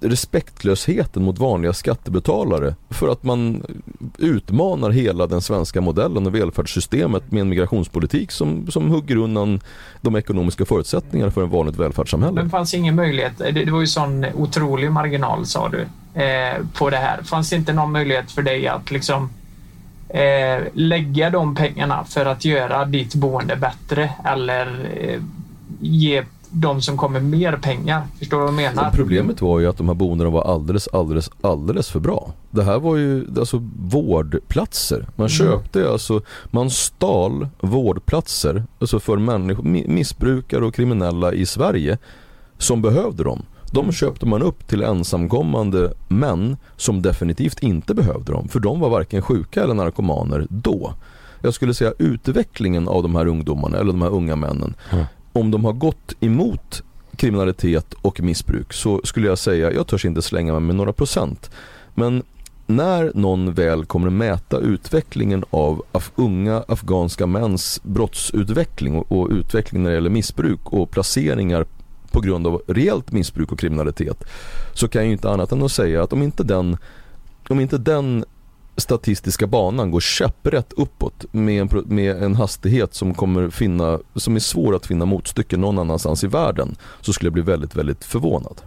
respektlösheten 0.01 1.23
mot 1.23 1.39
vanliga 1.39 1.73
skattebetalare 1.73 2.75
för 2.89 3.09
att 3.09 3.23
man 3.23 3.63
utmanar 4.17 4.89
hela 4.89 5.27
den 5.27 5.41
svenska 5.41 5.81
modellen 5.81 6.27
och 6.27 6.35
välfärdssystemet 6.35 7.31
med 7.31 7.41
en 7.41 7.49
migrationspolitik 7.49 8.31
som, 8.31 8.71
som 8.71 8.89
hugger 8.89 9.15
undan 9.15 9.59
de 10.01 10.15
ekonomiska 10.15 10.65
förutsättningarna 10.65 11.31
för 11.31 11.43
en 11.43 11.49
vanligt 11.49 11.75
välfärdssamhälle. 11.75 12.35
Men 12.35 12.49
fanns 12.49 12.73
ingen 12.73 12.95
möjlighet, 12.95 13.37
det, 13.37 13.51
det 13.51 13.71
var 13.71 13.79
ju 13.79 13.87
sån 13.87 14.25
otrolig 14.35 14.91
marginal 14.91 15.45
sa 15.45 15.69
du, 15.69 15.81
eh, 16.21 16.57
på 16.73 16.89
det 16.89 16.97
här. 16.97 17.23
Fanns 17.23 17.49
det 17.49 17.55
inte 17.55 17.73
någon 17.73 17.91
möjlighet 17.91 18.31
för 18.31 18.41
dig 18.41 18.67
att 18.67 18.91
liksom 18.91 19.29
eh, 20.09 20.63
lägga 20.73 21.29
de 21.29 21.55
pengarna 21.55 22.03
för 22.03 22.25
att 22.25 22.45
göra 22.45 22.85
ditt 22.85 23.15
boende 23.15 23.55
bättre 23.55 24.09
eller 24.25 24.89
eh, 24.97 25.21
ge 25.79 26.23
de 26.51 26.81
som 26.81 26.97
kommer 26.97 27.19
mer 27.19 27.53
pengar? 27.57 28.07
Förstår 28.19 28.37
du 28.37 28.43
vad 28.43 28.53
jag 28.53 28.55
menar? 28.55 28.91
Problemet 28.91 29.41
var 29.41 29.59
ju 29.59 29.67
att 29.67 29.77
de 29.77 29.87
här 29.87 29.95
boendena 29.95 30.29
var 30.29 30.41
alldeles, 30.53 30.87
alldeles, 30.87 31.29
alldeles 31.41 31.89
för 31.89 31.99
bra. 31.99 32.33
Det 32.51 32.63
här 32.63 32.79
var 32.79 32.95
ju 32.95 33.27
alltså 33.39 33.61
vårdplatser. 33.79 35.05
Man 35.15 35.29
köpte 35.29 35.89
alltså, 35.91 36.21
man 36.45 36.69
stal 36.69 37.47
vårdplatser 37.59 38.63
alltså 38.79 38.99
för 38.99 39.17
människor, 39.17 39.63
mi- 39.63 39.87
missbrukare 39.87 40.65
och 40.65 40.73
kriminella 40.75 41.33
i 41.33 41.45
Sverige 41.45 41.97
som 42.57 42.81
behövde 42.81 43.23
dem. 43.23 43.41
De 43.71 43.91
köpte 43.91 44.25
man 44.25 44.41
upp 44.41 44.67
till 44.67 44.81
ensamkommande 44.83 45.93
män 46.07 46.57
som 46.77 47.01
definitivt 47.01 47.59
inte 47.63 47.93
behövde 47.93 48.31
dem. 48.31 48.47
För 48.47 48.59
de 48.59 48.79
var 48.79 48.89
varken 48.89 49.21
sjuka 49.21 49.63
eller 49.63 49.73
narkomaner 49.73 50.47
då. 50.49 50.93
Jag 51.41 51.53
skulle 51.53 51.73
säga 51.73 51.93
utvecklingen 51.99 52.87
av 52.87 53.03
de 53.03 53.15
här 53.15 53.27
ungdomarna 53.27 53.77
eller 53.77 53.91
de 53.91 54.01
här 54.01 54.09
unga 54.09 54.35
männen. 54.35 54.73
Om 55.39 55.51
de 55.51 55.65
har 55.65 55.73
gått 55.73 56.15
emot 56.19 56.83
kriminalitet 57.15 57.93
och 57.93 58.21
missbruk 58.21 58.73
så 58.73 59.01
skulle 59.03 59.27
jag 59.27 59.37
säga, 59.37 59.73
jag 59.73 59.87
törs 59.87 60.05
inte 60.05 60.21
slänga 60.21 60.53
mig 60.53 60.61
med 60.61 60.75
några 60.75 60.93
procent. 60.93 61.51
Men 61.95 62.23
när 62.67 63.11
någon 63.15 63.53
väl 63.53 63.85
kommer 63.85 64.09
mäta 64.09 64.57
utvecklingen 64.57 65.43
av 65.49 65.83
af 65.91 66.11
unga 66.15 66.63
afghanska 66.67 67.27
mäns 67.27 67.81
brottsutveckling 67.83 68.95
och, 68.95 69.11
och 69.11 69.29
utveckling 69.29 69.83
när 69.83 69.89
det 69.89 69.95
gäller 69.95 70.09
missbruk 70.09 70.59
och 70.63 70.91
placeringar 70.91 71.65
på 72.11 72.19
grund 72.19 72.47
av 72.47 72.61
reellt 72.67 73.11
missbruk 73.11 73.51
och 73.51 73.59
kriminalitet 73.59 74.23
så 74.73 74.87
kan 74.87 75.01
jag 75.01 75.07
ju 75.07 75.13
inte 75.13 75.29
annat 75.29 75.51
än 75.51 75.63
att 75.63 75.71
säga 75.71 76.03
att 76.03 76.13
om 76.13 76.23
inte 76.23 76.43
den, 76.43 76.77
om 77.49 77.59
inte 77.59 77.77
den 77.77 78.25
statistiska 78.79 79.47
banan 79.47 79.91
går 79.91 79.99
käpprätt 79.99 80.73
uppåt 80.73 81.25
med 81.31 81.61
en, 81.61 81.83
med 81.85 82.23
en 82.23 82.35
hastighet 82.35 82.93
som 82.93 83.13
kommer 83.13 83.49
finna, 83.49 83.99
som 84.15 84.35
är 84.35 84.39
svår 84.39 84.75
att 84.75 84.85
finna 84.85 85.05
motstycke 85.05 85.57
någon 85.57 85.79
annanstans 85.79 86.23
i 86.23 86.27
världen 86.27 86.75
så 87.01 87.13
skulle 87.13 87.27
jag 87.27 87.33
bli 87.33 87.43
väldigt, 87.43 87.75
väldigt 87.75 88.05
förvånad. 88.05 88.61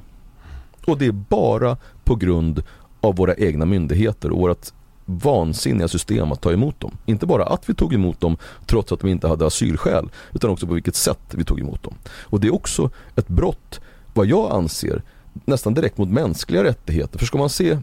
Och 0.87 0.99
det 0.99 1.07
är 1.07 1.13
bara 1.13 1.77
på 2.05 2.15
grund 2.15 2.63
av 3.01 3.17
våra 3.17 3.35
egna 3.35 3.65
myndigheter 3.65 4.31
och 4.31 4.39
vårt 4.39 4.73
vansinniga 5.05 5.89
system 5.89 6.33
att 6.33 6.41
ta 6.41 6.53
emot 6.53 6.81
dem. 6.81 6.97
Inte 7.07 7.27
bara 7.27 7.45
att 7.45 7.69
vi 7.69 7.75
tog 7.75 7.95
emot 7.95 8.21
dem 8.21 8.37
trots 8.67 8.93
att 8.93 9.01
de 9.01 9.11
inte 9.11 9.29
hade 9.29 9.47
asylskäl 9.47 10.11
utan 10.33 10.51
också 10.51 10.67
på 10.67 10.75
vilket 10.75 10.97
sätt 10.97 11.21
vi 11.31 11.45
tog 11.45 11.61
emot 11.61 11.83
dem. 11.83 11.95
Och 12.09 12.41
det 12.41 12.49
är 12.49 12.55
också 12.55 12.91
ett 13.17 13.29
brott, 13.29 13.81
vad 14.15 14.27
jag 14.27 14.53
anser, 14.53 15.03
nästan 15.45 15.75
direkt 15.75 15.99
mot 15.99 16.09
mänskliga 16.09 16.65
rättigheter. 16.65 17.19
För 17.19 17.27
ska 17.27 17.39
man 17.39 17.51
se 17.51 17.79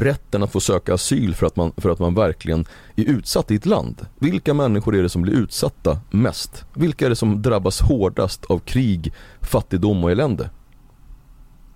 rätten 0.00 0.42
att 0.42 0.52
få 0.52 0.60
söka 0.60 0.94
asyl 0.94 1.34
för 1.34 1.46
att, 1.46 1.56
man, 1.56 1.72
för 1.76 1.90
att 1.90 1.98
man 1.98 2.14
verkligen 2.14 2.64
är 2.96 3.04
utsatt 3.04 3.50
i 3.50 3.54
ett 3.54 3.66
land. 3.66 4.06
Vilka 4.18 4.54
människor 4.54 4.96
är 4.96 5.02
det 5.02 5.08
som 5.08 5.22
blir 5.22 5.34
utsatta 5.34 6.00
mest? 6.10 6.64
Vilka 6.74 7.06
är 7.06 7.10
det 7.10 7.16
som 7.16 7.42
drabbas 7.42 7.80
hårdast 7.80 8.44
av 8.44 8.58
krig, 8.58 9.12
fattigdom 9.40 10.04
och 10.04 10.10
elände? 10.10 10.50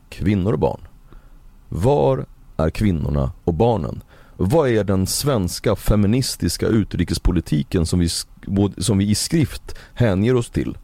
Kvinnor 0.09 0.53
och 0.53 0.59
barn. 0.59 0.81
Var 1.69 2.27
är 2.57 2.71
kvinnorna 2.71 3.33
och 3.45 3.55
barnen? 3.55 4.03
Vad 4.37 4.69
är 4.69 4.85
den 4.85 5.07
svenska 5.07 5.77
feministiska 5.77 6.67
utrikespolitiken 6.67 7.87
som 7.87 7.99
vi, 7.99 8.09
som 8.79 8.99
vi 8.99 9.11
i 9.11 9.15
skrift 9.15 9.77
hänger 9.95 10.35
oss 10.35 10.51
till? 10.51 10.77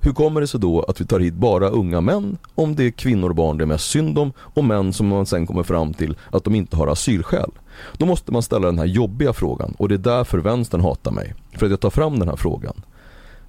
Hur 0.00 0.12
kommer 0.12 0.40
det 0.40 0.46
sig 0.46 0.60
då 0.60 0.82
att 0.82 1.00
vi 1.00 1.04
tar 1.04 1.20
hit 1.20 1.34
bara 1.34 1.68
unga 1.68 2.00
män 2.00 2.38
om 2.54 2.76
det 2.76 2.84
är 2.84 2.90
kvinnor 2.90 3.28
och 3.28 3.34
barn 3.34 3.58
det 3.58 3.64
är 3.64 3.66
mest 3.66 3.90
synd 3.90 4.18
om 4.18 4.32
och 4.38 4.64
män 4.64 4.92
som 4.92 5.08
man 5.08 5.26
sen 5.26 5.46
kommer 5.46 5.62
fram 5.62 5.94
till 5.94 6.16
att 6.32 6.44
de 6.44 6.54
inte 6.54 6.76
har 6.76 6.86
asylskäl? 6.86 7.50
Då 7.96 8.06
måste 8.06 8.32
man 8.32 8.42
ställa 8.42 8.66
den 8.66 8.78
här 8.78 8.86
jobbiga 8.86 9.32
frågan 9.32 9.74
och 9.78 9.88
det 9.88 9.94
är 9.94 9.98
därför 9.98 10.38
vänstern 10.38 10.80
hatar 10.80 11.10
mig. 11.10 11.34
För 11.56 11.66
att 11.66 11.70
jag 11.70 11.80
tar 11.80 11.90
fram 11.90 12.18
den 12.18 12.28
här 12.28 12.36
frågan. 12.36 12.82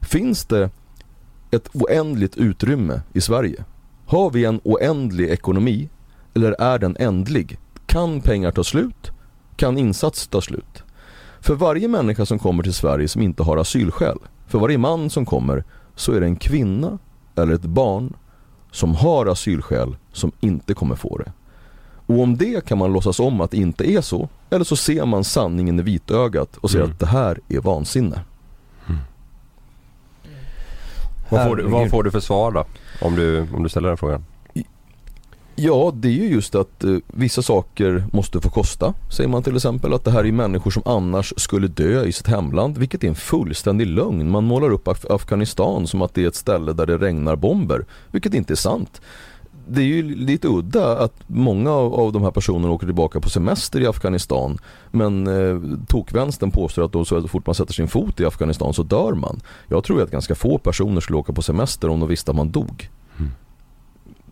Finns 0.02 0.46
det 0.46 0.70
ett 1.52 1.70
oändligt 1.74 2.38
utrymme 2.38 3.02
i 3.14 3.22
Sverige? 3.22 3.64
Har 4.06 4.30
vi 4.30 4.46
en 4.46 4.62
oändlig 4.64 5.30
ekonomi 5.30 5.90
eller 6.34 6.56
är 6.62 6.80
den 6.80 6.96
ändlig? 7.00 7.60
Kan 7.86 8.22
pengar 8.22 8.52
ta 8.52 8.64
slut? 8.64 9.12
Kan 9.56 9.78
insats 9.78 10.28
ta 10.28 10.42
slut? 10.42 10.84
För 11.42 11.56
varje 11.56 11.88
människa 11.88 12.26
som 12.26 12.40
kommer 12.40 12.64
till 12.64 12.74
Sverige 12.74 13.08
som 13.08 13.22
inte 13.22 13.44
har 13.44 13.58
asylskäl, 13.58 14.18
för 14.48 14.60
varje 14.60 14.78
man 14.78 15.10
som 15.10 15.26
kommer 15.26 15.64
så 16.00 16.14
är 16.14 16.20
det 16.20 16.26
en 16.26 16.36
kvinna 16.36 16.98
eller 17.36 17.54
ett 17.54 17.62
barn 17.62 18.14
som 18.72 18.96
har 18.96 19.26
asylskäl 19.26 19.96
som 20.14 20.32
inte 20.40 20.74
kommer 20.74 20.96
få 20.96 21.18
det. 21.18 21.32
Och 22.06 22.20
om 22.20 22.38
det 22.38 22.66
kan 22.66 22.78
man 22.78 22.94
låtsas 22.94 23.20
om 23.20 23.42
att 23.42 23.52
det 23.52 23.58
inte 23.58 23.92
är 23.92 24.02
så, 24.02 24.30
eller 24.50 24.66
så 24.66 24.76
ser 24.76 25.06
man 25.06 25.24
sanningen 25.24 25.80
i 25.80 25.82
vitögat 25.84 26.58
och 26.58 26.72
säger 26.72 26.84
Mm. 26.84 26.94
att 26.94 27.00
det 27.00 27.06
här 27.06 27.40
är 27.50 27.60
vansinne. 27.60 28.22
Vad 31.30 31.48
får, 31.48 31.56
du, 31.56 31.64
vad 31.64 31.90
får 31.90 32.04
du 32.04 32.12
för 32.12 32.20
svar 32.20 32.52
då? 32.52 32.66
Om 33.02 33.16
du, 33.16 33.42
om 33.42 33.64
du 33.64 33.70
ställer 33.70 33.88
den 33.88 33.98
frågan. 33.98 34.26
Ja, 35.62 35.92
det 35.96 36.08
är 36.08 36.12
ju 36.14 36.30
just 36.30 36.56
att 36.56 36.84
eh, 36.84 36.96
vissa 37.08 37.42
saker 37.42 38.04
måste 38.12 38.42
få 38.42 38.50
kosta, 38.50 38.94
säger 39.12 39.30
man 39.30 39.44
till 39.44 39.56
exempel. 39.56 39.94
Att 39.94 40.04
det 40.04 40.12
här 40.12 40.26
är 40.26 40.32
människor 40.32 40.72
som 40.72 40.84
annars 40.86 41.34
skulle 41.38 41.68
dö 41.68 42.04
i 42.06 42.12
sitt 42.12 42.28
hemland, 42.28 42.78
vilket 42.78 43.04
är 43.04 43.08
en 43.08 43.16
fullständig 43.16 43.88
lögn. 43.88 44.32
Man 44.32 44.44
målar 44.44 44.70
upp 44.70 44.88
Af- 44.88 45.16
Afghanistan 45.16 45.88
som 45.88 46.02
att 46.02 46.14
det 46.14 46.24
är 46.24 46.28
ett 46.28 46.36
ställe 46.36 46.74
där 46.74 46.86
det 46.86 46.98
regnar 46.98 47.36
bomber, 47.36 47.86
vilket 48.12 48.34
inte 48.34 48.54
är 48.54 48.56
sant. 48.56 49.02
Det 49.68 49.82
är 49.82 49.86
ju 49.86 50.16
lite 50.16 50.48
udda 50.48 50.98
att 50.98 51.14
många 51.28 51.72
av, 51.72 51.94
av 51.94 52.12
de 52.12 52.24
här 52.24 52.32
personerna 52.32 52.74
åker 52.74 52.86
tillbaka 52.86 53.20
på 53.20 53.30
semester 53.30 53.80
i 53.82 53.88
Afghanistan 53.88 54.58
men 54.92 55.28
eh, 55.28 55.78
tokvänstern 55.88 56.52
påstår 56.52 56.86
att 56.86 56.92
då 56.92 57.06
så 57.06 57.28
fort 57.28 57.46
man 57.46 57.56
sätter 57.56 57.74
sin 57.74 57.88
fot 57.88 58.20
i 58.20 58.26
Afghanistan 58.26 58.74
så 58.74 58.84
dör 58.84 59.14
man. 59.14 59.40
Jag 59.68 59.84
tror 59.84 60.02
att 60.04 60.12
ganska 60.12 60.36
få 60.36 60.58
personer 60.58 61.02
skulle 61.02 61.18
åka 61.18 61.34
på 61.34 61.42
semester 61.42 61.90
om 61.90 62.00
de 62.00 62.10
visste 62.10 62.32
att 62.32 62.38
man 62.38 62.52
dog. 62.52 62.90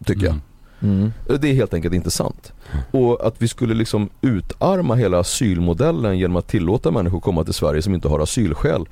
Tycker 0.05 0.25
jag. 0.25 0.31
Mm. 0.31 0.41
Mm. 0.79 1.13
Det 1.39 1.49
är 1.49 1.53
helt 1.53 1.73
enkelt 1.73 1.95
inte 1.95 2.11
sant. 2.11 2.53
Och 2.91 3.27
att 3.27 3.41
vi 3.41 3.47
skulle 3.47 3.73
liksom 3.73 4.09
utarma 4.21 4.95
hela 4.95 5.19
asylmodellen 5.19 6.17
genom 6.19 6.35
att 6.35 6.47
tillåta 6.47 6.91
människor 6.91 7.19
komma 7.19 7.43
till 7.43 7.53
Sverige 7.53 7.81
som 7.81 7.93
inte 7.95 8.07
har 8.07 8.19
asylskäl. 8.19 8.85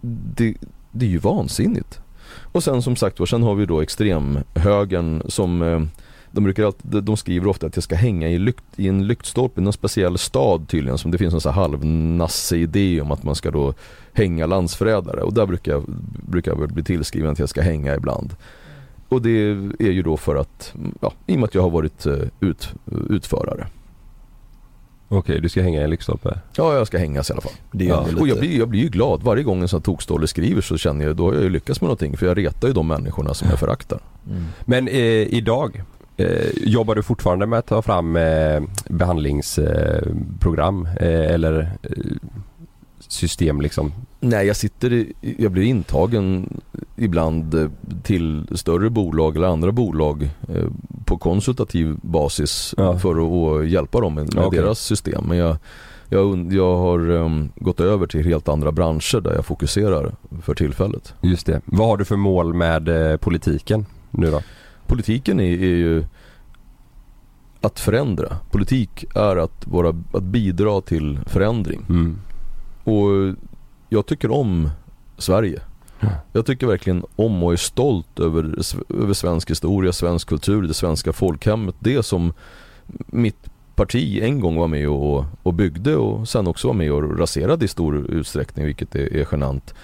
Det, 0.00 0.54
det 0.90 1.06
är 1.06 1.10
ju 1.10 1.18
vansinnigt. 1.18 2.00
Och 2.52 2.64
sen 2.64 2.82
som 2.82 2.96
sagt 2.96 3.18
var, 3.18 3.26
sen 3.26 3.42
har 3.42 3.54
vi 3.54 3.66
då 3.66 3.80
extremhögern 3.80 5.22
som 5.28 5.62
eh, 5.62 5.82
de, 6.30 6.44
brukar 6.44 6.64
alltid, 6.64 7.04
de 7.04 7.16
skriver 7.16 7.46
ofta 7.46 7.66
att 7.66 7.76
jag 7.76 7.82
ska 7.82 7.94
hänga 7.94 8.28
i, 8.28 8.38
lykt, 8.38 8.64
i 8.76 8.88
en 8.88 9.06
lyktstolpe 9.06 9.60
i 9.60 9.64
någon 9.64 9.72
speciell 9.72 10.18
stad 10.18 10.68
tydligen. 10.68 10.98
Som 10.98 11.10
det 11.10 11.18
finns 11.18 11.34
en 11.34 11.40
sån 11.40 11.54
här 11.54 11.60
halvnasse 11.60 12.56
idé 12.56 13.00
om 13.00 13.12
att 13.12 13.22
man 13.22 13.34
ska 13.34 13.50
då 13.50 13.74
hänga 14.12 14.46
landsförrädare. 14.46 15.20
Och 15.22 15.34
där 15.34 15.46
brukar 15.46 15.72
jag, 15.72 15.84
brukar 16.28 16.52
jag 16.52 16.68
bli 16.72 16.84
tillskriven 16.84 17.30
att 17.30 17.38
jag 17.38 17.48
ska 17.48 17.62
hänga 17.62 17.94
ibland. 17.94 18.34
Och 19.08 19.22
det 19.22 19.30
är 19.78 19.90
ju 19.90 20.02
då 20.02 20.16
för 20.16 20.36
att, 20.36 20.74
ja, 21.00 21.12
i 21.26 21.34
och 21.34 21.38
med 21.38 21.44
att 21.44 21.54
jag 21.54 21.62
har 21.62 21.70
varit 21.70 22.06
eh, 22.06 22.18
ut, 22.40 22.74
utförare. 23.10 23.66
Okej, 25.08 25.40
du 25.40 25.48
ska 25.48 25.62
hänga 25.62 25.84
i 25.84 25.88
lyktstolpe? 25.88 26.38
Ja, 26.56 26.74
jag 26.74 26.86
ska 26.86 26.98
hängas 26.98 27.30
i 27.30 27.32
alla 27.32 27.42
fall. 27.42 27.52
Ja. 27.72 28.06
Och 28.20 28.28
jag 28.28 28.38
blir, 28.38 28.58
jag 28.58 28.68
blir 28.68 28.80
ju 28.80 28.88
glad 28.88 29.22
varje 29.22 29.42
gång 29.42 29.62
en 29.62 29.68
sån 29.68 29.82
tokstolle 29.82 30.26
skriver 30.26 30.60
så 30.60 30.76
känner 30.76 31.06
jag 31.06 31.16
då 31.16 31.26
har 31.26 31.34
jag 31.34 31.42
ju 31.42 31.50
lyckats 31.50 31.80
med 31.80 31.86
någonting 31.86 32.16
för 32.16 32.26
jag 32.26 32.38
retar 32.38 32.68
ju 32.68 32.74
de 32.74 32.86
människorna 32.86 33.34
som 33.34 33.48
jag 33.50 33.58
föraktar. 33.58 34.00
Mm. 34.30 34.44
Men 34.64 34.88
eh, 34.88 35.34
idag, 35.34 35.82
eh, 36.16 36.48
jobbar 36.56 36.94
du 36.94 37.02
fortfarande 37.02 37.46
med 37.46 37.58
att 37.58 37.66
ta 37.66 37.82
fram 37.82 38.16
eh, 38.16 38.62
behandlingsprogram 38.88 40.88
eh, 41.00 41.32
eller 41.34 41.70
eh, 41.82 41.90
system 43.14 43.60
liksom? 43.60 43.92
Nej, 44.20 44.46
jag 44.46 44.56
sitter 44.56 45.06
jag 45.20 45.52
blir 45.52 45.62
intagen 45.62 46.60
ibland 46.96 47.54
eh, 47.54 47.68
till 48.02 48.46
större 48.52 48.90
bolag 48.90 49.36
eller 49.36 49.48
andra 49.48 49.72
bolag 49.72 50.30
eh, 50.48 50.64
på 51.04 51.18
konsultativ 51.18 51.96
basis 52.02 52.74
Ja. 52.76 52.98
för 52.98 53.14
att, 53.60 53.68
hjälpa 53.68 54.00
dem 54.00 54.14
med, 54.14 54.38
Okej. 54.38 54.60
deras 54.60 54.78
system. 54.80 55.24
Men 55.28 55.38
jag, 55.38 55.56
jag, 56.08 56.52
jag 56.52 56.76
har 56.76 57.10
um, 57.10 57.48
gått 57.56 57.80
över 57.80 58.06
till 58.06 58.24
helt 58.24 58.48
andra 58.48 58.72
branscher 58.72 59.20
där 59.20 59.34
jag 59.34 59.46
fokuserar 59.46 60.14
för 60.42 60.54
tillfället. 60.54 61.14
Just 61.20 61.46
det. 61.46 61.60
Vad 61.64 61.88
har 61.88 61.96
du 61.96 62.04
för 62.04 62.16
mål 62.16 62.54
med 62.54 63.12
eh, 63.12 63.16
politiken 63.16 63.86
nu 64.10 64.30
då? 64.30 64.42
Politiken 64.86 65.40
är, 65.40 65.44
är 65.44 65.76
ju 65.76 66.04
att 67.60 67.80
förändra. 67.80 68.36
Politik 68.50 69.04
är 69.14 69.36
att, 69.36 69.66
vara, 69.66 69.88
att 70.12 70.22
bidra 70.22 70.80
till 70.80 71.18
förändring. 71.26 71.86
Mm. 71.88 72.18
Och 72.84 73.34
jag 73.88 74.06
tycker 74.06 74.30
om 74.30 74.70
Sverige. 75.18 75.60
Ja. 76.00 76.08
Jag 76.32 76.46
tycker 76.46 76.66
verkligen 76.66 77.04
om 77.16 77.42
och 77.42 77.52
är 77.52 77.56
stolt 77.56 78.20
över, 78.20 78.54
över 78.88 79.14
svensk 79.14 79.50
historia, 79.50 79.92
svensk 79.92 80.28
kultur, 80.28 80.62
det 80.62 80.74
svenska 80.74 81.12
folkhemmet. 81.12 81.74
Det 81.78 82.02
som 82.02 82.32
mitt 83.06 83.50
parti 83.74 84.22
en 84.22 84.40
gång 84.40 84.56
var 84.56 84.68
med 84.68 84.88
och, 84.88 85.24
och 85.42 85.54
byggde 85.54 85.96
och 85.96 86.28
sen 86.28 86.46
också 86.46 86.68
var 86.68 86.74
med 86.74 86.92
och 86.92 87.18
raserade 87.18 87.64
i 87.64 87.68
stor 87.68 88.10
utsträckning, 88.10 88.66
vilket 88.66 88.94
är, 88.94 89.16
är 89.16 89.26
genant. 89.32 89.74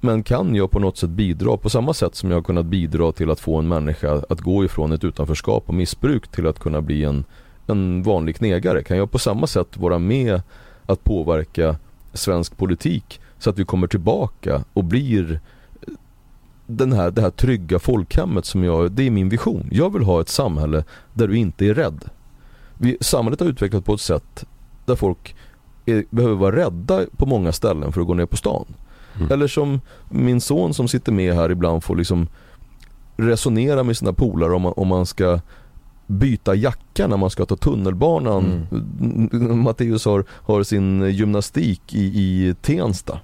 Men 0.00 0.22
kan 0.22 0.54
jag 0.54 0.70
på 0.70 0.78
något 0.78 0.96
sätt 0.96 1.10
bidra 1.10 1.56
på 1.56 1.70
samma 1.70 1.94
sätt 1.94 2.14
som 2.14 2.30
jag 2.30 2.36
har 2.36 2.42
kunnat 2.42 2.66
bidra 2.66 3.12
till 3.12 3.30
att 3.30 3.40
få 3.40 3.56
en 3.56 3.68
människa 3.68 4.22
att 4.28 4.40
gå 4.40 4.64
ifrån 4.64 4.92
ett 4.92 5.04
utanförskap 5.04 5.64
och 5.66 5.74
missbruk 5.74 6.28
till 6.28 6.46
att 6.46 6.58
kunna 6.58 6.80
bli 6.80 7.04
en, 7.04 7.24
en 7.66 8.02
vanlig 8.02 8.36
knegare? 8.36 8.82
Kan 8.82 8.96
jag 8.96 9.10
på 9.10 9.18
samma 9.18 9.46
sätt 9.46 9.76
vara 9.76 9.98
med 9.98 10.42
att 10.86 11.04
påverka 11.04 11.76
svensk 12.18 12.56
politik 12.56 13.20
så 13.38 13.50
att 13.50 13.58
vi 13.58 13.64
kommer 13.64 13.86
tillbaka 13.86 14.64
och 14.72 14.84
blir 14.84 15.40
den 16.66 16.92
här, 16.92 17.10
det 17.10 17.20
här 17.22 17.30
trygga 17.30 17.78
folkhemmet 17.78 18.44
som 18.44 18.64
jag, 18.64 18.92
det 18.92 19.02
är 19.06 19.10
min 19.10 19.28
vision. 19.28 19.68
Jag 19.70 19.92
vill 19.92 20.02
ha 20.02 20.20
ett 20.20 20.28
samhälle 20.28 20.84
där 21.14 21.28
du 21.28 21.36
inte 21.36 21.66
är 21.66 21.74
rädd. 21.74 22.04
Vi, 22.78 22.96
samhället 23.00 23.40
har 23.40 23.46
utvecklats 23.46 23.86
på 23.86 23.94
ett 23.94 24.00
sätt 24.00 24.44
där 24.86 24.96
folk 24.96 25.36
är, 25.86 26.04
behöver 26.10 26.34
vara 26.34 26.56
rädda 26.56 27.00
på 27.16 27.26
många 27.26 27.52
ställen 27.52 27.92
för 27.92 28.00
att 28.00 28.06
gå 28.06 28.14
ner 28.14 28.26
på 28.26 28.36
stan. 28.36 28.64
Mm. 29.16 29.32
Eller 29.32 29.46
som 29.48 29.80
min 30.10 30.40
son 30.40 30.74
som 30.74 30.88
sitter 30.88 31.12
med 31.12 31.34
här 31.34 31.50
ibland 31.50 31.84
får 31.84 31.96
liksom 31.96 32.26
resonera 33.16 33.82
med 33.82 33.96
sina 33.96 34.12
polare 34.12 34.52
om, 34.54 34.62
man- 34.62 34.72
om 34.76 34.88
man 34.88 35.06
ska 35.06 35.40
byta 36.08 36.54
jacka 36.54 37.06
när 37.06 37.16
man 37.16 37.30
ska 37.30 37.46
ta 37.46 37.56
tunnelbanan. 37.56 38.66
Matteus 39.62 40.04
har, 40.04 40.24
har 40.30 40.62
sin 40.62 41.10
gymnastik 41.10 41.94
i, 41.94 42.04
i 42.04 42.54
Tensta. 42.62 43.20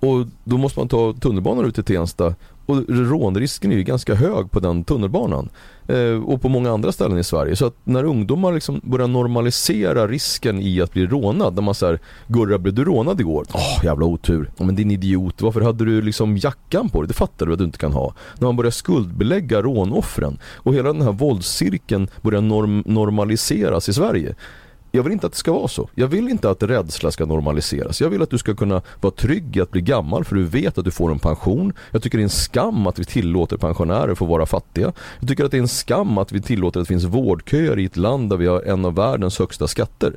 Och 0.00 0.26
då 0.44 0.56
måste 0.56 0.80
man 0.80 0.88
ta 0.88 1.12
tunnelbanan 1.12 1.64
ut 1.64 1.74
till 1.74 1.84
Tensta 1.84 2.34
och 2.66 2.82
rånrisken 2.88 3.72
är 3.72 3.76
ju 3.76 3.82
ganska 3.82 4.14
hög 4.14 4.50
på 4.50 4.60
den 4.60 4.84
tunnelbanan. 4.84 5.48
Eh, 5.88 6.24
och 6.24 6.42
på 6.42 6.48
många 6.48 6.72
andra 6.72 6.92
ställen 6.92 7.18
i 7.18 7.24
Sverige. 7.24 7.56
Så 7.56 7.66
att 7.66 7.76
när 7.84 8.04
ungdomar 8.04 8.52
liksom 8.52 8.80
börjar 8.84 9.08
normalisera 9.08 10.08
risken 10.08 10.62
i 10.62 10.80
att 10.80 10.92
bli 10.92 11.06
rånad. 11.06 11.54
När 11.54 11.62
man 11.62 11.74
säger 11.74 11.98
Gurra 12.26 12.58
blev 12.58 12.74
du 12.74 12.84
rånad 12.84 13.20
igår? 13.20 13.46
Åh 13.54 13.84
jävla 13.84 14.06
otur. 14.06 14.50
Ja, 14.56 14.64
men 14.64 14.74
din 14.76 14.90
idiot, 14.90 15.42
varför 15.42 15.60
hade 15.60 15.84
du 15.84 16.02
liksom 16.02 16.36
jackan 16.36 16.88
på 16.88 17.00
dig? 17.02 17.08
Det 17.08 17.14
fattar 17.14 17.46
du 17.46 17.52
att 17.52 17.58
du 17.58 17.64
inte 17.64 17.78
kan 17.78 17.92
ha. 17.92 18.14
När 18.38 18.48
man 18.48 18.56
börjar 18.56 18.70
skuldbelägga 18.70 19.62
rånoffren 19.62 20.38
och 20.56 20.74
hela 20.74 20.92
den 20.92 21.02
här 21.02 21.12
våldscirkeln 21.12 22.08
börjar 22.22 22.40
norm- 22.40 22.82
normaliseras 22.86 23.88
i 23.88 23.92
Sverige. 23.92 24.34
Jag 24.94 25.02
vill 25.02 25.12
inte 25.12 25.26
att 25.26 25.32
det 25.32 25.38
ska 25.38 25.52
vara 25.52 25.68
så. 25.68 25.88
Jag 25.94 26.06
vill 26.06 26.28
inte 26.28 26.50
att 26.50 26.62
rädsla 26.62 27.10
ska 27.10 27.26
normaliseras. 27.26 28.00
Jag 28.00 28.10
vill 28.10 28.22
att 28.22 28.30
du 28.30 28.38
ska 28.38 28.54
kunna 28.54 28.82
vara 29.00 29.10
trygg 29.14 29.56
i 29.56 29.60
att 29.60 29.70
bli 29.70 29.80
gammal 29.80 30.24
för 30.24 30.36
du 30.36 30.44
vet 30.44 30.78
att 30.78 30.84
du 30.84 30.90
får 30.90 31.10
en 31.10 31.18
pension. 31.18 31.72
Jag 31.90 32.02
tycker 32.02 32.18
det 32.18 32.22
är 32.22 32.24
en 32.24 32.28
skam 32.30 32.86
att 32.86 32.98
vi 32.98 33.04
tillåter 33.04 33.56
pensionärer 33.56 34.14
få 34.14 34.24
vara 34.24 34.46
fattiga. 34.46 34.92
Jag 35.20 35.28
tycker 35.28 35.44
att 35.44 35.50
det 35.50 35.56
är 35.56 35.60
en 35.62 35.68
skam 35.68 36.18
att 36.18 36.32
vi 36.32 36.40
tillåter 36.40 36.80
att 36.80 36.86
det 36.86 36.88
finns 36.88 37.04
vårdköer 37.04 37.78
i 37.78 37.84
ett 37.84 37.96
land 37.96 38.30
där 38.30 38.36
vi 38.36 38.46
har 38.46 38.62
en 38.62 38.84
av 38.84 38.94
världens 38.94 39.38
högsta 39.38 39.66
skatter. 39.68 40.16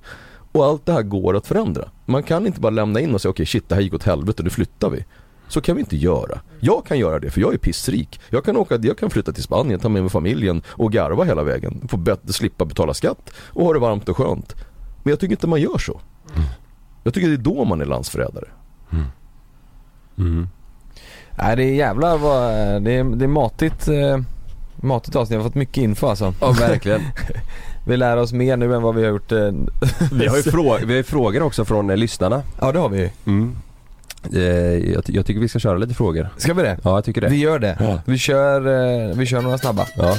Och 0.51 0.65
allt 0.65 0.85
det 0.85 0.91
här 0.93 1.03
går 1.03 1.35
att 1.37 1.47
förändra. 1.47 1.89
Man 2.05 2.23
kan 2.23 2.47
inte 2.47 2.59
bara 2.61 2.69
lämna 2.69 2.99
in 2.99 3.13
och 3.13 3.21
säga 3.21 3.29
okej 3.29 3.45
shit 3.45 3.69
det 3.69 3.75
här 3.75 3.81
gick 3.81 3.93
åt 3.93 4.03
helvete, 4.03 4.43
nu 4.43 4.49
flyttar 4.49 4.89
vi. 4.89 5.05
Så 5.49 5.61
kan 5.61 5.75
vi 5.75 5.79
inte 5.79 5.97
göra. 5.97 6.39
Jag 6.59 6.85
kan 6.85 6.99
göra 6.99 7.19
det 7.19 7.29
för 7.29 7.41
jag 7.41 7.53
är 7.53 7.57
pissrik. 7.57 8.19
Jag 8.29 8.45
kan, 8.45 8.57
åka, 8.57 8.75
jag 8.81 8.97
kan 8.97 9.09
flytta 9.09 9.31
till 9.31 9.43
Spanien, 9.43 9.79
ta 9.79 9.89
med 9.89 10.01
mig 10.01 10.09
familjen 10.09 10.61
och 10.67 10.91
garva 10.91 11.23
hela 11.23 11.43
vägen. 11.43 11.87
Få 11.89 11.97
bet- 11.97 12.33
slippa 12.33 12.65
betala 12.65 12.93
skatt 12.93 13.33
och 13.37 13.65
ha 13.65 13.73
det 13.73 13.79
varmt 13.79 14.09
och 14.09 14.17
skönt. 14.17 14.55
Men 15.07 15.11
jag 15.11 15.19
tycker 15.19 15.31
inte 15.33 15.47
man 15.47 15.61
gör 15.61 15.77
så. 15.77 15.99
Jag 17.03 17.13
tycker 17.13 17.27
det 17.27 17.33
är 17.33 17.37
då 17.37 17.65
man 17.65 17.81
är 17.81 17.85
landsförrädare. 17.85 18.45
Mm. 20.17 20.47
Nej 21.37 21.55
det 21.55 21.63
är 21.63 21.73
jävlar 21.73 22.17
vad, 22.17 22.51
det 22.83 22.91
är, 22.91 23.03
det 23.03 23.25
är 23.25 23.29
matigt, 23.29 23.87
eh, 23.87 24.17
matigt 24.75 25.15
avsnitt. 25.15 25.33
Jag 25.35 25.39
har 25.39 25.49
fått 25.49 25.55
mycket 25.55 25.77
info 25.77 26.07
alltså. 26.07 26.33
Ja 26.41 26.51
verkligen. 26.51 27.01
Vi 27.87 27.97
lär 27.97 28.17
oss 28.17 28.33
mer 28.33 28.57
nu 28.57 28.75
än 28.75 28.81
vad 28.81 28.95
vi 28.95 29.03
har 29.03 29.09
gjort. 29.09 29.31
Eh, 29.31 29.51
Vi 30.11 30.27
har 30.27 30.35
ju 30.37 30.41
frå- 30.51 30.79
vi 30.85 30.93
har 30.93 30.97
ju 30.97 31.03
frågor 31.03 31.41
också 31.41 31.65
från 31.65 31.89
eh, 31.89 31.97
lyssnarna. 31.97 32.43
ja 32.61 32.71
det 32.71 32.79
har 32.79 32.89
vi 32.89 32.99
ju. 32.99 33.09
Mm. 33.25 33.55
Eh, 34.33 34.41
jag, 34.93 35.05
ty- 35.05 35.13
jag 35.13 35.25
tycker 35.25 35.39
vi 35.41 35.47
ska 35.49 35.59
köra 35.59 35.77
lite 35.77 35.93
frågor. 35.93 36.29
Ska 36.37 36.53
vi 36.53 36.63
det? 36.63 36.77
Ja 36.83 36.95
jag 36.97 37.03
tycker 37.03 37.21
det. 37.21 37.29
Vi 37.29 37.37
gör 37.37 37.59
det. 37.59 37.77
Ja. 37.79 37.99
Vi 38.05 38.17
kör, 38.17 38.67
eh, 39.09 39.15
vi 39.15 39.25
kör 39.25 39.41
några 39.41 39.57
snabba. 39.57 39.85
Ja. 39.97 40.15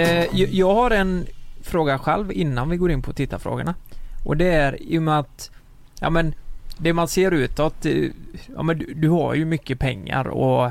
Jag- 0.00 0.48
jag 0.50 0.74
har 0.74 0.90
en 0.90 1.26
fråga 1.62 1.98
själv 1.98 2.32
innan 2.32 2.68
vi 2.70 2.76
går 2.76 2.90
in 2.90 3.02
på 3.02 3.12
tittarfrågorna. 3.12 3.74
Och 4.24 4.36
det 4.36 4.46
är 4.52 4.82
i 4.82 4.98
och 4.98 5.02
med 5.02 5.18
att, 5.18 5.50
ja 6.00 6.10
men, 6.10 6.34
det 6.78 6.92
man 6.92 7.08
ser 7.08 7.30
utåt, 7.30 7.86
eh, 7.86 8.04
ja 8.56 8.62
men 8.62 8.78
du, 8.78 8.94
du 8.94 9.08
har 9.08 9.34
ju 9.34 9.44
mycket 9.44 9.78
pengar 9.78 10.28
och 10.28 10.64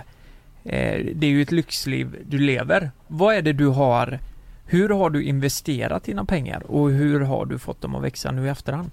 eh, 0.63 1.05
det 1.15 1.27
är 1.27 1.31
ju 1.31 1.41
ett 1.41 1.51
lyxliv 1.51 2.17
du 2.27 2.37
lever. 2.37 2.91
Vad 3.07 3.35
är 3.35 3.41
det 3.41 3.53
du 3.53 3.67
har, 3.67 4.19
hur 4.65 4.89
har 4.89 5.09
du 5.09 5.23
investerat 5.23 6.03
dina 6.03 6.25
pengar 6.25 6.71
och 6.71 6.89
hur 6.89 7.19
har 7.19 7.45
du 7.45 7.59
fått 7.59 7.81
dem 7.81 7.95
att 7.95 8.03
växa 8.03 8.31
nu 8.31 8.45
i 8.45 8.49
efterhand? 8.49 8.91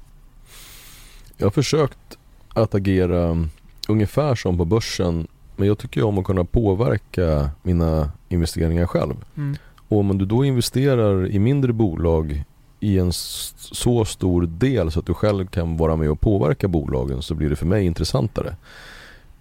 Jag 1.36 1.46
har 1.46 1.50
försökt 1.50 2.18
att 2.54 2.74
agera 2.74 3.46
ungefär 3.88 4.34
som 4.34 4.58
på 4.58 4.64
börsen 4.64 5.26
men 5.56 5.68
jag 5.68 5.78
tycker 5.78 6.02
om 6.04 6.18
att 6.18 6.24
kunna 6.24 6.44
påverka 6.44 7.50
mina 7.62 8.10
investeringar 8.28 8.86
själv. 8.86 9.14
Mm. 9.36 9.56
Och 9.92 9.98
om 10.00 10.18
du 10.18 10.24
då 10.24 10.44
investerar 10.44 11.26
i 11.26 11.38
mindre 11.38 11.72
bolag 11.72 12.44
i 12.80 12.98
en 12.98 13.12
så 13.12 14.04
stor 14.04 14.42
del 14.46 14.90
så 14.90 14.98
att 14.98 15.06
du 15.06 15.14
själv 15.14 15.46
kan 15.46 15.76
vara 15.76 15.96
med 15.96 16.10
och 16.10 16.20
påverka 16.20 16.68
bolagen 16.68 17.22
så 17.22 17.34
blir 17.34 17.50
det 17.50 17.56
för 17.56 17.66
mig 17.66 17.84
intressantare. 17.86 18.56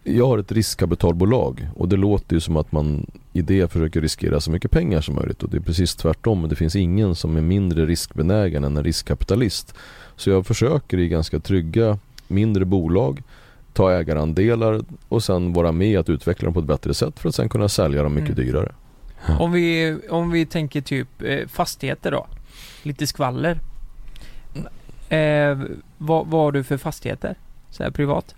Jag 0.04 0.28
har 0.28 0.38
ett 0.38 0.52
riskkapitalbolag 0.52 1.68
och 1.76 1.90
det 1.90 1.98
låter 1.98 2.36
ju 2.36 2.40
som 2.40 2.58
att 2.58 2.72
man 2.72 3.06
i 3.34 3.42
det 3.42 3.72
försöker 3.72 4.02
riskera 4.02 4.40
så 4.40 4.52
mycket 4.52 4.72
pengar 4.72 5.02
som 5.02 5.16
möjligt 5.16 5.44
och 5.44 5.50
det 5.50 5.58
är 5.58 5.62
precis 5.62 5.96
tvärtom. 5.96 6.50
Det 6.50 6.56
finns 6.56 6.76
ingen 6.76 7.16
som 7.16 7.38
är 7.38 7.42
mindre 7.42 7.86
riskbenägen 7.86 8.64
än 8.64 8.78
en 8.78 8.84
riskkapitalist. 8.84 9.76
Så 10.16 10.30
jag 10.30 10.46
försöker 10.46 10.98
i 10.98 11.08
ganska 11.08 11.40
trygga 11.40 11.98
mindre 12.28 12.66
bolag 12.66 13.24
ta 13.74 13.92
ägarandelar 13.92 14.82
och 15.10 15.24
sen 15.24 15.54
vara 15.54 15.72
med 15.72 16.00
att 16.00 16.10
utveckla 16.10 16.46
dem 16.46 16.54
på 16.54 16.60
ett 16.60 16.66
bättre 16.66 16.94
sätt 16.94 17.20
för 17.20 17.30
att 17.30 17.36
sen 17.36 17.50
kunna 17.50 17.70
sälja 17.70 18.04
dem 18.04 18.14
mycket 18.14 18.38
Mm. 18.38 18.46
dyrare. 18.46 18.72
Om 19.40 19.52
vi, 19.52 19.98
om 20.10 20.32
vi 20.32 20.46
tänker 20.46 20.82
typ 20.82 21.08
eh, 21.22 21.48
fastigheter 21.48 22.12
då. 22.12 22.28
Lite 22.84 23.08
skvaller. 23.08 23.60
Eh, 25.10 25.60
vad, 25.98 26.28
vad 26.28 26.42
har 26.42 26.52
du 26.52 26.64
för 26.64 26.78
fastigheter? 26.78 27.36
Så 27.70 27.84
här 27.84 27.92
privat? 27.92 28.36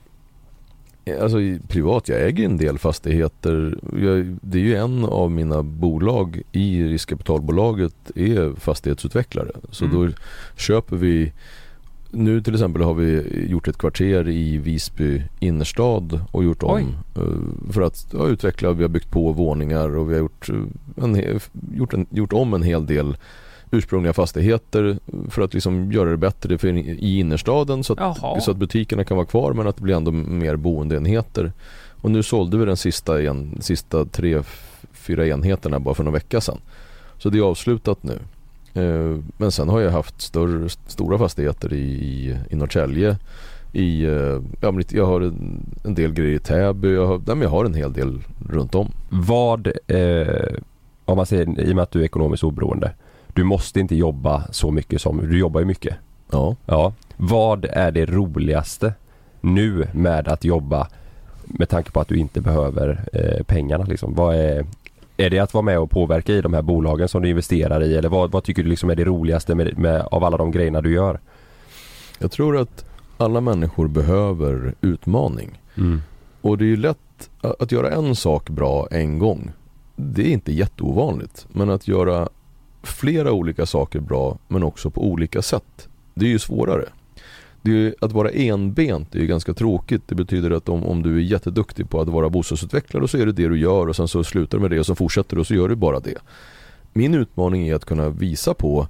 Alltså 1.21 1.41
i- 1.41 1.59
privat, 1.67 2.09
jag 2.09 2.21
äger 2.21 2.45
en 2.45 2.57
del 2.57 2.77
fastigheter. 2.79 3.77
Jag, 4.01 4.37
det 4.41 4.57
är 4.57 4.61
ju 4.63 4.75
en 4.75 5.05
av 5.05 5.31
mina 5.31 5.63
bolag 5.63 6.41
i 6.51 6.83
riskkapitalbolaget 6.83 7.95
är 8.15 8.59
fastighetsutvecklare. 8.59 9.51
Så 9.71 9.85
Mm. 9.85 9.97
då 10.07 10.13
köper 10.57 10.95
vi 10.95 11.33
nu 12.13 12.41
till 12.41 12.53
exempel 12.53 12.81
har 12.81 12.93
vi 12.93 13.23
gjort 13.49 13.67
ett 13.67 13.77
kvarter 13.77 14.29
i 14.29 14.57
Visby 14.57 15.23
innerstad 15.39 16.21
och 16.31 16.43
gjort 16.43 16.63
om 16.63 16.79
eh, 17.15 17.71
för 17.71 17.81
att 17.81 18.07
ja, 18.13 18.27
utveckla. 18.27 18.71
Vi 18.71 18.83
har 18.83 18.89
byggt 18.89 19.11
på 19.11 19.31
våningar 19.31 19.97
och 19.97 20.09
vi 20.09 20.13
har 20.13 20.21
gjort, 20.21 20.49
eh, 20.49 21.03
en, 21.03 21.39
gjort, 21.73 21.93
en, 21.93 22.05
gjort 22.09 22.33
om 22.33 22.53
en 22.53 22.63
hel 22.63 22.85
del 22.85 23.17
ursprungliga 23.71 24.13
fastigheter 24.13 24.99
för 25.29 25.41
att 25.41 25.53
liksom 25.53 25.91
göra 25.91 26.09
det 26.09 26.17
bättre 26.17 26.57
för, 26.57 26.67
i 26.77 27.19
innerstaden 27.19 27.83
så 27.83 27.93
att 27.93 28.43
så 28.43 28.51
att 28.51 28.57
butikerna 28.57 29.03
kan 29.03 29.17
vara 29.17 29.27
kvar 29.27 29.53
men 29.53 29.67
att 29.67 29.75
det 29.75 29.83
blir 29.83 29.95
ändå 29.95 30.11
mer 30.11 30.55
boendeenheter. 30.55 31.51
Och 32.01 32.11
nu 32.11 32.23
sålde 32.23 32.57
vi 32.57 32.65
den 32.65 32.77
sista, 32.77 33.21
en, 33.21 33.61
sista 33.61 34.05
tre, 34.05 34.43
fyra 34.91 35.27
enheterna 35.27 35.79
bara 35.79 35.95
för 35.95 36.03
några 36.03 36.17
vecka 36.17 36.41
sedan. 36.41 36.57
Så 37.17 37.29
det 37.29 37.37
är 37.37 37.41
avslutat 37.41 38.03
nu. 38.03 38.19
Eh, 38.73 39.17
men 39.37 39.51
sen 39.51 39.69
har 39.69 39.79
jag 39.79 39.91
haft 39.91 40.21
större, 40.21 40.69
stora 40.69 41.17
fastigheter 41.17 41.73
i, 41.73 41.77
i, 41.77 42.37
i 42.49 42.55
Norrtälje. 42.55 43.17
I, 43.71 44.05
eh, 44.05 44.41
ja, 44.61 44.73
jag 44.89 45.05
har 45.05 45.21
en, 45.21 45.65
en 45.83 45.95
del 45.95 46.13
grejer 46.13 46.35
i 46.35 46.39
Täby. 46.39 46.93
Jag 46.93 47.07
har, 47.07 47.17
nej, 47.17 47.35
men 47.35 47.41
jag 47.41 47.49
har 47.49 47.65
en 47.65 47.73
hel 47.73 47.93
del 47.93 48.21
runt 48.49 48.75
om. 48.75 48.91
Vad, 49.09 49.67
eh, 49.87 50.53
om 51.05 51.17
man 51.17 51.25
säger 51.25 51.59
i 51.59 51.71
och 51.71 51.75
med 51.75 51.83
att 51.83 51.91
du 51.91 51.99
är 51.99 52.05
ekonomiskt 52.05 52.43
oberoende. 52.43 52.91
Du 53.33 53.43
måste 53.43 53.79
inte 53.79 53.95
jobba 53.95 54.43
så 54.51 54.71
mycket 54.71 55.01
som, 55.01 55.17
du 55.17 55.39
jobbar 55.39 55.59
ju 55.59 55.65
mycket. 55.65 55.95
Ja. 56.31 56.55
Ja. 56.65 56.93
Vad 57.17 57.65
är 57.65 57.91
det 57.91 58.05
roligaste 58.05 58.93
nu 59.41 59.87
med 59.91 60.27
att 60.27 60.43
jobba 60.43 60.87
med 61.45 61.69
tanke 61.69 61.91
på 61.91 61.99
att 61.99 62.07
du 62.07 62.17
inte 62.17 62.41
behöver 62.41 63.03
eh, 63.13 63.43
pengarna 63.43 63.83
liksom? 63.83 64.13
Vad 64.13 64.35
är, 64.35 64.65
är 65.17 65.29
det 65.29 65.39
att 65.39 65.53
vara 65.53 65.61
med 65.61 65.79
och 65.79 65.89
påverka 65.89 66.33
i 66.33 66.41
de 66.41 66.53
här 66.53 66.61
bolagen 66.61 67.07
som 67.07 67.21
du 67.21 67.29
investerar 67.29 67.83
i 67.83 67.95
eller 67.95 68.09
vad, 68.09 68.31
vad 68.31 68.43
tycker 68.43 68.63
du 68.63 68.69
liksom 68.69 68.89
är 68.89 68.95
det 68.95 69.05
roligaste 69.05 69.55
med, 69.55 69.77
med, 69.77 70.01
av 70.01 70.23
alla 70.23 70.37
de 70.37 70.51
grejerna 70.51 70.81
du 70.81 70.93
gör? 70.93 71.19
Jag 72.19 72.31
tror 72.31 72.57
att 72.57 72.85
alla 73.17 73.41
människor 73.41 73.87
behöver 73.87 74.73
utmaning. 74.81 75.61
Och 76.41 76.57
det 76.57 76.63
är 76.63 76.67
ju 76.67 76.77
lätt 76.77 76.97
att 77.41 77.61
att 77.61 77.71
göra 77.71 77.91
en 77.91 78.15
sak 78.15 78.49
bra 78.49 78.87
en 78.91 79.19
gång. 79.19 79.51
Det 79.95 80.21
är 80.21 80.31
inte 80.31 80.53
jätteovanligt. 80.53 81.47
Men 81.51 81.69
att 81.69 81.87
göra 81.87 82.29
flera 82.83 83.31
olika 83.31 83.65
saker 83.65 83.99
bra 83.99 84.37
men 84.47 84.63
också 84.63 84.89
på 84.89 85.07
olika 85.07 85.41
sätt. 85.41 85.87
Det 86.13 86.25
är 86.25 86.29
ju 86.29 86.39
svårare. 86.39 86.85
Ju, 87.65 87.93
att 88.01 88.11
vara 88.11 88.29
enbent 88.29 89.15
är 89.15 89.19
ju 89.19 89.27
ganska 89.27 89.53
tråkigt. 89.53 90.01
Det 90.07 90.15
betyder 90.15 90.51
att 90.51 90.69
om, 90.69 90.83
om 90.83 91.03
du 91.03 91.17
är 91.17 91.21
jätteduktig 91.21 91.89
på 91.89 92.01
att 92.01 92.07
vara 92.07 92.29
bostadsutvecklare 92.29 93.07
så 93.07 93.17
är 93.17 93.25
det 93.25 93.31
det 93.31 93.47
du 93.47 93.59
gör 93.59 93.87
och 93.87 93.95
sen 93.95 94.07
så 94.07 94.23
slutar 94.23 94.57
du 94.57 94.61
med 94.61 94.71
det 94.71 94.79
och 94.79 94.85
så 94.85 94.95
fortsätter 94.95 95.35
du 95.35 95.39
och 95.39 95.47
så 95.47 95.53
gör 95.53 95.69
du 95.69 95.75
bara 95.75 95.99
det. 95.99 96.17
Min 96.93 97.13
utmaning 97.13 97.67
är 97.67 97.75
att 97.75 97.85
kunna 97.85 98.09
visa 98.09 98.53
på 98.53 98.87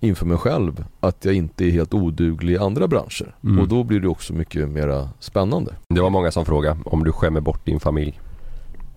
inför 0.00 0.26
mig 0.26 0.38
själv 0.38 0.84
att 1.00 1.24
jag 1.24 1.34
inte 1.34 1.64
är 1.64 1.70
helt 1.70 1.94
oduglig 1.94 2.54
i 2.54 2.58
andra 2.58 2.88
branscher. 2.88 3.34
Mm. 3.44 3.58
Och 3.58 3.68
då 3.68 3.84
blir 3.84 4.00
det 4.00 4.08
också 4.08 4.32
mycket 4.32 4.68
mera 4.68 5.08
spännande. 5.20 5.74
Det 5.88 6.00
var 6.00 6.10
många 6.10 6.30
som 6.30 6.44
frågade 6.44 6.80
om 6.84 7.04
du 7.04 7.12
skämmer 7.12 7.40
bort 7.40 7.66
din 7.66 7.80
familj. 7.80 8.20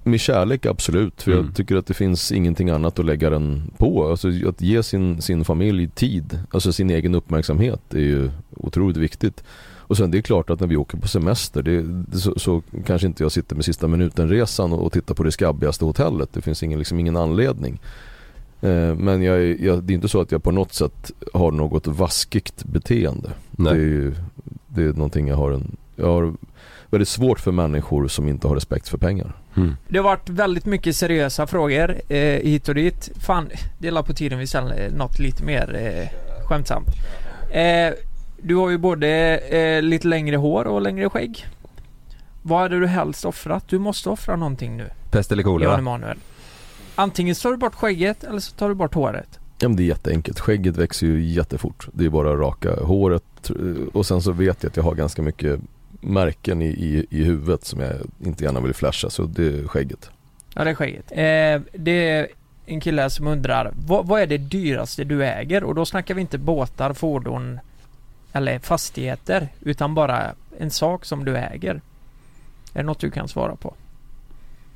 Med 0.04 0.20
kärlek 0.20 0.66
absolut, 0.66 1.22
för 1.22 1.32
Mm. 1.32 1.46
jag 1.46 1.56
tycker 1.56 1.76
att 1.76 1.86
det 1.86 1.94
finns 1.94 2.32
ingenting 2.32 2.70
annat 2.70 3.00
att 3.00 3.06
lägga 3.06 3.30
den 3.30 3.72
på. 3.78 4.10
Alltså 4.10 4.28
att 4.48 4.62
ge 4.62 4.84
sin, 4.84 5.22
sin 5.22 5.46
familj 5.46 5.88
tid, 5.88 6.40
alltså 6.52 6.74
sin 6.74 6.90
egen 6.90 7.16
uppmärksamhet 7.16 7.94
är 7.94 8.00
ju 8.00 8.32
otroligt 8.56 8.98
viktigt. 8.98 9.44
Och 9.78 9.98
sen 9.98 10.12
det 10.12 10.18
är 10.18 10.22
klart 10.22 10.50
att 10.50 10.60
när 10.60 10.68
vi 10.68 10.76
åker 10.76 10.98
på 10.98 11.08
semester 11.08 11.62
det, 11.64 11.86
så, 12.20 12.40
så 12.40 12.62
kanske 12.86 13.08
inte 13.08 13.24
jag 13.24 13.32
sitter 13.32 13.56
med 13.56 13.66
sista 13.66 13.88
minuten-resan 13.88 14.74
och, 14.74 14.86
och 14.86 14.92
tittar 14.92 15.16
på 15.16 15.24
det 15.24 15.32
skabbigaste 15.32 15.86
hotellet. 15.86 16.30
Det 16.34 16.42
finns 16.42 16.64
ingen, 16.64 16.80
liksom 16.80 17.00
ingen 17.00 17.18
anledning. 17.18 17.80
Eh, 18.62 18.96
men 18.96 19.22
jag, 19.22 19.60
jag, 19.62 19.84
det 19.84 19.94
är 19.94 19.96
inte 19.96 20.08
så 20.08 20.22
att 20.22 20.32
jag 20.32 20.44
på 20.44 20.52
något 20.52 20.74
sätt 20.74 21.12
har 21.34 21.52
något 21.52 21.88
vaskigt 21.88 22.64
beteende. 22.64 23.30
Nej. 23.52 23.74
Det 23.74 23.80
är 23.80 23.86
ju 23.86 24.14
det 24.68 24.84
är 24.84 24.94
någonting 24.94 25.28
jag 25.28 25.38
har 25.38 25.52
en, 25.52 25.76
jag 25.96 26.08
har 26.08 26.34
väldigt 26.92 27.10
svårt 27.10 27.40
för 27.40 27.52
människor 27.52 28.08
som 28.08 28.28
inte 28.28 28.48
har 28.48 28.56
respekt 28.56 28.90
för 28.90 28.98
pengar. 28.98 29.34
Mm. 29.56 29.76
Det 29.88 29.98
har 29.98 30.04
varit 30.04 30.30
väldigt 30.30 30.66
mycket 30.66 30.96
seriösa 30.96 31.48
frågor 31.48 32.02
eh, 32.10 32.18
hit 32.18 32.70
och 32.70 32.76
dit. 32.76 33.10
Fan, 33.16 33.50
det 33.80 33.88
är 33.88 34.02
på 34.02 34.14
tiden 34.14 34.40
vi 34.40 34.48
ställer 34.48 34.90
något 34.90 35.20
lite 35.20 35.44
mer 35.44 35.76
eh, 35.76 36.20
skämtsamt. 36.48 36.88
Eh, 37.52 37.94
du 38.42 38.56
har 38.56 38.70
ju 38.70 38.78
både 38.78 39.38
eh, 39.38 39.82
lite 39.82 40.08
längre 40.08 40.36
hår 40.36 40.68
och 40.68 40.82
längre 40.82 41.10
skägg. 41.10 41.46
Vad 42.42 42.60
hade 42.60 42.80
du 42.80 42.88
helst 42.88 43.26
offrat? 43.26 43.64
Du 43.68 43.80
måste 43.80 44.10
offra 44.10 44.36
någonting 44.36 44.78
nu, 44.78 44.90
Pest 45.12 45.32
eller 45.32 45.44
Jan 45.44 45.54
kolera? 45.54 45.78
Emanuel. 45.78 46.18
Antingen 46.96 47.36
så 47.36 47.42
tar 47.42 47.52
du 47.52 47.58
bort 47.58 47.76
skägget 47.76 48.24
eller 48.24 48.40
så 48.40 48.56
tar 48.56 48.70
du 48.70 48.76
bort 48.76 48.94
håret. 48.94 49.40
Ja, 49.60 49.68
men 49.68 49.78
det 49.78 49.84
är 49.84 49.86
jätteenkelt. 49.86 50.40
Skägget 50.40 50.78
växer 50.78 51.08
ju 51.08 51.24
jättefort. 51.24 51.88
Det 51.94 52.06
är 52.06 52.10
bara 52.10 52.34
att 52.34 52.40
raka 52.40 52.84
håret 52.84 53.52
och 53.94 54.06
sen 54.06 54.22
så 54.22 54.32
vet 54.32 54.64
jag 54.64 54.70
att 54.70 54.78
jag 54.78 54.84
har 54.84 54.96
ganska 54.96 55.22
mycket 55.22 55.60
märken 56.02 56.62
i, 56.62 56.66
i, 56.66 57.06
i 57.10 57.24
huvudet 57.24 57.66
som 57.66 57.80
jag 57.80 57.94
inte 58.26 58.44
gärna 58.44 58.60
vill 58.60 58.74
flasha 58.74 59.10
så 59.10 59.24
det 59.24 59.48
är 59.60 59.68
skägget. 59.68 60.10
Ja, 60.56 60.64
det 60.64 60.70
är 60.70 60.76
skägget. 60.76 61.12
Eh, 61.12 61.78
det 61.82 62.10
är 62.10 62.28
en 62.66 62.80
kille 62.80 63.10
som 63.10 63.28
undrar, 63.28 63.72
vad, 63.88 64.08
vad 64.08 64.22
är 64.22 64.28
det 64.28 64.38
dyraste 64.38 65.04
du 65.04 65.26
äger? 65.26 65.64
Och 65.64 65.76
då 65.76 65.86
snackar 65.86 66.14
vi 66.16 66.22
inte 66.22 66.38
båtar, 66.38 66.94
fordon 66.94 67.60
eller 68.34 68.60
fastigheter, 68.60 69.48
utan 69.62 69.96
bara 69.96 70.32
en 70.60 70.72
sak 70.72 71.06
som 71.06 71.26
du 71.26 71.38
äger. 71.38 71.82
Är 72.74 72.80
det 72.80 72.84
något 72.84 73.00
du 73.00 73.12
kan 73.12 73.28
svara 73.28 73.56
på? 73.56 73.74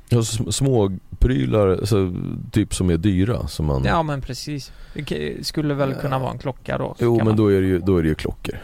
Ja, 0.10 0.23
små 0.23 0.97
prylar, 1.19 1.68
alltså, 1.68 2.14
typ 2.52 2.76
som 2.76 2.89
är 2.89 2.97
dyra 2.97 3.47
som 3.47 3.65
man 3.65 3.84
Ja 3.84 4.03
men 4.03 4.22
precis. 4.22 4.72
Det 4.93 5.45
skulle 5.47 5.73
väl 5.73 5.93
kunna 5.93 6.15
Ja. 6.15 6.19
vara 6.19 6.31
en 6.31 6.38
klocka 6.38 6.77
då? 6.77 6.95
Jo 6.99 7.18
men 7.18 7.26
man- 7.26 7.35
då 7.35 7.47
är 7.47 7.61
det 7.61 7.68
ju, 7.68 7.80
då 7.80 7.97
är 7.97 8.03
det 8.03 8.10
ju 8.10 8.15
klockor. 8.15 8.56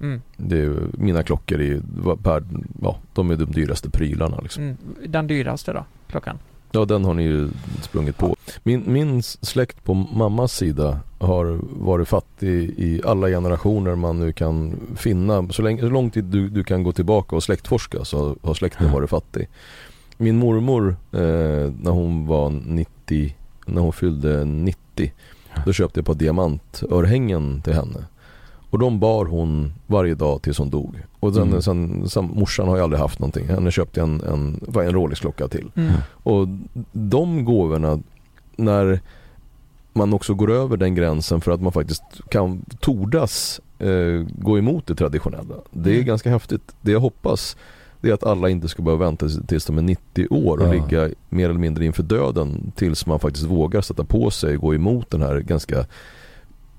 Mm, 0.00 0.20
Det 0.36 0.56
är, 0.56 0.60
ju- 0.62 0.88
mina 0.92 1.22
klockor 1.22 1.60
är 1.60 1.80
per, 2.16 2.42
ja, 2.82 2.96
de 3.14 3.30
är 3.30 3.36
de 3.36 3.44
dyraste 3.44 3.90
prylarna 3.90 4.40
liksom. 4.42 4.62
mm. 4.62 4.76
Den 5.06 5.26
dyraste 5.26 5.72
då? 5.72 5.84
Klockan? 6.10 6.38
Ja 6.72 6.84
den 6.84 7.04
har 7.04 7.14
ni 7.14 7.22
ju 7.22 7.48
sprungit 7.82 8.16
på. 8.16 8.36
Min, 8.62 8.82
min 8.86 9.22
släkt 9.22 9.84
på 9.84 9.94
mammas 9.94 10.52
sida 10.52 11.00
har 11.18 11.58
varit 11.84 12.08
fattig 12.08 12.74
i 12.78 13.00
alla 13.04 13.26
generationer 13.28 13.94
man 13.94 14.18
nu 14.18 14.32
kan 14.32 14.74
finna. 14.96 15.48
Så, 15.48 15.62
länge, 15.62 15.80
så 15.80 15.88
lång 15.88 16.10
tid 16.10 16.24
du, 16.24 16.48
du 16.48 16.64
kan 16.64 16.82
gå 16.82 16.92
tillbaka 16.92 17.36
och 17.36 17.42
släktforska 17.42 18.04
så 18.04 18.36
har 18.42 18.54
släkten 18.54 18.92
varit 18.92 19.10
fattig. 19.10 19.48
Min 20.16 20.36
mormor 20.38 20.96
eh, 21.12 21.72
när 21.82 21.90
hon 21.90 22.26
var 22.26 22.50
90, 22.50 23.36
när 23.66 23.82
hon 23.82 23.92
fyllde 23.92 24.44
90 24.44 25.12
då 25.66 25.72
köpte 25.72 25.98
jag 25.98 26.02
ett 26.02 26.06
par 26.06 26.14
diamantörhängen 26.14 27.60
till 27.62 27.72
henne. 27.74 28.04
Och 28.70 28.78
de 28.78 29.00
bar 29.00 29.24
hon 29.24 29.72
varje 29.86 30.14
dag 30.14 30.42
tills 30.42 30.58
hon 30.58 30.70
dog. 30.70 30.96
Och 31.20 31.34
sen, 31.34 31.48
Mm. 31.48 31.62
sen, 31.62 32.08
sen 32.08 32.30
morsan 32.34 32.68
har 32.68 32.76
ju 32.76 32.82
aldrig 32.82 33.00
haft 33.00 33.18
någonting. 33.18 33.46
Henne 33.48 33.70
köpte 33.70 34.00
jag 34.00 34.08
en, 34.08 34.20
en, 34.20 34.60
en 34.74 34.92
Rolex-klocka 34.92 35.48
till. 35.48 35.70
Mm. 35.76 35.92
Och 36.22 36.48
de 36.92 37.44
gåvorna, 37.44 37.98
när 38.56 39.00
man 39.92 40.12
också 40.12 40.34
går 40.34 40.50
över 40.50 40.76
den 40.76 40.94
gränsen 40.94 41.40
för 41.40 41.52
att 41.52 41.60
man 41.62 41.72
faktiskt 41.72 42.02
kan 42.30 42.64
tordas 42.80 43.60
eh, 43.78 44.26
gå 44.38 44.58
emot 44.58 44.86
det 44.86 44.94
traditionella. 44.94 45.54
Det 45.70 45.90
är 45.90 45.94
Mm. 45.94 46.06
ganska 46.06 46.30
häftigt. 46.30 46.74
Det 46.80 46.92
jag 46.92 47.00
hoppas 47.00 47.56
det 48.00 48.10
är 48.10 48.14
att 48.14 48.24
alla 48.24 48.48
inte 48.48 48.68
ska 48.68 48.82
behöva 48.82 49.04
vänta 49.04 49.28
tills 49.48 49.64
de 49.66 49.78
är 49.78 49.82
90 49.82 50.26
år 50.30 50.58
och 50.58 50.66
Ja. 50.66 50.72
ligga 50.72 51.08
mer 51.28 51.48
eller 51.50 51.60
mindre 51.60 51.84
inför 51.84 52.02
döden 52.02 52.72
tills 52.76 53.06
man 53.06 53.20
faktiskt 53.20 53.46
vågar 53.46 53.80
sätta 53.80 54.04
på 54.04 54.30
sig 54.30 54.56
och 54.56 54.62
gå 54.62 54.74
emot 54.74 55.10
den 55.10 55.22
här 55.22 55.38
ganska 55.40 55.86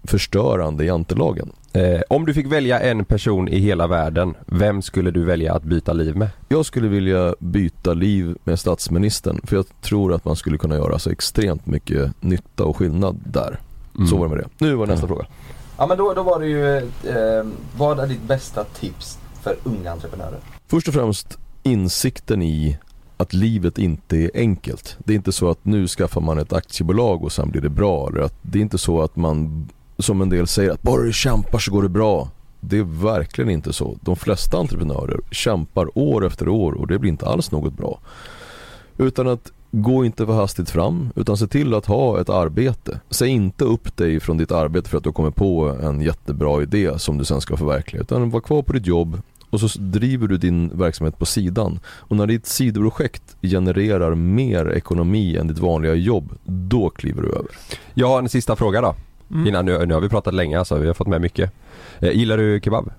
förstörande 0.04 0.86
jantelagen. 0.86 1.52
Eh, 1.74 2.02
om 2.10 2.26
du 2.26 2.34
fick 2.34 2.46
välja 2.46 2.80
en 2.80 3.06
person 3.06 3.48
i 3.48 3.60
hela 3.60 3.88
världen, 3.88 4.34
vem 4.46 4.82
skulle 4.82 5.12
du 5.12 5.24
välja 5.24 5.54
att 5.54 5.64
byta 5.64 5.94
liv 5.94 6.16
med? 6.16 6.30
Jag 6.50 6.66
skulle 6.66 6.88
vilja 6.88 7.36
byta 7.40 7.94
liv 7.94 8.38
med 8.44 8.60
statsministern 8.60 9.42
för 9.44 9.56
jag 9.56 9.66
tror 9.82 10.14
att 10.14 10.26
man 10.26 10.36
skulle 10.36 10.58
kunna 10.58 10.76
göra 10.76 11.00
så 11.00 11.10
extremt 11.10 11.66
mycket 11.66 12.12
nytta 12.22 12.64
och 12.64 12.78
skillnad 12.78 13.20
där. 13.26 13.60
Mm. 13.96 14.08
Så 14.08 14.18
var 14.18 14.28
det 14.28 14.36
med 14.36 14.44
det. 14.44 14.66
Nu 14.66 14.76
var 14.76 14.88
nästa 14.88 15.08
fråga. 15.08 15.26
Ja 15.78 15.88
men 15.88 15.98
då, 15.98 16.14
då 16.14 16.24
var 16.24 16.40
det 16.40 16.48
ju, 16.48 16.78
eh, 16.78 17.46
vad 17.78 18.00
är 18.00 18.08
ditt 18.08 18.24
bästa 18.24 18.64
tips 18.64 19.20
för 19.44 19.56
unga 19.64 19.92
entreprenörer? 19.92 20.40
Först 20.68 20.88
och 20.88 20.94
främst 20.94 21.38
insikten 21.64 22.42
i 22.42 22.78
att 23.18 23.34
livet 23.34 23.78
inte 23.78 24.18
är 24.18 24.32
enkelt. 24.34 24.98
Det 25.00 25.14
är 25.14 25.16
inte 25.16 25.32
så 25.32 25.50
att 25.50 25.66
nu 25.66 25.88
skaffar 25.88 26.22
man 26.22 26.38
ett 26.38 26.54
aktiebolag 26.54 27.24
och 27.24 27.32
sen 27.32 27.52
blir 27.52 27.62
det 27.62 27.70
bra. 27.70 28.10
Eller 28.10 28.22
att 28.22 28.36
det 28.42 28.60
är 28.60 28.62
inte 28.62 28.78
så 28.78 29.02
att 29.02 29.16
man, 29.16 29.70
som 30.02 30.22
en 30.22 30.30
del 30.30 30.48
säger, 30.48 30.72
att 30.72 30.82
bara 30.82 31.02
du 31.02 31.14
kämpar 31.14 31.60
så 31.60 31.72
går 31.72 31.84
det 31.84 31.90
bra. 31.90 32.30
Det 32.60 32.78
är 32.78 32.84
verkligen 32.84 33.50
inte 33.50 33.74
så. 33.74 33.98
De 34.02 34.16
flesta 34.16 34.58
entreprenörer 34.58 35.20
kämpar 35.32 35.98
år 35.98 36.26
efter 36.26 36.48
år 36.48 36.72
och 36.72 36.88
det 36.88 37.00
blir 37.00 37.10
inte 37.10 37.26
alls 37.26 37.52
något 37.52 37.74
bra. 37.74 38.00
Utan 38.98 39.28
att 39.28 39.52
gå 39.72 40.06
inte 40.06 40.26
för 40.26 40.34
hastigt 40.34 40.70
fram 40.70 41.10
utan 41.16 41.38
se 41.38 41.48
till 41.48 41.74
att 41.74 41.86
ha 41.86 42.22
ett 42.22 42.30
arbete. 42.30 43.00
Säg 43.10 43.30
inte 43.30 43.64
upp 43.64 43.98
dig 43.98 44.20
från 44.20 44.38
ditt 44.38 44.52
arbete 44.52 44.90
för 44.90 44.98
att 44.98 45.04
du 45.04 45.08
har 45.08 45.14
kommit 45.14 45.36
på 45.36 45.78
en 45.84 46.02
jättebra 46.02 46.62
idé 46.62 47.00
som 47.00 47.18
du 47.18 47.26
sen 47.26 47.42
ska 47.42 47.58
förverkliga. 47.58 48.02
Utan 48.02 48.30
var 48.30 48.42
kvar 48.42 48.62
på 48.62 48.74
ditt 48.74 48.88
jobb 48.88 49.22
och 49.50 49.60
så 49.60 49.80
driver 49.80 50.28
du 50.28 50.38
din 50.38 50.78
verksamhet 50.78 51.20
på 51.20 51.26
sidan. 51.26 51.80
Och 51.86 52.16
när 52.16 52.28
ditt 52.28 52.46
sidoprojekt 52.46 53.36
genererar 53.42 54.16
mer 54.16 54.72
ekonomi 54.72 55.38
än 55.38 55.48
ditt 55.48 55.60
vanliga 55.60 55.94
jobb, 55.94 56.34
då 56.44 56.90
kliver 56.90 57.22
du 57.22 57.30
över. 57.30 57.52
Jag 57.94 58.08
har 58.08 58.20
en 58.20 58.30
sista 58.30 58.56
fråga 58.56 58.82
då. 58.82 58.96
Mm. 59.32 59.48
Innan 59.48 59.66
nu, 59.66 59.86
nu 59.86 59.94
har 59.94 60.02
vi 60.02 60.10
pratat 60.10 60.34
länge 60.34 60.60
alltså, 60.60 60.76
vi 60.76 60.88
har 60.88 60.94
fått 60.94 61.08
med 61.08 61.22
mycket. 61.22 61.52
Eh, 62.00 62.12
gillar 62.12 62.38
du 62.38 62.60
kebab? 62.64 62.92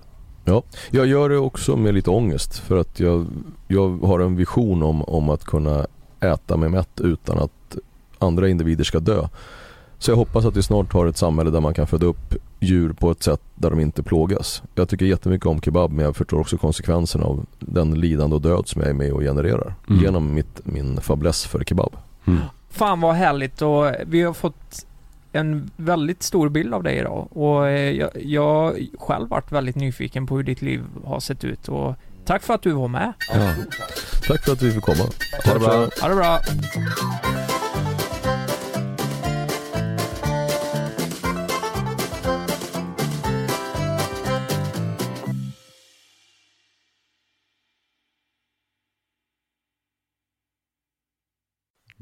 Jag 0.91 1.05
gör 1.07 1.29
det 1.29 1.37
också 1.37 1.75
med 1.77 1.93
lite 1.93 2.09
ångest 2.09 2.57
för 2.57 2.77
att 2.77 2.99
jag, 2.99 3.25
jag 3.67 3.97
har 3.97 4.19
en 4.19 4.35
vision 4.35 4.83
om, 4.83 5.01
om 5.03 5.29
att 5.29 5.43
kunna 5.43 5.85
äta 6.19 6.57
mig 6.57 6.69
mätt 6.69 7.01
utan 7.01 7.37
att 7.39 7.77
andra 8.19 8.49
individer 8.49 8.83
ska 8.83 8.99
dö. 8.99 9.27
Så 9.97 10.11
jag 10.11 10.15
hoppas 10.15 10.45
att 10.45 10.57
vi 10.57 10.63
snart 10.63 10.93
har 10.93 11.05
ett 11.05 11.17
samhälle 11.17 11.49
där 11.51 11.59
man 11.61 11.73
kan 11.73 11.87
föda 11.87 12.05
upp 12.05 12.35
djur 12.59 12.93
på 12.93 13.11
ett 13.11 13.23
sätt 13.23 13.41
där 13.55 13.69
de 13.69 13.79
inte 13.79 14.03
plågas. 14.03 14.63
Jag 14.75 14.89
tycker 14.89 15.05
jättemycket 15.05 15.45
om 15.47 15.61
kebab 15.61 15.91
men 15.91 16.05
jag 16.05 16.15
förstår 16.15 16.39
också 16.39 16.57
konsekvenserna 16.57 17.25
av 17.25 17.45
den 17.59 17.93
lidande 17.99 18.35
och 18.35 18.41
död 18.41 18.67
som 18.67 18.81
jag 18.81 18.89
är 18.89 18.93
med 18.93 19.13
och 19.13 19.21
genererar 19.21 19.75
Mm. 19.89 20.03
genom 20.03 20.33
mitt, 20.33 20.61
min 20.63 21.01
fäbless 21.01 21.45
för 21.45 21.63
kebab. 21.63 21.95
Fan 22.69 23.01
vad 23.01 23.15
härligt 23.15 23.61
och 23.61 23.85
vi 24.07 24.21
har 24.21 24.33
fått 24.33 24.85
en 25.33 25.71
väldigt 25.77 26.23
stor 26.23 26.49
bild 26.49 26.73
av 26.73 26.83
dig 26.83 26.97
idag 26.97 27.37
och 27.37 27.67
eh, 27.67 27.91
jag, 27.91 28.09
jag 28.15 28.53
har 28.53 28.75
själv 28.99 29.29
varit 29.29 29.51
väldigt 29.51 29.75
nyfiken 29.75 30.27
på 30.27 30.35
hur 30.35 30.43
ditt 30.43 30.61
liv 30.61 30.83
har 31.05 31.19
sett 31.19 31.43
ut 31.43 31.67
och 31.67 31.95
tack 32.25 32.43
för 32.43 32.53
att 32.53 32.61
du 32.61 32.71
var 32.71 32.87
med. 32.87 33.13
Ja. 33.33 33.53
Tack 34.27 34.45
för 34.45 34.51
att 34.51 34.61
vi 34.61 34.71
fick 34.71 34.83
komma. 34.83 35.03
Ha 35.45 35.53
det 35.53 35.59
bra. 35.59 35.87
Ha 36.01 36.09
det 36.09 36.15
bra. 36.15 36.39